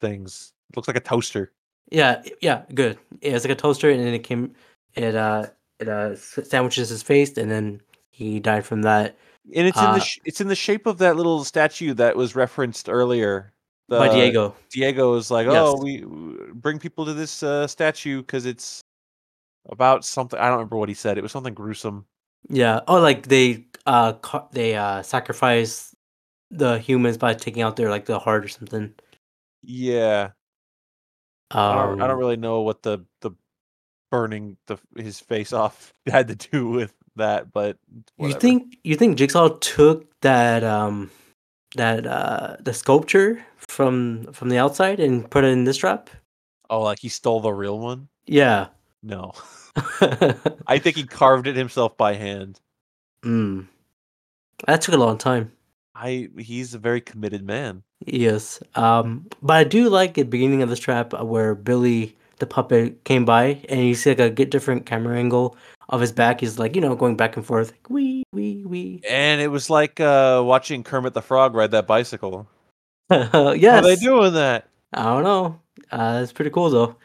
things. 0.00 0.52
looks 0.76 0.86
like 0.88 0.96
a 0.96 1.00
toaster. 1.00 1.52
Yeah, 1.90 2.22
yeah, 2.40 2.62
good. 2.74 2.98
Yeah, 3.22 3.34
it's 3.34 3.44
like 3.44 3.52
a 3.52 3.60
toaster, 3.60 3.90
and 3.90 4.00
then 4.00 4.14
it 4.14 4.22
came. 4.22 4.52
It 4.94 5.14
uh, 5.16 5.46
it 5.80 5.88
uh, 5.88 6.10
s- 6.12 6.38
sandwiches 6.44 6.90
his 6.90 7.02
face, 7.02 7.36
and 7.38 7.50
then 7.50 7.80
he 8.10 8.40
died 8.40 8.64
from 8.66 8.82
that. 8.82 9.16
And 9.54 9.66
it's 9.66 9.78
in 9.78 9.84
Uh, 9.84 9.94
the 9.94 10.00
sh- 10.00 10.20
it's 10.24 10.40
in 10.40 10.48
the 10.48 10.54
shape 10.54 10.86
of 10.86 10.98
that 10.98 11.16
little 11.16 11.42
statue 11.44 11.94
that 11.94 12.14
was 12.14 12.36
referenced 12.36 12.88
earlier. 12.88 13.52
By 13.88 14.08
Diego. 14.08 14.54
Diego 14.70 15.14
is 15.14 15.30
like, 15.30 15.46
Yes. 15.46 15.56
"Oh, 15.56 15.82
we 15.82 16.04
bring 16.54 16.78
people 16.78 17.04
to 17.06 17.14
this 17.14 17.42
uh, 17.42 17.66
statue 17.66 18.20
because 18.22 18.44
it's 18.46 18.80
about 19.68 20.04
something." 20.04 20.38
I 20.38 20.44
don't 20.48 20.58
remember 20.58 20.76
what 20.76 20.88
he 20.88 20.94
said. 20.94 21.18
It 21.18 21.22
was 21.22 21.32
something 21.32 21.54
gruesome. 21.54 22.06
Yeah. 22.48 22.80
Oh, 22.86 23.00
like 23.00 23.26
they 23.28 23.66
uh 23.86 24.12
ca- 24.14 24.48
they 24.52 24.74
uh 24.76 25.02
sacrifice 25.02 25.94
the 26.50 26.78
humans 26.78 27.16
by 27.16 27.34
taking 27.34 27.62
out 27.62 27.76
their 27.76 27.90
like 27.90 28.06
the 28.06 28.18
heart 28.18 28.44
or 28.44 28.48
something. 28.48 28.94
Yeah, 29.62 30.30
Um, 31.50 31.60
I 31.60 31.74
don't. 31.86 32.00
I 32.02 32.06
don't 32.06 32.18
really 32.18 32.36
know 32.36 32.60
what 32.60 32.82
the 32.82 33.04
the 33.20 33.32
burning 34.10 34.56
the 34.66 34.78
his 34.96 35.20
face 35.20 35.52
off 35.52 35.92
had 36.06 36.28
to 36.28 36.34
do 36.34 36.68
with 36.68 36.94
that, 37.16 37.52
but 37.52 37.76
You 38.18 38.32
think 38.34 38.78
you 38.84 38.96
think 38.96 39.18
Jigsaw 39.18 39.48
took 39.58 40.18
that 40.20 40.62
um 40.64 41.10
that 41.74 42.06
uh 42.06 42.56
the 42.60 42.72
sculpture 42.72 43.44
from 43.68 44.32
from 44.32 44.48
the 44.48 44.58
outside 44.58 45.00
and 45.00 45.30
put 45.30 45.44
it 45.44 45.48
in 45.48 45.64
this 45.64 45.76
trap? 45.76 46.10
Oh, 46.70 46.82
like 46.82 46.98
he 47.00 47.08
stole 47.08 47.40
the 47.40 47.52
real 47.52 47.78
one? 47.78 48.08
Yeah. 48.26 48.68
No, 49.02 49.32
I 50.66 50.78
think 50.78 50.96
he 50.96 51.04
carved 51.04 51.46
it 51.46 51.54
himself 51.56 51.96
by 51.96 52.14
hand. 52.14 52.60
mm. 53.22 53.66
That 54.66 54.80
took 54.82 54.94
a 54.94 54.98
long 54.98 55.18
time. 55.18 55.52
I 55.94 56.28
he's 56.38 56.74
a 56.74 56.78
very 56.78 57.00
committed 57.00 57.44
man. 57.44 57.82
Yes. 58.04 58.60
Um 58.74 59.26
but 59.42 59.56
I 59.56 59.64
do 59.64 59.88
like 59.88 60.14
the 60.14 60.24
beginning 60.24 60.62
of 60.62 60.68
this 60.68 60.80
trap 60.80 61.14
uh, 61.14 61.24
where 61.24 61.54
Billy 61.54 62.16
the 62.38 62.46
puppet 62.46 63.04
came 63.04 63.24
by 63.24 63.60
and 63.68 63.80
you 63.86 63.94
see 63.94 64.10
like 64.10 64.20
a 64.20 64.30
get 64.30 64.50
different 64.50 64.86
camera 64.86 65.16
angle 65.18 65.56
of 65.88 66.00
his 66.00 66.12
back. 66.12 66.40
He's 66.40 66.58
like, 66.58 66.74
you 66.74 66.80
know, 66.80 66.94
going 66.94 67.16
back 67.16 67.36
and 67.36 67.44
forth. 67.46 67.70
Like, 67.72 67.90
wee 67.90 68.22
wee 68.32 68.64
wee. 68.66 69.00
And 69.08 69.40
it 69.40 69.48
was 69.48 69.70
like 69.70 70.00
uh, 70.00 70.42
watching 70.44 70.82
Kermit 70.84 71.14
the 71.14 71.22
Frog 71.22 71.54
ride 71.54 71.70
that 71.72 71.86
bicycle. 71.86 72.48
yes. 73.10 73.62
How 73.62 73.78
are 73.78 73.82
they 73.82 73.96
doing 73.96 74.34
that? 74.34 74.68
I 74.92 75.04
don't 75.04 75.22
know. 75.22 75.60
Uh, 75.90 76.20
it's 76.22 76.32
pretty 76.32 76.50
cool 76.50 76.68
though. 76.68 76.96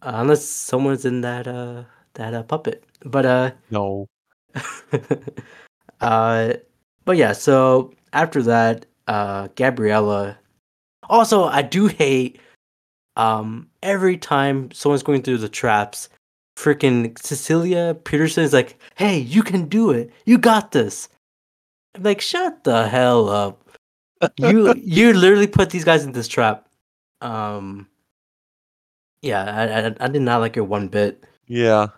Uh, 0.00 0.12
unless 0.16 0.44
someone's 0.44 1.04
in 1.04 1.20
that 1.20 1.46
uh 1.46 1.84
that 2.14 2.34
uh, 2.34 2.42
puppet. 2.42 2.84
But 3.04 3.26
uh 3.26 3.50
No. 3.70 4.06
uh 6.00 6.54
but 7.04 7.16
yeah, 7.16 7.32
so 7.32 7.92
after 8.12 8.42
that, 8.42 8.86
uh 9.06 9.48
Gabriella 9.54 10.38
also 11.10 11.44
I 11.44 11.62
do 11.62 11.88
hate 11.88 12.40
um 13.16 13.68
every 13.82 14.16
time 14.16 14.70
someone's 14.72 15.02
going 15.02 15.22
through 15.22 15.38
the 15.38 15.48
traps, 15.48 16.08
freaking 16.56 17.18
Cecilia 17.18 17.94
Pederson 18.04 18.44
is 18.44 18.54
like, 18.54 18.78
Hey, 18.96 19.18
you 19.18 19.42
can 19.42 19.68
do 19.68 19.90
it. 19.90 20.10
You 20.24 20.38
got 20.38 20.72
this. 20.72 21.08
I'm 21.94 22.02
like, 22.04 22.22
shut 22.22 22.64
the 22.64 22.88
hell 22.88 23.28
up. 23.28 23.58
You 24.38 24.74
you 24.76 25.12
literally 25.12 25.46
put 25.46 25.70
these 25.70 25.84
guys 25.84 26.04
in 26.04 26.12
this 26.12 26.28
trap. 26.28 26.68
Um 27.20 27.88
yeah, 29.22 29.44
I, 29.44 29.86
I 29.88 30.06
I 30.06 30.08
did 30.08 30.22
not 30.22 30.40
like 30.40 30.56
it 30.56 30.62
one 30.62 30.88
bit. 30.88 31.24
Yeah. 31.46 31.88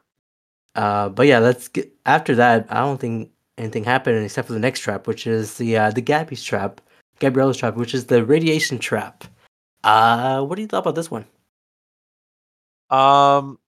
Uh, 0.74 1.09
but 1.09 1.26
yeah, 1.26 1.38
let's 1.38 1.68
get 1.68 1.92
after 2.06 2.34
that. 2.34 2.66
I 2.68 2.80
don't 2.80 3.01
think 3.01 3.30
anything 3.59 3.84
happened 3.84 4.24
except 4.24 4.48
for 4.48 4.55
the 4.55 4.59
next 4.59 4.80
trap, 4.80 5.06
which 5.06 5.26
is 5.26 5.56
the 5.56 5.76
uh, 5.76 5.90
the 5.90 6.01
Gabby's 6.02 6.42
trap, 6.42 6.80
Gabriella's 7.20 7.56
trap, 7.56 7.76
which 7.76 7.94
is 7.94 8.06
the 8.06 8.24
radiation 8.24 8.78
trap. 8.78 9.24
Uh, 9.84 10.42
what 10.44 10.56
do 10.56 10.62
you 10.62 10.68
thought 10.68 10.78
about 10.78 10.94
this 10.96 11.10
one? 11.10 11.24
Um. 12.90 13.59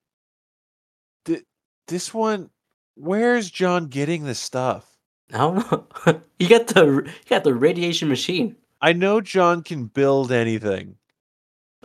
Th- 1.25 1.45
this 1.87 2.13
one, 2.13 2.49
where's 2.95 3.49
John 3.49 3.87
getting 3.87 4.25
this 4.25 4.39
stuff? 4.39 4.96
I 5.33 5.37
don't 5.39 5.55
know. 5.71 6.21
you 6.39 6.47
got 6.49 6.67
the 6.67 6.85
you 7.05 7.29
got 7.29 7.43
the 7.43 7.53
radiation 7.53 8.07
machine. 8.09 8.55
I 8.81 8.93
know 8.93 9.21
John 9.21 9.63
can 9.63 9.85
build 9.85 10.31
anything. 10.31 10.95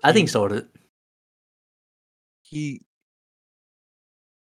I 0.02 0.12
think 0.12 0.28
so. 0.28 0.48
Did 0.48 0.68
He. 2.42 2.82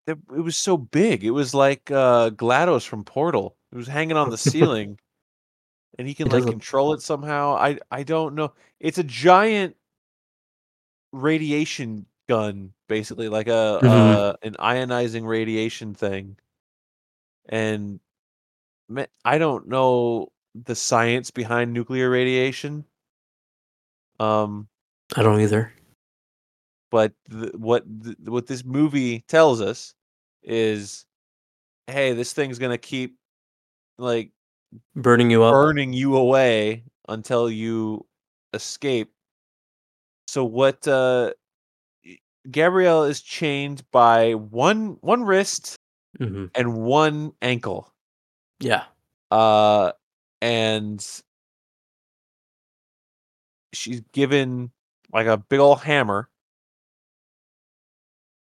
It, 0.07 0.20
it 0.36 0.41
was 0.41 0.56
so 0.57 0.78
big. 0.78 1.24
It 1.24 1.32
was 1.32 1.56
like 1.56 1.90
uh, 1.90 2.30
GLaDOS 2.32 2.86
from 2.86 3.03
Portal. 3.03 3.56
It 3.72 3.76
was 3.78 3.88
hanging 3.88 4.18
on 4.18 4.30
the 4.30 4.38
ceiling, 4.49 4.99
and 5.98 6.07
he 6.07 6.14
can 6.14 6.28
It 6.28 6.34
like 6.34 6.40
does 6.41 6.45
look- 6.45 6.53
control 6.53 6.94
it 6.94 7.02
somehow. 7.02 7.56
I 7.56 7.80
I 7.90 8.03
don't 8.03 8.36
know. 8.36 8.53
It's 8.80 8.98
a 8.99 9.03
giant 9.03 9.76
radiation 11.12 12.06
gun, 12.28 12.74
basically, 12.88 13.30
like 13.30 13.48
a 13.48 13.80
Mhm. 13.82 13.88
uh, 13.88 14.34
an 14.44 14.53
ionizing 14.60 15.26
radiation 15.26 15.94
thing. 15.95 16.38
And 17.49 17.99
I 19.24 19.38
don't 19.38 19.68
know 19.68 20.30
the 20.66 20.76
science 20.76 21.32
behind 21.32 21.74
nuclear 21.74 22.10
radiation. 22.10 22.86
Um, 24.20 24.68
I 25.16 25.24
don't 25.24 25.41
either. 25.41 25.74
but 26.91 27.14
th- 27.30 27.53
what 27.56 27.84
th- 28.03 28.18
what 28.26 28.48
this 28.48 28.64
movie 28.64 29.22
tells 29.28 29.60
us 29.62 29.94
is, 30.44 31.06
hey, 31.88 32.14
this 32.14 32.32
thing's 32.34 32.60
gonna 32.60 32.78
keep 32.78 33.18
like 33.98 34.32
Burning 34.95 35.30
you 35.32 35.44
up. 35.44 35.53
burning 35.53 35.94
you 35.94 36.16
away 36.18 36.84
until 37.07 37.49
you 37.49 38.06
escape. 38.53 39.12
So 40.28 40.45
what? 40.45 40.88
uh 40.88 41.34
Gabrielle 42.52 43.03
is 43.06 43.22
chained 43.22 43.84
by 43.91 44.34
one 44.36 44.98
one 45.02 45.24
wrist 45.24 45.76
hmm 46.18 46.45
and 46.56 46.78
one 46.78 47.34
ankle. 47.41 47.91
Yeah. 48.60 48.84
uh 49.32 49.91
and 50.41 51.06
she's 53.73 54.02
given 54.14 54.72
like 55.11 55.27
a 55.27 55.38
big 55.38 55.60
old 55.60 55.82
hammer 55.82 56.30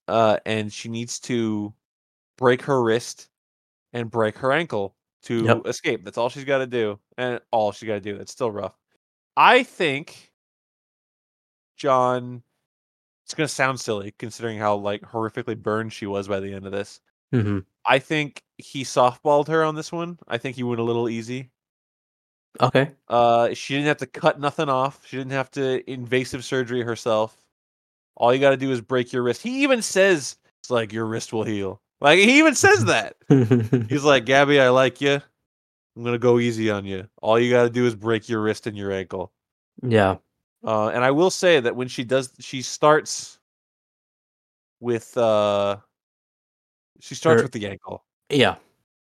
uh 0.07 0.37
and 0.45 0.71
she 0.71 0.89
needs 0.89 1.19
to 1.19 1.73
break 2.37 2.61
her 2.63 2.81
wrist 2.81 3.29
and 3.93 4.09
break 4.09 4.37
her 4.37 4.51
ankle 4.51 4.95
to 5.23 5.45
Yep. 5.45 5.67
escape. 5.67 6.03
That's 6.03 6.17
all 6.17 6.29
she's 6.29 6.45
got 6.45 6.59
to 6.59 6.67
do 6.67 6.99
and 7.17 7.39
all 7.51 7.71
she 7.71 7.85
got 7.85 7.95
to 7.95 7.99
do. 8.01 8.17
That's 8.17 8.31
still 8.31 8.51
rough. 8.51 8.77
I 9.37 9.63
think 9.63 10.31
john 11.77 12.43
it's 13.25 13.33
going 13.33 13.47
to 13.47 13.53
sound 13.53 13.79
silly 13.79 14.13
considering 14.19 14.57
how 14.59 14.75
like 14.75 15.01
horrifically 15.01 15.57
burned 15.57 15.91
she 15.93 16.05
was 16.05 16.27
by 16.27 16.39
the 16.39 16.53
end 16.53 16.65
of 16.65 16.71
this. 16.71 16.99
Hmm 17.33 17.59
i 17.85 17.97
think 17.97 18.43
he 18.63 18.83
softballed 18.83 19.47
her 19.47 19.63
on 19.63 19.75
this 19.75 19.91
one 19.91 20.17
i 20.27 20.37
think 20.37 20.55
he 20.55 20.63
went 20.63 20.79
a 20.79 20.83
little 20.83 21.09
easy 21.09 21.49
Okay. 22.59 22.91
Uh, 23.07 23.53
she 23.53 23.75
didn't 23.75 23.87
have 23.87 23.97
to 23.99 24.05
cut 24.05 24.39
nothing 24.39 24.67
off. 24.67 24.99
She 25.05 25.17
didn't 25.17 25.31
have 25.31 25.49
to 25.51 25.89
invasive 25.89 26.43
surgery 26.43 26.81
herself. 26.81 27.37
All 28.17 28.33
you 28.33 28.39
got 28.39 28.49
to 28.49 28.57
do 28.57 28.71
is 28.71 28.81
break 28.81 29.13
your 29.13 29.23
wrist. 29.23 29.41
He 29.41 29.63
even 29.63 29.81
says 29.81 30.35
it's 30.59 30.69
like 30.69 30.91
your 30.91 31.05
wrist 31.05 31.31
will 31.31 31.43
heal. 31.43 31.81
Like 32.01 32.19
he 32.19 32.39
even 32.39 32.55
says 32.55 32.85
that. 32.85 33.15
He's 33.89 34.03
like, 34.03 34.25
Gabby, 34.25 34.59
I 34.59 34.69
like 34.69 34.99
you. 34.99 35.21
I'm 35.95 36.03
gonna 36.03 36.17
go 36.17 36.39
easy 36.39 36.69
on 36.69 36.85
you. 36.85 37.07
All 37.21 37.39
you 37.39 37.51
got 37.51 37.63
to 37.63 37.69
do 37.69 37.85
is 37.85 37.95
break 37.95 38.27
your 38.27 38.41
wrist 38.41 38.67
and 38.67 38.77
your 38.77 38.91
ankle. 38.91 39.31
Yeah. 39.81 40.17
Uh, 40.63 40.89
and 40.89 41.03
I 41.03 41.11
will 41.11 41.31
say 41.31 41.59
that 41.59 41.75
when 41.75 41.87
she 41.87 42.03
does, 42.03 42.33
she 42.39 42.61
starts 42.61 43.39
with 44.79 45.15
uh, 45.17 45.77
she 46.99 47.15
starts 47.15 47.39
Her- 47.39 47.45
with 47.45 47.51
the 47.53 47.67
ankle. 47.67 48.03
Yeah. 48.31 48.55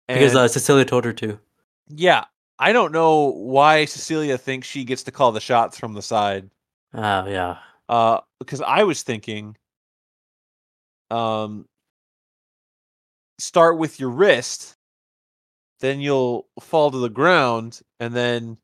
Because 0.07 0.31
And- 0.31 0.39
uh, 0.39 0.47
Cecilia 0.47 0.85
told 0.85 1.05
her 1.05 1.13
to. 1.13 1.39
yeah, 1.87 2.25
I 2.57 2.73
don't 2.73 2.91
know 2.91 3.31
why 3.31 3.85
Cecilia 3.85 4.37
thinks 4.37 4.67
she 4.67 4.83
gets 4.83 5.03
to 5.03 5.11
call 5.11 5.31
the 5.31 5.39
shots 5.39 5.77
from 5.79 5.93
the 5.93 6.01
side. 6.01 6.49
Oh 6.93 7.25
yeah. 7.27 7.57
Uh, 7.87 8.19
because 8.39 8.61
I 8.61 8.83
was 8.83 9.01
thinking, 9.03 9.55
um, 11.11 11.67
start 13.39 13.77
with 13.77 13.99
your 13.99 14.09
wrist, 14.09 14.75
then 15.79 15.99
you'll 15.99 16.47
fall 16.59 16.91
to 16.91 16.97
the 16.97 17.09
ground, 17.09 17.79
and 17.99 18.13
then 18.13 18.57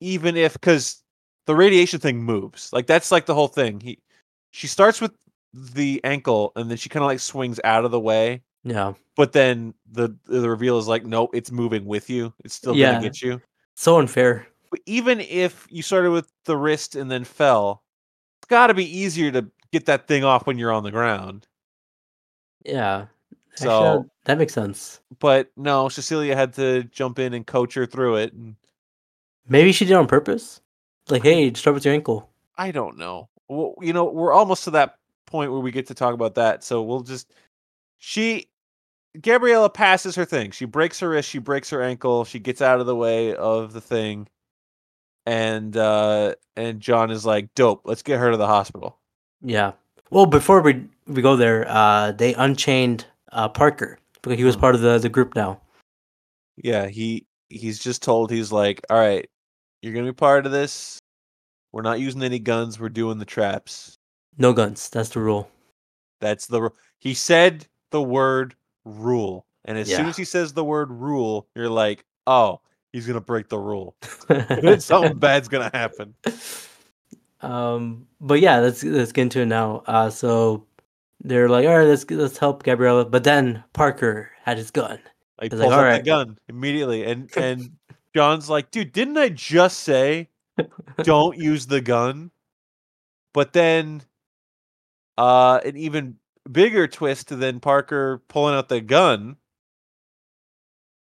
even 0.00 0.36
if 0.36 0.54
because 0.54 1.02
the 1.46 1.54
radiation 1.54 2.00
thing 2.00 2.22
moves, 2.22 2.72
like 2.72 2.86
that's 2.86 3.12
like 3.12 3.26
the 3.26 3.34
whole 3.34 3.48
thing. 3.48 3.80
He, 3.80 3.98
she 4.52 4.66
starts 4.66 5.00
with 5.00 5.12
the 5.52 6.00
ankle, 6.04 6.52
and 6.56 6.70
then 6.70 6.78
she 6.78 6.88
kind 6.88 7.02
of 7.04 7.08
like 7.08 7.20
swings 7.20 7.60
out 7.64 7.84
of 7.84 7.90
the 7.90 8.00
way, 8.00 8.42
Yeah. 8.64 8.92
but 9.16 9.32
then 9.32 9.74
the 9.90 10.16
the 10.26 10.48
reveal 10.48 10.78
is 10.78 10.86
like, 10.88 11.04
nope, 11.04 11.30
it's 11.34 11.50
moving 11.50 11.84
with 11.84 12.08
you. 12.08 12.32
It's 12.44 12.54
still 12.54 12.74
Yeah. 12.76 12.92
gonna 12.92 13.02
get 13.04 13.20
you. 13.22 13.40
So 13.74 13.98
unfair. 13.98 14.46
But 14.70 14.80
even 14.86 15.20
if 15.20 15.66
you 15.70 15.82
started 15.82 16.10
with 16.12 16.30
the 16.44 16.56
wrist 16.56 16.94
and 16.96 17.10
then 17.10 17.24
fell, 17.24 17.82
it's 18.40 18.48
got 18.48 18.68
to 18.68 18.74
be 18.74 18.84
easier 18.98 19.30
to 19.32 19.50
get 19.72 19.86
that 19.86 20.06
thing 20.08 20.24
off 20.24 20.46
when 20.46 20.58
you're 20.58 20.72
on 20.72 20.82
the 20.84 20.90
ground. 20.90 21.46
Yeah. 22.64 23.06
So- 23.54 23.82
that- 23.82 24.08
that 24.24 24.38
makes 24.38 24.54
sense. 24.54 25.00
But 25.18 25.50
no, 25.56 25.88
Cecilia 25.88 26.36
had 26.36 26.54
to 26.54 26.84
jump 26.84 27.18
in 27.18 27.34
and 27.34 27.46
coach 27.46 27.74
her 27.74 27.86
through 27.86 28.16
it. 28.16 28.32
And 28.32 28.54
Maybe 29.48 29.72
she 29.72 29.84
did 29.84 29.94
on 29.94 30.06
purpose. 30.06 30.60
Like, 31.08 31.22
hey, 31.24 31.52
start 31.54 31.74
with 31.74 31.84
your 31.84 31.92
ankle. 31.94 32.30
I 32.56 32.70
don't 32.70 32.96
know. 32.96 33.28
Well, 33.48 33.74
you 33.80 33.92
know, 33.92 34.04
we're 34.04 34.32
almost 34.32 34.62
to 34.64 34.70
that 34.70 34.98
point 35.26 35.50
where 35.50 35.60
we 35.60 35.72
get 35.72 35.88
to 35.88 35.94
talk 35.94 36.14
about 36.14 36.36
that. 36.36 36.62
So 36.62 36.82
we'll 36.82 37.00
just 37.00 37.32
she 37.98 38.48
Gabriella 39.20 39.68
passes 39.68 40.16
her 40.16 40.24
thing. 40.24 40.50
She 40.50 40.64
breaks 40.64 41.00
her 41.00 41.10
wrist, 41.10 41.28
she 41.28 41.38
breaks 41.38 41.70
her 41.70 41.82
ankle, 41.82 42.24
she 42.24 42.38
gets 42.38 42.62
out 42.62 42.80
of 42.80 42.86
the 42.86 42.96
way 42.96 43.34
of 43.34 43.72
the 43.72 43.80
thing. 43.80 44.28
And 45.26 45.76
uh 45.76 46.34
and 46.56 46.80
John 46.80 47.10
is 47.10 47.24
like, 47.24 47.54
"Dope, 47.54 47.82
let's 47.84 48.02
get 48.02 48.18
her 48.18 48.30
to 48.30 48.36
the 48.36 48.46
hospital." 48.46 48.98
Yeah. 49.42 49.72
Well, 50.10 50.26
before 50.26 50.60
we 50.60 50.84
we 51.06 51.22
go 51.22 51.36
there, 51.36 51.66
uh, 51.68 52.12
they 52.12 52.34
unchained 52.34 53.06
uh, 53.32 53.48
Parker 53.48 53.98
because 54.20 54.38
he 54.38 54.44
was 54.44 54.56
part 54.56 54.74
of 54.74 54.80
the 54.80 54.98
the 54.98 55.08
group 55.08 55.34
now. 55.34 55.60
Yeah, 56.56 56.86
he 56.88 57.26
he's 57.48 57.78
just 57.78 58.02
told 58.02 58.30
he's 58.30 58.52
like, 58.52 58.80
"All 58.90 58.98
right, 58.98 59.28
you're 59.80 59.92
going 59.92 60.04
to 60.06 60.12
be 60.12 60.16
part 60.16 60.44
of 60.46 60.52
this. 60.52 60.98
We're 61.72 61.82
not 61.82 62.00
using 62.00 62.22
any 62.22 62.38
guns, 62.38 62.78
we're 62.78 62.88
doing 62.88 63.18
the 63.18 63.24
traps." 63.24 63.96
No 64.38 64.52
guns. 64.52 64.88
That's 64.90 65.10
the 65.10 65.20
rule. 65.20 65.50
That's 66.20 66.46
the 66.46 66.62
ru- 66.62 66.74
he 66.98 67.14
said 67.14 67.66
the 67.90 68.02
word 68.02 68.54
rule. 68.84 69.46
And 69.64 69.78
as 69.78 69.88
soon 69.88 70.06
as 70.06 70.16
he 70.16 70.24
says 70.24 70.52
the 70.52 70.64
word 70.64 70.90
rule, 70.90 71.46
you're 71.54 71.68
like, 71.68 72.04
"Oh, 72.26 72.60
he's 72.92 73.06
going 73.06 73.14
to 73.14 73.20
break 73.20 73.48
the 73.48 73.58
rule. 73.58 73.94
Something 74.78 75.18
bad's 75.18 75.48
going 75.48 75.70
to 75.70 75.76
happen." 75.76 76.14
Um, 77.42 78.06
but 78.20 78.40
yeah, 78.40 78.58
let's 78.58 78.82
let's 78.82 79.12
get 79.12 79.22
into 79.22 79.40
it 79.40 79.46
now. 79.46 79.82
Uh, 79.86 80.10
so 80.10 80.66
they're 81.22 81.48
like, 81.48 81.66
all 81.66 81.78
right, 81.78 81.86
let's 81.86 82.08
let's 82.10 82.38
help 82.38 82.62
Gabriella. 82.62 83.04
But 83.04 83.24
then 83.24 83.62
Parker 83.72 84.30
had 84.42 84.58
his 84.58 84.70
gun. 84.70 84.98
He 85.40 85.48
pulls 85.48 85.60
like, 85.60 85.70
out 85.70 85.78
"Alright." 85.78 86.04
the 86.04 86.10
gun 86.10 86.38
immediately 86.48 87.04
and 87.04 87.30
and 87.36 87.70
John's 88.14 88.48
like, 88.48 88.70
"Dude, 88.70 88.92
didn't 88.92 89.18
I 89.18 89.28
just 89.28 89.80
say 89.80 90.28
don't 91.02 91.36
use 91.36 91.66
the 91.66 91.80
gun?" 91.80 92.30
But 93.32 93.52
then 93.52 94.02
uh 95.18 95.60
an 95.64 95.76
even 95.76 96.16
bigger 96.50 96.86
twist 96.86 97.28
than 97.28 97.60
Parker 97.60 98.22
pulling 98.28 98.54
out 98.54 98.68
the 98.68 98.80
gun 98.80 99.36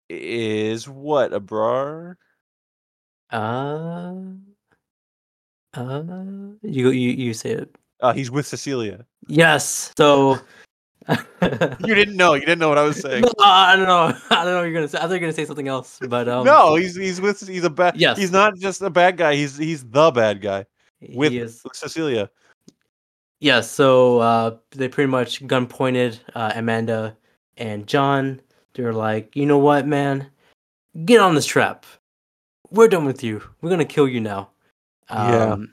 is 0.08 0.88
what, 0.88 1.32
Abrar? 1.32 2.16
Uh, 3.30 4.14
uh, 5.74 6.02
you 6.62 6.90
you 6.90 7.10
you 7.10 7.34
say 7.34 7.50
it. 7.50 7.76
Uh, 8.00 8.12
he's 8.12 8.30
with 8.30 8.46
Cecilia. 8.46 9.04
Yes. 9.26 9.92
So. 9.96 10.38
You 11.08 11.94
didn't 11.94 12.16
know. 12.16 12.34
You 12.34 12.40
didn't 12.40 12.58
know 12.58 12.68
what 12.68 12.78
I 12.78 12.82
was 12.82 13.00
saying. 13.00 13.22
No, 13.38 13.44
I 13.44 13.76
don't 13.76 13.86
know. 13.86 14.16
I 14.30 14.44
don't 14.44 14.46
know 14.46 14.56
what 14.56 14.64
you're 14.64 14.72
gonna 14.72 14.88
say. 14.88 14.98
I 14.98 15.02
thought 15.02 15.08
you 15.10 15.14
were 15.14 15.20
gonna 15.20 15.32
say 15.32 15.44
something 15.44 15.68
else, 15.68 16.00
but 16.08 16.28
um, 16.28 16.44
no, 16.44 16.74
he's 16.74 16.96
he's 16.96 17.20
with 17.20 17.46
he's 17.46 17.62
a 17.62 17.70
bad. 17.70 17.96
Yes. 17.96 18.18
he's 18.18 18.32
not 18.32 18.56
just 18.56 18.82
a 18.82 18.90
bad 18.90 19.16
guy. 19.16 19.36
He's 19.36 19.56
he's 19.56 19.84
the 19.84 20.10
bad 20.10 20.40
guy 20.40 20.66
with 21.14 21.32
he 21.32 21.38
is. 21.38 21.62
Cecilia. 21.72 22.28
Yeah, 23.40 23.60
so 23.60 24.18
uh, 24.18 24.56
they 24.70 24.88
pretty 24.88 25.10
much 25.10 25.46
gun 25.46 25.66
pointed 25.66 26.18
uh, 26.34 26.52
Amanda 26.54 27.16
and 27.56 27.86
John. 27.86 28.40
They're 28.74 28.92
like, 28.92 29.34
you 29.36 29.46
know 29.46 29.58
what, 29.58 29.86
man? 29.86 30.30
Get 31.04 31.20
on 31.20 31.34
this 31.34 31.46
trap. 31.46 31.84
We're 32.70 32.88
done 32.88 33.04
with 33.04 33.22
you. 33.22 33.42
We're 33.60 33.70
gonna 33.70 33.84
kill 33.84 34.08
you 34.08 34.20
now. 34.20 34.50
Yeah. 35.10 35.52
Um, 35.52 35.72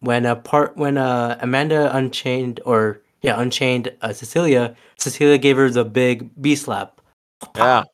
when 0.00 0.26
a 0.26 0.36
part 0.36 0.76
when 0.76 0.98
uh, 0.98 1.38
Amanda 1.40 1.94
unchained 1.96 2.60
or 2.64 3.00
yeah 3.22 3.40
unchained 3.40 3.92
uh, 4.02 4.12
Cecilia, 4.12 4.74
Cecilia 4.98 5.38
gave 5.38 5.56
her 5.56 5.70
the 5.70 5.84
big 5.84 6.30
B 6.40 6.56
slap. 6.56 7.00
Yeah, 7.56 7.84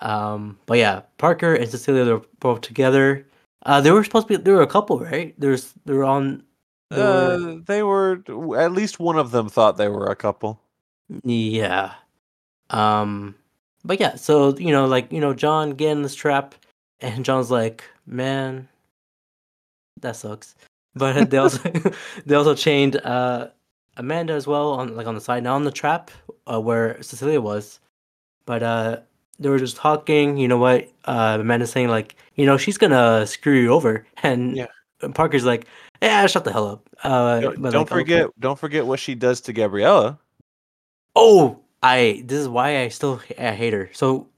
Um, 0.00 0.58
but 0.66 0.78
yeah, 0.78 1.02
Parker 1.18 1.54
and 1.54 1.68
Cecilia 1.70 2.04
they're 2.04 2.22
both 2.40 2.60
together. 2.62 3.26
Uh, 3.66 3.80
they 3.80 3.90
were 3.90 4.04
supposed 4.04 4.28
to 4.28 4.38
be. 4.38 4.42
They 4.42 4.52
were 4.52 4.62
a 4.62 4.66
couple, 4.66 4.98
right? 5.00 5.34
There's 5.38 5.74
they 5.84 5.94
were 5.94 6.04
on. 6.04 6.42
They 6.90 7.02
were, 7.02 7.38
uh, 7.56 7.56
they 7.66 7.82
were 7.82 8.22
at 8.58 8.72
least 8.72 8.98
one 8.98 9.18
of 9.18 9.30
them 9.30 9.48
thought 9.48 9.76
they 9.76 9.88
were 9.88 10.06
a 10.06 10.16
couple. 10.16 10.60
Yeah. 11.24 11.94
Um 12.70 13.34
but 13.84 14.00
yeah, 14.00 14.16
so 14.16 14.56
you 14.58 14.72
know, 14.72 14.86
like, 14.86 15.12
you 15.12 15.20
know, 15.20 15.34
John 15.34 15.70
get 15.72 15.90
in 15.92 16.02
this 16.02 16.14
trap 16.14 16.54
and 17.00 17.24
John's 17.24 17.50
like, 17.50 17.84
Man, 18.06 18.68
that 20.00 20.16
sucks. 20.16 20.54
But 20.94 21.30
they 21.30 21.38
also 21.44 21.58
they 22.26 22.34
also 22.34 22.54
chained 22.54 22.96
uh 22.96 23.48
Amanda 23.96 24.32
as 24.34 24.46
well 24.46 24.72
on 24.72 24.96
like 24.96 25.06
on 25.06 25.14
the 25.14 25.20
side, 25.20 25.42
not 25.42 25.56
on 25.56 25.64
the 25.64 25.72
trap 25.72 26.10
uh, 26.46 26.60
where 26.60 27.02
Cecilia 27.02 27.40
was. 27.40 27.80
But 28.46 28.62
uh 28.62 29.00
they 29.38 29.48
were 29.50 29.58
just 29.58 29.76
talking, 29.76 30.36
you 30.38 30.48
know 30.48 30.58
what, 30.58 30.88
uh 31.04 31.38
Amanda's 31.40 31.70
saying 31.70 31.88
like, 31.88 32.16
you 32.34 32.46
know, 32.46 32.56
she's 32.56 32.78
gonna 32.78 33.26
screw 33.26 33.54
you 33.60 33.72
over 33.72 34.06
and 34.22 34.56
Yeah. 34.56 34.66
Parker's 35.14 35.44
like, 35.44 35.66
Yeah, 36.02 36.26
shut 36.26 36.44
the 36.44 36.52
hell 36.52 36.66
up. 36.68 36.88
Uh 37.02 37.40
Don't, 37.40 37.54
don't 37.54 37.62
like, 37.62 37.74
okay. 37.74 37.94
forget, 37.94 38.40
don't 38.40 38.58
forget 38.58 38.86
what 38.86 39.00
she 39.00 39.14
does 39.14 39.40
to 39.42 39.52
Gabriella. 39.52 40.18
Oh, 41.16 41.60
I 41.82 42.22
this 42.26 42.38
is 42.40 42.48
why 42.48 42.80
I 42.82 42.88
still 42.88 43.20
I 43.38 43.52
hate 43.52 43.72
her. 43.72 43.90
So, 43.92 44.28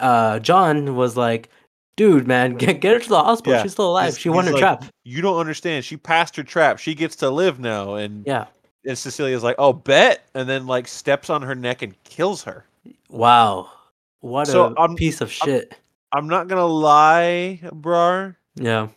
uh, 0.00 0.38
John 0.40 0.96
was 0.96 1.16
like, 1.16 1.50
"Dude, 1.96 2.26
man, 2.26 2.54
get 2.58 2.80
get 2.80 2.94
her 2.94 2.98
to 3.00 3.08
the 3.08 3.22
hospital. 3.22 3.54
Yeah, 3.54 3.62
She's 3.62 3.72
still 3.72 3.90
alive. 3.90 4.06
He's- 4.06 4.18
she 4.18 4.28
won 4.28 4.44
her 4.46 4.52
like, 4.52 4.60
trap." 4.60 4.84
You 5.04 5.22
don't 5.22 5.38
understand. 5.38 5.84
She 5.84 5.96
passed 5.96 6.34
her 6.36 6.42
trap. 6.42 6.78
She 6.78 6.94
gets 6.94 7.16
to 7.16 7.30
live 7.30 7.58
now. 7.60 7.94
And 7.94 8.24
Yeah. 8.26 8.46
and 8.84 8.96
Cecilia's 8.98 9.42
like, 9.42 9.56
oh, 9.58 9.72
bet, 9.72 10.26
and 10.34 10.48
then 10.48 10.66
like 10.66 10.86
steps 10.88 11.30
on 11.30 11.42
her 11.42 11.54
neck 11.54 11.82
and 11.82 11.94
kills 12.04 12.42
her. 12.44 12.64
Wow. 13.08 13.70
What 14.20 14.46
So, 14.48 14.66
a 14.66 14.74
I'm- 14.80 14.94
piece 14.96 15.20
of 15.20 15.30
shit. 15.30 15.74
I'm 16.12 16.28
not 16.28 16.46
gonna 16.48 16.64
lie, 16.66 17.60
Brar. 17.72 18.36
yeah. 18.54 18.88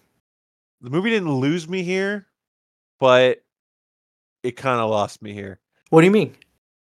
The 0.81 0.89
movie 0.89 1.09
didn't 1.09 1.31
lose 1.33 1.67
me 1.67 1.83
here, 1.83 2.27
but 2.99 3.39
it 4.43 4.51
kind 4.57 4.79
of 4.79 4.89
lost 4.89 5.21
me 5.21 5.33
here. 5.33 5.59
What 5.89 6.01
do 6.01 6.05
you 6.05 6.11
mean? 6.11 6.35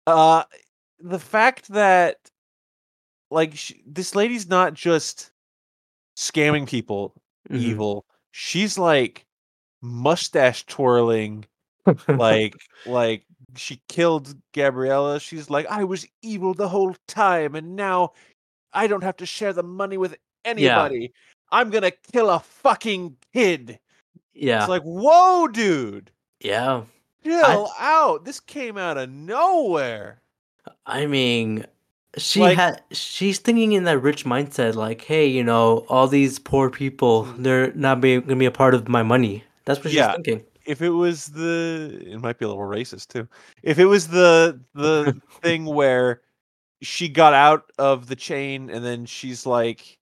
Uh, 0.06 0.44
the 1.00 1.18
fact 1.18 1.68
that 1.68 2.16
like 3.30 3.56
sh- 3.56 3.72
this 3.86 4.14
lady's 4.14 4.48
not 4.48 4.74
just 4.74 5.30
scamming 6.16 6.68
people 6.68 7.14
Mhm. 7.50 7.58
evil. 7.60 8.06
She's 8.32 8.78
like 8.78 9.24
mustache 9.82 10.64
twirling, 10.66 11.44
like 12.08 12.54
like 12.86 13.24
she 13.56 13.80
killed 13.88 14.34
Gabriella. 14.52 15.18
She's 15.20 15.48
like, 15.48 15.66
I 15.66 15.84
was 15.84 16.06
evil 16.22 16.54
the 16.54 16.68
whole 16.68 16.94
time, 17.08 17.54
and 17.54 17.74
now 17.76 18.12
I 18.72 18.86
don't 18.86 19.02
have 19.02 19.16
to 19.18 19.26
share 19.26 19.52
the 19.52 19.62
money 19.62 19.96
with 19.96 20.16
anybody. 20.44 21.12
I'm 21.50 21.70
gonna 21.70 21.92
kill 22.12 22.28
a 22.30 22.40
fucking 22.40 23.16
kid. 23.32 23.78
Yeah. 24.36 24.60
It's 24.60 24.68
like, 24.68 24.82
whoa, 24.82 25.48
dude, 25.48 26.10
yeah. 26.40 26.82
chill 27.24 27.70
out. 27.78 28.24
This 28.24 28.38
came 28.40 28.76
out 28.78 28.96
of 28.98 29.10
nowhere. 29.10 30.20
I 30.84 31.06
mean, 31.06 31.64
she 32.18 32.40
Like- 32.40 32.56
had 32.56 32.82
she's 32.92 33.38
thinking 33.38 33.72
in 33.72 33.84
that 33.84 33.98
rich 33.98 34.24
mindset, 34.24 34.74
like, 34.74 35.02
hey, 35.02 35.26
you 35.26 35.42
know, 35.44 35.84
all 35.88 36.06
these 36.08 36.38
poor 36.38 36.70
people, 36.70 37.24
they're 37.38 37.72
not 37.74 38.00
being 38.00 38.20
gonna 38.20 38.36
be 38.36 38.46
a 38.46 38.50
part 38.50 38.74
of 38.74 38.88
my 38.88 39.02
money. 39.02 39.44
That's 39.64 39.78
what 39.80 39.86
she's 39.90 39.94
Yeah. 39.96 40.12
thinking. 40.12 40.44
if 40.66 40.82
it 40.82 40.90
was 40.90 41.26
the 41.28 42.02
it 42.04 42.20
might 42.20 42.38
be 42.40 42.44
a 42.44 42.48
little 42.48 42.64
racist 42.64 43.06
too 43.06 43.28
if 43.62 43.78
it 43.78 43.84
was 43.84 44.08
the 44.08 44.58
the 44.74 45.14
thing 45.40 45.64
where 45.64 46.22
she 46.82 47.08
got 47.08 47.32
out 47.32 47.70
of 47.78 48.08
the 48.08 48.16
chain 48.16 48.68
and 48.68 48.84
then 48.84 49.06
she's 49.06 49.46
like 49.46 49.96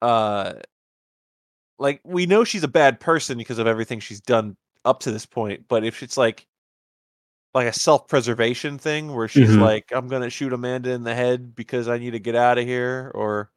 uh 0.00 0.52
like 1.78 2.00
we 2.04 2.26
know 2.26 2.44
she's 2.44 2.64
a 2.64 2.68
bad 2.68 3.00
person 3.00 3.38
because 3.38 3.58
of 3.58 3.66
everything 3.66 4.00
she's 4.00 4.20
done 4.20 4.56
up 4.84 5.00
to 5.00 5.12
this 5.12 5.26
point, 5.26 5.66
but 5.68 5.84
if 5.84 6.02
it's 6.02 6.16
like 6.16 6.46
like 7.54 7.66
a 7.66 7.72
self-preservation 7.72 8.78
thing 8.78 9.14
where 9.14 9.28
she's 9.28 9.56
Mhm. 9.56 9.60
like 9.60 9.90
I'm 9.92 10.08
going 10.08 10.22
to 10.22 10.30
shoot 10.30 10.52
Amanda 10.52 10.90
in 10.90 11.02
the 11.04 11.14
head 11.14 11.54
because 11.54 11.88
I 11.88 11.98
need 11.98 12.10
to 12.12 12.18
get 12.20 12.34
out 12.34 12.58
of 12.58 12.64
here 12.66 13.10
or 13.14 13.50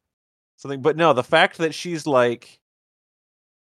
something, 0.58 0.82
but 0.82 0.98
no, 0.98 1.14
the 1.14 1.24
fact 1.24 1.58
that 1.60 1.74
she's 1.76 2.08
like 2.08 2.60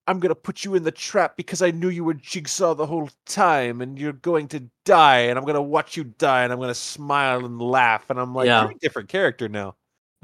I'm 0.07 0.19
going 0.21 0.29
to 0.29 0.35
put 0.35 0.63
you 0.63 0.75
in 0.75 0.83
the 0.83 0.91
trap 0.91 1.35
because 1.35 1.61
I 1.61 1.71
knew 1.71 1.89
you 1.89 2.03
were 2.05 2.13
Jigsaw 2.13 2.73
the 2.75 2.85
whole 2.85 3.09
time 3.25 3.81
and 3.81 3.99
you're 3.99 4.13
going 4.13 4.47
to 4.49 4.61
die 4.85 5.19
and 5.21 5.37
I'm 5.37 5.43
going 5.43 5.55
to 5.55 5.61
watch 5.61 5.97
you 5.97 6.05
die 6.05 6.43
and 6.43 6.53
I'm 6.53 6.59
going 6.59 6.69
to 6.69 6.75
smile 6.75 7.45
and 7.45 7.61
laugh 7.61 8.09
and 8.09 8.17
I'm 8.19 8.33
like 8.33 8.47
Yeah. 8.47 8.61
you're 8.61 8.71
a 8.71 8.79
different 8.79 9.09
character 9.09 9.49
now. 9.49 9.75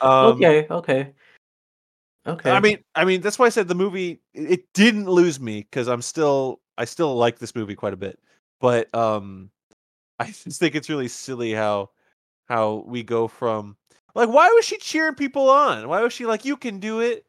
Um, 0.00 0.36
okay, 0.36 0.66
okay. 0.70 1.14
Okay. 2.26 2.50
I 2.50 2.60
mean, 2.60 2.78
I 2.94 3.04
mean 3.04 3.20
that's 3.20 3.38
why 3.38 3.46
I 3.46 3.50
said 3.50 3.68
the 3.68 3.74
movie 3.74 4.20
it 4.32 4.50
it 4.50 4.72
didn't 4.72 5.06
lose 5.06 5.38
me 5.38 5.60
because 5.60 5.88
I'm 5.88 6.02
still 6.02 6.60
I 6.78 6.86
still 6.86 7.14
like 7.16 7.38
this 7.38 7.54
movie 7.54 7.74
quite 7.74 7.92
a 7.92 7.98
bit, 7.98 8.18
but 8.60 8.92
um, 8.94 9.50
I 10.18 10.26
just 10.26 10.58
think 10.58 10.74
it's 10.74 10.88
really 10.88 11.08
silly 11.08 11.52
how 11.52 11.90
how 12.48 12.84
we 12.86 13.02
go 13.02 13.28
from 13.28 13.76
like 14.14 14.28
why 14.28 14.50
was 14.50 14.64
she 14.64 14.78
cheering 14.78 15.14
people 15.14 15.50
on? 15.50 15.88
Why 15.88 16.02
was 16.02 16.12
she 16.12 16.26
like 16.26 16.44
you 16.44 16.56
can 16.56 16.78
do 16.80 17.00
it, 17.00 17.26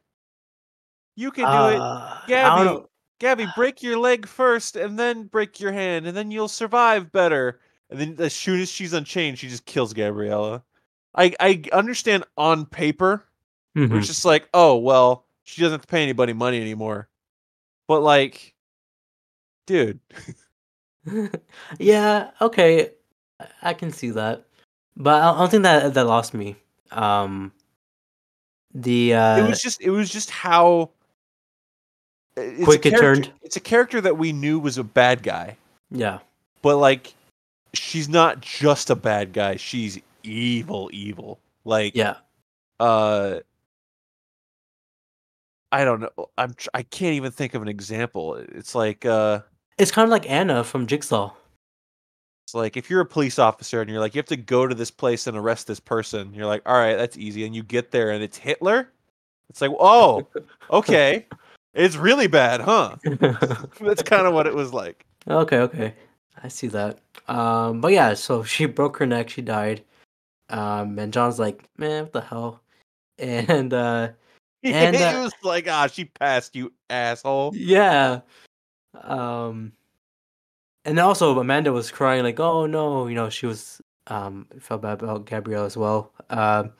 you 1.16 1.32
can 1.32 1.46
do 1.46 1.76
it, 1.76 1.80
Uh, 1.80 2.20
I 2.28 2.64
don't 2.64 2.78
Gabby. 2.78 2.86
Gabby, 3.20 3.48
break 3.56 3.82
your 3.82 3.98
leg 3.98 4.28
first 4.28 4.76
and 4.76 5.00
then 5.00 5.24
break 5.24 5.60
your 5.60 5.72
hand 5.72 6.06
and 6.06 6.16
then 6.16 6.32
you'll 6.32 6.48
survive 6.50 7.12
better. 7.12 7.60
And 7.90 8.00
then 8.00 8.16
as 8.20 8.34
soon 8.34 8.60
as 8.60 8.70
she's 8.70 8.94
unchained, 8.94 9.40
she 9.40 9.48
just 9.48 9.66
kills 9.66 9.94
Gabriella. 9.94 10.64
I 11.16 11.34
I 11.40 11.64
understand 11.72 12.26
on 12.38 12.66
paper 12.66 13.26
Mhm. 13.76 13.97
it's 13.97 14.07
just 14.07 14.26
like, 14.26 14.47
oh 14.53 14.77
well, 14.77 15.26
she 15.43 15.61
doesn't 15.61 15.76
have 15.80 15.81
to 15.81 15.88
pay 15.88 16.02
anybody 16.03 16.34
money 16.34 16.60
anymore. 16.61 17.07
But 17.88 18.02
like, 18.02 18.53
dude, 19.68 19.99
yeah, 21.80 22.31
okay. 22.41 22.91
I- 23.61 23.73
can 23.73 23.91
see 23.91 24.11
that. 24.11 24.45
But 24.97 25.22
I 25.22 25.38
don't 25.38 25.52
think 25.52 25.64
that 25.64 25.93
that 25.93 26.06
lost 26.07 26.34
me. 26.34 26.56
Um 26.91 27.52
the 28.73 29.14
uh 29.14 29.38
it 29.38 29.49
was 29.49 29.61
just 29.61 29.81
it 29.81 29.89
was 29.89 30.10
just 30.10 30.30
how 30.30 30.91
a 32.38 32.64
Quick 32.64 32.85
it 32.85 32.97
turned. 32.97 33.31
It's 33.41 33.56
a 33.56 33.61
character 33.61 34.02
that 34.02 34.18
we 34.18 34.34
knew 34.34 34.60
was 34.60 34.77
a 34.77 34.84
bad 34.84 35.23
guy, 35.23 35.56
yeah. 35.89 36.19
but 36.61 36.76
like, 36.77 37.14
she's 37.73 38.10
not 38.10 38.41
just 38.41 38.89
a 38.89 38.95
bad 38.95 39.31
guy. 39.31 39.56
She's 39.56 39.99
evil, 40.23 40.89
evil. 40.91 41.39
Like, 41.64 41.95
Yeah. 41.95 42.15
uh, 42.81 43.39
I 45.76 45.84
don't 45.84 45.99
know. 45.99 46.30
I'm 46.38 46.53
tr- 46.53 46.69
I 46.73 46.84
can't 46.84 47.15
even 47.15 47.34
think 47.34 47.53
of 47.53 47.61
an 47.61 47.68
example. 47.68 48.35
It's 48.35 48.76
like 48.76 49.06
uh. 49.06 49.41
It's 49.77 49.91
kind 49.91 50.06
of 50.06 50.10
like 50.10 50.30
Anna 50.30 50.64
from 50.64 50.88
Jigsaw. 50.88 51.34
It's 52.45 52.53
like 52.53 52.77
if 52.77 52.89
you're 52.89 53.02
a 53.02 53.06
police 53.06 53.39
officer 53.39 53.81
and 53.81 53.89
you're 53.89 53.99
like, 53.99 54.15
you 54.15 54.19
have 54.19 54.26
to 54.27 54.38
go 54.38 54.68
to 54.68 54.73
this 54.73 54.89
place 54.89 55.27
and 55.27 55.35
arrest 55.35 55.68
this 55.68 55.81
person. 55.81 56.34
You're 56.34 56.45
like, 56.45 56.61
all 56.65 56.77
right, 56.77 56.95
that's 56.95 57.18
easy. 57.18 57.45
And 57.45 57.53
you 57.53 57.61
get 57.61 57.91
there 57.91 58.11
and 58.11 58.23
it's 58.23 58.38
Hitler. 58.38 58.89
It's 59.49 59.60
like, 59.60 59.72
oh, 59.77 60.26
okay, 60.72 61.26
it's 61.73 61.97
really 61.97 62.27
bad, 62.27 62.61
huh? 62.61 62.95
That's 63.81 64.02
kind 64.02 64.26
of 64.26 64.34
what 64.34 64.47
it 64.47 64.56
was 64.56 64.72
like. 64.72 65.06
Okay, 65.27 65.57
okay. 65.57 65.93
I 66.41 66.47
see 66.47 66.68
that. 66.68 66.99
Um, 67.27 67.81
but 67.81 67.91
yeah, 67.91 68.14
so 68.14 68.43
she 68.45 68.65
broke 68.65 68.95
her 68.97 69.06
neck, 69.06 69.30
she 69.30 69.41
died. 69.41 69.84
Um, 70.49 70.97
and 70.97 71.11
John's 71.11 71.38
like, 71.38 71.68
man, 71.77 72.03
what 72.03 72.14
the 72.14 72.22
hell? 72.22 72.61
And 73.19 73.73
uh, 73.73 74.10
And, 74.74 74.96
uh, 74.96 75.22
was 75.24 75.34
like, 75.44 75.68
ah, 75.70 75.88
she 75.88 76.06
passed 76.06 76.56
you, 76.56 76.74
asshole. 76.90 77.54
yeah. 77.56 78.22
Um, 79.04 79.74
and 80.86 81.00
also 81.00 81.38
Amanda 81.40 81.72
was 81.74 81.92
crying 81.92 82.24
like, 82.24 82.40
oh 82.40 82.66
no, 82.66 83.08
you 83.08 83.16
know, 83.16 83.30
she 83.30 83.46
was 83.46 83.82
um 84.08 84.46
felt 84.60 84.82
bad 84.84 85.02
about 85.02 85.26
Gabrielle 85.26 85.66
as 85.66 85.76
well. 85.78 86.12
Um, 86.30 86.72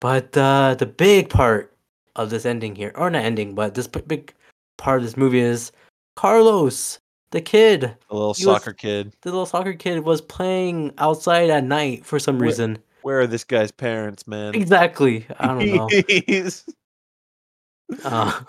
but 0.00 0.36
uh, 0.36 0.74
the 0.78 0.86
big 0.86 1.30
part 1.30 1.74
of 2.16 2.30
this 2.30 2.46
ending 2.46 2.74
here, 2.76 2.92
or 2.94 3.10
not 3.10 3.24
ending, 3.24 3.54
but 3.54 3.74
this 3.74 3.88
p- 3.88 4.00
big 4.06 4.32
part 4.76 4.98
of 4.98 5.04
this 5.04 5.16
movie 5.16 5.40
is 5.40 5.72
Carlos, 6.16 6.98
the 7.30 7.40
kid, 7.40 7.80
The 7.82 8.14
little 8.14 8.34
He 8.34 8.46
was- 8.46 8.56
soccer 8.62 8.72
kid. 8.72 9.14
the 9.22 9.30
little 9.30 9.46
soccer 9.46 9.72
kid, 9.72 10.04
was 10.04 10.20
playing 10.20 10.92
outside 10.98 11.50
at 11.50 11.64
night 11.64 12.04
for 12.04 12.18
some 12.18 12.38
reason. 12.38 12.78
Where 13.02 13.20
are 13.20 13.26
this 13.26 13.44
guy's 13.44 13.70
parents, 13.72 14.26
man? 14.26 14.54
Exactly. 14.54 15.26
I 15.38 15.46
don't 15.48 15.74
know. 15.74 15.88
Uh, 18.04 18.40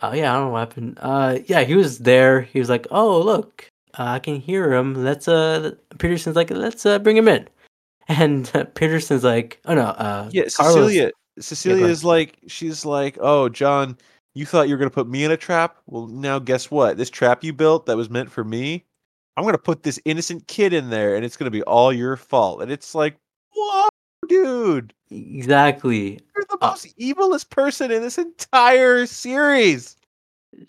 uh, 0.00 0.12
yeah, 0.14 0.32
I 0.32 0.36
don't 0.36 0.46
know 0.46 0.48
what 0.50 0.58
happened. 0.60 0.98
Uh, 1.00 1.38
yeah, 1.46 1.62
he 1.62 1.74
was 1.74 1.98
there. 1.98 2.42
He 2.42 2.58
was 2.58 2.68
like, 2.68 2.86
"Oh, 2.90 3.20
look, 3.20 3.70
uh, 3.98 4.04
I 4.04 4.18
can 4.18 4.40
hear 4.40 4.72
him. 4.72 4.94
Let's." 5.04 5.28
Uh, 5.28 5.72
Pederson's 5.98 6.36
like, 6.36 6.50
"Let's 6.50 6.84
uh, 6.86 6.98
bring 6.98 7.16
him 7.16 7.28
in," 7.28 7.48
and 8.08 8.50
uh, 8.54 8.64
Pederson's 8.64 9.24
like, 9.24 9.60
"Oh 9.64 9.74
no, 9.74 9.86
uh, 9.86 10.28
yeah, 10.32 10.44
Carlos- 10.56 10.74
Cecilia. 10.74 11.10
Cecilia 11.38 11.86
is 11.86 12.04
like, 12.04 12.38
she's 12.46 12.84
like, 12.84 13.16
oh, 13.18 13.48
John, 13.48 13.96
you 14.34 14.44
thought 14.44 14.68
you 14.68 14.74
were 14.74 14.78
gonna 14.78 14.90
put 14.90 15.08
me 15.08 15.24
in 15.24 15.30
a 15.30 15.36
trap. 15.36 15.78
Well, 15.86 16.06
now 16.06 16.38
guess 16.38 16.70
what? 16.70 16.98
This 16.98 17.08
trap 17.08 17.42
you 17.42 17.54
built 17.54 17.86
that 17.86 17.96
was 17.96 18.10
meant 18.10 18.30
for 18.30 18.44
me, 18.44 18.84
I'm 19.36 19.44
gonna 19.44 19.56
put 19.56 19.82
this 19.82 19.98
innocent 20.04 20.46
kid 20.46 20.74
in 20.74 20.90
there, 20.90 21.16
and 21.16 21.24
it's 21.24 21.36
gonna 21.36 21.50
be 21.50 21.62
all 21.62 21.92
your 21.92 22.16
fault. 22.16 22.60
And 22.60 22.70
it's 22.70 22.94
like, 22.94 23.16
whoa, 23.54 23.88
dude, 24.28 24.92
exactly." 25.10 26.20
You're 26.50 26.58
the 26.58 26.64
Uh, 26.64 26.70
most 26.70 26.98
evilest 26.98 27.50
person 27.50 27.90
in 27.90 28.02
this 28.02 28.18
entire 28.18 29.06
series. 29.06 29.96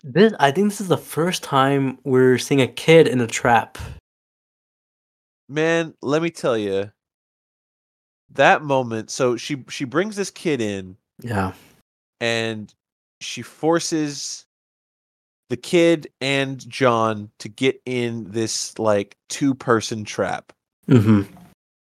This, 0.02 0.32
I 0.40 0.50
think, 0.50 0.70
this 0.70 0.80
is 0.80 0.88
the 0.88 0.96
first 0.96 1.42
time 1.42 1.98
we're 2.04 2.38
seeing 2.38 2.60
a 2.62 2.66
kid 2.66 3.06
in 3.06 3.20
a 3.20 3.26
trap. 3.26 3.76
Man, 5.48 5.94
let 6.00 6.22
me 6.22 6.30
tell 6.30 6.56
you, 6.56 6.90
that 8.30 8.62
moment. 8.62 9.10
So 9.10 9.36
she 9.36 9.64
she 9.68 9.84
brings 9.84 10.16
this 10.16 10.30
kid 10.30 10.60
in, 10.60 10.96
Yeah. 11.20 11.52
and 12.20 12.72
she 13.20 13.42
forces 13.42 14.46
the 15.50 15.56
kid 15.58 16.08
and 16.22 16.66
John 16.68 17.30
to 17.38 17.48
get 17.50 17.80
in 17.84 18.24
this 18.30 18.78
like 18.78 19.16
two 19.28 19.54
person 19.54 20.04
trap. 20.04 20.52
Mm-hmm. 20.88 21.22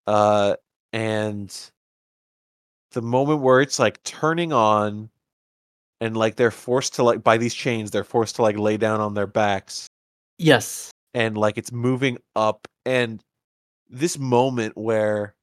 Uh 0.06 0.56
and 0.92 1.70
the 2.96 3.02
moment 3.02 3.42
where 3.42 3.60
it's 3.60 3.78
like 3.78 4.02
turning 4.04 4.54
on 4.54 5.10
and 6.00 6.16
like 6.16 6.36
they're 6.36 6.50
forced 6.50 6.94
to 6.94 7.02
like 7.02 7.22
by 7.22 7.36
these 7.36 7.52
chains 7.52 7.90
they're 7.90 8.04
forced 8.04 8.36
to 8.36 8.42
like 8.42 8.58
lay 8.58 8.78
down 8.78 9.00
on 9.02 9.12
their 9.12 9.26
backs 9.26 9.86
Yes. 10.38 10.90
and 11.12 11.36
like 11.36 11.58
it's 11.58 11.70
moving 11.72 12.16
up 12.34 12.66
and 12.86 13.22
this 13.90 14.18
moment 14.18 14.78
where 14.78 15.34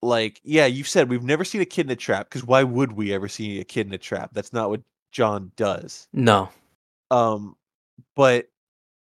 like 0.00 0.40
yeah 0.44 0.64
you've 0.64 0.88
said 0.88 1.10
we've 1.10 1.22
never 1.24 1.44
seen 1.44 1.60
a 1.60 1.66
kid 1.66 1.84
in 1.86 1.90
a 1.92 1.96
trap 1.96 2.28
because 2.30 2.44
why 2.44 2.62
would 2.62 2.92
we 2.92 3.12
ever 3.12 3.28
see 3.28 3.60
a 3.60 3.64
kid 3.64 3.86
in 3.86 3.92
a 3.92 3.98
trap 3.98 4.30
that's 4.32 4.52
not 4.54 4.70
what 4.70 4.80
john 5.12 5.52
does 5.56 6.08
No. 6.14 6.48
um 7.10 7.54
but 8.16 8.48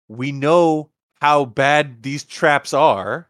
we 0.10 0.32
know 0.34 0.90
how 1.22 1.46
bad 1.46 2.04
these 2.04 2.24
traps 2.26 2.74
are 2.74 3.30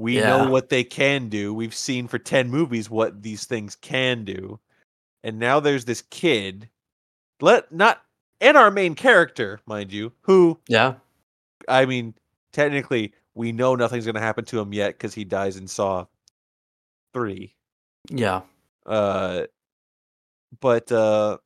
we 0.00 0.16
Yeah. 0.18 0.28
know 0.44 0.50
what 0.50 0.70
they 0.70 0.82
can 0.82 1.28
do 1.28 1.52
we've 1.52 1.74
seen 1.74 2.08
for 2.08 2.18
10 2.18 2.48
movies 2.50 2.88
what 2.88 3.22
these 3.22 3.44
things 3.44 3.76
can 3.76 4.24
do 4.24 4.58
and 5.22 5.38
now 5.38 5.60
there's 5.60 5.84
this 5.84 6.02
kid 6.10 6.68
let 7.40 7.70
not 7.70 8.02
and 8.40 8.56
our 8.56 8.70
main 8.70 8.94
character 8.94 9.60
mind 9.66 9.92
you 9.92 10.10
who 10.22 10.58
Yeah. 10.68 10.94
I 11.68 11.84
mean, 11.84 12.14
technically, 12.52 13.12
we 13.34 13.52
know 13.52 13.74
nothing's 13.76 14.06
going 14.06 14.14
to 14.14 14.20
happen 14.20 14.46
to 14.46 14.58
him 14.58 14.72
yet 14.72 14.94
because 14.94 15.12
he 15.14 15.24
dies 15.24 15.56
in 15.58 15.68
Saw 15.68 16.06
three. 17.12 17.54
Yeah. 18.08 18.40
Uh, 18.86 19.42
but 20.60 20.90
uh, 20.90 21.36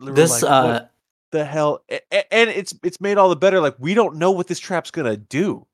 This 0.00 0.42
like, 0.42 0.50
uh. 0.50 0.84
the 1.32 1.44
hell, 1.44 1.82
and 1.90 2.48
it's 2.50 2.72
it's 2.84 3.00
made 3.00 3.18
all 3.18 3.28
the 3.28 3.36
better. 3.36 3.60
Like 3.60 3.74
we 3.80 3.94
don't 3.94 4.16
know 4.16 4.30
what 4.30 4.46
this 4.46 4.60
trap's 4.60 4.90
gonna 4.92 5.16
do. 5.16 5.66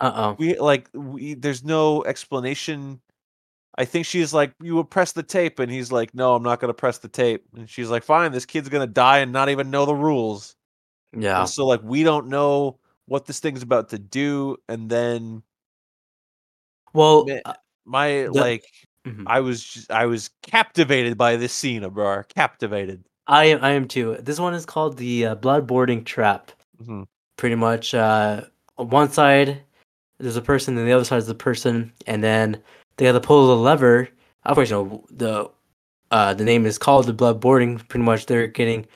Uh 0.00 0.12
oh. 0.14 0.36
We 0.38 0.58
like 0.58 0.88
we 0.94 1.34
there's 1.34 1.64
no 1.64 2.04
explanation. 2.04 3.00
I 3.78 3.84
think 3.86 4.06
she's 4.06 4.34
like, 4.34 4.52
you 4.62 4.74
will 4.74 4.84
press 4.84 5.12
the 5.12 5.22
tape, 5.22 5.58
and 5.58 5.70
he's 5.72 5.90
like, 5.92 6.14
no, 6.14 6.34
I'm 6.34 6.42
not 6.42 6.60
gonna 6.60 6.74
press 6.74 6.98
the 6.98 7.08
tape. 7.08 7.44
And 7.56 7.68
she's 7.70 7.88
like, 7.90 8.02
fine, 8.04 8.32
this 8.32 8.46
kid's 8.46 8.68
gonna 8.68 8.86
die 8.86 9.18
and 9.20 9.32
not 9.32 9.48
even 9.48 9.70
know 9.70 9.86
the 9.86 9.94
rules. 9.94 10.56
Yeah. 11.16 11.40
And 11.40 11.48
so 11.48 11.66
like 11.66 11.82
we 11.82 12.02
don't 12.04 12.28
know 12.28 12.78
what 13.06 13.26
this 13.26 13.40
thing's 13.40 13.62
about 13.62 13.90
to 13.90 13.98
do, 13.98 14.56
and 14.68 14.90
then 14.90 15.42
Well. 16.94 17.26
Uh, 17.44 17.54
my 17.84 18.08
The- 18.24 18.30
like 18.32 18.64
mhm. 19.06 19.24
I 19.26 19.40
was 19.40 19.62
just, 19.64 19.90
I 19.90 20.06
was 20.06 20.30
captivated 20.42 21.18
by 21.18 21.36
this 21.36 21.52
scene, 21.52 21.82
Abrar. 21.82 22.28
Captivated. 22.28 23.04
I 23.26 23.46
am. 23.46 23.64
I 23.64 23.70
am 23.70 23.88
too. 23.88 24.16
This 24.20 24.38
one 24.38 24.54
is 24.54 24.66
called 24.66 24.96
the 24.98 25.26
uh, 25.26 25.34
blood 25.36 25.66
boarding 25.66 26.04
trap. 26.04 26.52
Mhm. 26.82 27.06
Pretty 27.36 27.56
much, 27.56 27.94
uh, 27.94 28.42
on 28.78 28.88
one 28.90 29.10
side 29.10 29.62
there's 30.22 30.36
a 30.36 30.42
person, 30.42 30.78
and 30.78 30.86
the 30.86 30.92
other 30.92 31.04
side 31.04 31.18
is 31.18 31.26
the 31.26 31.34
person, 31.34 31.92
and 32.06 32.22
then 32.22 32.62
they 32.96 33.06
have 33.06 33.14
to 33.16 33.20
pull 33.20 33.48
the 33.48 33.56
lever, 33.56 34.08
of 34.44 34.54
course, 34.54 34.70
you 34.70 34.76
know 34.76 35.04
the 35.10 35.50
uh, 36.10 36.34
the 36.34 36.44
name 36.44 36.64
is 36.66 36.78
called 36.78 37.06
the 37.06 37.14
bloodboarding. 37.14 37.86
Pretty 37.88 38.04
much, 38.04 38.26
they're 38.26 38.46
getting 38.46 38.86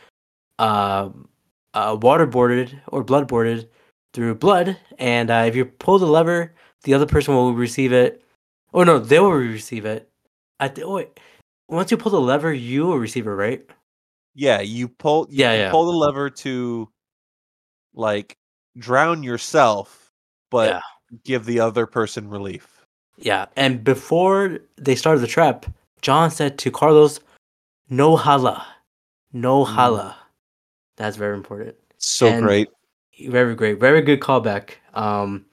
uh, 0.58 1.10
uh, 1.74 1.96
waterboarded 1.96 2.78
or 2.88 3.04
bloodboarded 3.04 3.68
through 4.14 4.34
blood, 4.36 4.76
and 4.98 5.30
uh, 5.30 5.44
if 5.46 5.56
you 5.56 5.64
pull 5.64 5.98
the 5.98 6.06
lever, 6.06 6.54
the 6.84 6.94
other 6.94 7.06
person 7.06 7.34
will 7.34 7.54
receive 7.54 7.92
it. 7.92 8.22
Oh 8.72 8.84
no, 8.84 8.98
they 8.98 9.18
will 9.18 9.32
receive 9.32 9.84
it. 9.84 10.08
I 10.60 10.68
th- 10.68 10.86
oh, 10.86 10.94
wait. 10.94 11.20
Once 11.68 11.90
you 11.90 11.96
pull 11.96 12.12
the 12.12 12.20
lever, 12.20 12.52
you 12.52 12.86
will 12.86 12.98
receive 12.98 13.26
it, 13.26 13.30
right? 13.30 13.66
Yeah, 14.34 14.60
you 14.60 14.88
pull. 14.88 15.26
You 15.30 15.44
Yeah, 15.44 15.54
yeah. 15.54 15.70
pull 15.70 15.86
the 15.86 15.96
lever 15.96 16.30
to, 16.30 16.88
like, 17.94 18.36
drown 18.78 19.22
yourself, 19.22 20.12
but 20.50 20.74
Yeah. 20.74 20.80
Give 21.24 21.44
the 21.44 21.60
other 21.60 21.86
person 21.86 22.28
relief. 22.28 22.84
Yeah, 23.16 23.46
and 23.56 23.82
before 23.82 24.58
they 24.76 24.94
started 24.94 25.20
the 25.20 25.26
trap, 25.26 25.66
John 26.02 26.30
said 26.30 26.58
to 26.58 26.70
Carlos, 26.70 27.20
"No 27.88 28.16
hala, 28.16 28.66
no 29.32 29.64
Mm. 29.64 29.68
hala." 29.68 30.16
That's 30.96 31.16
very 31.16 31.34
important. 31.34 31.76
So 31.98 32.26
And- 32.28 32.42
great. 32.44 32.68
Very 33.28 33.54
great, 33.54 33.80
very 33.80 34.02
good 34.02 34.20
callback. 34.20 34.72
Um, 34.92 35.46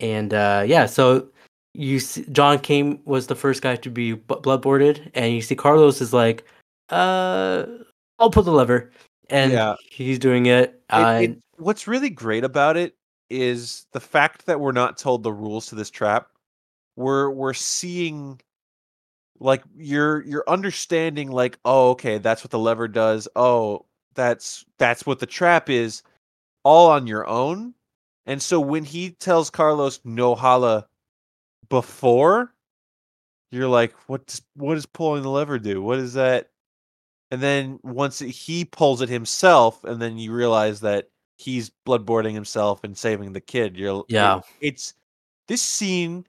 and 0.00 0.34
uh, 0.34 0.64
yeah, 0.66 0.86
so 0.86 1.28
you 1.72 2.00
see, 2.00 2.24
John 2.32 2.58
came 2.58 2.98
was 3.04 3.28
the 3.28 3.36
first 3.36 3.62
guy 3.62 3.76
to 3.76 3.90
be 3.90 4.14
b- 4.14 4.20
bloodboarded, 4.42 5.08
and 5.14 5.32
you 5.32 5.40
see 5.40 5.54
Carlos 5.54 6.00
is 6.00 6.12
like, 6.12 6.44
"Uh, 6.90 7.66
I'll 8.18 8.30
pull 8.30 8.42
the 8.42 8.50
lever," 8.52 8.90
and 9.30 9.52
Yeah. 9.52 9.76
he's 9.88 10.18
doing 10.18 10.46
it. 10.46 10.70
It- 10.70 10.82
Uh, 10.90 11.18
it- 11.22 11.38
what's 11.58 11.86
really 11.86 12.10
great 12.10 12.42
about 12.42 12.76
it 12.76 12.96
is 13.34 13.86
the 13.92 14.00
fact 14.00 14.46
that 14.46 14.60
we're 14.60 14.72
not 14.72 14.98
told 14.98 15.22
the 15.22 15.32
rules 15.32 15.66
to 15.66 15.74
this 15.74 15.90
trap. 15.90 16.28
We're 16.96 17.30
we're 17.30 17.54
seeing 17.54 18.40
like 19.40 19.62
you're 19.76 20.22
you're 20.22 20.48
understanding 20.48 21.30
like 21.30 21.58
oh 21.64 21.90
okay 21.90 22.18
that's 22.18 22.44
what 22.44 22.50
the 22.50 22.58
lever 22.58 22.88
does. 22.88 23.28
Oh 23.36 23.86
that's 24.14 24.64
that's 24.78 25.06
what 25.06 25.18
the 25.18 25.26
trap 25.26 25.68
is 25.68 26.02
all 26.64 26.90
on 26.90 27.06
your 27.06 27.26
own. 27.26 27.74
And 28.26 28.40
so 28.40 28.60
when 28.60 28.84
he 28.84 29.10
tells 29.10 29.50
carlos 29.50 30.00
no 30.04 30.34
hala 30.34 30.86
before 31.68 32.54
you're 33.50 33.68
like 33.68 33.94
what 34.08 34.26
does, 34.26 34.42
what 34.54 34.74
does 34.74 34.86
pulling 34.86 35.22
the 35.22 35.30
lever 35.30 35.58
do? 35.58 35.82
What 35.82 35.98
is 35.98 36.14
that? 36.14 36.50
And 37.30 37.42
then 37.42 37.80
once 37.82 38.20
he 38.20 38.64
pulls 38.64 39.02
it 39.02 39.08
himself 39.08 39.82
and 39.84 40.00
then 40.00 40.18
you 40.18 40.32
realize 40.32 40.80
that 40.80 41.08
he's 41.36 41.70
bloodboarding 41.86 42.34
himself 42.34 42.84
and 42.84 42.96
saving 42.96 43.32
the 43.32 43.40
kid 43.40 43.76
you're 43.76 44.00
it- 44.00 44.06
Yeah. 44.08 44.40
it's 44.60 44.94
this 45.48 45.62
scene 45.62 46.24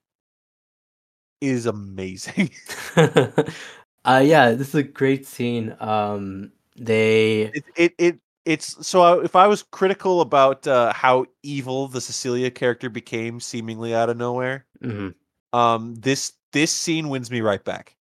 is 1.41 1.65
amazing 1.65 2.49
uh, 4.05 4.21
yeah, 4.23 4.51
this 4.51 4.69
is 4.69 4.75
a 4.75 4.83
great 4.83 5.25
scene. 5.25 5.75
Um, 5.79 6.51
they 6.77 7.51
it, 7.53 7.63
it 7.75 7.93
it 7.97 8.19
it's 8.45 8.85
so 8.85 9.01
I, 9.01 9.23
if 9.23 9.35
I 9.35 9.47
was 9.47 9.63
critical 9.63 10.21
about 10.21 10.65
uh, 10.67 10.93
how 10.93 11.25
evil 11.43 11.87
the 11.87 11.99
Cecilia 12.01 12.51
character 12.51 12.89
became 12.89 13.39
seemingly 13.39 13.95
out 13.95 14.09
of 14.09 14.17
nowhere, 14.17 14.65
mhm. 14.81 15.13
um, 15.53 15.95
this 15.95 16.33
this 16.53 16.71
scene 16.71 17.09
wins 17.09 17.31
me 17.31 17.41
right 17.41 17.63
back. 17.63 17.95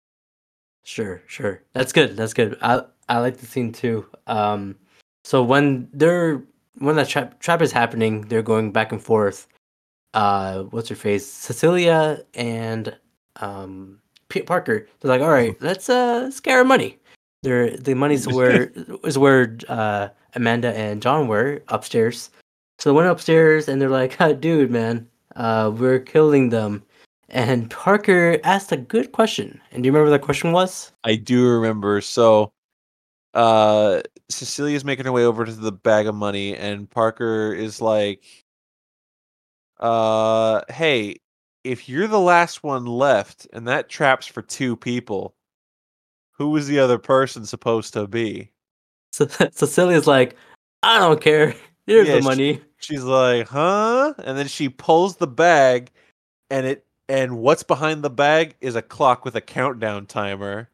Sure, 0.84 1.22
sure. 1.26 1.62
That's 1.74 1.92
good. 1.92 2.16
That's 2.16 2.34
good. 2.34 2.58
I 2.60 2.82
I 3.08 3.20
like 3.20 3.36
the 3.36 3.46
scene 3.46 3.72
too. 3.72 4.06
Um, 4.26 4.76
so 5.24 5.42
when 5.42 5.88
they're 5.92 6.42
when 6.78 6.96
that 6.96 7.08
trap 7.08 7.40
trap 7.40 7.62
is 7.62 7.72
happening, 7.72 8.22
they're 8.22 8.42
going 8.42 8.72
back 8.72 8.92
and 8.92 9.02
forth. 9.02 9.48
Uh, 10.14 10.64
what's 10.64 10.88
her 10.88 10.94
face? 10.94 11.26
Cecilia 11.26 12.24
and 12.34 12.96
um 13.40 13.98
Parker. 14.46 14.86
They're 15.00 15.10
like, 15.10 15.20
all 15.20 15.30
right, 15.30 15.56
let's 15.60 15.88
uh 15.88 16.30
scare 16.30 16.58
her 16.58 16.64
money. 16.64 16.98
They're 17.42 17.76
the 17.76 17.94
money's 17.94 18.26
where 18.26 18.72
is 19.04 19.18
where 19.18 19.58
uh 19.68 20.08
Amanda 20.34 20.76
and 20.76 21.02
John 21.02 21.28
were 21.28 21.62
upstairs. 21.68 22.30
So 22.78 22.90
they 22.90 22.96
went 22.96 23.08
upstairs 23.08 23.68
and 23.68 23.80
they're 23.80 23.88
like, 23.88 24.16
"Ah, 24.20 24.32
dude, 24.32 24.70
man, 24.70 25.06
uh, 25.36 25.70
we're 25.74 26.00
killing 26.00 26.48
them. 26.48 26.82
And 27.28 27.70
Parker 27.70 28.38
asked 28.44 28.72
a 28.72 28.76
good 28.76 29.12
question. 29.12 29.60
And 29.70 29.82
do 29.82 29.86
you 29.86 29.92
remember 29.92 30.10
what 30.10 30.18
that 30.18 30.24
question 30.24 30.52
was? 30.52 30.92
I 31.04 31.14
do 31.14 31.48
remember. 31.48 32.00
So, 32.00 32.52
uh, 33.34 34.02
Cecilia's 34.32 34.84
making 34.84 35.04
her 35.06 35.12
way 35.12 35.24
over 35.24 35.44
to 35.44 35.52
the 35.52 35.72
bag 35.72 36.06
of 36.06 36.14
money, 36.14 36.56
and 36.56 36.88
Parker 36.90 37.52
is 37.52 37.80
like, 37.80 38.24
"Uh, 39.80 40.62
hey, 40.68 41.16
if 41.64 41.88
you're 41.88 42.08
the 42.08 42.20
last 42.20 42.62
one 42.62 42.86
left, 42.86 43.46
and 43.52 43.66
that 43.68 43.88
trap's 43.88 44.26
for 44.26 44.42
two 44.42 44.76
people, 44.76 45.34
who 46.32 46.50
was 46.50 46.66
the 46.66 46.78
other 46.78 46.98
person 46.98 47.44
supposed 47.46 47.92
to 47.94 48.06
be?" 48.06 48.50
So 49.12 49.26
Cecilia's 49.52 50.06
like, 50.06 50.36
I 50.82 50.98
don't 50.98 51.20
care. 51.20 51.54
Here's 51.86 52.08
Yeah, 52.08 52.14
the 52.16 52.20
she- 52.22 52.28
money. 52.28 52.62
She's 52.78 53.04
like, 53.04 53.46
"Huh?" 53.48 54.14
And 54.18 54.36
then 54.36 54.48
she 54.48 54.68
pulls 54.68 55.16
the 55.16 55.26
bag, 55.28 55.90
and 56.50 56.66
it 56.66 56.84
and 57.08 57.38
what's 57.38 57.62
behind 57.62 58.02
the 58.02 58.10
bag 58.10 58.54
is 58.60 58.76
a 58.76 58.82
clock 58.82 59.24
with 59.24 59.34
a 59.34 59.40
countdown 59.40 60.06
timer, 60.06 60.68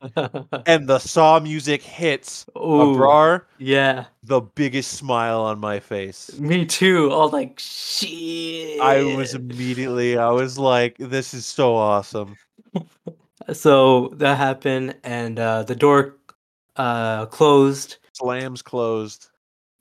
and 0.66 0.88
the 0.88 0.98
saw 0.98 1.40
music 1.40 1.82
hits. 1.82 2.46
Ooh, 2.56 2.96
Abrar, 2.96 3.42
yeah, 3.58 4.06
the 4.22 4.40
biggest 4.40 4.92
smile 4.92 5.40
on 5.40 5.58
my 5.58 5.80
face. 5.80 6.38
me 6.38 6.64
too. 6.64 7.10
all 7.10 7.30
like, 7.30 7.58
shit. 7.58 8.80
I 8.80 9.02
was 9.16 9.34
immediately, 9.34 10.18
I 10.18 10.30
was 10.30 10.58
like, 10.58 10.96
"This 10.98 11.34
is 11.34 11.46
so 11.46 11.74
awesome." 11.74 12.36
So 13.52 14.08
that 14.16 14.36
happened, 14.36 14.96
and 15.04 15.38
uh, 15.38 15.62
the 15.62 15.74
door 15.74 16.16
uh, 16.76 17.26
closed. 17.26 17.96
Slams 18.12 18.62
closed. 18.62 19.28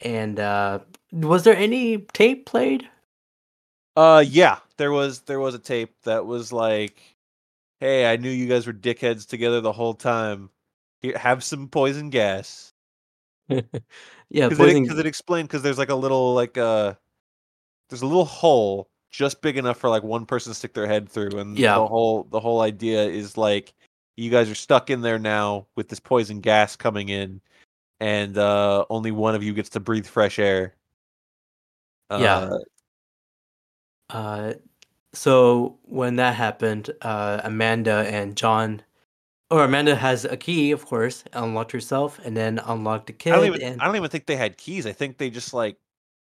And 0.02 0.40
uh, 0.40 0.80
was 1.11 1.44
there 1.44 1.56
any 1.56 1.99
tape 2.14 2.45
played? 2.45 2.88
Uh, 3.95 4.24
yeah, 4.28 4.60
there 4.78 4.91
was 4.91 5.22
there 5.22 5.40
was 5.40 5.56
a 5.56 5.60
tape 5.60 5.94
that 6.04 6.26
was 6.26 6.52
like, 6.54 7.02
"Hey, 7.80 8.12
I 8.12 8.18
knew 8.18 8.30
you 8.30 8.48
guys 8.48 8.66
were 8.68 8.74
dickheads 8.74 9.28
together 9.28 9.62
the 9.62 9.72
whole 9.72 9.94
time. 9.94 10.49
Here, 11.02 11.18
have 11.18 11.44
some 11.44 11.68
poison 11.68 12.10
gas." 12.10 12.74
yeah, 13.49 13.62
because 14.30 14.58
poison- 14.58 14.86
it, 14.86 14.99
it 14.99 15.06
explained 15.06 15.48
because 15.48 15.62
there's 15.62 15.78
like 15.78 15.90
a 15.90 15.95
little 15.95 16.34
like 16.34 16.58
uh 16.58 16.94
there's 17.90 18.02
a 18.02 18.08
little 18.08 18.26
hole 18.26 18.90
just 19.10 19.41
big 19.41 19.58
enough 19.58 19.78
for 19.78 19.90
like 19.90 20.04
one 20.04 20.26
person 20.26 20.52
to 20.52 20.54
stick 20.54 20.74
their 20.74 20.86
head 20.88 21.08
through 21.08 21.40
and 21.40 21.58
Yeah. 21.58 21.76
the 21.76 21.88
whole 21.88 22.24
the 22.26 22.40
whole 22.41 22.60
idea 22.60 23.06
is 23.06 23.38
like 23.38 23.74
you 24.18 24.30
guys 24.30 24.49
are 24.49 24.56
stuck 24.56 24.90
in 24.90 24.99
there 25.02 25.18
now 25.18 25.66
with 25.78 25.88
this 25.88 25.99
poison 26.02 26.41
gas 26.41 26.76
coming 26.76 27.08
in 27.08 27.40
and 28.02 28.38
uh 28.38 28.84
only 28.90 29.12
one 29.12 29.34
of 29.34 29.44
you 29.44 29.54
gets 29.54 29.70
to 29.70 29.80
breathe 29.80 30.06
fresh 30.06 30.40
air 30.40 30.76
Yeah. 32.12 32.49
Uh, 34.10 34.54
so 35.14 35.78
when 35.84 36.18
that 36.18 36.36
happened, 36.36 36.90
uh, 37.02 37.42
Amanda 37.44 38.06
and 38.10 38.36
John, 38.36 38.82
or 39.50 39.64
Amanda 39.64 39.96
has 39.96 40.26
a 40.26 40.38
key, 40.38 40.72
of 40.72 40.86
course, 40.86 41.24
unlocked 41.34 41.72
herself, 41.72 42.20
and 42.24 42.36
then 42.36 42.60
unlocked 42.60 43.08
the 43.08 43.14
kid. 43.14 43.34
I 43.34 43.36
don't 43.38 43.46
even 43.46 43.62
and 43.62 43.82
I 43.82 43.86
don't 43.86 43.96
even 43.96 44.10
think 44.10 44.26
they 44.26 44.36
had 44.36 44.58
keys. 44.58 44.86
I 44.86 44.92
think 44.92 45.18
they 45.18 45.30
just 45.30 45.54
like 45.54 45.78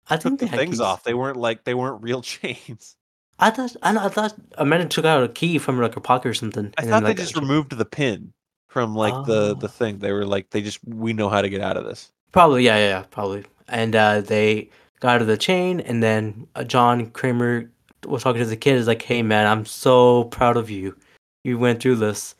I 0.09 0.16
took 0.16 0.23
think 0.39 0.40
the 0.40 0.47
had 0.49 0.59
things 0.59 0.73
keys. 0.77 0.81
off. 0.81 1.05
They 1.05 1.15
weren't 1.15 1.36
like 1.36 1.65
they 1.65 1.74
weren't 1.74 2.03
real 2.03 2.23
chains. 2.35 2.97
I 3.39 3.51
thought 3.51 3.77
I, 3.82 3.97
I 4.07 4.09
thought 4.09 4.35
Amanda 4.59 4.86
took 4.89 5.05
out 5.05 5.23
a 5.23 5.28
key 5.28 5.59
from 5.59 5.81
like 5.81 5.95
her 5.95 6.01
pocket 6.01 6.28
or 6.28 6.35
something. 6.35 6.73
I 6.77 6.82
and 6.82 6.90
thought 6.90 6.97
then, 6.97 7.03
they 7.05 7.09
like, 7.11 7.16
just 7.19 7.35
she- 7.35 7.40
removed 7.40 7.73
the 7.77 7.85
pin 7.85 8.32
from 8.69 8.95
like 8.95 9.27
the 9.27 9.55
the 9.57 9.66
Oh. 9.66 9.70
thing. 9.70 9.99
They 9.99 10.12
were 10.12 10.27
like 10.27 10.51
they 10.51 10.61
just 10.61 10.81
we 10.86 11.12
know 11.12 11.28
how 11.28 11.40
to 11.43 11.49
get 11.49 11.61
out 11.62 11.77
of 11.77 11.85
this. 11.85 12.12
Probably, 12.32 12.65
yeah, 12.65 12.77
yeah, 12.77 12.89
yeah, 12.89 13.03
probably. 13.11 13.45
And 13.69 13.97
uh, 13.97 14.20
they 14.20 14.69
got 15.01 15.16
out 15.16 15.20
of 15.23 15.27
the 15.27 15.37
chain, 15.37 15.81
and 15.81 16.03
then 16.03 16.47
uh, 16.55 16.65
John 16.65 17.11
Kramer 17.11 17.70
was 18.07 18.23
talking 18.23 18.43
to 18.43 18.49
the 18.49 18.57
kid. 18.57 18.77
Is 18.77 18.87
like, 18.87 19.03
"Hey, 19.03 19.23
man, 19.23 19.47
I'm 19.47 19.65
so 19.65 20.25
proud 20.25 20.57
of 20.57 20.70
you. 20.70 20.97
You 21.45 21.59
went 21.59 21.81
through 21.81 21.97
this." 21.97 22.35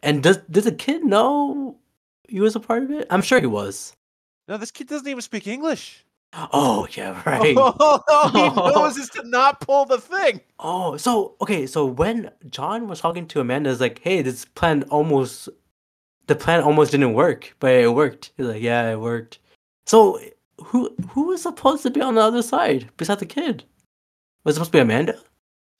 And 0.00 0.22
does 0.22 0.38
does 0.50 0.64
the 0.64 0.72
kid 0.72 1.04
know 1.04 1.76
you 2.28 2.42
was 2.42 2.56
a 2.56 2.60
part 2.60 2.82
of 2.82 2.90
it? 2.90 3.06
I'm 3.10 3.22
sure 3.22 3.40
he 3.40 3.46
was. 3.46 3.94
No, 4.48 4.56
this 4.58 4.70
kid 4.70 4.88
doesn't 4.88 5.08
even 5.08 5.22
speak 5.22 5.46
English. 5.46 6.04
Oh 6.52 6.86
yeah, 6.92 7.22
right. 7.24 7.56
All 7.56 8.28
he 8.30 8.48
knows 8.50 8.96
is 8.96 9.08
to 9.10 9.22
not 9.28 9.60
pull 9.60 9.84
the 9.84 9.98
thing. 9.98 10.40
Oh, 10.58 10.96
so 10.96 11.36
okay, 11.40 11.66
so 11.66 11.86
when 11.86 12.30
John 12.50 12.88
was 12.88 13.00
talking 13.00 13.26
to 13.28 13.40
Amanda, 13.40 13.70
is 13.70 13.80
like, 13.80 14.00
"Hey, 14.00 14.20
this 14.22 14.44
plan 14.44 14.82
almost, 14.84 15.48
the 16.26 16.34
plan 16.34 16.62
almost 16.62 16.90
didn't 16.90 17.14
work, 17.14 17.54
but 17.60 17.72
it 17.72 17.94
worked." 17.94 18.32
He's 18.36 18.46
like, 18.46 18.62
"Yeah, 18.62 18.90
it 18.90 19.00
worked." 19.00 19.38
So 19.86 20.18
who 20.62 20.94
who 21.10 21.26
was 21.28 21.42
supposed 21.42 21.82
to 21.82 21.90
be 21.90 22.00
on 22.00 22.14
the 22.14 22.20
other 22.20 22.42
side 22.42 22.88
besides 22.96 23.20
the 23.20 23.26
kid? 23.26 23.64
Was 24.44 24.52
it 24.52 24.54
supposed 24.56 24.72
to 24.72 24.76
be 24.78 24.80
Amanda? 24.80 25.18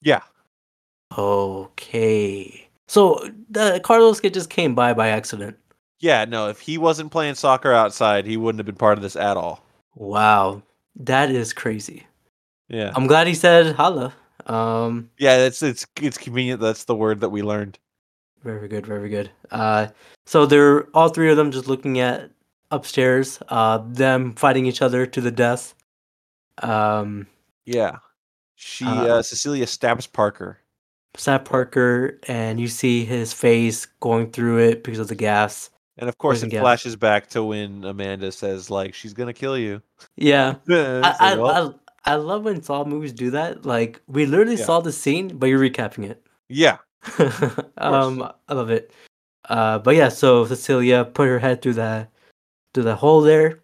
Yeah. 0.02 0.22
Okay, 1.16 2.68
so 2.88 3.28
the 3.48 3.80
Carlos 3.84 4.20
kid 4.20 4.34
just 4.34 4.51
came 4.51 4.74
by 4.74 4.92
by 4.94 5.09
accident. 5.09 5.56
Yeah, 6.01 6.24
no, 6.24 6.48
if 6.48 6.60
he 6.60 6.76
wasn't 6.76 7.12
playing 7.12 7.36
soccer 7.36 7.72
outside, 7.72 8.26
he 8.26 8.36
wouldn't 8.36 8.59
have 8.59 8.66
been 8.66 8.74
part 8.74 8.98
of 8.98 9.02
this 9.02 9.16
at 9.16 9.36
all. 9.36 9.64
Wow, 9.94 10.62
that 10.96 11.30
is 11.30 11.52
crazy. 11.52 12.06
Yeah. 12.68 12.92
I'm 12.96 13.06
glad 13.06 13.26
he 13.26 13.34
said 13.34 13.76
holla. 13.76 14.12
Um, 14.46 15.09
Yeah, 15.18 15.36
it's 15.38 15.62
it's 15.62 15.86
it's 16.01 16.18
convenient 16.18 16.60
that's 16.60 16.84
the 16.84 16.96
word 16.96 17.20
that 17.20 17.30
we 17.30 17.42
learned. 17.42 17.78
Very 18.42 18.68
good, 18.68 18.84
very 18.84 19.09
good. 19.09 19.30
Uh, 19.51 19.86
so 20.26 20.44
they're 20.46 20.84
all 20.94 21.09
three 21.09 21.30
of 21.30 21.36
them 21.36 21.51
just 21.51 21.68
looking 21.68 22.01
at 22.01 22.30
upstairs, 22.74 23.38
uh, 23.48 23.78
them 23.86 24.34
fighting 24.34 24.66
each 24.66 24.82
other 24.82 25.06
to 25.06 25.20
the 25.20 25.30
death. 25.30 25.74
Um, 26.62 27.26
Yeah. 27.64 27.98
She 28.56 28.86
Uh, 28.86 29.18
uh, 29.18 29.22
Cecilia 29.22 29.66
stabs 29.66 30.06
Parker. 30.06 30.59
Sat 31.16 31.44
Parker, 31.44 32.18
and 32.28 32.59
you 32.60 32.68
see 32.68 33.05
his 33.05 33.32
face 33.32 33.86
going 34.01 34.30
through 34.30 34.59
it 34.59 34.82
because 34.84 34.98
of 34.98 35.09
the 35.09 35.14
gas. 35.14 35.70
And 35.96 36.09
of 36.09 36.18
course 36.18 36.42
it 36.42 36.51
gas. 36.51 36.60
flashes 36.60 36.96
back 36.96 37.28
to 37.30 37.44
when 37.44 37.84
Amanda 37.84 38.32
says 38.32 38.68
like 38.70 38.94
she's 38.94 39.12
gonna 39.14 39.32
kill 39.32 39.56
you. 39.56 39.80
Yeah, 40.16 40.56
I 40.68 41.14
I, 41.20 41.36
well, 41.36 41.80
I 42.05 42.12
I 42.12 42.14
love 42.16 42.44
when 42.44 42.62
Saw 42.62 42.84
movies 42.84 43.12
do 43.12 43.30
that. 43.30 43.64
Like 43.64 44.01
we 44.09 44.26
literally 44.26 44.56
Yeah. 44.56 44.64
saw 44.64 44.80
the 44.80 44.92
scene, 44.92 45.36
but 45.38 45.46
you're 45.46 45.60
recapping 45.60 46.09
it. 46.10 46.26
yeah. 46.48 46.78
um, 47.78 48.22
I 48.48 48.55
love 48.55 48.70
it. 48.70 48.90
Uh, 49.48 49.78
but 49.78 49.94
yeah, 49.94 50.09
so 50.09 50.44
Cecilia 50.46 51.05
put 51.05 51.28
her 51.28 51.38
head 51.38 51.60
through 51.62 51.74
the 51.74 52.09
through 52.74 52.82
the 52.84 52.96
hole 52.96 53.20
there, 53.22 53.60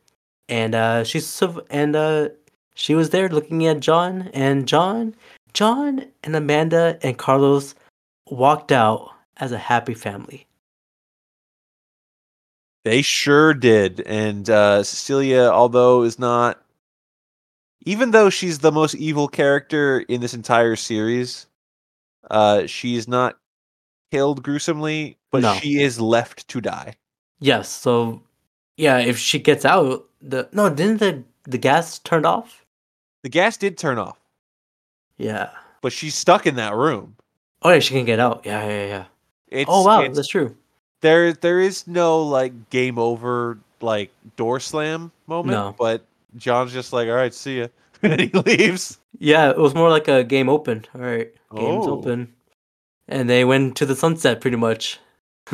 and 0.48 0.74
uh, 0.74 1.04
she's 1.04 1.26
so 1.26 1.64
and 1.68 1.94
uh, 1.96 2.28
she 2.74 2.94
was 2.94 3.10
there 3.10 3.28
looking 3.28 3.66
at 3.66 3.80
John, 3.80 4.30
and 4.32 4.66
John, 4.66 5.14
John 5.52 6.06
and 6.22 6.34
Amanda 6.36 6.98
and 7.02 7.18
Carlos 7.18 7.74
walked 8.30 8.72
out 8.72 9.10
as 9.36 9.52
a 9.52 9.58
happy 9.58 9.94
family. 9.94 10.46
They 12.84 13.02
sure 13.02 13.52
did. 13.52 14.00
And 14.06 14.48
uh, 14.48 14.82
Cecilia, 14.82 15.50
although 15.52 16.02
is 16.02 16.18
not, 16.18 16.62
even 17.84 18.10
though 18.12 18.30
she's 18.30 18.60
the 18.60 18.72
most 18.72 18.94
evil 18.94 19.28
character 19.28 20.00
in 20.00 20.20
this 20.20 20.32
entire 20.32 20.76
series, 20.76 21.46
uh, 22.30 22.66
she 22.66 22.96
is 22.96 23.06
not 23.06 23.38
killed 24.10 24.42
gruesomely, 24.42 25.18
but 25.30 25.42
No. 25.42 25.54
she 25.54 25.80
is 25.82 26.00
left 26.00 26.48
to 26.48 26.60
die. 26.60 26.94
Yes, 27.38 27.68
so 27.68 28.22
yeah, 28.76 28.98
if 28.98 29.18
she 29.18 29.38
gets 29.38 29.64
out, 29.64 30.06
the 30.22 30.48
no, 30.52 30.68
didn't 30.70 30.98
the 30.98 31.22
the 31.44 31.58
gas 31.58 31.98
turned 31.98 32.26
off? 32.26 32.64
The 33.22 33.28
gas 33.28 33.56
did 33.56 33.76
turn 33.78 33.98
off, 33.98 34.18
Yeah. 35.18 35.50
but 35.82 35.92
she's 35.92 36.14
stuck 36.14 36.46
in 36.46 36.54
that 36.56 36.74
room. 36.74 37.16
Oh 37.62 37.70
yeah, 37.70 37.80
she 37.80 37.94
can 37.94 38.04
get 38.06 38.18
out. 38.20 38.42
Yeah, 38.44 38.66
yeah, 38.66 38.86
yeah. 38.86 39.04
It's, 39.48 39.68
oh 39.70 39.84
wow, 39.84 40.06
that's 40.08 40.28
true. 40.28 40.56
there 41.02 41.32
there 41.32 41.60
is 41.60 41.86
no 41.86 42.22
like 42.22 42.70
game 42.70 42.98
over 42.98 43.58
like 43.80 44.10
door 44.36 44.60
slam 44.60 45.10
moment, 45.26 45.50
No. 45.58 45.74
but 45.78 46.04
John's 46.36 46.72
just 46.72 46.92
like, 46.92 47.08
all 47.08 47.14
right, 47.14 47.34
see 47.34 47.60
ya, 47.60 47.66
and 48.02 48.20
he 48.20 48.28
leaves. 48.28 48.98
Yeah, 49.18 49.50
it 49.50 49.58
was 49.58 49.74
more 49.74 49.90
like 49.90 50.08
a 50.08 50.24
game 50.24 50.48
open. 50.48 50.86
All 50.94 51.00
right, 51.02 51.30
game's 51.54 51.86
Oh. 51.86 51.98
open, 51.98 52.32
and 53.08 53.28
they 53.28 53.44
went 53.44 53.76
to 53.78 53.86
the 53.86 53.96
sunset 53.96 54.40
pretty 54.40 54.56
much. 54.56 54.98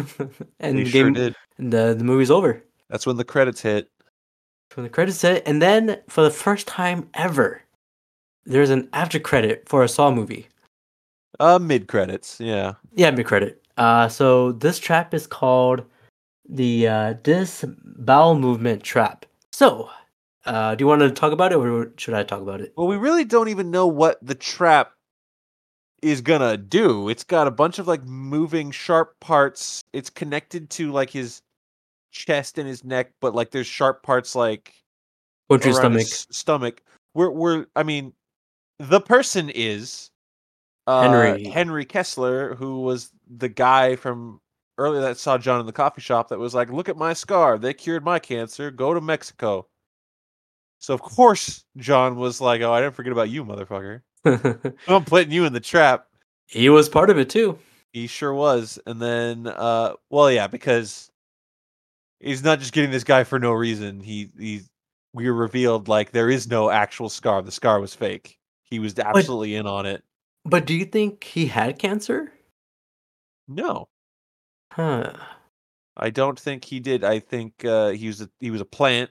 and 0.60 0.78
They 0.78 0.84
the 0.84 0.90
sure 0.90 1.04
game, 1.04 1.12
did. 1.14 1.34
the 1.58 1.90
uh, 1.90 1.94
the 1.94 2.04
movie's 2.04 2.30
over. 2.30 2.62
That's 2.88 3.06
when 3.06 3.16
the 3.16 3.24
credits 3.24 3.62
hit. 3.62 3.90
When 4.74 4.84
the 4.84 4.90
credits 4.90 5.22
hit, 5.22 5.42
and 5.46 5.62
then 5.62 6.00
for 6.08 6.22
the 6.22 6.30
first 6.30 6.66
time 6.66 7.08
ever, 7.14 7.62
there's 8.44 8.70
an 8.70 8.88
after 8.92 9.18
credit 9.18 9.68
for 9.68 9.82
a 9.82 9.88
Saw 9.88 10.10
movie. 10.10 10.48
Uh, 11.40 11.58
mid 11.58 11.88
credits, 11.88 12.40
yeah. 12.40 12.74
Yeah, 12.94 13.10
mid 13.10 13.26
credit. 13.26 13.62
Uh, 13.76 14.08
so 14.08 14.52
this 14.52 14.78
trap 14.78 15.14
is 15.14 15.26
called 15.26 15.84
the 16.48 16.88
uh, 16.88 17.12
disbowel 17.22 18.38
movement 18.38 18.82
trap. 18.82 19.26
So, 19.52 19.90
uh, 20.44 20.74
do 20.74 20.82
you 20.82 20.86
want 20.86 21.02
to 21.02 21.10
talk 21.10 21.32
about 21.32 21.52
it, 21.52 21.56
or 21.56 21.92
should 21.96 22.14
I 22.14 22.22
talk 22.22 22.40
about 22.40 22.60
it? 22.60 22.72
Well, 22.76 22.86
we 22.86 22.96
really 22.96 23.24
don't 23.24 23.48
even 23.48 23.70
know 23.70 23.86
what 23.86 24.18
the 24.22 24.34
trap 24.34 24.92
is 26.02 26.20
gonna 26.20 26.56
do. 26.56 27.08
It's 27.08 27.24
got 27.24 27.46
a 27.46 27.50
bunch 27.50 27.78
of 27.78 27.88
like 27.88 28.04
moving 28.04 28.70
sharp 28.70 29.18
parts. 29.20 29.82
It's 29.92 30.10
connected 30.10 30.70
to 30.70 30.92
like 30.92 31.10
his 31.10 31.42
chest 32.16 32.58
and 32.58 32.66
his 32.68 32.84
neck, 32.84 33.12
but 33.20 33.34
like 33.34 33.50
there's 33.50 33.66
sharp 33.66 34.02
parts 34.02 34.34
like 34.34 34.74
Going 35.48 35.62
your 35.62 35.72
around 35.72 35.80
stomach. 35.80 36.00
his 36.00 36.26
stomach. 36.30 36.82
We're 37.14 37.30
we're 37.30 37.66
I 37.76 37.82
mean, 37.82 38.12
the 38.78 39.00
person 39.00 39.50
is 39.50 40.10
uh, 40.86 41.02
Henry. 41.02 41.44
Henry 41.44 41.84
Kessler, 41.84 42.54
who 42.54 42.80
was 42.80 43.10
the 43.28 43.48
guy 43.48 43.96
from 43.96 44.40
earlier 44.78 45.00
that 45.02 45.18
saw 45.18 45.38
John 45.38 45.60
in 45.60 45.66
the 45.66 45.72
coffee 45.72 46.00
shop 46.00 46.28
that 46.28 46.38
was 46.38 46.54
like, 46.54 46.70
"Look 46.70 46.88
at 46.88 46.96
my 46.96 47.12
scar. 47.12 47.58
They 47.58 47.74
cured 47.74 48.04
my 48.04 48.18
cancer. 48.18 48.70
Go 48.70 48.94
to 48.94 49.00
Mexico." 49.00 49.66
So 50.78 50.94
of 50.94 51.00
course 51.02 51.64
John 51.76 52.16
was 52.16 52.40
like, 52.40 52.60
"Oh, 52.60 52.72
I 52.72 52.80
didn't 52.80 52.94
forget 52.94 53.12
about 53.12 53.30
you, 53.30 53.44
motherfucker. 53.44 54.02
I'm 54.88 55.04
putting 55.04 55.30
you 55.32 55.44
in 55.44 55.52
the 55.52 55.60
trap." 55.60 56.06
he 56.48 56.68
was 56.68 56.88
part 56.88 57.10
of 57.10 57.18
it 57.18 57.28
too. 57.28 57.58
He 57.92 58.06
sure 58.06 58.34
was. 58.34 58.78
And 58.86 59.00
then, 59.00 59.46
uh, 59.46 59.94
well, 60.10 60.30
yeah, 60.30 60.46
because 60.46 61.10
he's 62.20 62.42
not 62.42 62.60
just 62.60 62.72
getting 62.72 62.90
this 62.90 63.04
guy 63.04 63.24
for 63.24 63.38
no 63.38 63.52
reason. 63.52 64.00
He 64.00 64.30
he 64.38 64.62
we 65.12 65.28
revealed 65.28 65.88
like 65.88 66.12
there 66.12 66.30
is 66.30 66.48
no 66.48 66.70
actual 66.70 67.08
scar. 67.08 67.42
The 67.42 67.52
scar 67.52 67.80
was 67.80 67.94
fake. 67.94 68.38
He 68.62 68.78
was 68.78 68.98
absolutely 68.98 69.54
in 69.54 69.66
on 69.66 69.86
it. 69.86 70.02
But 70.44 70.66
do 70.66 70.74
you 70.74 70.84
think 70.84 71.24
he 71.24 71.46
had 71.46 71.78
cancer? 71.78 72.32
No, 73.48 73.88
Huh. 74.76 75.14
I 75.96 76.10
don't 76.10 76.38
think 76.38 76.64
he 76.64 76.80
did. 76.80 77.02
I 77.02 77.18
think 77.18 77.64
uh, 77.64 77.90
he 77.90 78.08
was 78.08 78.20
a, 78.20 78.28
he 78.40 78.50
was 78.50 78.60
a 78.60 78.66
plant 78.66 79.10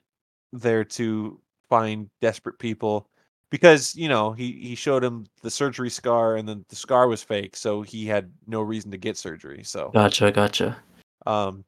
there 0.54 0.84
to 0.84 1.42
find 1.68 2.08
desperate 2.22 2.60
people 2.60 3.10
because 3.50 3.96
you 3.96 4.08
know 4.08 4.32
he 4.32 4.52
he 4.52 4.76
showed 4.76 5.04
him 5.04 5.26
the 5.42 5.50
surgery 5.50 5.90
scar 5.90 6.36
and 6.36 6.48
then 6.48 6.64
the 6.70 6.76
scar 6.76 7.08
was 7.08 7.24
fake, 7.24 7.56
so 7.56 7.82
he 7.82 8.06
had 8.06 8.32
no 8.46 8.62
reason 8.62 8.92
to 8.92 8.98
get 8.98 9.18
surgery. 9.18 9.64
So 9.64 9.90
Gotcha, 9.92 10.32
gotcha. 10.32 10.78
Um, 11.26 11.66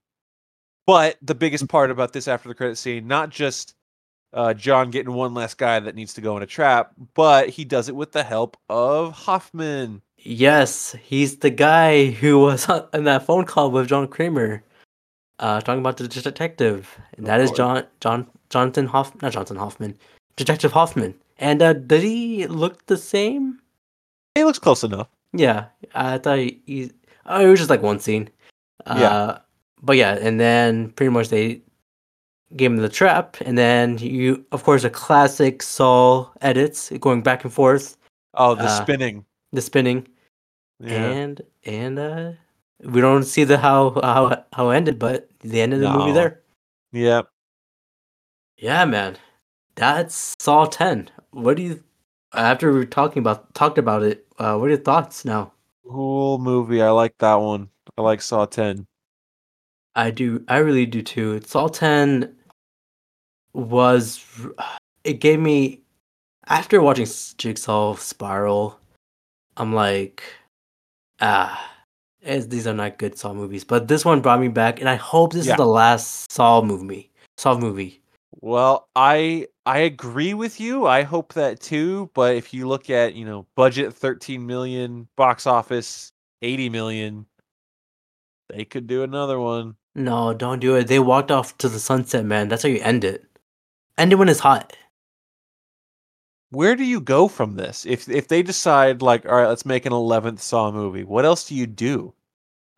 but 0.88 1.18
the 1.22 1.36
biggest 1.36 1.68
part 1.68 1.92
about 1.92 2.14
this 2.14 2.28
after 2.28 2.50
the 2.50 2.56
credit 2.56 2.78
scene, 2.78 3.08
not 3.08 3.30
just 3.30 3.76
uh, 4.34 4.54
John 4.54 4.90
getting 4.90 5.14
one 5.14 5.34
last 5.34 5.58
guy 5.58 5.80
that 5.80 5.94
needs 5.96 6.14
to 6.16 6.22
go 6.22 6.36
in 6.38 6.44
a 6.44 6.48
trap, 6.48 6.94
but 7.14 7.50
he 7.50 7.64
does 7.66 7.90
it 7.90 7.96
with 7.96 8.12
the 8.14 8.24
help 8.24 8.58
of 8.70 9.14
Hoffman. 9.14 10.02
Yes, 10.18 10.96
he's 11.04 11.38
the 11.38 11.50
guy 11.50 12.08
who 12.08 12.40
was 12.40 12.68
on 12.68 12.88
in 12.94 13.04
that 13.04 13.26
phone 13.26 13.46
call 13.46 13.70
with 13.70 13.88
John 13.88 14.08
Kramer, 14.08 14.64
uh, 15.40 15.62
talking 15.62 15.80
about 15.80 15.98
the 15.98 16.08
detective. 16.08 16.98
And 17.18 17.28
that 17.28 17.40
is. 17.40 17.52
John 17.52 17.86
John 18.00 18.28
Jonathan 18.50 18.88
Hoff, 18.88 19.14
not 19.22 19.34
Jonathan 19.34 19.58
Hoffman, 19.58 19.98
Detective 20.36 20.72
Hoffman. 20.72 21.14
And 21.38 21.62
uh, 21.62 21.74
did 21.74 22.02
he 22.02 22.48
look 22.48 22.86
the 22.88 22.98
same? 22.98 23.60
He 24.36 24.44
looks 24.44 24.60
close 24.60 24.84
enough. 24.84 25.08
Yeah, 25.34 25.66
I 25.94 26.18
thought 26.18 26.40
he. 26.40 26.62
he 26.66 26.92
oh, 27.26 27.46
it 27.46 27.50
was 27.50 27.60
just 27.60 27.70
like 27.70 27.82
one 27.82 28.00
scene. 28.00 28.30
Uh, 28.86 28.96
Yeah. 29.00 29.38
But 29.82 29.98
yeah, 29.98 30.18
and 30.20 30.40
then 30.40 30.92
pretty 30.92 31.12
much 31.12 31.30
they 31.30 31.62
gave 32.56 32.72
him 32.72 32.78
the 32.78 32.90
trap, 32.90 33.38
and 33.42 33.58
then 33.58 33.98
you, 34.00 34.46
of 34.52 34.64
course, 34.64 34.84
a 34.84 34.90
classic 34.90 35.62
Saw 35.62 36.30
edits 36.42 36.90
going 37.00 37.22
back 37.22 37.44
and 37.44 37.54
forth, 37.54 37.98
Oh, 38.34 38.56
the 38.56 38.64
Uh, 38.64 38.84
spinning. 38.84 39.26
the 39.52 39.62
spinning. 39.62 40.08
Yeah. 40.80 41.10
and 41.10 41.42
and 41.66 41.98
uh 41.98 42.32
we 42.84 43.02
don't 43.02 43.24
see 43.24 43.44
the 43.44 43.58
how 43.58 44.00
how 44.04 44.46
how 44.54 44.70
it 44.70 44.76
ended 44.76 45.00
but 45.00 45.28
the 45.40 45.60
end 45.60 45.74
of 45.74 45.80
the 45.80 45.90
movie 45.90 46.12
there 46.12 46.44
yeah. 46.92 47.24
yeah 48.60 48.86
man 48.86 49.18
that's 49.74 50.36
saw 50.38 50.66
10 50.66 51.10
what 51.32 51.58
do 51.58 51.64
you 51.64 51.84
after 52.34 52.72
we 52.72 52.82
are 52.82 52.86
talking 52.86 53.22
about 53.22 53.52
talked 53.56 53.80
about 53.80 54.04
it 54.04 54.28
uh 54.38 54.54
what 54.56 54.66
are 54.68 54.78
your 54.78 54.78
thoughts 54.78 55.26
now 55.26 55.52
Cool 55.90 56.38
movie. 56.38 56.82
I 56.84 56.92
like 56.92 57.18
that 57.20 57.36
one. 57.42 57.70
I 57.98 58.02
like 58.04 58.22
Saw 58.22 58.46
10. 58.46 58.86
I 59.98 60.10
do 60.10 60.44
i 60.48 60.58
really 60.58 60.86
do 60.86 61.02
too 61.02 61.42
saw 61.42 61.68
10 61.68 62.34
was 63.54 64.24
it 65.04 65.16
gave 65.20 65.40
me 65.40 65.82
after 66.48 66.82
watching 66.82 67.08
jigsaw 67.38 67.96
spiral 67.96 68.80
i'm 69.58 69.74
like 69.74 70.24
ah 71.20 71.74
these 72.22 72.68
are 72.68 72.74
not 72.74 72.98
good 72.98 73.18
saw 73.18 73.34
movies 73.34 73.64
but 73.64 73.88
this 73.88 74.06
one 74.06 74.22
brought 74.22 74.40
me 74.40 74.48
back 74.48 74.80
and 74.80 74.88
i 74.90 74.96
hope 74.96 75.34
this 75.34 75.48
Yeah. 75.48 75.54
is 75.54 75.58
the 75.58 75.66
last 75.66 76.32
saw 76.32 76.62
movie 76.62 77.12
saw 77.38 77.58
movie 77.58 78.02
Well, 78.42 78.88
I 78.96 79.48
I 79.66 79.80
agree 79.80 80.34
with 80.34 80.60
you. 80.60 80.86
I 80.86 81.02
hope 81.04 81.34
that 81.34 81.60
too. 81.60 82.10
But 82.14 82.36
if 82.36 82.54
you 82.54 82.68
look 82.68 82.90
at 82.90 83.16
you 83.16 83.26
know 83.26 83.48
budget 83.56 83.94
13 83.94 84.46
million, 84.46 85.08
box 85.16 85.48
office 85.48 86.12
80 86.42 86.70
million, 86.70 87.26
they 88.50 88.64
could 88.66 88.86
do 88.88 89.04
another 89.04 89.40
one. 89.40 89.76
No, 89.98 90.34
don't 90.34 90.60
do 90.62 90.76
it. 90.78 90.88
They 90.88 90.98
walked 91.00 91.30
off 91.30 91.58
to 91.58 91.68
the 91.68 91.78
sunset, 91.80 92.24
man. 92.24 92.48
That's 92.48 92.64
how 92.64 92.70
you 92.70 92.80
end 92.80 93.04
it. 93.04 93.26
End 93.98 94.14
it 94.14 94.16
when 94.18 94.30
it's 94.30 94.40
hot. 94.42 94.78
where 96.50 96.76
do 96.76 96.84
you 96.84 97.00
go 97.02 97.28
from 97.28 97.56
this 97.56 97.86
if 97.86 98.08
if 98.10 98.28
they 98.28 98.42
decide 98.42 99.02
like 99.02 99.26
all 99.26 99.36
right 99.36 99.48
let's 99.48 99.66
make 99.66 99.86
an 99.86 99.92
11th 99.94 100.40
saw 100.40 100.72
movie 100.72 101.04
what 101.04 101.26
else 101.26 101.48
do 101.48 101.56
you 101.56 101.68
do 101.68 102.14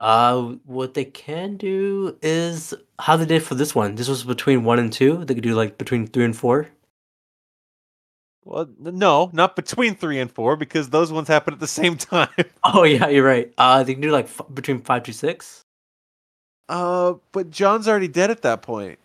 Uh, 0.01 0.55
what 0.65 0.93
they 0.95 1.05
can 1.05 1.57
do 1.57 2.17
is 2.21 2.73
how 2.99 3.17
they 3.17 3.25
did 3.25 3.43
for 3.43 3.55
this 3.55 3.75
one. 3.75 3.95
This 3.95 4.09
was 4.09 4.23
between 4.25 4.63
one 4.65 4.79
and 4.79 4.93
two. 4.93 5.25
They 5.25 5.35
could 5.35 5.43
do 5.43 5.55
like 5.55 5.77
between 5.77 6.07
three 6.07 6.25
and 6.25 6.35
four. 6.37 6.69
Well, 8.43 8.67
no, 8.79 9.29
not 9.33 9.55
between 9.55 9.95
three 9.95 10.19
and 10.19 10.31
four 10.31 10.55
because 10.55 10.89
those 10.89 11.11
ones 11.11 11.27
happen 11.27 11.53
at 11.53 11.59
the 11.59 11.67
same 11.67 11.97
time. 12.11 12.29
Oh 12.63 12.83
yeah, 12.83 13.07
you're 13.09 13.25
right. 13.25 13.53
Uh, 13.57 13.83
they 13.83 13.93
can 13.93 14.01
do 14.01 14.11
like 14.11 14.25
f- 14.25 14.41
between 14.53 14.81
five 14.81 15.03
to 15.03 15.13
six. 15.13 15.65
Uh, 16.69 17.15
but 17.31 17.49
John's 17.49 17.87
already 17.87 18.07
dead 18.07 18.31
at 18.31 18.43
that 18.43 18.61
point. 18.61 18.99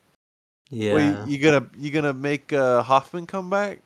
Yeah, 0.70 0.95
Wait, 0.95 1.28
you 1.28 1.39
gonna 1.39 1.66
you 1.77 1.91
gonna 1.91 2.12
make 2.12 2.53
uh, 2.53 2.82
Hoffman 2.82 3.27
come 3.27 3.51
back? 3.51 3.81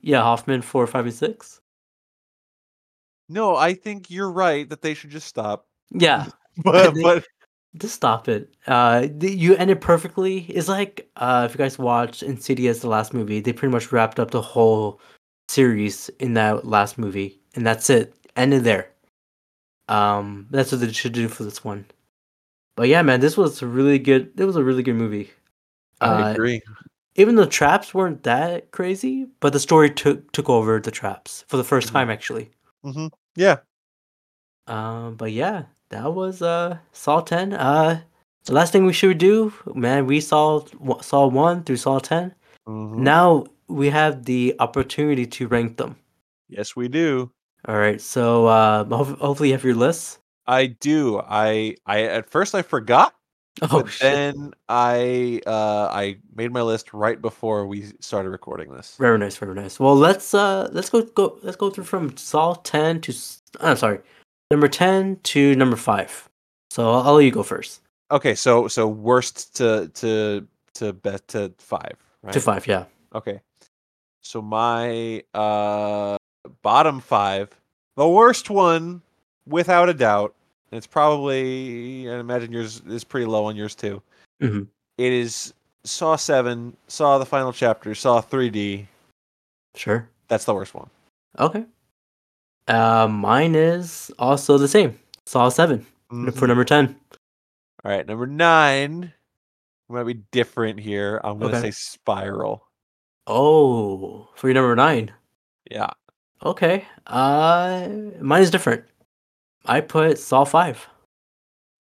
yeah. 0.00 0.20
Hoffman 0.22 0.62
four, 0.62 0.86
five, 0.86 1.06
and 1.06 1.14
six. 1.14 1.60
No, 3.28 3.56
I 3.56 3.74
think 3.74 4.10
you're 4.10 4.30
right 4.30 4.68
that 4.68 4.82
they 4.82 4.94
should 4.94 5.10
just 5.10 5.26
stop. 5.26 5.66
Yeah, 5.90 6.26
But 6.62 6.94
but 7.02 7.24
just 7.76 7.94
stop 7.94 8.28
it. 8.28 8.54
Uh, 8.66 9.08
you 9.20 9.56
ended 9.56 9.80
perfectly. 9.80 10.40
It's 10.48 10.68
like 10.68 11.08
uh, 11.16 11.46
if 11.48 11.54
you 11.54 11.58
guys 11.58 11.78
watched 11.78 12.22
Insidious, 12.22 12.80
the 12.80 12.88
last 12.88 13.14
movie, 13.14 13.40
they 13.40 13.52
pretty 13.52 13.72
much 13.72 13.92
wrapped 13.92 14.20
up 14.20 14.30
the 14.30 14.42
whole 14.42 15.00
series 15.48 16.08
in 16.20 16.34
that 16.34 16.66
last 16.66 16.98
movie, 16.98 17.40
and 17.54 17.66
that's 17.66 17.88
it. 17.90 18.14
Ended 18.36 18.64
there. 18.64 18.90
Um, 19.88 20.46
that's 20.50 20.72
what 20.72 20.80
they 20.80 20.92
should 20.92 21.12
do 21.12 21.28
for 21.28 21.44
this 21.44 21.62
one. 21.64 21.86
But 22.76 22.88
yeah, 22.88 23.02
man, 23.02 23.20
this 23.20 23.36
was 23.36 23.62
a 23.62 23.66
really 23.66 23.98
good. 23.98 24.32
It 24.38 24.44
was 24.44 24.56
a 24.56 24.64
really 24.64 24.82
good 24.82 24.96
movie. 24.96 25.30
I 26.00 26.06
Uh, 26.30 26.32
agree. 26.32 26.60
even 27.16 27.36
the 27.36 27.46
traps 27.46 27.94
weren't 27.94 28.22
that 28.24 28.70
crazy, 28.72 29.26
but 29.40 29.52
the 29.52 29.60
story 29.60 29.90
took 29.90 30.30
took 30.32 30.48
over 30.48 30.80
the 30.80 30.90
traps 30.90 31.44
for 31.48 31.56
the 31.56 31.64
1st 31.64 31.88
Mhm. 31.88 31.92
time 31.92 32.10
actually. 32.10 32.50
hmm 32.82 33.06
Yeah. 33.36 33.58
Um, 34.66 35.16
but 35.16 35.32
yeah, 35.32 35.64
that 35.90 36.14
was 36.14 36.42
uh 36.42 36.78
Saw 36.92 37.20
ten. 37.20 37.52
Uh, 37.52 38.00
the 38.44 38.52
last 38.54 38.72
thing 38.72 38.84
we 38.86 38.92
should 38.92 39.18
do, 39.18 39.52
man, 39.74 40.06
we 40.06 40.20
saw 40.20 40.64
Saw 41.02 41.26
one 41.28 41.62
through 41.64 41.76
Saw 41.78 41.98
10 41.98 42.34
Mhm. 42.66 42.98
Now 42.98 43.44
we 43.68 43.90
have 43.90 44.24
the 44.24 44.54
opportunity 44.58 45.26
to 45.26 45.48
rank 45.48 45.76
them. 45.76 45.96
Yes, 46.48 46.76
we 46.76 46.88
do. 46.88 47.30
All 47.66 47.76
right, 47.76 48.00
so 48.00 48.46
uh, 48.46 48.84
ho- 48.84 49.16
hopefully 49.20 49.48
you 49.50 49.54
have 49.54 49.64
your 49.64 49.74
lists. 49.74 50.18
I 50.46 50.66
do. 50.66 51.20
I 51.20 51.76
I 51.86 52.02
at 52.02 52.28
first 52.28 52.54
I 52.54 52.62
forgot, 52.62 53.14
Oh 53.62 53.68
but 53.82 53.88
shit! 53.88 54.12
then 54.12 54.52
I 54.68 55.40
uh 55.46 55.88
I 55.92 56.18
made 56.34 56.52
my 56.52 56.62
list 56.62 56.92
right 56.92 57.20
before 57.20 57.66
we 57.66 57.92
started 58.00 58.30
recording 58.30 58.72
this. 58.72 58.96
Very 58.98 59.18
nice, 59.18 59.36
very 59.36 59.54
nice. 59.54 59.80
Well, 59.80 59.96
let's 59.96 60.34
uh 60.34 60.68
let's 60.72 60.90
go 60.90 61.02
go 61.02 61.38
let's 61.42 61.56
go 61.56 61.70
through 61.70 61.84
from 61.84 62.16
Saw 62.16 62.54
ten 62.54 63.00
to 63.02 63.12
s- 63.12 63.42
I'm 63.60 63.76
sorry, 63.76 64.00
number 64.50 64.68
ten 64.68 65.16
to 65.24 65.54
number 65.56 65.76
five. 65.76 66.28
So 66.70 66.90
I'll, 66.90 67.02
I'll 67.02 67.14
let 67.14 67.24
you 67.24 67.30
go 67.30 67.42
first. 67.42 67.80
Okay, 68.10 68.34
so 68.34 68.68
so 68.68 68.86
worst 68.88 69.56
to 69.56 69.90
to 69.94 70.46
to 70.74 70.92
bet 70.92 71.26
to 71.28 71.52
five, 71.58 71.94
right? 72.22 72.32
To 72.32 72.40
five, 72.40 72.66
yeah. 72.66 72.84
Okay. 73.14 73.40
So 74.20 74.42
my 74.42 75.22
uh 75.32 76.16
bottom 76.62 77.00
five, 77.00 77.50
the 77.96 78.08
worst 78.08 78.50
one, 78.50 79.02
without 79.46 79.88
a 79.88 79.94
doubt, 79.94 80.34
and 80.70 80.78
it's 80.78 80.86
probably 80.86 82.08
I 82.10 82.18
imagine 82.18 82.52
yours 82.52 82.82
is 82.86 83.04
pretty 83.04 83.26
low 83.26 83.44
on 83.46 83.56
yours 83.56 83.74
too. 83.74 84.02
Mhm. 84.42 84.68
It 84.98 85.12
is 85.12 85.54
Saw 85.84 86.16
Seven, 86.16 86.76
Saw 86.88 87.18
the 87.18 87.26
Final 87.26 87.52
Chapter, 87.52 87.94
Saw 87.94 88.20
3D. 88.20 88.86
Sure. 89.74 90.08
That's 90.28 90.44
the 90.44 90.54
worst 90.54 90.74
one. 90.74 90.88
Okay. 91.38 91.64
Uh, 92.68 93.06
mine 93.08 93.54
is 93.54 94.10
also 94.18 94.56
the 94.56 94.68
same. 94.68 94.98
Saw 95.26 95.48
7 95.48 95.80
for 96.08 96.14
Mhm. 96.14 96.48
number 96.48 96.64
ten. 96.64 96.98
All 97.84 97.90
right, 97.90 98.06
number 98.06 98.26
nine 98.26 99.12
might 99.90 100.04
be 100.04 100.14
different 100.32 100.80
here. 100.80 101.20
I'm 101.24 101.38
gonna 101.38 101.58
Okay. 101.58 101.70
say 101.70 101.70
Spiral. 101.72 102.66
Oh, 103.26 104.28
for 104.34 104.48
your 104.48 104.54
number 104.54 104.74
nine. 104.76 105.12
Yeah. 105.70 105.90
Okay. 106.44 106.86
Uh, 107.06 107.88
mine 108.20 108.42
is 108.42 108.50
different. 108.50 108.84
I 109.64 109.80
put 109.80 110.18
Saw 110.18 110.44
five. 110.44 110.86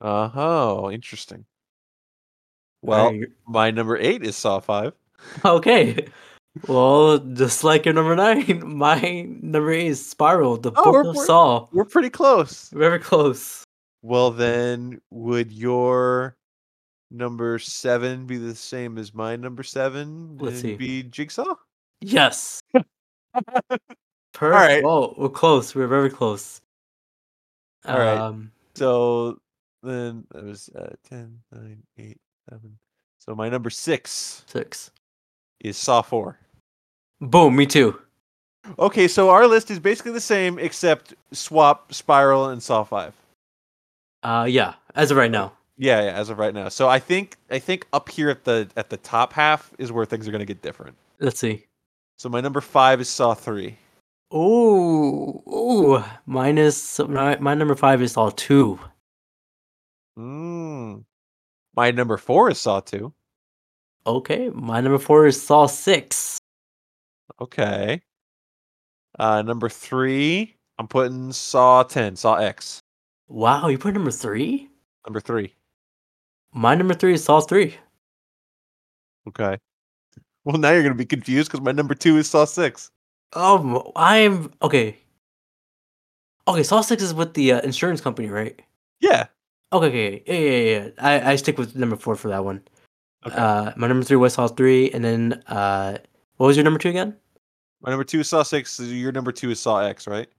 Uh 0.01 0.27
huh. 0.29 0.89
Interesting. 0.91 1.45
Well, 2.81 3.11
right, 3.11 3.21
my 3.47 3.71
number 3.71 3.97
eight 3.97 4.23
is 4.23 4.35
Saw 4.35 4.59
Five. 4.59 4.93
okay. 5.45 6.05
Well, 6.67 7.17
just 7.17 7.63
like 7.63 7.85
your 7.85 7.93
number 7.93 8.15
nine, 8.15 8.61
my 8.77 9.25
number 9.41 9.71
eight 9.71 9.87
is 9.87 10.05
Spiral, 10.05 10.57
the 10.57 10.71
Oh, 10.75 10.83
book 10.91 11.05
of 11.07 11.15
we're- 11.15 11.25
Saw. 11.25 11.67
We're 11.71 11.85
pretty 11.85 12.09
close. 12.09 12.69
Very 12.69 12.99
close. 12.99 13.63
Well, 14.01 14.31
then, 14.31 14.99
would 15.11 15.51
your 15.51 16.35
number 17.09 17.57
seven 17.57 18.25
be 18.25 18.37
the 18.37 18.53
same 18.53 18.97
as 18.97 19.13
my 19.13 19.37
number 19.37 19.63
seven? 19.63 20.37
Let's 20.37 20.59
see. 20.59 20.75
Be 20.75 21.03
Jigsaw. 21.03 21.55
Yes. 22.01 22.59
Perfect. 22.73 23.81
right. 24.41 24.83
Oh, 24.83 25.15
we're 25.17 25.29
close. 25.29 25.73
We're 25.73 25.87
very 25.87 26.09
close. 26.09 26.59
All 27.85 27.97
right. 27.99 28.17
Um, 28.17 28.51
So 28.75 29.39
then 29.83 30.25
that 30.31 30.43
was 30.43 30.69
uh, 30.77 30.93
10, 31.09 31.39
9, 31.51 31.83
8, 31.97 32.17
7. 32.49 32.77
So 33.19 33.35
my 33.35 33.49
number 33.49 33.69
six 33.69 34.43
six. 34.47 34.91
is 35.61 35.77
Saw 35.77 36.01
4. 36.01 36.37
Boom. 37.21 37.55
Me 37.55 37.65
too. 37.65 37.99
Okay, 38.79 39.07
so 39.07 39.29
our 39.29 39.45
list 39.47 39.71
is 39.71 39.79
basically 39.79 40.11
the 40.13 40.21
same 40.21 40.57
except 40.59 41.13
swap 41.31 41.93
Spiral 41.93 42.49
and 42.49 42.61
Saw 42.63 42.83
5. 42.83 43.13
Uh, 44.23 44.47
yeah. 44.49 44.75
As 44.95 45.11
of 45.11 45.17
right 45.17 45.31
now. 45.31 45.53
Yeah, 45.77 46.01
yeah, 46.03 46.11
as 46.11 46.29
of 46.29 46.37
right 46.37 46.53
now. 46.53 46.69
So 46.69 46.87
I 46.87 46.99
think 46.99 47.35
I 47.49 47.59
think 47.59 47.87
up 47.93 48.07
here 48.09 48.29
at 48.29 48.43
the 48.43 48.69
at 48.77 48.89
the 48.89 48.97
top 48.97 49.33
half 49.33 49.71
is 49.79 49.91
where 49.91 50.05
things 50.05 50.27
are 50.27 50.31
going 50.31 50.39
to 50.39 50.45
get 50.45 50.61
different. 50.61 50.95
Let's 51.19 51.39
see. 51.39 51.65
So 52.17 52.29
my 52.29 52.39
number 52.41 52.61
5 52.61 53.01
is 53.01 53.09
Saw 53.09 53.33
3. 53.33 53.75
Ooh, 54.33 55.43
oh, 55.45 56.19
Mine 56.25 56.57
is 56.57 56.99
my, 57.07 57.37
my 57.37 57.53
number 57.53 57.75
five 57.75 58.01
is 58.01 58.13
Saw 58.13 58.29
two. 58.31 58.79
Mm. 60.17 61.03
My 61.75 61.91
number 61.91 62.17
4 62.17 62.51
is 62.51 62.59
Saw 62.59 62.79
2. 62.79 63.11
Okay. 64.05 64.49
My 64.49 64.81
number 64.81 64.99
four 64.99 65.25
is 65.25 65.41
Saw 65.41 65.65
six. 65.65 66.37
Okay. 67.41 68.01
Uh 69.17 69.41
number 69.43 69.69
3, 69.69 70.55
I'm 70.77 70.87
putting 70.87 71.31
Saw 71.31 71.83
10, 71.83 72.15
Saw 72.15 72.35
X. 72.35 72.79
Wow, 73.27 73.67
you 73.67 73.77
put 73.77 73.93
number 73.93 74.11
three? 74.11 74.69
Number 75.07 75.19
3. 75.19 75.53
My 76.53 76.75
number 76.75 76.93
three 76.93 77.13
is 77.13 77.23
Saw 77.23 77.39
three. 77.39 77.75
Okay. 79.27 79.57
Well, 80.43 80.57
now 80.57 80.71
you're 80.71 80.81
going 80.81 80.93
to 80.93 80.97
be 80.97 81.05
confused 81.05 81.49
cuz 81.49 81.61
my 81.61 81.71
number 81.71 81.95
2 81.95 82.17
is 82.17 82.29
Saw 82.29 82.45
6. 82.45 82.91
Um, 83.35 83.81
I'm 83.95 84.51
okay. 84.61 84.97
Okay, 86.47 86.63
Saw 86.63 86.81
six 86.81 87.01
is 87.01 87.13
with 87.13 87.33
the 87.33 87.53
uh, 87.53 87.61
insurance 87.61 88.01
company, 88.01 88.29
right? 88.29 88.59
Yeah. 88.99 89.27
Okay, 89.71 89.87
okay, 89.87 90.23
yeah, 90.27 90.33
yeah, 90.79 90.83
yeah. 90.85 90.89
I, 90.99 91.31
I 91.31 91.35
stick 91.37 91.57
with 91.57 91.75
number 91.75 91.95
four 91.95 92.15
for 92.15 92.27
that 92.29 92.43
one. 92.45 92.61
Okay. 93.25 93.35
Uh, 93.35 93.71
my 93.77 93.87
number 93.87 94.03
three 94.03 94.17
was 94.17 94.33
Saw 94.33 94.47
three, 94.47 94.91
and 94.91 95.03
then 95.03 95.41
uh, 95.47 95.97
what 96.37 96.47
was 96.47 96.57
your 96.57 96.63
number 96.63 96.79
two 96.79 96.89
again? 96.89 97.15
My 97.81 97.89
number 97.89 98.05
2 98.05 98.21
is 98.21 98.29
Saw 98.29 98.43
6, 98.43 98.79
your 98.79 99.11
number 99.11 99.33
2 99.33 99.51
is 99.51 99.59
Saw 99.59 99.79
X, 99.81 100.07
right? 100.07 100.29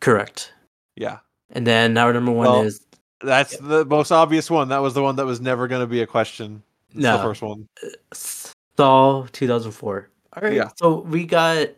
Correct. 0.00 0.52
Yeah. 0.94 1.20
And 1.52 1.66
then 1.66 1.96
our 1.96 2.12
number 2.12 2.30
one 2.32 2.46
Well, 2.46 2.62
is 2.64 2.84
That's 3.22 3.56
the 3.56 3.86
most 3.86 4.12
obvious 4.12 4.50
one. 4.50 4.68
That 4.68 4.82
was 4.82 4.92
the 4.92 5.02
one 5.02 5.16
that 5.16 5.24
was 5.24 5.40
never 5.40 5.68
going 5.68 5.80
to 5.80 5.86
be 5.86 6.02
a 6.02 6.06
question. 6.06 6.62
It's 6.90 6.98
No. 6.98 7.16
the 7.16 7.22
first 7.22 7.40
one. 7.40 7.66
Saw 8.12 9.26
two 9.32 9.46
thousand 9.46 9.72
four. 9.72 10.10
All 10.34 10.42
right, 10.42 10.52
Yeah. 10.52 10.68
so 10.76 11.00
we 11.00 11.24
got 11.24 11.68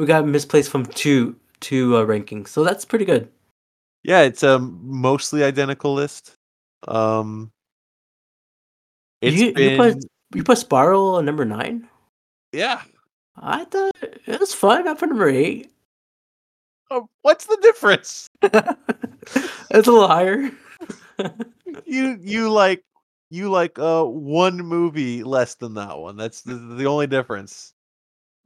we 0.00 0.06
got 0.06 0.26
misplaced 0.26 0.70
from 0.70 0.86
two 0.86 1.36
two 1.60 1.94
uh, 1.94 2.06
rankings, 2.06 2.48
so 2.48 2.64
that's 2.64 2.86
pretty 2.86 3.04
good. 3.04 3.28
Yeah, 4.02 4.22
it's 4.22 4.42
a 4.42 4.58
mostly 4.58 5.44
identical 5.44 5.92
list. 5.92 6.32
Um, 6.88 7.50
it's 9.20 9.36
you, 9.36 9.52
been 9.52 9.72
you 9.72 9.76
put 9.76 10.04
you 10.34 10.42
put 10.42 10.56
Spiral 10.56 11.18
at 11.18 11.24
number 11.26 11.44
nine. 11.44 11.86
yeah. 12.52 12.80
I 13.42 13.64
thought 13.64 13.92
it 14.02 14.40
was 14.40 14.52
fun. 14.52 14.88
I 14.88 14.94
put 14.94 15.08
number 15.10 15.28
eight. 15.28 15.70
Oh, 16.90 17.08
what's 17.22 17.46
the 17.46 17.58
difference? 17.62 18.28
it's 18.42 19.88
a 19.88 19.92
little 19.92 20.08
higher. 20.08 20.50
You 21.84 22.18
you 22.20 22.50
like 22.50 22.82
you 23.30 23.48
like 23.48 23.78
uh 23.78 24.02
one 24.04 24.56
movie 24.56 25.22
less 25.22 25.54
than 25.54 25.74
that 25.74 25.96
one. 25.98 26.16
That's 26.16 26.40
the, 26.40 26.54
the 26.54 26.86
only 26.86 27.06
difference. 27.06 27.74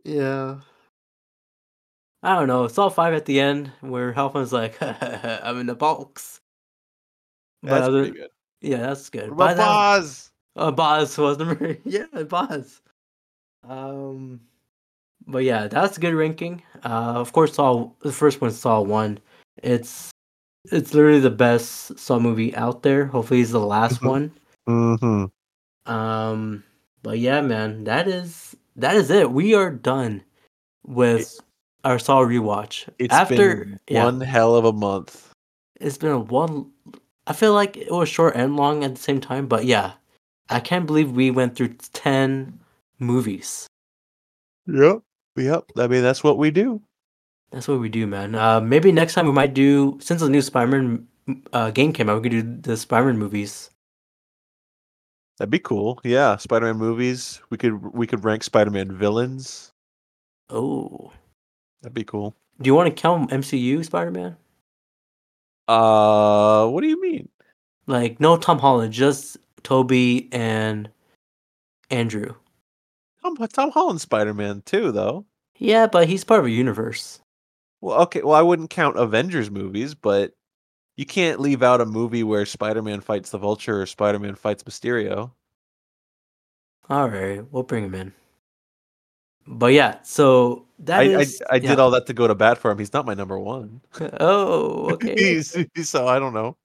yeah. 0.05 0.57
I 2.25 2.35
don't 2.35 2.49
know. 2.49 2.67
Saw 2.69 2.89
five 2.89 3.13
at 3.15 3.27
the 3.27 3.39
end 3.39 3.71
where 3.81 4.13
Hoffman's 4.13 4.53
like, 4.53 4.77
"I'm 4.81 5.61
in 5.61 5.67
the 5.67 5.75
box." 5.75 6.41
But 7.63 7.71
That's 7.71 7.89
other- 7.89 8.03
pretty 8.05 8.19
good. 8.19 8.31
yeah, 8.63 8.79
that's 8.79 9.11
good. 9.11 9.31
What 9.31 9.53
about 9.55 9.57
Boz? 9.57 10.31
Uh, 10.57 10.71
Boz 10.71 11.17
was 11.19 11.39
number 11.39 11.77
yeah, 11.85 12.07
Boz. 12.29 12.81
Um, 13.69 14.41
but 15.27 15.45
yeah, 15.45 15.69
that's 15.69 15.97
a 15.97 16.01
good 16.01 16.15
ranking. 16.15 16.63
Uh, 16.85 17.15
of 17.17 17.33
course, 17.33 17.55
Saw 17.55 17.91
the 18.01 18.13
first 18.13 18.41
one, 18.41 18.51
Saw 18.51 18.81
one. 18.81 19.19
It's 19.63 20.11
it's 20.73 20.95
literally 20.95 21.21
the 21.21 21.31
best 21.31 21.99
Saw 21.99 22.19
movie 22.19 22.55
out 22.57 22.83
there. 22.83 23.07
Hopefully, 23.07 23.41
it's 23.41 23.51
the 23.53 23.61
last 23.61 24.01
Mhm. 24.01 24.09
one. 24.09 24.33
Mm-hmm. 24.69 25.93
Um, 25.93 26.65
but 27.03 27.19
yeah, 27.19 27.41
man, 27.43 27.85
that 27.85 28.09
is 28.09 28.57
that 28.77 28.97
is 28.97 29.11
it. 29.11 29.31
We 29.31 29.55
are 29.55 29.71
done. 29.71 30.23
with 30.87 31.41
our 31.85 31.99
Saw 31.99 32.21
rewatch. 32.21 32.89
It's 32.99 33.15
After 33.15 33.79
yeah, 33.89 34.05
one 34.05 34.21
hell 34.21 34.57
of 34.57 34.65
a 34.65 34.73
month. 34.73 35.31
it's 35.81 35.99
been 35.99 36.11
a 36.11 36.19
one. 36.19 36.71
I 37.27 37.33
feel 37.33 37.53
like 37.55 37.77
it 37.77 37.91
was 37.91 38.09
short 38.09 38.35
and 38.37 38.57
long 38.57 38.85
at 38.85 38.95
the 38.95 39.01
same 39.01 39.21
time, 39.21 39.47
but 39.47 39.65
yeah, 39.65 39.93
I 40.51 40.61
can't 40.61 40.87
believe 40.87 41.13
we 41.13 41.31
went 41.31 41.57
through 41.57 41.75
ten 41.93 42.59
movies. 42.99 43.67
Yep. 44.67 45.03
Yep. 45.37 45.65
I 45.77 45.87
mean, 45.89 46.03
that's 46.03 46.23
what 46.25 46.39
we 46.39 46.51
do. 46.51 46.81
That's 47.51 47.69
what 47.69 47.81
we 47.81 47.89
do, 47.89 48.07
man. 48.07 48.35
Uh, 48.35 48.61
maybe 48.61 48.91
next 48.93 49.15
time 49.15 49.27
we 49.27 49.33
might 49.33 49.55
do 49.55 49.99
since 50.01 50.21
the 50.21 50.29
new 50.29 50.43
Spider-Man 50.43 51.07
uh, 51.53 51.71
game 51.71 51.93
came 51.93 52.09
out, 52.09 52.21
we 52.23 52.29
could 52.29 52.33
do 52.33 52.71
the 52.71 52.77
Spider-Man 52.77 53.19
movies. 53.19 53.71
That'd 55.39 55.51
be 55.51 55.59
cool. 55.59 56.01
Yeah, 56.05 56.37
Spider-Man 56.37 56.77
movies. 56.77 57.41
We 57.51 57.57
could 57.59 57.93
we 57.95 58.07
could 58.07 58.25
rank 58.25 58.43
Spider-Man 58.45 58.97
villains. 58.97 59.73
Oh, 60.51 61.13
That'd 61.85 61.95
be 61.95 62.05
cool. 62.05 62.35
do 62.61 62.69
you 62.69 62.75
want 62.75 62.89
to 62.95 63.03
count 63.03 63.31
MCU 63.31 63.85
Spider-Man? 63.85 64.37
Uh, 65.69 66.67
what 66.69 66.81
do 66.81 66.89
you 66.89 67.01
mean? 67.01 67.29
Like 67.87 68.21
no 68.21 68.37
Tom 68.39 68.59
Holland, 68.59 68.93
just 68.93 69.37
Tobey 69.63 70.29
and 70.33 70.89
Andrew. 71.91 72.35
Tom 73.23 73.37
Tom 73.37 73.71
Holland 73.71 74.01
Spider-Man 74.01 74.63
too, 74.65 74.93
though. 74.93 75.27
Yeah, 75.59 75.87
but 75.87 76.09
he's 76.09 76.25
part 76.25 76.41
of 76.41 76.47
a 76.47 76.51
universe. 76.51 77.21
Well, 77.81 78.01
okay. 78.03 78.23
Well, 78.23 78.35
I 78.35 78.43
wouldn't 78.43 78.71
count 78.71 78.97
Avengers 78.97 79.51
movies, 79.51 79.95
but 79.95 80.33
you 80.97 81.05
can't 81.05 81.41
leave 81.41 81.63
out 81.63 81.83
a 81.83 81.87
movie 81.87 82.25
where 82.25 82.47
Spider-Man 82.47 83.01
fights 83.03 83.31
the 83.31 83.39
Vulture 83.39 83.83
or 83.83 83.87
Spider-Man 83.87 84.37
fights 84.37 84.63
Mysterio. 84.63 85.33
All 86.89 87.09
right, 87.09 87.43
we'll 87.53 87.63
bring 87.63 87.85
him 87.85 87.95
in. 87.95 88.13
But 89.47 89.73
yeah, 89.73 89.99
so 90.03 90.67
that 90.81 91.01
I, 91.01 91.03
is. 91.05 91.43
I 91.51 91.57
I 91.57 91.59
did 91.59 91.79
all 91.79 91.91
that 91.91 92.07
to 92.07 92.15
go 92.15 92.27
to 92.27 92.35
bat 92.35 92.59
for 92.59 92.71
him. 92.71 92.79
He's 92.79 92.93
not 92.93 93.07
my 93.07 93.15
number 93.15 93.39
one. 93.39 93.81
Oh, 94.21 94.91
okay. 94.93 95.43
So 95.83 96.09
I 96.09 96.19
don't 96.19 96.35
know. 96.35 96.57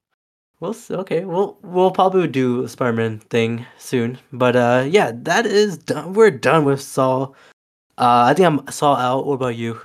We'll 0.59 0.75
okay. 0.91 1.25
We'll 1.25 1.57
we'll 1.61 1.91
probably 1.91 2.27
do 2.27 2.63
a 2.63 2.69
Spider-Man 2.69 3.19
thing 3.29 3.65
soon. 3.77 4.17
But 4.31 4.55
uh, 4.55 4.85
yeah, 4.87 5.11
that 5.13 5.45
is 5.45 5.77
done. 5.77 6.13
We're 6.13 6.31
done 6.31 6.65
with 6.65 6.81
Saw. 6.81 7.31
Uh, 7.97 8.27
I 8.27 8.33
think 8.33 8.47
I'm 8.47 8.67
Saw 8.71 8.95
out. 8.95 9.25
What 9.25 9.35
about 9.35 9.55
you? 9.55 9.79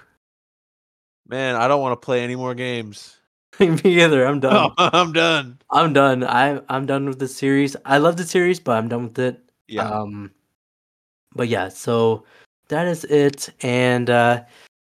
Man, 1.28 1.56
I 1.56 1.68
don't 1.68 1.80
want 1.80 2.00
to 2.00 2.04
play 2.04 2.22
any 2.22 2.36
more 2.36 2.54
games. 2.54 3.16
Me 3.60 3.80
either. 3.84 4.26
I'm 4.26 4.40
done. 4.40 4.72
I'm 4.78 5.12
done. 5.12 5.58
I'm 5.70 5.92
done. 5.92 6.24
I 6.24 6.60
I'm 6.68 6.86
done 6.86 7.06
with 7.06 7.18
the 7.18 7.28
series. 7.28 7.76
I 7.84 7.98
love 7.98 8.16
the 8.16 8.24
series, 8.24 8.58
but 8.58 8.76
I'm 8.76 8.88
done 8.88 9.04
with 9.04 9.18
it. 9.18 9.40
Yeah. 9.68 9.88
Um, 9.88 10.32
but 11.34 11.48
yeah, 11.48 11.68
so 11.68 12.24
that 12.74 12.88
is 12.88 13.04
it. 13.04 13.50
And 13.62 14.10
uh, 14.10 14.42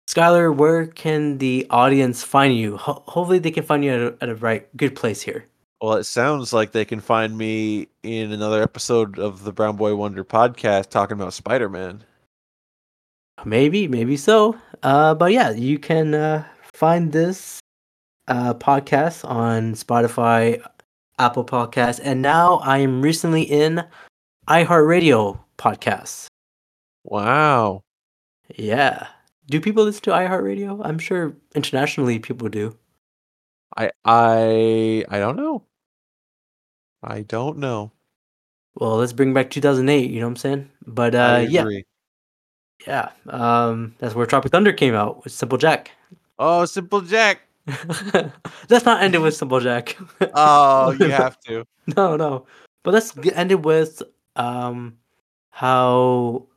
Skyler, 0.10 0.54
where 0.56 0.88
can 0.88 1.38
the 1.38 1.68
audience 1.70 2.24
find 2.24 2.58
you? 2.58 2.78
Ho- 2.78 3.04
hopefully, 3.06 3.40
they 3.40 3.52
can 3.52 3.64
find 3.64 3.84
you 3.84 3.92
at 3.94 4.02
a, 4.02 4.18
at 4.22 4.30
a 4.30 4.36
right 4.36 4.76
good 4.76 4.96
place 4.96 5.22
here. 5.22 5.46
Well, 5.82 5.94
it 5.94 6.06
sounds 6.06 6.52
like 6.52 6.72
they 6.72 6.86
can 6.86 7.00
find 7.00 7.38
me 7.38 7.88
in 8.02 8.32
another 8.32 8.64
episode 8.64 9.20
of 9.20 9.44
the 9.44 9.52
Brown 9.52 9.76
Boy 9.76 9.96
Wonder 9.96 10.24
podcast 10.24 10.90
talking 10.90 11.14
about 11.14 11.34
Spider 11.34 11.70
Man. 11.70 12.04
Maybe, 13.44 13.88
maybe 13.88 14.18
so. 14.18 14.58
Uh, 14.82 15.14
but 15.14 15.32
yeah, 15.32 15.52
you 15.52 15.78
can 15.78 16.16
uh, 16.16 16.46
find 16.74 17.12
this 17.12 17.60
uh, 18.28 18.56
podcast 18.56 19.30
on 19.30 19.74
Spotify, 19.74 20.66
Apple 21.20 21.46
Podcasts, 21.46 22.00
and 22.04 22.22
now 22.22 22.56
I 22.64 22.80
am 22.80 23.02
recently 23.02 23.44
in 23.44 23.84
iHeartRadio 24.48 25.38
podcasts. 25.60 26.28
Wow. 27.06 27.84
Yeah. 28.56 29.08
Do 29.48 29.62
people 29.62 29.84
listen 29.84 30.02
to 30.04 30.12
iHeartRadio? 30.12 30.82
I'm 30.84 30.98
sure 31.00 31.38
internationally 31.54 32.20
people 32.20 32.50
do. 32.50 32.76
I 33.78 33.92
I 34.04 35.06
I 35.10 35.20
don't 35.20 35.38
know. 35.38 35.64
I 37.04 37.22
don't 37.22 37.60
know. 37.60 37.92
Well, 38.76 38.98
let's 38.98 39.14
bring 39.14 39.34
back 39.34 39.52
2008. 39.52 40.10
You 40.10 40.20
know 40.20 40.26
what 40.26 40.32
I'm 40.32 40.36
saying? 40.36 40.72
But 40.88 41.14
uh, 41.16 41.46
yeah, 41.48 41.66
yeah. 42.88 43.10
Um, 43.28 43.96
that's 44.00 44.16
where 44.16 44.26
Tropic 44.26 44.52
Thunder 44.52 44.74
came 44.74 44.96
out 44.96 45.24
with 45.24 45.32
Simple 45.32 45.58
Jack. 45.58 45.92
Oh, 46.40 46.66
Simple 46.66 47.02
Jack. 47.02 47.42
let's 48.70 48.86
not 48.86 49.02
end 49.02 49.16
it 49.16 49.20
with 49.20 49.36
Simple 49.36 49.60
Jack. 49.60 49.96
Oh, 50.34 50.92
you 51.00 51.06
have 51.10 51.40
to. 51.42 51.66
no, 51.96 52.18
no. 52.18 52.46
But 52.84 52.94
let's 52.94 53.16
end 53.34 53.52
it 53.52 53.62
with 53.62 54.02
um, 54.36 54.98
how. 55.52 56.48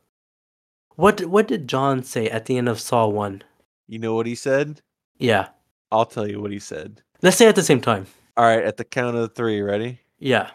What 0.99 1.25
what 1.27 1.47
did 1.47 1.69
John 1.69 2.03
say 2.03 2.29
at 2.29 2.47
the 2.47 2.59
end 2.59 2.69
of 2.69 2.81
Saw 2.81 3.07
One? 3.07 3.45
You 3.87 4.01
know 4.01 4.17
what 4.17 4.27
he 4.27 4.35
said? 4.35 4.83
Yeah. 5.17 5.51
I'll 5.93 6.05
tell 6.05 6.27
you 6.27 6.41
what 6.41 6.51
he 6.51 6.59
said. 6.59 7.03
Let's 7.23 7.37
say 7.37 7.47
at 7.47 7.55
the 7.55 7.63
same 7.63 7.81
time. 7.81 8.09
All 8.37 8.45
right, 8.45 8.65
at 8.65 8.79
the 8.79 8.85
count 8.85 9.17
of 9.17 9.33
three, 9.33 9.61
ready? 9.61 10.01
Yeah. 10.19 10.51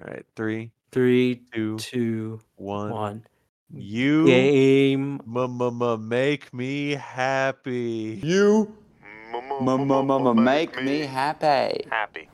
All 0.00 0.10
right, 0.10 0.24
three, 0.34 0.72
Three, 0.92 1.42
two, 1.52 1.76
two, 1.76 2.40
one. 2.56 2.90
one. 2.90 3.26
You 3.70 4.24
Game. 4.24 5.20
m- 5.26 6.08
make 6.08 6.54
me 6.54 6.92
happy. 6.92 8.18
You 8.24 8.74
make 10.34 10.82
me 10.82 11.00
happy. 11.00 11.86
Happy. 11.90 12.30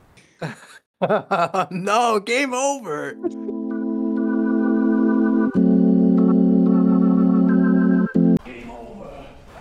no, 1.75 2.21
game 2.21 2.55
over. 2.55 3.17